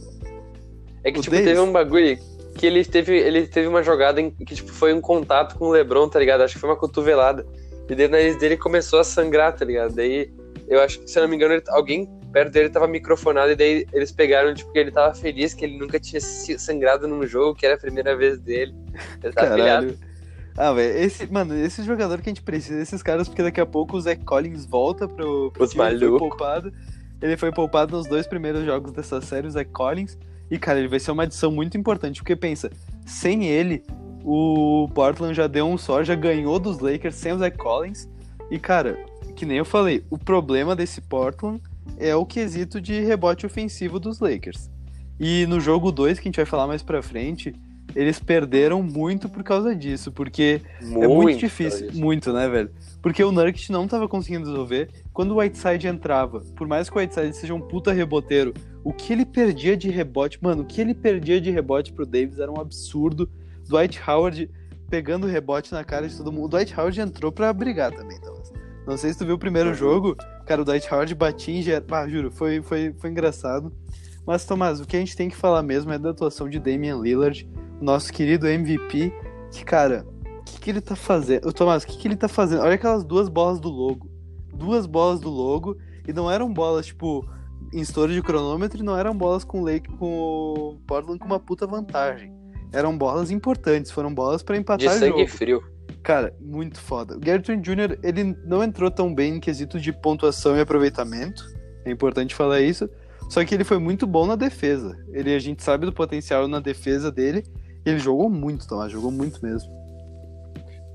É 1.03 1.13
que, 1.13 1.21
tipo, 1.21 1.31
Davis? 1.35 1.49
teve 1.49 1.61
um 1.61 1.73
bagulho 1.73 2.19
que 2.57 2.67
ele 2.67 2.85
teve, 2.85 3.17
ele 3.17 3.47
teve 3.47 3.67
uma 3.67 3.83
jogada 3.83 4.21
em 4.21 4.31
que, 4.31 4.55
tipo, 4.55 4.71
foi 4.73 4.93
um 4.95 5.01
contato 5.01 5.59
com 5.59 5.67
o 5.67 5.71
Lebron, 5.71 6.09
tá 6.09 6.19
ligado? 6.19 6.43
Acho 6.43 6.55
que 6.55 6.61
foi 6.61 6.71
uma 6.71 6.77
cotovelada. 6.77 7.45
E 7.89 7.95
daí 7.95 8.07
o 8.07 8.11
nariz 8.11 8.37
dele 8.39 8.57
começou 8.57 9.01
a 9.01 9.05
sangrar, 9.05 9.55
tá 9.55 9.65
ligado? 9.65 9.95
Daí, 9.95 10.33
eu 10.69 10.81
acho 10.81 11.01
que, 11.01 11.11
se 11.11 11.19
eu 11.19 11.23
não 11.23 11.29
me 11.29 11.37
engano, 11.37 11.55
ele- 11.55 11.65
alguém 11.69 12.09
perto 12.33 12.53
dele 12.53 12.69
tava 12.71 12.89
microfonado 12.89 13.53
e 13.53 13.57
daí 13.57 13.87
eles 13.93 14.11
pegaram, 14.11 14.55
tipo, 14.55 14.73
que 14.73 14.79
ele 14.79 14.91
tava 14.91 15.15
feliz 15.15 15.53
que 15.55 15.65
ele 15.65 15.79
nunca 15.79 16.01
tinha 16.01 16.21
sangrado 16.21 17.07
num 17.07 17.27
jogo, 17.27 17.55
que 17.55 17.67
era 17.67 17.75
a 17.75 17.79
primeira 17.79 18.17
vez 18.17 18.39
dele. 18.39 18.75
Ele 19.23 19.33
tava 19.33 19.55
pilhado. 19.55 19.87
Caralho. 19.87 19.99
Ah, 20.57 20.73
velho, 20.73 20.97
esse, 20.99 21.27
mano, 21.31 21.57
esse 21.59 21.83
jogador 21.83 22.21
que 22.23 22.29
a 22.29 22.33
gente 22.33 22.43
precisa, 22.43 22.81
esses 22.81 23.03
caras, 23.03 23.29
porque 23.29 23.43
daqui 23.43 23.61
a 23.61 23.67
pouco 23.67 23.97
o 23.97 24.01
Zé 24.01 24.15
Collins 24.15 24.65
volta 24.65 25.09
pro, 25.09 25.51
pro 25.51 25.65
Os 25.65 25.71
time, 25.71 25.99
foi 25.99 26.19
poupado. 26.19 26.73
Ele 27.21 27.37
foi 27.37 27.53
poupado 27.53 27.97
nos 27.97 28.07
dois 28.07 28.27
primeiros 28.27 28.65
jogos 28.65 28.93
dessa 28.93 29.21
série, 29.21 29.47
o 29.47 29.51
Zé 29.51 29.65
Collins. 29.65 30.19
E, 30.51 30.59
cara, 30.59 30.79
ele 30.79 30.89
vai 30.89 31.01
ser 31.01 31.11
uma 31.11 31.23
adição 31.23 31.51
muito 31.51 31.77
importante, 31.77 32.21
porque 32.21 32.37
pensa, 32.37 32.71
sem 33.07 33.45
ele, 33.47 33.83
o 34.23 34.89
Portland 34.95 35.35
já 35.35 35.47
deu 35.47 35.67
um 35.67 35.79
só, 35.79 36.03
já 36.05 36.15
ganhou 36.15 36.59
dos 36.59 36.79
Lakers 36.79 37.15
sem 37.15 37.33
o 37.33 37.39
Zé 37.39 37.51
Collins. 37.51 38.09
E, 38.51 38.59
cara, 38.59 38.99
que 39.35 39.47
nem 39.47 39.59
eu 39.59 39.65
falei, 39.65 40.05
o 40.11 40.19
problema 40.19 40.77
desse 40.77 41.01
Portland 41.01 41.61
é 41.99 42.15
o 42.15 42.27
quesito 42.27 42.81
de 42.81 43.01
rebote 43.01 43.47
ofensivo 43.47 43.99
dos 43.99 44.21
Lakers. 44.21 44.71
E 45.19 45.47
no 45.47 45.61
jogo 45.61 45.93
2, 45.93 46.19
que 46.19 46.29
a 46.29 46.29
gente 46.29 46.37
vai 46.37 46.47
falar 46.47 46.67
mais 46.67 46.83
pra 46.83 47.03
frente, 47.03 47.55
eles 47.95 48.19
perderam 48.19 48.83
muito 48.83 49.29
por 49.29 49.43
causa 49.43 49.75
disso, 49.75 50.11
porque 50.11 50.61
é 50.81 51.07
muito 51.07 51.39
difícil, 51.39 51.91
muito, 51.93 52.33
né, 52.33 52.49
velho? 52.49 52.71
Porque 53.03 53.23
o 53.23 53.31
Nurkic 53.31 53.71
não 53.71 53.87
tava 53.87 54.09
conseguindo 54.09 54.49
resolver. 54.49 54.89
Quando 55.13 55.33
o 55.33 55.39
Whiteside 55.39 55.87
entrava, 55.87 56.41
por 56.57 56.67
mais 56.67 56.89
que 56.89 56.97
o 56.97 57.01
Whiteside 57.01 57.37
seja 57.37 57.55
um 57.55 57.61
puta 57.61 57.93
reboteiro, 57.93 58.53
o 58.83 58.93
que 58.93 59.13
ele 59.13 59.25
perdia 59.27 59.77
de 59.77 59.91
rebote, 59.91 60.39
mano, 60.43 60.63
o 60.63 60.65
que 60.65 60.81
ele 60.81 60.95
perdia 60.95 61.41
de 61.41 61.51
rebote 61.51 61.93
pro 61.93 62.07
Davis 62.07 62.39
era 62.39 62.51
um 62.51 62.61
absurdo. 62.61 63.29
Dwight 63.69 64.01
Howard 64.09 64.51
pegando 64.91 65.27
rebote 65.27 65.73
na 65.73 65.83
cara 65.85 66.09
de 66.09 66.17
todo 66.17 66.31
mundo. 66.33 66.45
O 66.45 66.49
Dwight 66.49 66.79
Howard 66.79 67.01
entrou 67.01 67.31
pra 67.33 67.53
brigar 67.53 67.93
também, 67.93 68.21
Thomas. 68.21 68.53
Não 68.87 68.97
sei 68.99 69.13
se 69.13 69.19
tu 69.19 69.25
viu 69.25 69.37
o 69.37 69.39
primeiro 69.39 69.71
Uhum. 69.71 69.75
jogo, 69.75 70.17
cara, 70.47 70.61
o 70.61 70.65
Dwight 70.65 70.93
Howard 70.93 71.15
batia 71.15 71.59
em 71.59 71.63
geral. 71.63 71.83
Ah, 71.93 72.09
juro, 72.09 72.31
foi, 72.31 72.61
foi, 72.63 72.95
foi 72.99 73.11
engraçado. 73.11 73.73
Mas, 74.27 74.45
Tomás, 74.45 74.81
o 74.81 74.87
que 74.87 74.97
a 74.97 74.99
gente 74.99 75.17
tem 75.17 75.29
que 75.29 75.37
falar 75.37 75.63
mesmo 75.63 75.93
é 75.93 75.99
da 75.99 76.11
atuação 76.11 76.49
de 76.49 76.59
Damian 76.59 76.97
Lillard, 76.99 77.47
nosso 77.81 78.13
querido 78.13 78.47
MVP, 78.47 79.13
que, 79.51 79.65
cara, 79.65 80.05
o 80.41 80.43
que, 80.45 80.61
que 80.61 80.71
ele 80.71 80.81
tá 80.81 80.97
fazendo? 80.97 81.49
Ô, 81.49 81.53
Tomás, 81.53 81.83
o 81.83 81.87
que, 81.87 81.97
que 81.97 82.09
ele 82.09 82.17
tá 82.17 82.29
fazendo? 82.29 82.63
Olha 82.63 82.75
aquelas 82.75 83.05
duas 83.05 83.29
bolas 83.29 83.61
do 83.61 83.69
logo. 83.69 84.09
Duas 84.55 84.87
bolas 84.87 85.21
do 85.21 85.31
logo, 85.31 85.77
e 86.07 86.13
não 86.13 86.31
eram 86.31 86.53
bolas, 86.53 86.87
tipo, 86.87 87.29
em 87.73 87.81
estouro 87.81 88.13
de 88.13 88.23
cronômetro, 88.23 88.81
e 88.81 88.83
não 88.83 88.97
eram 88.97 89.17
bolas 89.17 89.45
com 89.45 89.61
o 89.61 89.65
Lake, 89.65 89.91
com 89.97 90.07
o 90.07 90.79
Portland 90.87 91.19
com 91.19 91.27
uma 91.27 91.41
puta 91.41 91.67
vantagem. 91.67 92.33
Eram 92.73 92.97
bolas 92.97 93.31
importantes, 93.31 93.91
foram 93.91 94.13
bolas 94.13 94.43
pra 94.43 94.55
De 94.55 94.61
empatar 94.61 94.95
o 94.95 94.99
sangue 94.99 95.19
jogo. 95.19 95.29
frio. 95.29 95.63
Cara, 96.03 96.35
muito 96.41 96.81
foda. 96.81 97.17
O 97.17 97.21
Gary 97.21 97.43
Trent 97.43 97.65
Jr., 97.65 97.99
ele 98.03 98.37
não 98.45 98.63
entrou 98.63 98.91
tão 98.91 99.15
bem 99.15 99.37
em 99.37 99.41
quesito 99.41 99.81
de 99.81 99.93
pontuação 99.93 100.57
e 100.57 100.61
aproveitamento. 100.61 101.43
É 101.85 101.91
importante 101.91 102.35
falar 102.35 102.61
isso. 102.61 102.89
Só 103.31 103.43
que 103.45 103.55
ele 103.55 103.65
foi 103.65 103.79
muito 103.79 104.07
bom 104.07 104.27
na 104.27 104.37
defesa. 104.37 104.99
Ele, 105.13 105.35
a 105.35 105.39
gente 105.39 105.63
sabe 105.63 105.87
do 105.87 105.93
potencial 105.93 106.47
na 106.47 106.61
defesa 106.61 107.11
dele. 107.11 107.43
Ele 107.85 107.99
jogou 107.99 108.29
muito, 108.31 108.67
Tomás. 108.67 108.91
Jogou 108.91 109.11
muito 109.11 109.41
mesmo. 109.45 109.71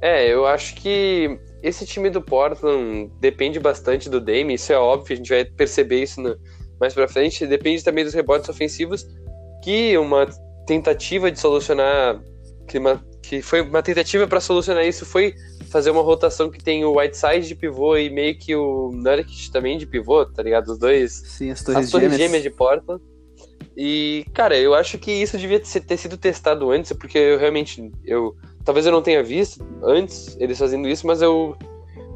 É, 0.01 0.27
eu 0.31 0.45
acho 0.45 0.75
que 0.75 1.37
esse 1.61 1.85
time 1.85 2.09
do 2.09 2.21
Portland 2.21 3.11
depende 3.19 3.59
bastante 3.59 4.09
do 4.09 4.21
Dame, 4.21 4.53
isso 4.53 4.71
é 4.71 4.77
óbvio, 4.77 5.13
a 5.13 5.17
gente 5.17 5.29
vai 5.29 5.43
perceber 5.43 6.03
isso 6.03 6.21
no- 6.21 6.37
mais 6.79 6.93
pra 6.93 7.07
frente. 7.07 7.45
Depende 7.45 7.83
também 7.83 8.05
dos 8.05 8.13
rebotes 8.13 8.47
ofensivos, 8.47 9.05
que 9.61 9.97
uma 9.97 10.25
tentativa 10.65 11.29
de 11.29 11.37
solucionar, 11.37 12.21
que, 12.65 12.77
uma- 12.77 13.03
que 13.21 13.41
foi 13.41 13.59
uma 13.61 13.83
tentativa 13.83 14.25
para 14.25 14.39
solucionar 14.39 14.85
isso 14.85 15.05
foi 15.05 15.33
fazer 15.69 15.91
uma 15.91 16.01
rotação 16.01 16.49
que 16.49 16.63
tem 16.63 16.85
o 16.85 16.97
Whiteside 16.97 17.47
de 17.49 17.55
pivô 17.55 17.97
e 17.97 18.09
meio 18.09 18.37
que 18.39 18.55
o 18.55 18.91
Nurkic 18.93 19.51
também 19.51 19.77
de 19.77 19.85
pivô, 19.85 20.25
tá 20.25 20.41
ligado? 20.41 20.69
Os 20.69 20.79
dois 20.79 21.11
Sim, 21.11 21.51
as 21.51 21.67
as 21.67 21.89
torres 21.91 22.15
gêmeas 22.15 22.41
de 22.41 22.49
Portland. 22.49 23.03
E, 23.77 24.25
cara, 24.33 24.57
eu 24.57 24.73
acho 24.73 24.97
que 24.97 25.11
isso 25.11 25.37
devia 25.37 25.59
ter 25.59 25.97
sido 25.97 26.17
testado 26.17 26.69
antes, 26.71 26.91
porque 26.93 27.17
eu 27.17 27.37
realmente. 27.39 27.91
Eu, 28.05 28.35
talvez 28.65 28.85
eu 28.85 28.91
não 28.91 29.01
tenha 29.01 29.23
visto 29.23 29.65
antes 29.83 30.35
eles 30.39 30.57
fazendo 30.57 30.87
isso, 30.87 31.07
mas 31.07 31.21
eu, 31.21 31.55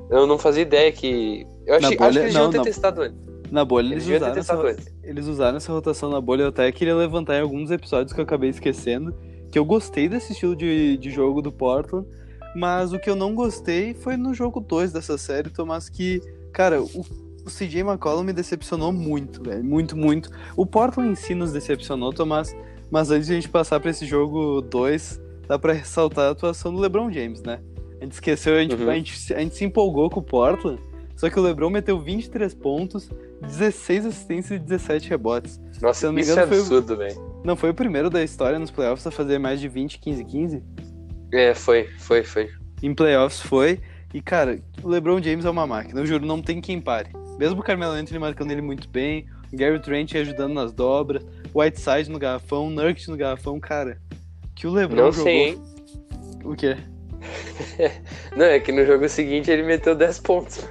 eu 0.09 0.27
não 0.27 0.37
fazia 0.37 0.61
ideia 0.63 0.91
que. 0.91 1.45
Eu 1.65 1.75
achei, 1.75 1.95
bolha- 1.97 2.09
acho 2.09 2.19
que 2.19 2.23
eles 2.25 2.33
não, 2.33 2.41
deviam 2.41 2.51
ter 2.51 2.57
na- 2.57 2.63
testado 2.63 3.01
antes. 3.01 3.17
Na 3.51 3.63
bolha 3.63 3.93
Eles 3.93 4.07
eles 4.07 4.17
usaram, 4.17 4.33
testado 4.33 4.67
essa, 4.67 4.71
antes. 4.81 4.93
eles 5.03 5.27
usaram 5.27 5.57
essa 5.57 5.71
rotação 5.71 6.09
na 6.09 6.19
bolha. 6.19 6.41
Eu 6.43 6.47
até 6.49 6.71
queria 6.71 6.95
levantar 6.95 7.37
em 7.37 7.41
alguns 7.41 7.69
episódios 7.71 8.11
que 8.11 8.19
eu 8.19 8.23
acabei 8.23 8.49
esquecendo. 8.49 9.13
Que 9.51 9.59
eu 9.59 9.63
gostei 9.63 10.09
desse 10.09 10.33
estilo 10.33 10.55
de, 10.55 10.97
de 10.97 11.09
jogo 11.11 11.41
do 11.41 11.51
Portland. 11.51 12.07
Mas 12.55 12.91
o 12.93 12.99
que 12.99 13.09
eu 13.09 13.15
não 13.15 13.33
gostei 13.35 13.93
foi 13.93 14.17
no 14.17 14.33
jogo 14.33 14.59
2 14.59 14.91
dessa 14.91 15.17
série, 15.17 15.49
Tomás, 15.49 15.87
que, 15.89 16.19
cara, 16.51 16.81
o, 16.81 17.05
o 17.45 17.49
CJ 17.49 17.81
McCollum 17.81 18.23
me 18.23 18.33
decepcionou 18.33 18.91
muito, 18.91 19.43
velho. 19.43 19.63
Muito, 19.63 19.97
muito. 19.97 20.29
O 20.55 20.65
Portland 20.65 21.11
em 21.11 21.15
si 21.15 21.33
nos 21.35 21.51
decepcionou, 21.51 22.11
Tomás. 22.13 22.55
Mas 22.91 23.09
antes 23.11 23.27
de 23.27 23.33
a 23.33 23.35
gente 23.35 23.49
passar 23.49 23.79
pra 23.79 23.89
esse 23.89 24.05
jogo 24.05 24.61
2, 24.61 25.19
dá 25.47 25.57
pra 25.57 25.73
ressaltar 25.73 26.25
a 26.27 26.29
atuação 26.31 26.73
do 26.73 26.79
LeBron 26.79 27.11
James, 27.11 27.41
né? 27.41 27.59
A 27.99 28.03
gente 28.03 28.13
esqueceu, 28.13 28.55
a 28.55 28.61
gente, 28.61 28.75
Uhum. 28.75 28.89
a 28.89 28.93
gente, 28.95 29.17
se- 29.17 29.33
a 29.33 29.39
gente 29.39 29.55
se 29.55 29.63
empolgou 29.65 30.09
com 30.09 30.19
o 30.19 30.23
Portland. 30.23 30.79
Só 31.15 31.29
que 31.29 31.39
o 31.39 31.43
LeBron 31.43 31.69
meteu 31.69 31.99
23 31.99 32.53
pontos, 32.53 33.09
16 33.41 34.05
assistências 34.05 34.59
e 34.59 34.63
17 34.63 35.09
rebotes. 35.09 35.59
Se 35.71 35.81
Nossa, 35.81 36.05
eu 36.05 36.09
não 36.09 36.15
me 36.15 36.21
isso 36.21 36.31
é 36.31 36.33
engano, 36.33 36.51
o- 36.51 36.55
absurdo, 36.59 36.97
velho. 36.97 37.41
Não 37.43 37.55
foi 37.55 37.69
o 37.69 37.73
primeiro 37.73 38.09
da 38.09 38.23
história 38.23 38.59
nos 38.59 38.71
playoffs 38.71 39.05
a 39.07 39.11
fazer 39.11 39.37
mais 39.39 39.59
de 39.59 39.67
20, 39.67 39.99
15, 39.99 40.23
15? 40.25 40.63
É, 41.31 41.53
foi, 41.53 41.87
foi, 41.99 42.23
foi. 42.23 42.49
Em 42.81 42.93
playoffs 42.93 43.39
foi. 43.41 43.79
E, 44.13 44.21
cara, 44.21 44.59
o 44.83 44.87
LeBron 44.89 45.21
James 45.21 45.45
é 45.45 45.49
uma 45.49 45.65
máquina. 45.65 45.99
Eu 46.01 46.05
juro, 46.05 46.25
não 46.25 46.41
tem 46.41 46.61
quem 46.61 46.79
pare. 46.79 47.09
Mesmo 47.37 47.59
o 47.59 47.63
Carmelo 47.63 47.93
Anthony 47.93 48.19
marcando 48.19 48.51
ele 48.51 48.61
muito 48.61 48.87
bem, 48.89 49.25
o 49.51 49.57
Gary 49.57 49.79
Trent 49.81 50.13
ajudando 50.15 50.53
nas 50.53 50.71
dobras, 50.71 51.23
o 51.53 51.59
Whiteside 51.61 52.09
no 52.09 52.19
garrafão, 52.19 52.67
o 52.67 52.69
Nurkic 52.69 53.09
no 53.09 53.17
garrafão, 53.17 53.59
cara. 53.59 53.97
Que 54.55 54.67
o 54.67 54.71
LeBron 54.71 54.95
Não 55.03 55.11
jogou. 55.11 55.23
sei, 55.23 55.35
hein? 55.49 55.61
O 56.43 56.55
quê? 56.55 56.77
Não, 58.35 58.45
é 58.45 58.59
que 58.59 58.71
no 58.71 58.85
jogo 58.85 59.07
seguinte 59.07 59.49
ele 59.49 59.63
meteu 59.63 59.95
10 59.95 60.19
pontos. 60.19 60.67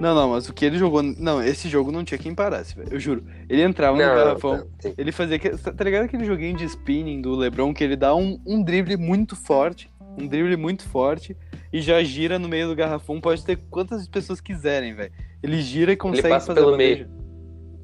Não, 0.00 0.14
não, 0.14 0.30
mas 0.30 0.48
o 0.48 0.52
que 0.52 0.64
ele 0.64 0.78
jogou. 0.78 1.02
Não, 1.02 1.42
esse 1.42 1.68
jogo 1.68 1.90
não 1.90 2.04
tinha 2.04 2.16
quem 2.18 2.34
parasse, 2.34 2.74
velho. 2.76 2.88
Eu 2.92 3.00
juro. 3.00 3.24
Ele 3.48 3.62
entrava 3.62 3.96
no 3.96 4.02
Não, 4.02 4.14
garrafão. 4.14 4.56
não, 4.84 4.94
Ele 4.96 5.10
fazia. 5.12 5.38
Tá 5.38 5.84
ligado 5.84 6.04
aquele 6.04 6.24
joguinho 6.24 6.56
de 6.56 6.64
spinning 6.64 7.20
do 7.20 7.34
LeBron 7.34 7.74
que 7.74 7.82
ele 7.82 7.96
dá 7.96 8.14
um, 8.14 8.40
um 8.46 8.62
drible 8.62 8.96
muito 8.96 9.34
forte, 9.34 9.90
um 10.20 10.26
drible 10.26 10.56
muito 10.56 10.84
forte 10.88 11.36
e 11.72 11.80
já 11.80 12.02
gira 12.02 12.38
no 12.38 12.48
meio 12.48 12.68
do 12.68 12.74
garrafão. 12.76 13.20
Pode 13.20 13.44
ter 13.44 13.56
quantas 13.70 14.06
pessoas 14.08 14.40
quiserem, 14.40 14.94
velho. 14.94 15.12
Ele 15.42 15.60
gira 15.60 15.92
e 15.92 15.96
consegue 15.96 16.28
passa 16.28 16.46
fazer 16.48 16.60
pelo 16.60 16.72
bandeja. 16.72 17.08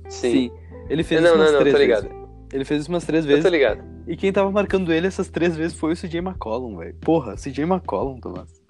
Sim. 0.09 0.31
Sim. 0.33 0.51
Ele 0.89 1.03
fez 1.03 1.21
Não, 1.23 1.29
isso 1.31 1.39
umas 1.39 1.47
não, 1.47 1.53
não, 1.55 1.61
três 1.61 1.75
tô 1.75 1.79
vezes. 1.79 2.03
ligado. 2.05 2.25
Ele 2.53 2.65
fez 2.65 2.81
isso 2.83 2.91
umas 2.91 3.05
três 3.05 3.25
Eu 3.25 3.29
vezes. 3.29 3.45
tô 3.45 3.51
ligado. 3.51 3.83
E 4.07 4.17
quem 4.17 4.33
tava 4.33 4.51
marcando 4.51 4.93
ele 4.93 5.07
essas 5.07 5.29
três 5.29 5.57
vezes 5.57 5.77
foi 5.79 5.93
o 5.93 5.97
CJ 5.97 6.19
McCollum, 6.19 6.77
velho. 6.77 6.95
Porra, 7.01 7.37
CJ 7.37 7.63
McCollum, 7.65 8.19
Tomás. 8.21 8.63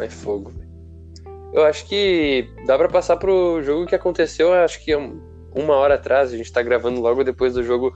É 0.00 0.08
fogo. 0.08 0.50
velho. 0.50 0.68
Eu 1.54 1.64
acho 1.64 1.86
que 1.86 2.46
dá 2.66 2.76
pra 2.76 2.88
passar 2.88 3.16
pro 3.16 3.62
jogo 3.62 3.86
que 3.86 3.94
aconteceu, 3.94 4.52
acho 4.52 4.84
que 4.84 4.94
um- 4.94 5.20
uma 5.54 5.74
hora 5.76 5.94
atrás. 5.94 6.32
A 6.32 6.36
gente 6.36 6.52
tá 6.52 6.60
gravando 6.62 7.00
logo 7.00 7.24
depois 7.24 7.54
do 7.54 7.62
jogo. 7.62 7.94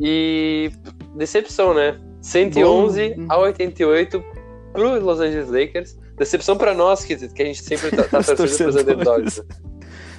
E 0.00 0.70
decepção, 1.16 1.72
né? 1.72 1.98
111 2.22 3.14
Bom. 3.14 3.26
a 3.28 3.38
88 3.38 4.24
pro 4.72 4.98
Los 5.00 5.20
Angeles 5.20 5.48
Lakers. 5.48 5.98
Decepção 6.16 6.56
pra 6.56 6.72
nós, 6.72 7.04
que, 7.04 7.16
que 7.16 7.42
a 7.42 7.46
gente 7.46 7.62
sempre 7.62 7.90
tá, 7.90 8.04
tá 8.04 8.22
torcendo 8.34 8.72
pros 8.72 8.76
underdogs. 8.76 9.42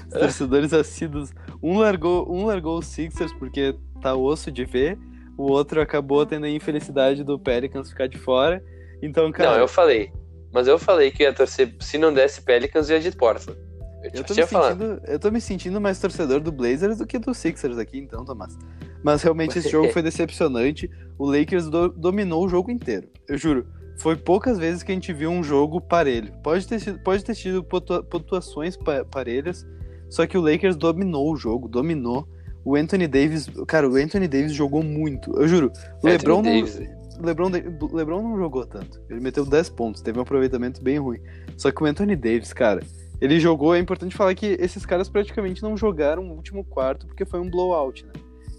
Os 0.07 0.19
torcedores 0.19 0.73
assíduos. 0.73 1.31
Um 1.61 1.79
largou, 1.79 2.29
um 2.31 2.45
largou 2.45 2.77
os 2.77 2.87
Sixers 2.87 3.31
porque 3.33 3.75
tá 4.01 4.15
osso 4.15 4.51
de 4.51 4.65
ver. 4.65 4.97
O 5.37 5.51
outro 5.51 5.81
acabou 5.81 6.25
tendo 6.25 6.45
a 6.45 6.49
infelicidade 6.49 7.23
do 7.23 7.39
Pelicans 7.39 7.89
ficar 7.89 8.07
de 8.07 8.17
fora. 8.19 8.63
Então, 9.01 9.31
cara, 9.31 9.51
Não, 9.51 9.59
eu 9.59 9.67
falei. 9.67 10.11
Mas 10.53 10.67
eu 10.67 10.77
falei 10.77 11.09
que 11.09 11.23
ia 11.23 11.33
torcer, 11.33 11.73
se 11.79 11.97
não 11.97 12.13
desse 12.13 12.41
Pelicans, 12.41 12.89
ia 12.89 12.99
de 12.99 13.11
Portland. 13.11 13.59
Eu, 14.03 14.11
Eu 14.13 14.23
tô, 14.23 14.33
tinha 14.33 14.45
me 14.45 14.51
falado. 14.51 14.77
sentindo, 14.77 15.01
eu 15.07 15.19
tô 15.19 15.31
me 15.31 15.41
sentindo 15.41 15.81
mais 15.81 15.99
torcedor 15.99 16.41
do 16.41 16.51
Blazers 16.51 16.97
do 16.97 17.07
que 17.07 17.17
do 17.17 17.33
Sixers 17.33 17.77
aqui, 17.77 17.97
então, 17.97 18.23
Tomás. 18.23 18.55
Mas 19.03 19.21
realmente 19.21 19.59
esse 19.59 19.69
jogo 19.69 19.89
foi 19.91 20.01
decepcionante. 20.01 20.89
O 21.17 21.25
Lakers 21.29 21.69
do- 21.69 21.89
dominou 21.89 22.45
o 22.45 22.49
jogo 22.49 22.71
inteiro. 22.71 23.07
Eu 23.27 23.37
juro. 23.37 23.65
Foi 23.99 24.15
poucas 24.15 24.57
vezes 24.57 24.81
que 24.81 24.91
a 24.91 24.95
gente 24.95 25.11
viu 25.13 25.29
um 25.29 25.43
jogo 25.43 25.79
parelho. 25.79 26.33
Pode 26.43 26.67
ter, 26.67 26.79
sido, 26.79 26.99
pode 26.99 27.23
ter 27.23 27.35
tido 27.35 27.63
pontua- 27.63 28.01
pontuações 28.03 28.75
pa- 28.75 29.05
parelhas, 29.05 29.67
só 30.09 30.25
que 30.25 30.37
o 30.37 30.41
Lakers 30.41 30.75
dominou 30.75 31.31
o 31.31 31.35
jogo, 31.35 31.67
dominou. 31.67 32.27
O 32.65 32.75
Anthony 32.75 33.07
Davis, 33.07 33.49
cara, 33.67 33.87
o 33.89 33.95
Anthony 33.95 34.27
Davis 34.27 34.53
jogou 34.53 34.81
muito. 34.81 35.31
Eu 35.37 35.47
juro. 35.47 35.71
O 36.01 36.07
LeBron 36.07 36.41
não, 36.41 36.43
Davis. 36.43 36.81
LeBron, 37.21 37.49
LeBron 37.93 38.21
não 38.23 38.37
jogou 38.37 38.65
tanto. 38.65 39.01
Ele 39.09 39.19
meteu 39.19 39.45
10 39.45 39.69
pontos, 39.69 40.01
teve 40.01 40.17
um 40.17 40.21
aproveitamento 40.21 40.81
bem 40.81 40.97
ruim. 40.97 41.19
Só 41.57 41.69
que 41.71 41.83
o 41.83 41.85
Anthony 41.85 42.15
Davis, 42.15 42.51
cara, 42.53 42.79
ele 43.21 43.39
jogou. 43.39 43.75
É 43.75 43.79
importante 43.79 44.15
falar 44.15 44.33
que 44.33 44.57
esses 44.59 44.85
caras 44.85 45.07
praticamente 45.09 45.61
não 45.61 45.77
jogaram 45.77 46.23
o 46.27 46.33
último 46.35 46.63
quarto 46.63 47.05
porque 47.05 47.25
foi 47.25 47.39
um 47.39 47.49
blowout, 47.49 48.05
né? 48.05 48.13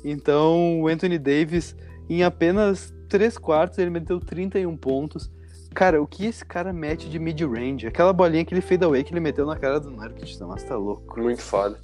Então 0.04 0.80
o 0.82 0.88
Anthony 0.88 1.18
Davis, 1.18 1.74
em 2.08 2.22
apenas 2.22 2.94
3 3.08 3.38
quartos, 3.38 3.78
ele 3.78 3.90
meteu 3.90 4.20
31 4.20 4.76
pontos. 4.76 5.30
Cara, 5.74 6.00
o 6.00 6.06
que 6.06 6.26
esse 6.26 6.44
cara 6.44 6.72
mete 6.72 7.08
de 7.08 7.18
mid-range? 7.18 7.86
Aquela 7.86 8.12
bolinha 8.12 8.44
que 8.44 8.54
ele 8.54 8.60
fade 8.60 8.84
away 8.84 9.02
que 9.02 9.12
ele 9.12 9.20
meteu 9.20 9.44
na 9.44 9.56
cara 9.56 9.80
do 9.80 9.90
Nurkic, 9.90 10.38
mas 10.44 10.62
tá 10.62 10.76
louco. 10.76 11.20
Muito 11.20 11.42
foda. 11.42 11.78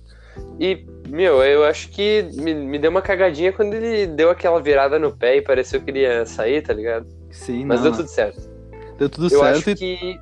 E, 0.60 0.86
meu, 1.08 1.42
eu 1.42 1.64
acho 1.64 1.88
que 1.90 2.22
me, 2.34 2.54
me 2.54 2.78
deu 2.78 2.90
uma 2.90 3.02
cagadinha 3.02 3.52
quando 3.52 3.74
ele 3.74 4.06
deu 4.06 4.30
aquela 4.30 4.60
virada 4.60 4.98
no 4.98 5.10
pé 5.10 5.38
e 5.38 5.42
pareceu 5.42 5.80
que 5.80 5.90
ele 5.90 6.00
ia 6.00 6.24
sair, 6.24 6.62
tá 6.62 6.72
ligado? 6.72 7.06
Sim, 7.30 7.64
Mas 7.64 7.78
não, 7.78 7.84
deu 7.84 7.90
não. 7.92 7.98
tudo 7.98 8.08
certo. 8.08 8.50
deu 8.96 9.08
tudo 9.08 9.26
eu 9.26 9.40
certo 9.40 9.56
acho 9.56 9.70
e 9.70 9.74
que, 9.74 10.20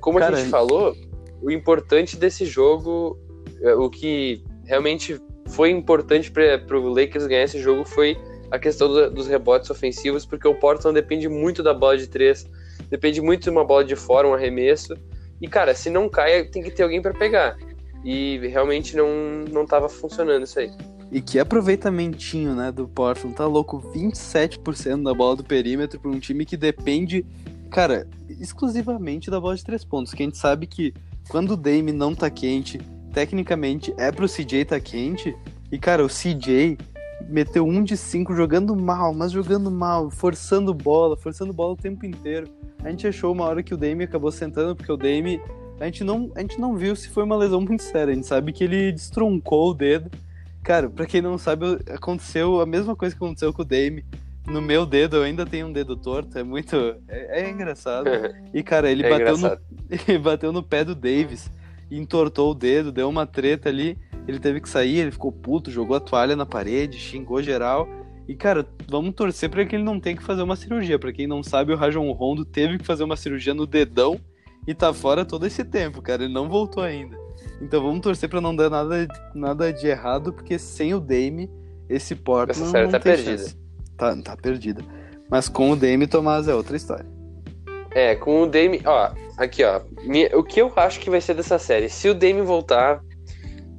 como 0.00 0.18
a 0.18 0.22
Cara, 0.22 0.36
gente 0.36 0.50
falou, 0.50 0.96
o 1.42 1.50
importante 1.50 2.16
desse 2.16 2.44
jogo, 2.44 3.18
é, 3.62 3.74
o 3.74 3.88
que 3.88 4.42
realmente 4.64 5.20
foi 5.48 5.70
importante 5.70 6.30
para 6.30 6.78
o 6.78 6.88
Lakers 6.88 7.26
ganhar 7.26 7.44
esse 7.44 7.58
jogo 7.60 7.84
foi 7.84 8.16
a 8.50 8.58
questão 8.58 8.88
do- 8.88 9.10
dos 9.10 9.26
rebotes 9.26 9.68
ofensivos, 9.70 10.24
porque 10.24 10.48
o 10.48 10.54
Portland 10.54 10.94
depende 10.94 11.28
muito 11.28 11.62
da 11.62 11.74
bola 11.74 11.98
de 11.98 12.06
três, 12.06 12.48
depende 12.90 13.20
muito 13.20 13.42
de 13.44 13.50
uma 13.50 13.64
bola 13.64 13.84
de 13.84 13.94
fora, 13.96 14.26
um 14.26 14.34
arremesso. 14.34 14.94
E, 15.40 15.46
cara, 15.46 15.74
se 15.74 15.90
não 15.90 16.08
cai, 16.08 16.44
tem 16.44 16.62
que 16.62 16.70
ter 16.70 16.82
alguém 16.82 17.00
para 17.02 17.12
pegar. 17.14 17.56
E 18.04 18.38
realmente 18.48 18.96
não, 18.96 19.08
não 19.52 19.66
tava 19.66 19.88
funcionando 19.88 20.44
isso 20.44 20.58
aí. 20.58 20.70
E 21.10 21.20
que 21.20 21.38
aproveitamentinho, 21.38 22.54
né, 22.54 22.70
do 22.70 22.86
Portland, 22.86 23.34
tá 23.36 23.46
louco, 23.46 23.78
27% 23.94 25.02
da 25.02 25.14
bola 25.14 25.36
do 25.36 25.44
perímetro 25.44 25.98
para 25.98 26.10
um 26.10 26.18
time 26.18 26.44
que 26.44 26.56
depende, 26.56 27.24
cara, 27.70 28.06
exclusivamente 28.28 29.30
da 29.30 29.40
bola 29.40 29.56
de 29.56 29.64
três 29.64 29.84
pontos, 29.84 30.12
que 30.12 30.22
a 30.22 30.26
gente 30.26 30.38
sabe 30.38 30.66
que 30.66 30.92
quando 31.28 31.52
o 31.52 31.56
Dame 31.56 31.92
não 31.92 32.14
tá 32.14 32.28
quente, 32.30 32.80
tecnicamente 33.18 33.92
é 33.96 34.12
pro 34.12 34.28
CJ 34.28 34.64
tá 34.64 34.78
quente, 34.78 35.34
e 35.72 35.78
cara, 35.78 36.04
o 36.04 36.08
CJ 36.08 36.78
meteu 37.28 37.66
um 37.66 37.82
de 37.82 37.96
cinco 37.96 38.32
jogando 38.32 38.76
mal, 38.76 39.12
mas 39.12 39.32
jogando 39.32 39.72
mal, 39.72 40.08
forçando 40.08 40.72
bola, 40.72 41.16
forçando 41.16 41.52
bola 41.52 41.72
o 41.72 41.76
tempo 41.76 42.06
inteiro. 42.06 42.48
A 42.84 42.90
gente 42.90 43.08
achou 43.08 43.32
uma 43.32 43.44
hora 43.44 43.60
que 43.60 43.74
o 43.74 43.76
Dame 43.76 44.04
acabou 44.04 44.30
sentando, 44.30 44.76
porque 44.76 44.92
o 44.92 44.96
Dame, 44.96 45.40
a 45.80 45.86
gente 45.86 46.04
não, 46.04 46.30
a 46.36 46.40
gente 46.42 46.60
não 46.60 46.76
viu 46.76 46.94
se 46.94 47.08
foi 47.08 47.24
uma 47.24 47.36
lesão 47.36 47.60
muito 47.60 47.82
séria, 47.82 48.12
a 48.12 48.14
gente 48.14 48.26
sabe 48.26 48.52
que 48.52 48.62
ele 48.62 48.92
destroncou 48.92 49.70
o 49.70 49.74
dedo, 49.74 50.08
Cara, 50.62 50.90
pra 50.90 51.06
quem 51.06 51.22
não 51.22 51.38
sabe, 51.38 51.64
aconteceu 51.90 52.60
a 52.60 52.66
mesma 52.66 52.94
coisa 52.94 53.16
que 53.16 53.24
aconteceu 53.24 53.52
com 53.54 53.62
o 53.62 53.64
Dame. 53.64 54.04
No 54.46 54.60
meu 54.60 54.84
dedo, 54.84 55.16
eu 55.16 55.22
ainda 55.22 55.46
tenho 55.46 55.66
um 55.66 55.72
dedo 55.72 55.96
torto, 55.96 56.38
é 56.38 56.42
muito. 56.42 56.76
É, 57.08 57.42
é 57.42 57.50
engraçado. 57.50 58.06
E, 58.52 58.62
cara, 58.62 58.90
ele 58.90 59.02
É 59.02 59.08
bateu, 59.08 59.32
no, 59.32 59.38
engraçado. 59.38 59.62
ele 60.06 60.18
bateu 60.18 60.52
no 60.52 60.62
pé 60.62 60.84
do 60.84 60.94
Davis, 60.94 61.50
entortou 61.90 62.50
o 62.50 62.54
dedo, 62.54 62.92
deu 62.92 63.08
uma 63.08 63.26
treta 63.26 63.68
ali. 63.68 63.96
Ele 64.26 64.38
teve 64.38 64.60
que 64.60 64.68
sair, 64.68 64.98
ele 64.98 65.10
ficou 65.10 65.32
puto, 65.32 65.70
jogou 65.70 65.96
a 65.96 66.00
toalha 66.00 66.36
na 66.36 66.44
parede, 66.44 66.98
xingou 66.98 67.42
geral. 67.42 67.88
E, 68.28 68.34
cara, 68.34 68.66
vamos 68.86 69.14
torcer 69.14 69.48
pra 69.48 69.64
que 69.64 69.74
ele 69.74 69.84
não 69.84 69.98
tenha 69.98 70.16
que 70.16 70.22
fazer 70.22 70.42
uma 70.42 70.54
cirurgia. 70.54 70.98
Pra 70.98 71.12
quem 71.12 71.26
não 71.26 71.42
sabe, 71.42 71.72
o 71.72 71.76
Rajon 71.76 72.10
Rondo 72.12 72.44
teve 72.44 72.76
que 72.78 72.84
fazer 72.84 73.04
uma 73.04 73.16
cirurgia 73.16 73.54
no 73.54 73.66
dedão 73.66 74.20
e 74.66 74.74
tá 74.74 74.92
fora 74.92 75.24
todo 75.24 75.46
esse 75.46 75.64
tempo, 75.64 76.02
cara. 76.02 76.24
Ele 76.24 76.34
não 76.34 76.46
voltou 76.46 76.82
ainda. 76.82 77.16
Então 77.60 77.82
vamos 77.82 78.00
torcer 78.00 78.28
pra 78.28 78.40
não 78.40 78.54
dar 78.54 78.68
nada, 78.68 79.08
nada 79.34 79.72
de 79.72 79.86
errado, 79.86 80.32
porque 80.32 80.58
sem 80.58 80.92
o 80.92 81.00
Dame, 81.00 81.50
esse 81.88 82.14
Portland 82.14 82.60
Essa 82.60 82.70
série 82.70 82.84
não 82.84 82.92
tá 82.92 83.00
perdida. 83.00 83.38
chance. 83.38 83.56
Tá, 83.96 84.16
tá 84.22 84.36
perdida. 84.36 84.84
Mas 85.30 85.48
com 85.48 85.70
o 85.70 85.76
Dame, 85.76 86.06
Tomás, 86.06 86.48
é 86.48 86.54
outra 86.54 86.76
história. 86.76 87.06
É, 87.94 88.14
com 88.14 88.42
o 88.42 88.46
Dame. 88.46 88.80
Ó, 88.84 89.10
aqui, 89.36 89.64
ó. 89.64 89.80
minha- 90.04 90.36
o 90.36 90.42
que 90.42 90.60
eu 90.60 90.72
acho 90.76 91.00
que 91.00 91.10
vai 91.10 91.20
ser 91.20 91.34
dessa 91.34 91.58
série? 91.58 91.88
Se 91.88 92.08
o 92.08 92.14
Dame 92.14 92.42
voltar, 92.42 93.00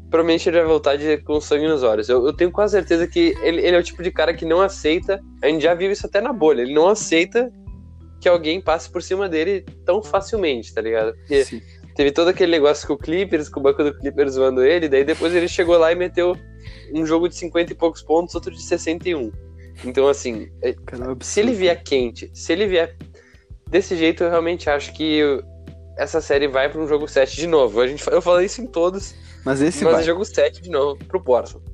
provavelmente 0.10 0.50
ele 0.50 0.58
vai 0.58 0.68
voltar 0.68 0.96
de, 0.98 1.18
com 1.20 1.40
sangue 1.40 1.68
nos 1.68 1.84
olhos. 1.84 2.10
Eu, 2.10 2.26
eu 2.26 2.34
tenho 2.34 2.52
quase 2.52 2.72
certeza 2.74 3.08
que 3.08 3.36
ele, 3.42 3.62
ele 3.66 3.76
é 3.76 3.80
o 3.80 3.84
tipo 3.84 4.02
de 4.02 4.12
cara 4.12 4.34
que 4.34 4.46
não 4.46 4.62
aceita. 4.62 5.20
A 5.44 5.48
gente 5.48 5.62
já 5.62 5.74
viu 5.74 5.92
isso 5.92 6.06
até 6.06 6.20
na 6.22 6.34
bolha. 6.34 6.62
Ele 6.62 6.74
não 6.74 6.88
aceita 6.88 7.52
que 8.20 8.28
alguém 8.28 8.60
passe 8.60 8.90
por 8.92 9.02
cima 9.02 9.30
dele 9.30 9.64
tão 9.86 10.02
facilmente, 10.04 10.74
tá 10.74 10.82
ligado? 10.82 11.14
Porque 11.14 11.46
Sim. 11.46 11.62
teve 11.96 12.12
todo 12.12 12.28
aquele 12.28 12.52
negócio 12.52 12.86
com 12.88 12.94
o 12.96 12.98
Clippers, 12.98 13.48
com 13.48 13.60
o 13.62 13.64
banco 13.64 13.82
do 13.84 13.98
Clippers 13.98 14.34
zoando 14.34 14.62
ele, 14.62 14.90
daí 14.90 15.06
depois 15.06 15.34
ele 15.34 15.48
chegou 15.48 15.78
lá 15.78 15.92
e 15.92 15.96
meteu 15.96 16.36
um 16.94 17.06
jogo 17.06 17.30
de 17.30 17.36
50 17.36 17.72
e 17.72 17.76
poucos 17.76 18.02
pontos, 18.02 18.36
outro 18.36 18.52
de 18.52 18.62
61. 18.62 19.32
Então, 19.86 20.10
assim, 20.10 20.50
é- 20.62 20.74
Cara, 20.86 21.14
é 21.14 21.16
se 21.22 21.40
ele 21.40 21.54
vier 21.54 21.82
quente, 21.82 22.30
se 22.34 22.52
ele 22.52 22.68
vier 22.68 22.94
desse 23.70 23.96
jeito, 23.96 24.24
eu 24.24 24.30
realmente 24.30 24.70
acho 24.70 24.94
que 24.94 25.22
essa 25.98 26.22
série 26.22 26.48
vai 26.48 26.70
para 26.70 26.82
um 26.82 26.88
jogo 26.88 27.08
7 27.08 27.36
de 27.36 27.48
novo. 27.48 27.82
A 27.82 27.88
gente, 27.88 28.06
eu 28.10 28.22
falei 28.22 28.46
isso 28.46 28.62
em 28.62 28.68
todos, 28.68 29.14
Mas 29.46 29.62
esse 29.62 29.84
mas 29.84 29.94
vai. 29.94 30.02
é 30.02 30.06
jogo 30.06 30.24
7 30.26 30.62
de 30.62 30.70
novo 30.70 31.04
pro 31.06 31.22
Portland. 31.22 31.66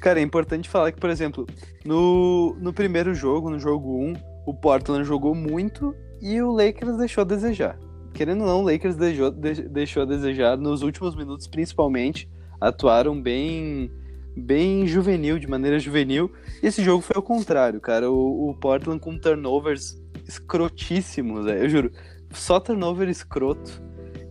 Cara, 0.00 0.18
é 0.18 0.22
importante 0.22 0.68
falar 0.68 0.92
que, 0.92 1.00
por 1.00 1.10
exemplo, 1.10 1.46
no, 1.84 2.56
no 2.60 2.72
primeiro 2.72 3.14
jogo, 3.14 3.50
no 3.50 3.58
jogo 3.58 3.98
1, 4.02 4.14
o 4.46 4.54
Portland 4.54 5.04
jogou 5.04 5.34
muito 5.34 5.94
e 6.20 6.40
o 6.40 6.50
Lakers 6.52 6.96
deixou 6.96 7.22
a 7.22 7.24
desejar. 7.26 7.78
Querendo 8.14 8.40
ou 8.42 8.46
não, 8.46 8.60
o 8.62 8.64
Lakers 8.70 8.96
deixou, 8.96 9.30
de- 9.30 9.68
deixou 9.68 10.02
a 10.02 10.06
desejar 10.06 10.56
nos 10.56 10.82
últimos 10.82 11.14
minutos, 11.14 11.46
principalmente. 11.46 12.28
Atuaram 12.60 13.20
bem 13.20 13.90
bem 14.36 14.86
juvenil, 14.86 15.38
de 15.38 15.46
maneira 15.46 15.78
juvenil. 15.78 16.30
E 16.62 16.66
esse 16.66 16.82
jogo 16.82 17.02
foi 17.02 17.14
ao 17.16 17.22
contrário, 17.22 17.80
cara. 17.80 18.10
O, 18.10 18.50
o 18.50 18.54
Portland 18.54 19.00
com 19.00 19.18
turnovers 19.18 19.99
escrotíssimos. 20.30 21.46
Eu 21.46 21.68
juro. 21.68 21.90
Só 22.32 22.60
turnover 22.60 23.08
escroto. 23.08 23.82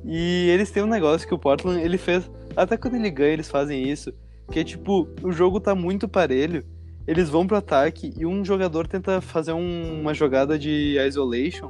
E 0.06 0.50
eles 0.50 0.72
têm 0.72 0.84
um 0.84 0.88
negócio 0.88 1.28
que 1.28 1.34
o 1.34 1.40
Portland, 1.40 1.82
ele 1.82 1.98
fez. 1.98 2.30
Até 2.56 2.78
quando 2.78 2.96
ele 2.96 3.10
ganha, 3.12 3.34
eles 3.34 3.50
fazem 3.50 3.88
isso. 3.90 4.14
Que 4.52 4.60
é 4.60 4.64
tipo, 4.64 5.08
o 5.22 5.32
jogo 5.32 5.60
tá 5.60 5.76
muito 5.76 6.08
parelho. 6.08 6.64
Eles 7.06 7.30
vão 7.30 7.46
pro 7.46 7.58
ataque 7.58 8.14
e 8.18 8.26
um 8.26 8.44
jogador 8.46 8.88
tenta 8.88 9.20
fazer 9.22 9.52
um- 9.54 10.00
uma 10.02 10.14
jogada 10.14 10.58
de 10.58 10.98
isolation. 11.08 11.70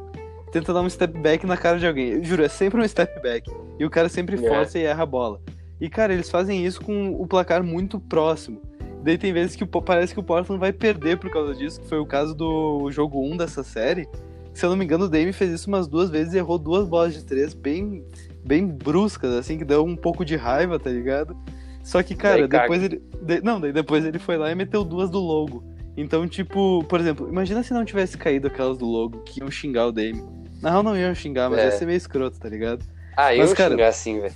Tenta 0.51 0.73
dar 0.73 0.81
um 0.81 0.89
step 0.89 1.17
back 1.19 1.45
na 1.45 1.55
cara 1.57 1.77
de 1.79 1.87
alguém. 1.87 2.09
Eu 2.09 2.23
juro, 2.23 2.43
é 2.43 2.49
sempre 2.49 2.81
um 2.81 2.87
step 2.87 3.21
back. 3.21 3.49
E 3.79 3.85
o 3.85 3.89
cara 3.89 4.09
sempre 4.09 4.35
É. 4.35 4.47
força 4.47 4.77
e 4.79 4.83
erra 4.83 5.03
a 5.03 5.05
bola. 5.05 5.41
E, 5.79 5.89
cara, 5.89 6.13
eles 6.13 6.29
fazem 6.29 6.65
isso 6.65 6.81
com 6.81 7.11
o 7.13 7.25
placar 7.27 7.63
muito 7.63 7.99
próximo. 7.99 8.61
Daí 9.03 9.17
tem 9.17 9.31
vezes 9.31 9.55
que 9.55 9.63
o 9.63 9.67
parece 9.67 10.13
que 10.13 10.19
o 10.19 10.23
Portland 10.23 10.59
vai 10.59 10.73
perder 10.73 11.17
por 11.17 11.29
causa 11.29 11.55
disso, 11.55 11.79
que 11.81 11.87
foi 11.87 11.99
o 11.99 12.05
caso 12.05 12.35
do 12.35 12.89
jogo 12.91 13.21
1 13.23 13.37
dessa 13.37 13.63
série. 13.63 14.07
Se 14.53 14.65
eu 14.65 14.69
não 14.69 14.75
me 14.77 14.83
engano, 14.83 15.05
o 15.05 15.09
Dame 15.09 15.31
fez 15.31 15.51
isso 15.51 15.67
umas 15.69 15.87
duas 15.87 16.09
vezes 16.09 16.33
e 16.33 16.37
errou 16.37 16.57
duas 16.57 16.87
bolas 16.87 17.13
de 17.13 17.23
três 17.23 17.53
bem, 17.53 18.03
bem 18.43 18.67
bruscas, 18.67 19.31
assim, 19.33 19.57
que 19.57 19.63
deu 19.63 19.85
um 19.85 19.95
pouco 19.95 20.25
de 20.25 20.35
raiva, 20.35 20.77
tá 20.77 20.89
ligado? 20.89 21.35
Só 21.83 22.03
que, 22.03 22.13
cara, 22.13 22.39
Daí 22.39 22.47
caga. 22.49 22.61
depois 22.63 22.83
ele. 22.83 23.01
de- 23.21 23.41
não, 23.41 23.59
daí 23.61 23.71
depois 23.71 24.03
ele 24.03 24.19
foi 24.19 24.37
lá 24.37 24.51
e 24.51 24.55
meteu 24.55 24.83
duas 24.83 25.09
do 25.09 25.19
logo. 25.19 25.63
Então, 25.95 26.27
tipo, 26.27 26.83
por 26.89 26.99
exemplo, 26.99 27.27
imagina 27.29 27.63
se 27.63 27.73
não 27.73 27.85
tivesse 27.85 28.17
caído 28.17 28.47
aquelas 28.47 28.77
do 28.77 28.85
logo, 28.85 29.19
que 29.19 29.39
iam 29.39 29.49
xingar 29.49 29.87
o 29.87 29.91
Dame. 29.91 30.23
Na 30.61 30.71
real, 30.71 30.83
não 30.83 30.97
iam 30.97 31.15
xingar, 31.15 31.49
mas 31.49 31.59
É. 31.59 31.65
ia 31.65 31.71
ser 31.71 31.85
meio 31.85 31.97
escroto, 31.97 32.37
tá 32.39 32.49
ligado? 32.49 32.83
Ah, 33.15 33.33
eu 33.33 33.39
Mas, 33.39 33.47
vou 33.49 33.55
cara- 33.57 33.71
xingar 33.71 33.87
assim, 33.87 34.19
velho. 34.19 34.33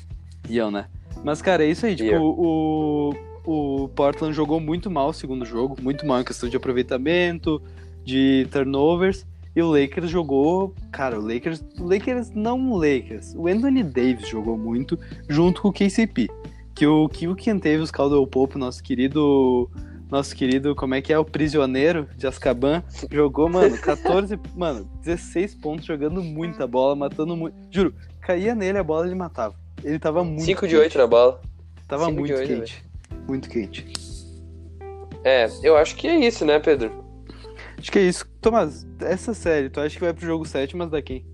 Iam, 0.49 0.71
né? 0.71 0.85
Mas, 1.23 1.41
cara, 1.41 1.63
é 1.63 1.67
isso 1.67 1.85
aí. 1.85 1.95
Tipo, 1.95 2.09
Iam. 2.11 2.23
o, 2.23 3.13
o 3.45 3.89
Portland 3.89 4.33
jogou 4.33 4.59
muito 4.59 4.89
mal 4.89 5.09
o 5.09 5.13
segundo 5.13 5.45
jogo, 5.45 5.75
muito 5.81 6.05
mal 6.05 6.21
em 6.21 6.23
questão 6.23 6.49
de 6.49 6.55
aproveitamento, 6.55 7.61
de 8.03 8.47
turnovers. 8.51 9.25
E 9.55 9.61
o 9.61 9.69
Lakers 9.69 10.09
jogou. 10.09 10.73
Cara, 10.91 11.19
o 11.19 11.21
Lakers. 11.21 11.63
O 11.79 11.83
Lakers 11.83 12.31
não 12.31 12.71
o 12.71 12.77
Lakers. 12.77 13.35
O 13.35 13.47
Anthony 13.47 13.83
Davis 13.83 14.27
jogou 14.27 14.57
muito 14.57 14.97
junto 15.29 15.61
com 15.61 15.67
o 15.67 15.73
KCP. 15.73 16.27
Que 16.73 16.87
o 16.87 17.07
que 17.07 17.27
o 17.27 17.35
Caldwell 17.91 18.25
Pope, 18.25 18.57
nosso 18.57 18.81
querido. 18.81 19.69
Nosso 20.09 20.35
querido, 20.35 20.75
como 20.75 20.93
é 20.93 21.01
que 21.01 21.11
é? 21.11 21.17
O 21.17 21.25
prisioneiro 21.25 22.07
de 22.15 22.27
Azkaban, 22.27 22.83
jogou, 23.09 23.49
mano, 23.49 23.75
14, 23.75 24.39
mano, 24.55 24.87
16 25.01 25.55
pontos, 25.55 25.85
jogando 25.85 26.21
muita 26.21 26.67
bola, 26.67 26.95
matando 26.95 27.35
muito. 27.35 27.55
Juro, 27.71 27.95
caía 28.21 28.53
nele 28.53 28.77
a 28.77 28.83
bola 28.83 29.07
ele 29.07 29.15
matava. 29.15 29.55
Ele 29.83 29.97
tava 29.97 30.23
muito. 30.23 30.43
5 30.43 30.67
de 30.67 30.77
8 30.77 30.97
na 30.99 31.07
bola. 31.07 31.41
Tava 31.87 32.05
Cinco 32.05 32.27
de 32.27 32.33
muito 32.33 32.47
quente. 32.47 32.85
Muito 33.27 33.49
quente. 33.49 33.85
É, 35.23 35.47
eu 35.63 35.77
acho 35.77 35.95
que 35.95 36.07
é 36.07 36.17
isso, 36.19 36.45
né, 36.45 36.59
Pedro? 36.59 37.03
Acho 37.77 37.91
que 37.91 37.99
é 37.99 38.03
isso. 38.03 38.25
Tomás, 38.41 38.85
essa 38.99 39.33
série, 39.33 39.69
tu 39.69 39.79
acha 39.79 39.95
que 39.95 40.03
vai 40.03 40.13
pro 40.13 40.25
jogo 40.25 40.45
7, 40.45 40.75
mas 40.75 40.89
da 40.89 41.01
quem? 41.01 41.25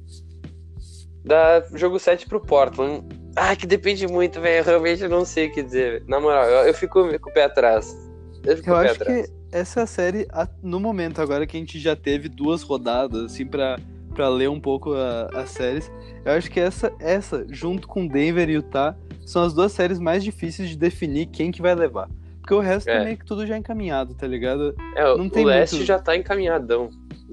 Dá 1.24 1.64
jogo 1.74 2.00
7 2.00 2.28
pro 2.28 2.40
Portland. 2.40 3.04
Ah, 3.36 3.56
que 3.56 3.68
depende 3.68 4.08
muito, 4.08 4.40
velho. 4.40 4.60
Eu 4.60 4.64
realmente 4.64 5.08
não 5.08 5.26
sei 5.26 5.48
o 5.48 5.52
que 5.54 5.62
dizer. 5.62 6.04
Na 6.08 6.20
moral, 6.20 6.46
eu, 6.46 6.68
eu 6.68 6.74
fico 6.74 7.08
com 7.20 7.30
o 7.30 7.34
pé 7.34 7.44
atrás. 7.44 7.96
Eu 8.44 8.58
fico 8.58 8.70
Eu 8.70 8.74
com 8.74 8.80
o 8.80 8.84
pé 8.84 8.90
acho 8.92 9.02
atrás. 9.02 9.28
que 9.28 9.34
essa 9.52 9.80
é 9.82 9.84
a 9.84 9.88
série, 9.88 10.28
no 10.62 10.80
momento 10.80 11.22
agora 11.22 11.46
que 11.46 11.58
a 11.58 11.60
gente 11.60 11.80
já 11.80 11.96
teve 11.96 12.30
duas 12.30 12.62
rodadas, 12.64 13.34
assim, 13.34 13.46
pra, 13.46 13.78
pra 14.20 14.28
ler 14.28 14.50
um 14.50 14.60
pouco 14.60 14.92
as 15.34 15.50
séries, 15.52 15.90
eu 16.26 16.34
acho 16.34 16.52
que 16.52 16.60
essa, 16.60 16.92
essa, 17.00 17.46
junto 17.50 17.88
com 17.88 18.06
Denver 18.06 18.50
e 18.50 18.54
Utah, 18.56 18.94
são 19.26 19.44
as 19.44 19.54
duas 19.54 19.72
séries 19.72 19.98
mais 19.98 20.22
difíceis 20.26 20.68
de 20.68 20.78
definir 20.78 21.28
quem 21.28 21.52
que 21.52 21.62
vai 21.62 21.74
levar. 21.74 22.10
Porque 22.42 22.54
o 22.54 22.60
resto 22.60 22.90
é, 22.90 22.98
É. 22.98 23.04
meio 23.06 23.18
que 23.18 23.26
tudo 23.26 23.48
já 23.48 23.58
encaminhado, 23.58 24.14
tá 24.14 24.28
ligado? 24.28 24.76
É, 24.98 25.08
o- 25.08 25.18
não 25.18 25.30
tem 25.30 25.46
o 25.46 25.48
leste 25.48 25.76
muito- 25.76 25.88
já 25.88 25.98
tá 25.98 26.18
encaminhadão. 26.18 26.90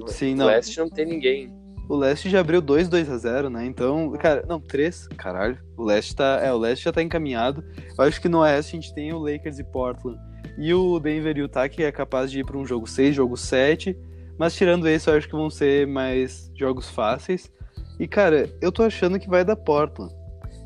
Sim, 0.06 0.34
o 0.34 0.36
não. 0.36 0.46
leste 0.46 0.78
não 0.78 0.88
tem 0.88 1.06
ninguém. 1.06 1.52
O 1.88 1.96
leste 1.96 2.30
já 2.30 2.38
abriu 2.38 2.60
2 2.60 2.88
2 2.88 3.10
a 3.10 3.18
0 3.18 3.50
né? 3.50 3.66
Então, 3.66 4.12
cara, 4.12 4.44
não, 4.48 4.60
3, 4.60 5.08
caralho. 5.16 5.58
O 5.76 5.82
leste 5.82 6.14
tá, 6.14 6.38
é, 6.40 6.52
o 6.52 6.56
leste 6.58 6.84
já 6.84 6.92
tá 6.92 7.02
encaminhado. 7.02 7.64
Eu 7.98 8.04
acho 8.04 8.20
que 8.20 8.28
no 8.28 8.38
oeste 8.42 8.76
a 8.76 8.80
gente 8.80 8.94
tem 8.94 9.12
o 9.12 9.18
Lakers 9.18 9.58
e 9.58 9.64
Portland 9.64 10.20
e 10.56 10.72
o 10.72 11.00
Denver 11.00 11.36
e 11.36 11.40
Utah 11.40 11.68
que 11.68 11.82
é 11.82 11.90
capaz 11.90 12.30
de 12.30 12.38
ir 12.40 12.44
para 12.46 12.56
um 12.56 12.64
jogo 12.64 12.86
6, 12.86 13.12
jogo 13.12 13.36
7, 13.36 13.96
mas 14.38 14.54
tirando 14.54 14.86
esse, 14.88 15.08
eu 15.08 15.14
acho 15.16 15.26
que 15.28 15.34
vão 15.34 15.50
ser 15.50 15.86
mais 15.86 16.50
jogos 16.56 16.88
fáceis. 16.90 17.50
E 17.98 18.06
cara, 18.06 18.50
eu 18.60 18.70
tô 18.70 18.82
achando 18.82 19.18
que 19.18 19.28
vai 19.28 19.44
dar 19.44 19.56
Portland. 19.56 20.12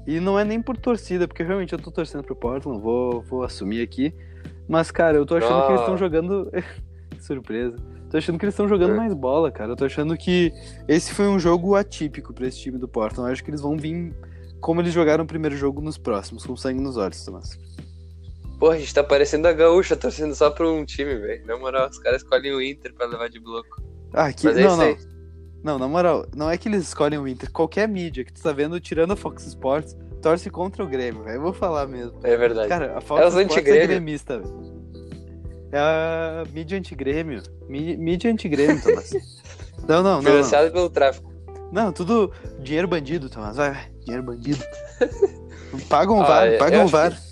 E 0.07 0.19
não 0.19 0.39
é 0.39 0.45
nem 0.45 0.61
por 0.61 0.77
torcida, 0.77 1.29
porque 1.29 1.43
realmente 1.43 1.73
eu 1.73 1.79
tô 1.79 1.91
torcendo 1.91 2.25
pro 2.25 2.35
Portland, 2.35 2.81
vou, 2.81 3.23
vou 3.23 3.43
assumir 3.45 3.83
aqui. 3.83 4.13
Mas, 4.69 4.91
cara, 4.91 5.17
eu 5.17 5.27
tô 5.27 5.37
achando 5.37 5.63
que 5.67 5.69
eles 5.71 5.81
estão 5.81 5.95
Ah. 5.95 5.99
jogando. 5.99 6.51
Surpresa. 7.21 7.77
Tô 8.11 8.17
achando 8.17 8.39
que 8.39 8.45
eles 8.45 8.55
estão 8.55 8.67
jogando 8.69 8.95
É. 8.95 8.97
mais 8.97 9.15
bola, 9.15 9.51
cara. 9.53 9.73
Eu 9.73 9.77
tô 9.77 9.85
achando 9.85 10.17
que 10.17 10.53
esse 10.89 11.13
foi 11.15 11.29
um 11.29 11.39
jogo 11.39 11.75
atípico 11.77 12.33
pra 12.33 12.47
esse 12.47 12.59
time 12.59 12.79
do 12.79 12.89
Portland. 12.89 13.29
Eu 13.29 13.33
acho 13.33 13.45
que 13.45 13.51
eles 13.51 13.61
vão 13.61 13.77
vir 13.77 14.13
como 14.61 14.81
eles 14.81 14.93
jogaram 14.93 15.25
o 15.25 15.27
primeiro 15.27 15.57
jogo 15.57 15.81
nos 15.81 15.97
próximos, 15.97 16.45
com 16.45 16.57
sangue 16.57 16.81
nos 16.81 16.97
olhos, 16.97 17.25
Tomás. 17.25 17.59
Porra, 18.61 18.75
a 18.75 18.79
gente 18.79 18.93
tá 18.95 19.03
parecendo 19.03 19.49
a 19.49 19.53
gaúcha, 19.53 19.97
torcendo 19.97 20.35
só 20.35 20.51
pra 20.51 20.69
um 20.69 20.85
time, 20.85 21.15
velho. 21.17 21.47
Na 21.47 21.57
moral, 21.59 21.89
os 21.89 21.99
caras 21.99 22.23
escolhem 22.23 22.53
o 22.53 22.61
Inter 22.63 22.95
pra 22.95 23.07
levar 23.07 23.29
de 23.31 23.41
bloco. 23.41 23.83
Ah, 24.13 24.31
que... 24.33 24.45
Mas 24.45 24.57
é 24.59 24.63
não, 24.63 24.77
não. 24.77 24.85
aí. 24.85 24.97
Não, 25.65 25.79
na 25.79 25.89
moral, 25.89 26.27
não 26.37 26.51
é 26.51 26.57
que 26.59 26.69
eles 26.69 26.83
escolhem 26.83 27.19
o 27.19 27.27
Inter. 27.27 27.51
Qualquer 27.51 27.89
mídia 27.89 28.23
que 28.25 28.33
tu 28.33 28.43
tá 28.43 28.53
vendo, 28.53 28.79
tirando 28.79 29.13
a 29.13 29.17
Fox 29.17 29.47
Sports, 29.47 29.97
torce 30.23 30.51
contra 30.51 30.85
o 30.85 30.87
Grêmio, 30.87 31.23
velho. 31.25 31.37
Eu 31.37 31.43
vou 31.43 31.53
falar 31.55 31.87
mesmo. 31.87 32.21
É 32.23 32.37
verdade. 32.37 32.69
Cara, 32.69 32.99
a 32.99 33.01
Fox 33.01 33.23
É 33.23 33.27
os 33.27 33.35
Sports 33.35 33.57
é 33.67 33.87
gremista, 33.87 34.39
velho. 34.39 34.71
É 35.73 35.79
a 35.79 36.45
mídia 36.53 36.77
anti-grêmio. 36.79 37.43
Mi- 37.69 37.97
Mídia 37.97 38.31
anti-grêmio, 38.31 38.81
Tomás. 38.83 39.11
não, 39.89 40.03
não, 40.03 40.03
não, 40.03 40.15
não. 40.17 40.23
Financiado 40.23 40.71
pelo 40.71 40.91
tráfico. 40.91 41.33
Não, 41.73 41.93
tudo 41.93 42.31
dinheiro 42.59 42.89
bandido, 42.89 43.31
Tomás. 43.31 43.57
Vai, 43.57 43.71
vai. 43.71 43.89
Dinheiro 44.01 44.23
bandido. 44.23 44.63
Paga 45.89 46.13
um 46.13 46.21
Ah, 46.23 46.27
VAR, 46.27 46.47
é, 46.49 46.57
paga 46.59 46.79
um 46.79 46.83
acho 46.83 46.93
VAR. 46.93 47.30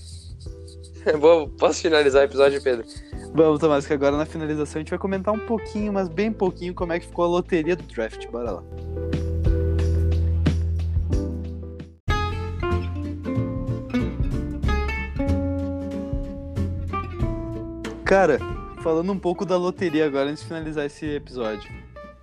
Posso 1.58 1.80
finalizar 1.82 2.22
o 2.22 2.24
episódio, 2.24 2.62
Pedro? 2.62 2.84
Vamos, 3.34 3.60
Tomás, 3.60 3.86
que 3.86 3.92
agora 3.92 4.16
na 4.16 4.26
finalização 4.26 4.78
a 4.78 4.82
gente 4.82 4.90
vai 4.90 4.98
comentar 4.98 5.32
um 5.34 5.38
pouquinho, 5.38 5.92
mas 5.92 6.08
bem 6.08 6.32
pouquinho, 6.32 6.74
como 6.74 6.92
é 6.92 6.98
que 7.00 7.06
ficou 7.06 7.24
a 7.24 7.28
loteria 7.28 7.76
do 7.76 7.82
draft. 7.84 8.26
Bora 8.28 8.50
lá. 8.52 8.62
Cara, 18.04 18.38
falando 18.82 19.12
um 19.12 19.18
pouco 19.18 19.44
da 19.44 19.56
loteria 19.56 20.06
agora 20.06 20.30
antes 20.30 20.42
de 20.42 20.48
finalizar 20.48 20.86
esse 20.86 21.06
episódio. 21.06 21.70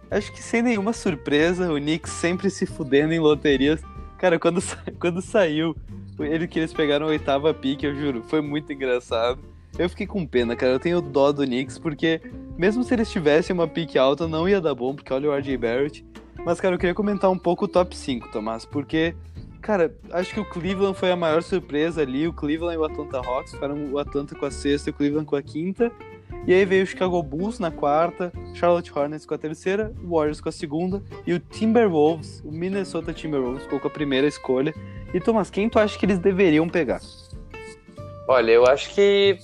Acho 0.09 0.31
que 0.31 0.41
sem 0.41 0.61
nenhuma 0.61 0.93
surpresa, 0.93 1.71
o 1.71 1.75
Knicks 1.77 2.11
sempre 2.11 2.49
se 2.49 2.65
fudendo 2.65 3.13
em 3.13 3.19
loterias. 3.19 3.81
Cara, 4.17 4.39
quando, 4.39 4.61
sa- 4.61 4.81
quando 4.99 5.21
saiu 5.21 5.75
ele 6.19 6.47
que 6.47 6.59
eles 6.59 6.73
pegaram 6.73 7.07
a 7.07 7.09
oitava 7.09 7.53
pique, 7.53 7.85
eu 7.85 7.95
juro, 7.95 8.23
foi 8.23 8.41
muito 8.41 8.71
engraçado. 8.71 9.39
Eu 9.77 9.89
fiquei 9.89 10.07
com 10.07 10.25
pena, 10.25 10.55
cara. 10.55 10.73
Eu 10.73 10.79
tenho 10.79 11.01
dó 11.01 11.31
do 11.31 11.43
Knicks, 11.43 11.77
porque 11.77 12.21
mesmo 12.57 12.83
se 12.83 12.93
eles 12.93 13.11
tivessem 13.11 13.53
uma 13.53 13.67
pique 13.67 13.97
alta, 13.97 14.27
não 14.27 14.47
ia 14.47 14.61
dar 14.61 14.73
bom, 14.73 14.95
porque 14.95 15.11
olha 15.11 15.29
o 15.29 15.35
RJ 15.35 15.57
Barrett. 15.57 16.05
Mas, 16.45 16.61
cara, 16.61 16.75
eu 16.75 16.79
queria 16.79 16.95
comentar 16.95 17.29
um 17.29 17.37
pouco 17.37 17.65
o 17.65 17.67
top 17.67 17.95
5, 17.95 18.31
Tomás, 18.31 18.65
porque, 18.65 19.15
cara, 19.61 19.93
acho 20.11 20.33
que 20.33 20.39
o 20.39 20.45
Cleveland 20.45 20.97
foi 20.97 21.11
a 21.11 21.15
maior 21.15 21.43
surpresa 21.43 22.01
ali. 22.01 22.27
O 22.27 22.33
Cleveland 22.33 22.75
e 22.75 22.77
o 22.77 22.85
Atlanta 22.85 23.17
Hawks 23.17 23.53
ficaram 23.53 23.91
o 23.91 23.99
Atlanta 23.99 24.35
com 24.35 24.45
a 24.45 24.51
sexta 24.51 24.89
e 24.89 24.91
o 24.91 24.93
Cleveland 24.93 25.25
com 25.25 25.35
a 25.35 25.41
quinta. 25.41 25.91
E 26.47 26.53
aí 26.53 26.63
veio 26.63 26.83
o 26.83 26.87
Chicago 26.87 27.21
Bulls 27.23 27.59
na 27.59 27.71
quarta, 27.71 28.31
Charlotte 28.53 28.91
Hornets 28.95 29.25
com 29.25 29.33
a 29.33 29.37
terceira, 29.37 29.91
o 30.03 30.15
Warriors 30.15 30.39
com 30.39 30.49
a 30.49 30.51
segunda 30.51 31.01
e 31.25 31.33
o 31.33 31.39
Timberwolves, 31.39 32.41
o 32.45 32.51
Minnesota 32.51 33.11
Timberwolves 33.11 33.63
ficou 33.63 33.79
com 33.79 33.87
a 33.87 33.91
primeira 33.91 34.27
escolha. 34.27 34.73
E 35.15 35.19
Thomas, 35.21 35.49
quem 35.49 35.69
tu 35.69 35.79
acha 35.79 35.97
que 35.97 36.05
eles 36.05 36.19
deveriam 36.19 36.67
pegar? 36.67 36.99
Olha, 38.27 38.51
eu 38.51 38.65
acho 38.65 38.93
que 38.93 39.39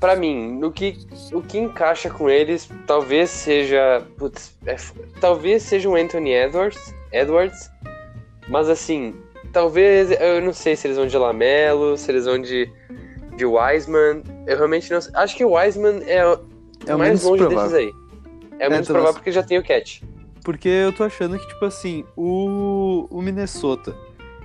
Pra 0.00 0.16
mim, 0.16 0.58
no 0.58 0.72
que, 0.72 0.98
o 1.32 1.40
que 1.40 1.58
encaixa 1.58 2.10
com 2.10 2.28
eles 2.28 2.68
talvez 2.86 3.30
seja. 3.30 4.02
Putz, 4.18 4.52
é 4.66 4.74
talvez 5.20 5.62
seja 5.62 5.88
o 5.88 5.94
Anthony 5.94 6.32
Edwards, 6.32 6.92
Edwards. 7.12 7.70
Mas 8.48 8.68
assim, 8.68 9.14
talvez. 9.52 10.10
Eu 10.10 10.42
não 10.42 10.52
sei 10.52 10.74
se 10.74 10.88
eles 10.88 10.96
vão 10.98 11.06
de 11.06 11.16
Lamelo, 11.16 11.96
se 11.96 12.10
eles 12.10 12.26
vão 12.26 12.38
de, 12.38 12.68
de 13.36 13.46
Wiseman. 13.46 14.24
Eu 14.44 14.56
realmente 14.56 14.92
não 14.92 15.00
sei. 15.00 15.12
Acho 15.14 15.36
que 15.36 15.44
o 15.44 15.52
Wiseman 15.52 16.02
é, 16.06 16.26
o 16.26 16.40
É 16.86 16.94
o 16.96 16.98
mais 16.98 17.22
longe 17.22 17.44
provável. 17.46 17.70
desses 17.70 17.94
aí. 17.94 17.94
É, 18.58 18.68
menos 18.68 18.86
Thomas. 18.86 18.88
provável 18.88 19.14
porque 19.14 19.30
já 19.32 19.42
tem 19.44 19.56
o 19.56 19.62
Cat. 19.64 20.04
Porque 20.44 20.68
eu 20.68 20.92
tô 20.92 21.04
achando 21.04 21.38
que, 21.38 21.48
tipo 21.48 21.64
assim, 21.64 22.04
o, 22.14 23.06
o 23.08 23.22
Minnesota, 23.22 23.96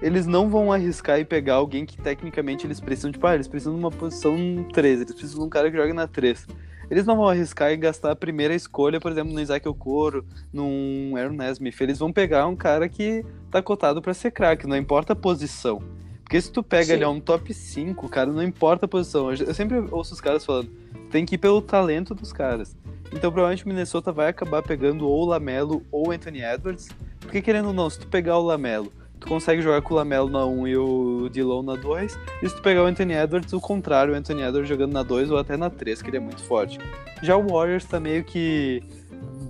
eles 0.02 0.26
não 0.26 0.50
vão 0.50 0.72
arriscar 0.72 1.20
e 1.20 1.26
pegar 1.26 1.56
alguém 1.56 1.86
que 1.86 1.98
tecnicamente 1.98 2.66
eles 2.66 2.80
precisam, 2.80 3.12
tipo, 3.12 3.26
ah, 3.28 3.36
eles 3.36 3.48
precisam 3.48 3.74
de 3.74 3.80
uma 3.80 3.92
posição 3.92 4.66
3, 4.74 5.02
eles 5.02 5.14
precisam 5.14 5.40
de 5.40 5.46
um 5.46 5.50
cara 5.50 5.70
que 5.70 5.78
jogue 5.78 5.94
na 5.94 6.08
3. 6.08 6.48
Eles 6.90 7.06
não 7.06 7.16
vão 7.16 7.28
arriscar 7.28 7.72
e 7.72 7.78
gastar 7.78 8.12
a 8.12 8.16
primeira 8.16 8.56
escolha, 8.56 9.00
por 9.00 9.12
exemplo, 9.12 9.32
no 9.32 9.40
Isaac 9.40 9.68
Okoro, 9.68 10.26
num 10.52 11.16
Aaron 11.16 11.34
Nesmith. 11.34 11.80
Eles 11.82 12.00
vão 12.00 12.12
pegar 12.12 12.48
um 12.48 12.56
cara 12.56 12.90
que 12.90 13.24
tá 13.52 13.62
cotado 13.62 14.02
pra 14.02 14.14
ser 14.14 14.32
craque, 14.32 14.66
não 14.66 14.76
importa 14.76 15.14
a 15.14 15.16
posição. 15.16 15.82
Porque 16.24 16.42
se 16.42 16.52
tu 16.52 16.64
pega 16.64 16.86
Sim. 16.86 16.94
ali 16.94 17.04
ó, 17.04 17.12
um 17.12 17.20
top 17.20 17.54
5, 17.54 18.10
cara, 18.10 18.32
não 18.32 18.42
importa 18.42 18.86
a 18.86 18.90
posição. 18.90 19.32
Eu 19.32 19.54
sempre 19.54 19.78
ouço 19.92 20.14
os 20.14 20.22
caras 20.22 20.46
falando, 20.46 20.70
tem 21.12 21.26
que 21.26 21.36
ir 21.36 21.38
pelo 21.38 21.62
talento 21.62 22.16
dos 22.16 22.34
caras. 22.34 22.76
Então 23.12 23.32
provavelmente 23.32 23.66
o 23.66 23.68
Minnesota 23.68 24.12
vai 24.12 24.30
acabar 24.30 24.62
pegando 24.64 25.08
ou 25.08 25.24
o 25.24 25.26
Lamelo 25.26 25.84
ou 25.92 26.08
o 26.08 26.12
Anthony 26.12 26.42
Edwards. 26.42 26.90
Porque 27.20 27.42
querendo 27.42 27.68
ou 27.68 27.74
não, 27.74 27.90
se 27.90 28.00
tu 28.00 28.08
pegar 28.08 28.38
o 28.38 28.44
Lamelo, 28.44 28.92
tu 29.20 29.28
consegue 29.28 29.62
jogar 29.62 29.82
com 29.82 29.94
o 29.94 29.98
Lamelo 29.98 30.30
na 30.30 30.46
1 30.46 30.68
e 30.68 30.78
o 30.78 31.30
Dillon 31.32 31.62
na 31.64 31.76
2. 31.76 32.18
E 32.42 32.50
se 32.50 32.56
tu 32.56 32.62
pegar 32.62 32.84
o 32.84 32.86
Anthony 32.86 33.14
Edwards, 33.14 33.52
o 33.54 33.60
contrário, 33.60 34.14
o 34.14 34.18
Anthony 34.18 34.42
Edwards 34.44 34.68
jogando 34.70 34.94
na 34.94 35.04
2 35.04 35.30
ou 35.32 35.38
até 35.38 35.58
na 35.58 35.70
3, 35.70 36.02
que 36.02 36.10
ele 36.10 36.18
é 36.18 36.22
muito 36.22 36.42
forte. 36.44 36.80
Já 37.22 37.36
o 37.36 37.48
Warriors 37.48 37.86
tá 37.86 38.00
meio 38.00 38.24
que 38.24 38.82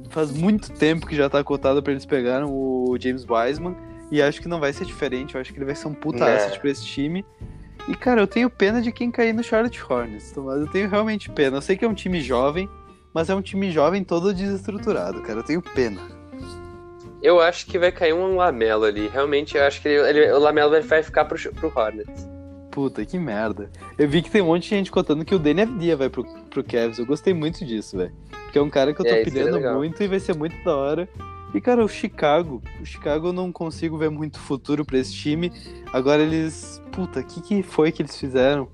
faz 0.09 0.31
muito 0.31 0.71
tempo 0.73 1.05
que 1.05 1.15
já 1.15 1.29
tá 1.29 1.43
cotado 1.43 1.83
pra 1.83 1.91
eles 1.91 2.05
pegarem 2.05 2.47
o 2.49 2.97
James 2.99 3.25
Wiseman. 3.29 3.75
E 4.11 4.21
acho 4.23 4.41
que 4.41 4.47
não 4.47 4.59
vai 4.59 4.73
ser 4.73 4.85
diferente. 4.85 5.35
Eu 5.35 5.41
acho 5.41 5.53
que 5.53 5.59
ele 5.59 5.65
vai 5.65 5.75
ser 5.75 5.87
um 5.87 5.93
puta 5.93 6.25
É. 6.25 6.35
asset 6.37 6.59
pra 6.59 6.71
esse 6.71 6.83
time. 6.83 7.23
E, 7.87 7.95
cara, 7.95 8.21
eu 8.21 8.27
tenho 8.27 8.49
pena 8.49 8.81
de 8.81 8.91
quem 8.91 9.11
cair 9.11 9.33
no 9.33 9.43
Charlotte 9.43 9.79
Hornets, 9.87 10.33
mas 10.35 10.61
eu 10.61 10.67
tenho 10.67 10.89
realmente 10.89 11.29
pena. 11.29 11.57
Eu 11.57 11.61
sei 11.61 11.77
que 11.77 11.85
é 11.85 11.87
um 11.87 11.93
time 11.93 12.21
jovem, 12.21 12.67
mas 13.13 13.29
é 13.29 13.35
um 13.35 13.41
time 13.41 13.71
jovem 13.71 14.03
todo 14.03 14.33
desestruturado, 14.33 15.21
cara. 15.21 15.39
Eu 15.39 15.43
tenho 15.43 15.61
pena. 15.61 16.01
Eu 17.21 17.39
acho 17.41 17.65
que 17.65 17.77
vai 17.77 17.91
cair 17.91 18.13
um 18.13 18.35
Lamelo 18.35 18.85
ali. 18.85 19.07
Realmente, 19.07 19.57
eu 19.57 19.63
acho 19.63 19.81
que 19.81 19.87
ele- 19.89 20.07
ele- 20.21 20.31
o 20.31 20.39
Lamelo 20.39 20.71
vai- 20.81 21.03
ficar 21.03 21.25
pro, 21.25 21.37
pro 21.53 21.71
Hornets. 21.75 22.27
Puta, 22.71 23.03
que 23.05 23.17
merda. 23.17 23.69
Eu 23.97 24.07
vi 24.07 24.21
que 24.21 24.29
tem 24.31 24.41
um 24.41 24.45
monte 24.45 24.63
de 24.63 24.69
gente 24.69 24.91
contando 24.91 25.25
que 25.25 25.35
o 25.35 25.39
Danny 25.39 25.63
Avdia 25.63 25.97
vai 25.97 26.07
pro, 26.09 26.23
pro 26.49 26.63
Cavs. 26.63 26.97
Eu 26.99 27.05
gostei 27.05 27.33
muito 27.33 27.65
disso, 27.65 27.97
velho. 27.97 28.13
Porque 28.43 28.57
é 28.57 28.61
um 28.61 28.69
cara 28.69 28.93
que 28.93 29.01
eu 29.01 29.05
tô 29.05 29.11
É, 29.11 29.23
pilhando 29.23 29.55
legal. 29.55 29.75
muito 29.75 30.01
e 30.01 30.07
vai 30.07 30.19
ser 30.19 30.35
muito 30.37 30.63
da 30.63 30.75
hora. 30.75 31.09
E, 31.53 31.59
cara, 31.59 31.83
o 31.83 31.89
Chicago. 31.89 32.61
O 32.79 32.85
Chicago 32.85 33.27
eu 33.29 33.33
não 33.33 33.51
consigo 33.51 33.97
ver 33.97 34.09
muito 34.09 34.39
futuro 34.39 34.85
pra 34.85 34.99
esse 34.99 35.13
time. 35.13 35.51
Agora 35.91 36.21
eles. 36.21 36.81
Puta, 36.91 37.19
o 37.19 37.23
que, 37.23 37.41
que 37.41 37.63
foi 37.63 37.91
que 37.91 38.01
eles 38.03 38.15
fizeram? 38.17 38.69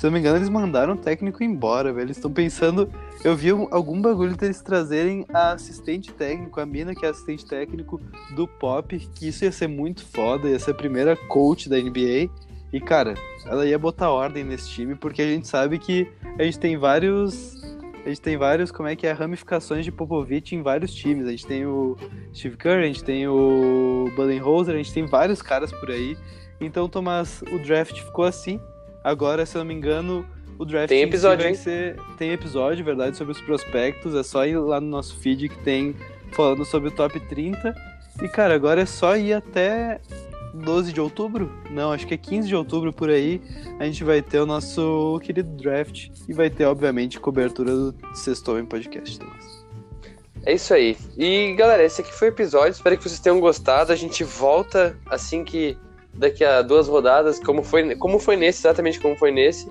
Se 0.00 0.06
não 0.06 0.14
me 0.14 0.18
engano, 0.18 0.38
eles 0.38 0.48
mandaram 0.48 0.94
o 0.94 0.96
técnico 0.96 1.44
embora, 1.44 1.92
velho. 1.92 2.06
Eles 2.06 2.16
estão 2.16 2.32
pensando. 2.32 2.90
Eu 3.22 3.36
vi 3.36 3.50
algum 3.50 4.00
bagulho 4.00 4.34
deles 4.34 4.62
trazerem 4.62 5.26
a 5.30 5.52
assistente 5.52 6.10
técnico, 6.10 6.58
a 6.58 6.64
mina 6.64 6.94
que 6.94 7.04
é 7.04 7.10
assistente 7.10 7.44
técnico 7.44 8.00
do 8.34 8.48
Pop, 8.48 8.98
que 9.14 9.28
isso 9.28 9.44
ia 9.44 9.52
ser 9.52 9.66
muito 9.66 10.02
foda, 10.02 10.48
ia 10.48 10.58
ser 10.58 10.70
a 10.70 10.74
primeira 10.74 11.14
coach 11.14 11.68
da 11.68 11.76
NBA. 11.76 12.30
E, 12.72 12.80
cara, 12.80 13.12
ela 13.44 13.66
ia 13.66 13.78
botar 13.78 14.08
ordem 14.08 14.42
nesse 14.42 14.70
time, 14.70 14.94
porque 14.94 15.20
a 15.20 15.26
gente 15.26 15.46
sabe 15.46 15.78
que 15.78 16.10
a 16.38 16.44
gente 16.44 16.58
tem 16.58 16.78
vários. 16.78 17.62
A 18.02 18.08
gente 18.08 18.22
tem 18.22 18.38
vários, 18.38 18.70
como 18.70 18.88
é 18.88 18.96
que 18.96 19.06
é, 19.06 19.12
ramificações 19.12 19.84
de 19.84 19.92
Popovich 19.92 20.56
em 20.56 20.62
vários 20.62 20.94
times. 20.94 21.26
A 21.26 21.30
gente 21.30 21.46
tem 21.46 21.66
o 21.66 21.94
Steve 22.34 22.56
Kerr, 22.56 22.78
a 22.78 22.86
gente 22.86 23.04
tem 23.04 23.28
o 23.28 24.10
Budenholzer, 24.16 24.74
a 24.74 24.78
gente 24.78 24.94
tem 24.94 25.04
vários 25.04 25.42
caras 25.42 25.70
por 25.70 25.90
aí. 25.90 26.16
Então, 26.58 26.88
Tomás, 26.88 27.42
o 27.52 27.58
draft 27.58 28.00
ficou 28.00 28.24
assim. 28.24 28.58
Agora, 29.02 29.46
se 29.46 29.56
eu 29.56 29.60
não 29.60 29.66
me 29.66 29.74
engano, 29.74 30.26
o 30.58 30.64
draft 30.64 30.88
tem 30.88 31.02
episódio, 31.02 31.44
vai 31.44 31.54
ser. 31.54 31.96
Tem 32.18 32.32
episódio, 32.32 32.84
verdade, 32.84 33.16
sobre 33.16 33.32
os 33.32 33.40
prospectos. 33.40 34.14
É 34.14 34.22
só 34.22 34.44
ir 34.44 34.58
lá 34.58 34.80
no 34.80 34.88
nosso 34.88 35.16
feed 35.18 35.48
que 35.48 35.58
tem 35.58 35.96
falando 36.32 36.64
sobre 36.64 36.88
o 36.88 36.92
top 36.92 37.18
30. 37.18 37.74
E, 38.22 38.28
cara, 38.28 38.54
agora 38.54 38.82
é 38.82 38.86
só 38.86 39.16
ir 39.16 39.32
até 39.32 40.00
12 40.52 40.92
de 40.92 41.00
outubro? 41.00 41.50
Não, 41.70 41.92
acho 41.92 42.06
que 42.06 42.14
é 42.14 42.16
15 42.16 42.48
de 42.48 42.54
outubro 42.54 42.92
por 42.92 43.08
aí. 43.08 43.40
A 43.78 43.84
gente 43.84 44.04
vai 44.04 44.20
ter 44.20 44.38
o 44.40 44.46
nosso 44.46 45.18
querido 45.22 45.48
draft. 45.56 46.08
E 46.28 46.32
vai 46.32 46.50
ter, 46.50 46.66
obviamente, 46.66 47.18
cobertura 47.18 47.70
do 47.70 47.94
Sextou 48.14 48.58
em 48.58 48.66
Podcast. 48.66 49.18
É 50.44 50.54
isso 50.54 50.72
aí. 50.72 50.96
E 51.18 51.54
galera, 51.54 51.84
esse 51.84 52.00
aqui 52.00 52.12
foi 52.12 52.28
o 52.28 52.32
episódio. 52.32 52.72
Espero 52.72 52.96
que 52.96 53.04
vocês 53.04 53.20
tenham 53.20 53.40
gostado. 53.40 53.92
A 53.92 53.96
gente 53.96 54.24
volta 54.24 54.96
assim 55.06 55.44
que 55.44 55.76
daqui 56.14 56.44
a 56.44 56.62
duas 56.62 56.88
rodadas, 56.88 57.38
como 57.38 57.62
foi, 57.62 57.94
como 57.96 58.18
foi 58.18 58.36
nesse, 58.36 58.60
exatamente 58.60 59.00
como 59.00 59.16
foi 59.16 59.30
nesse. 59.30 59.70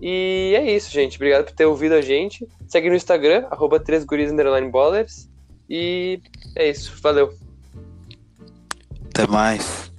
E 0.00 0.54
é 0.56 0.70
isso, 0.70 0.90
gente. 0.90 1.16
Obrigado 1.16 1.44
por 1.44 1.52
ter 1.52 1.64
ouvido 1.64 1.94
a 1.94 2.00
gente. 2.00 2.46
Segue 2.68 2.90
no 2.90 2.96
Instagram, 2.96 3.46
arroba 3.50 3.80
3guris_ballers. 3.80 5.28
E 5.68 6.20
é 6.54 6.68
isso. 6.68 6.92
Valeu. 7.00 7.32
Até 9.08 9.26
mais. 9.26 9.93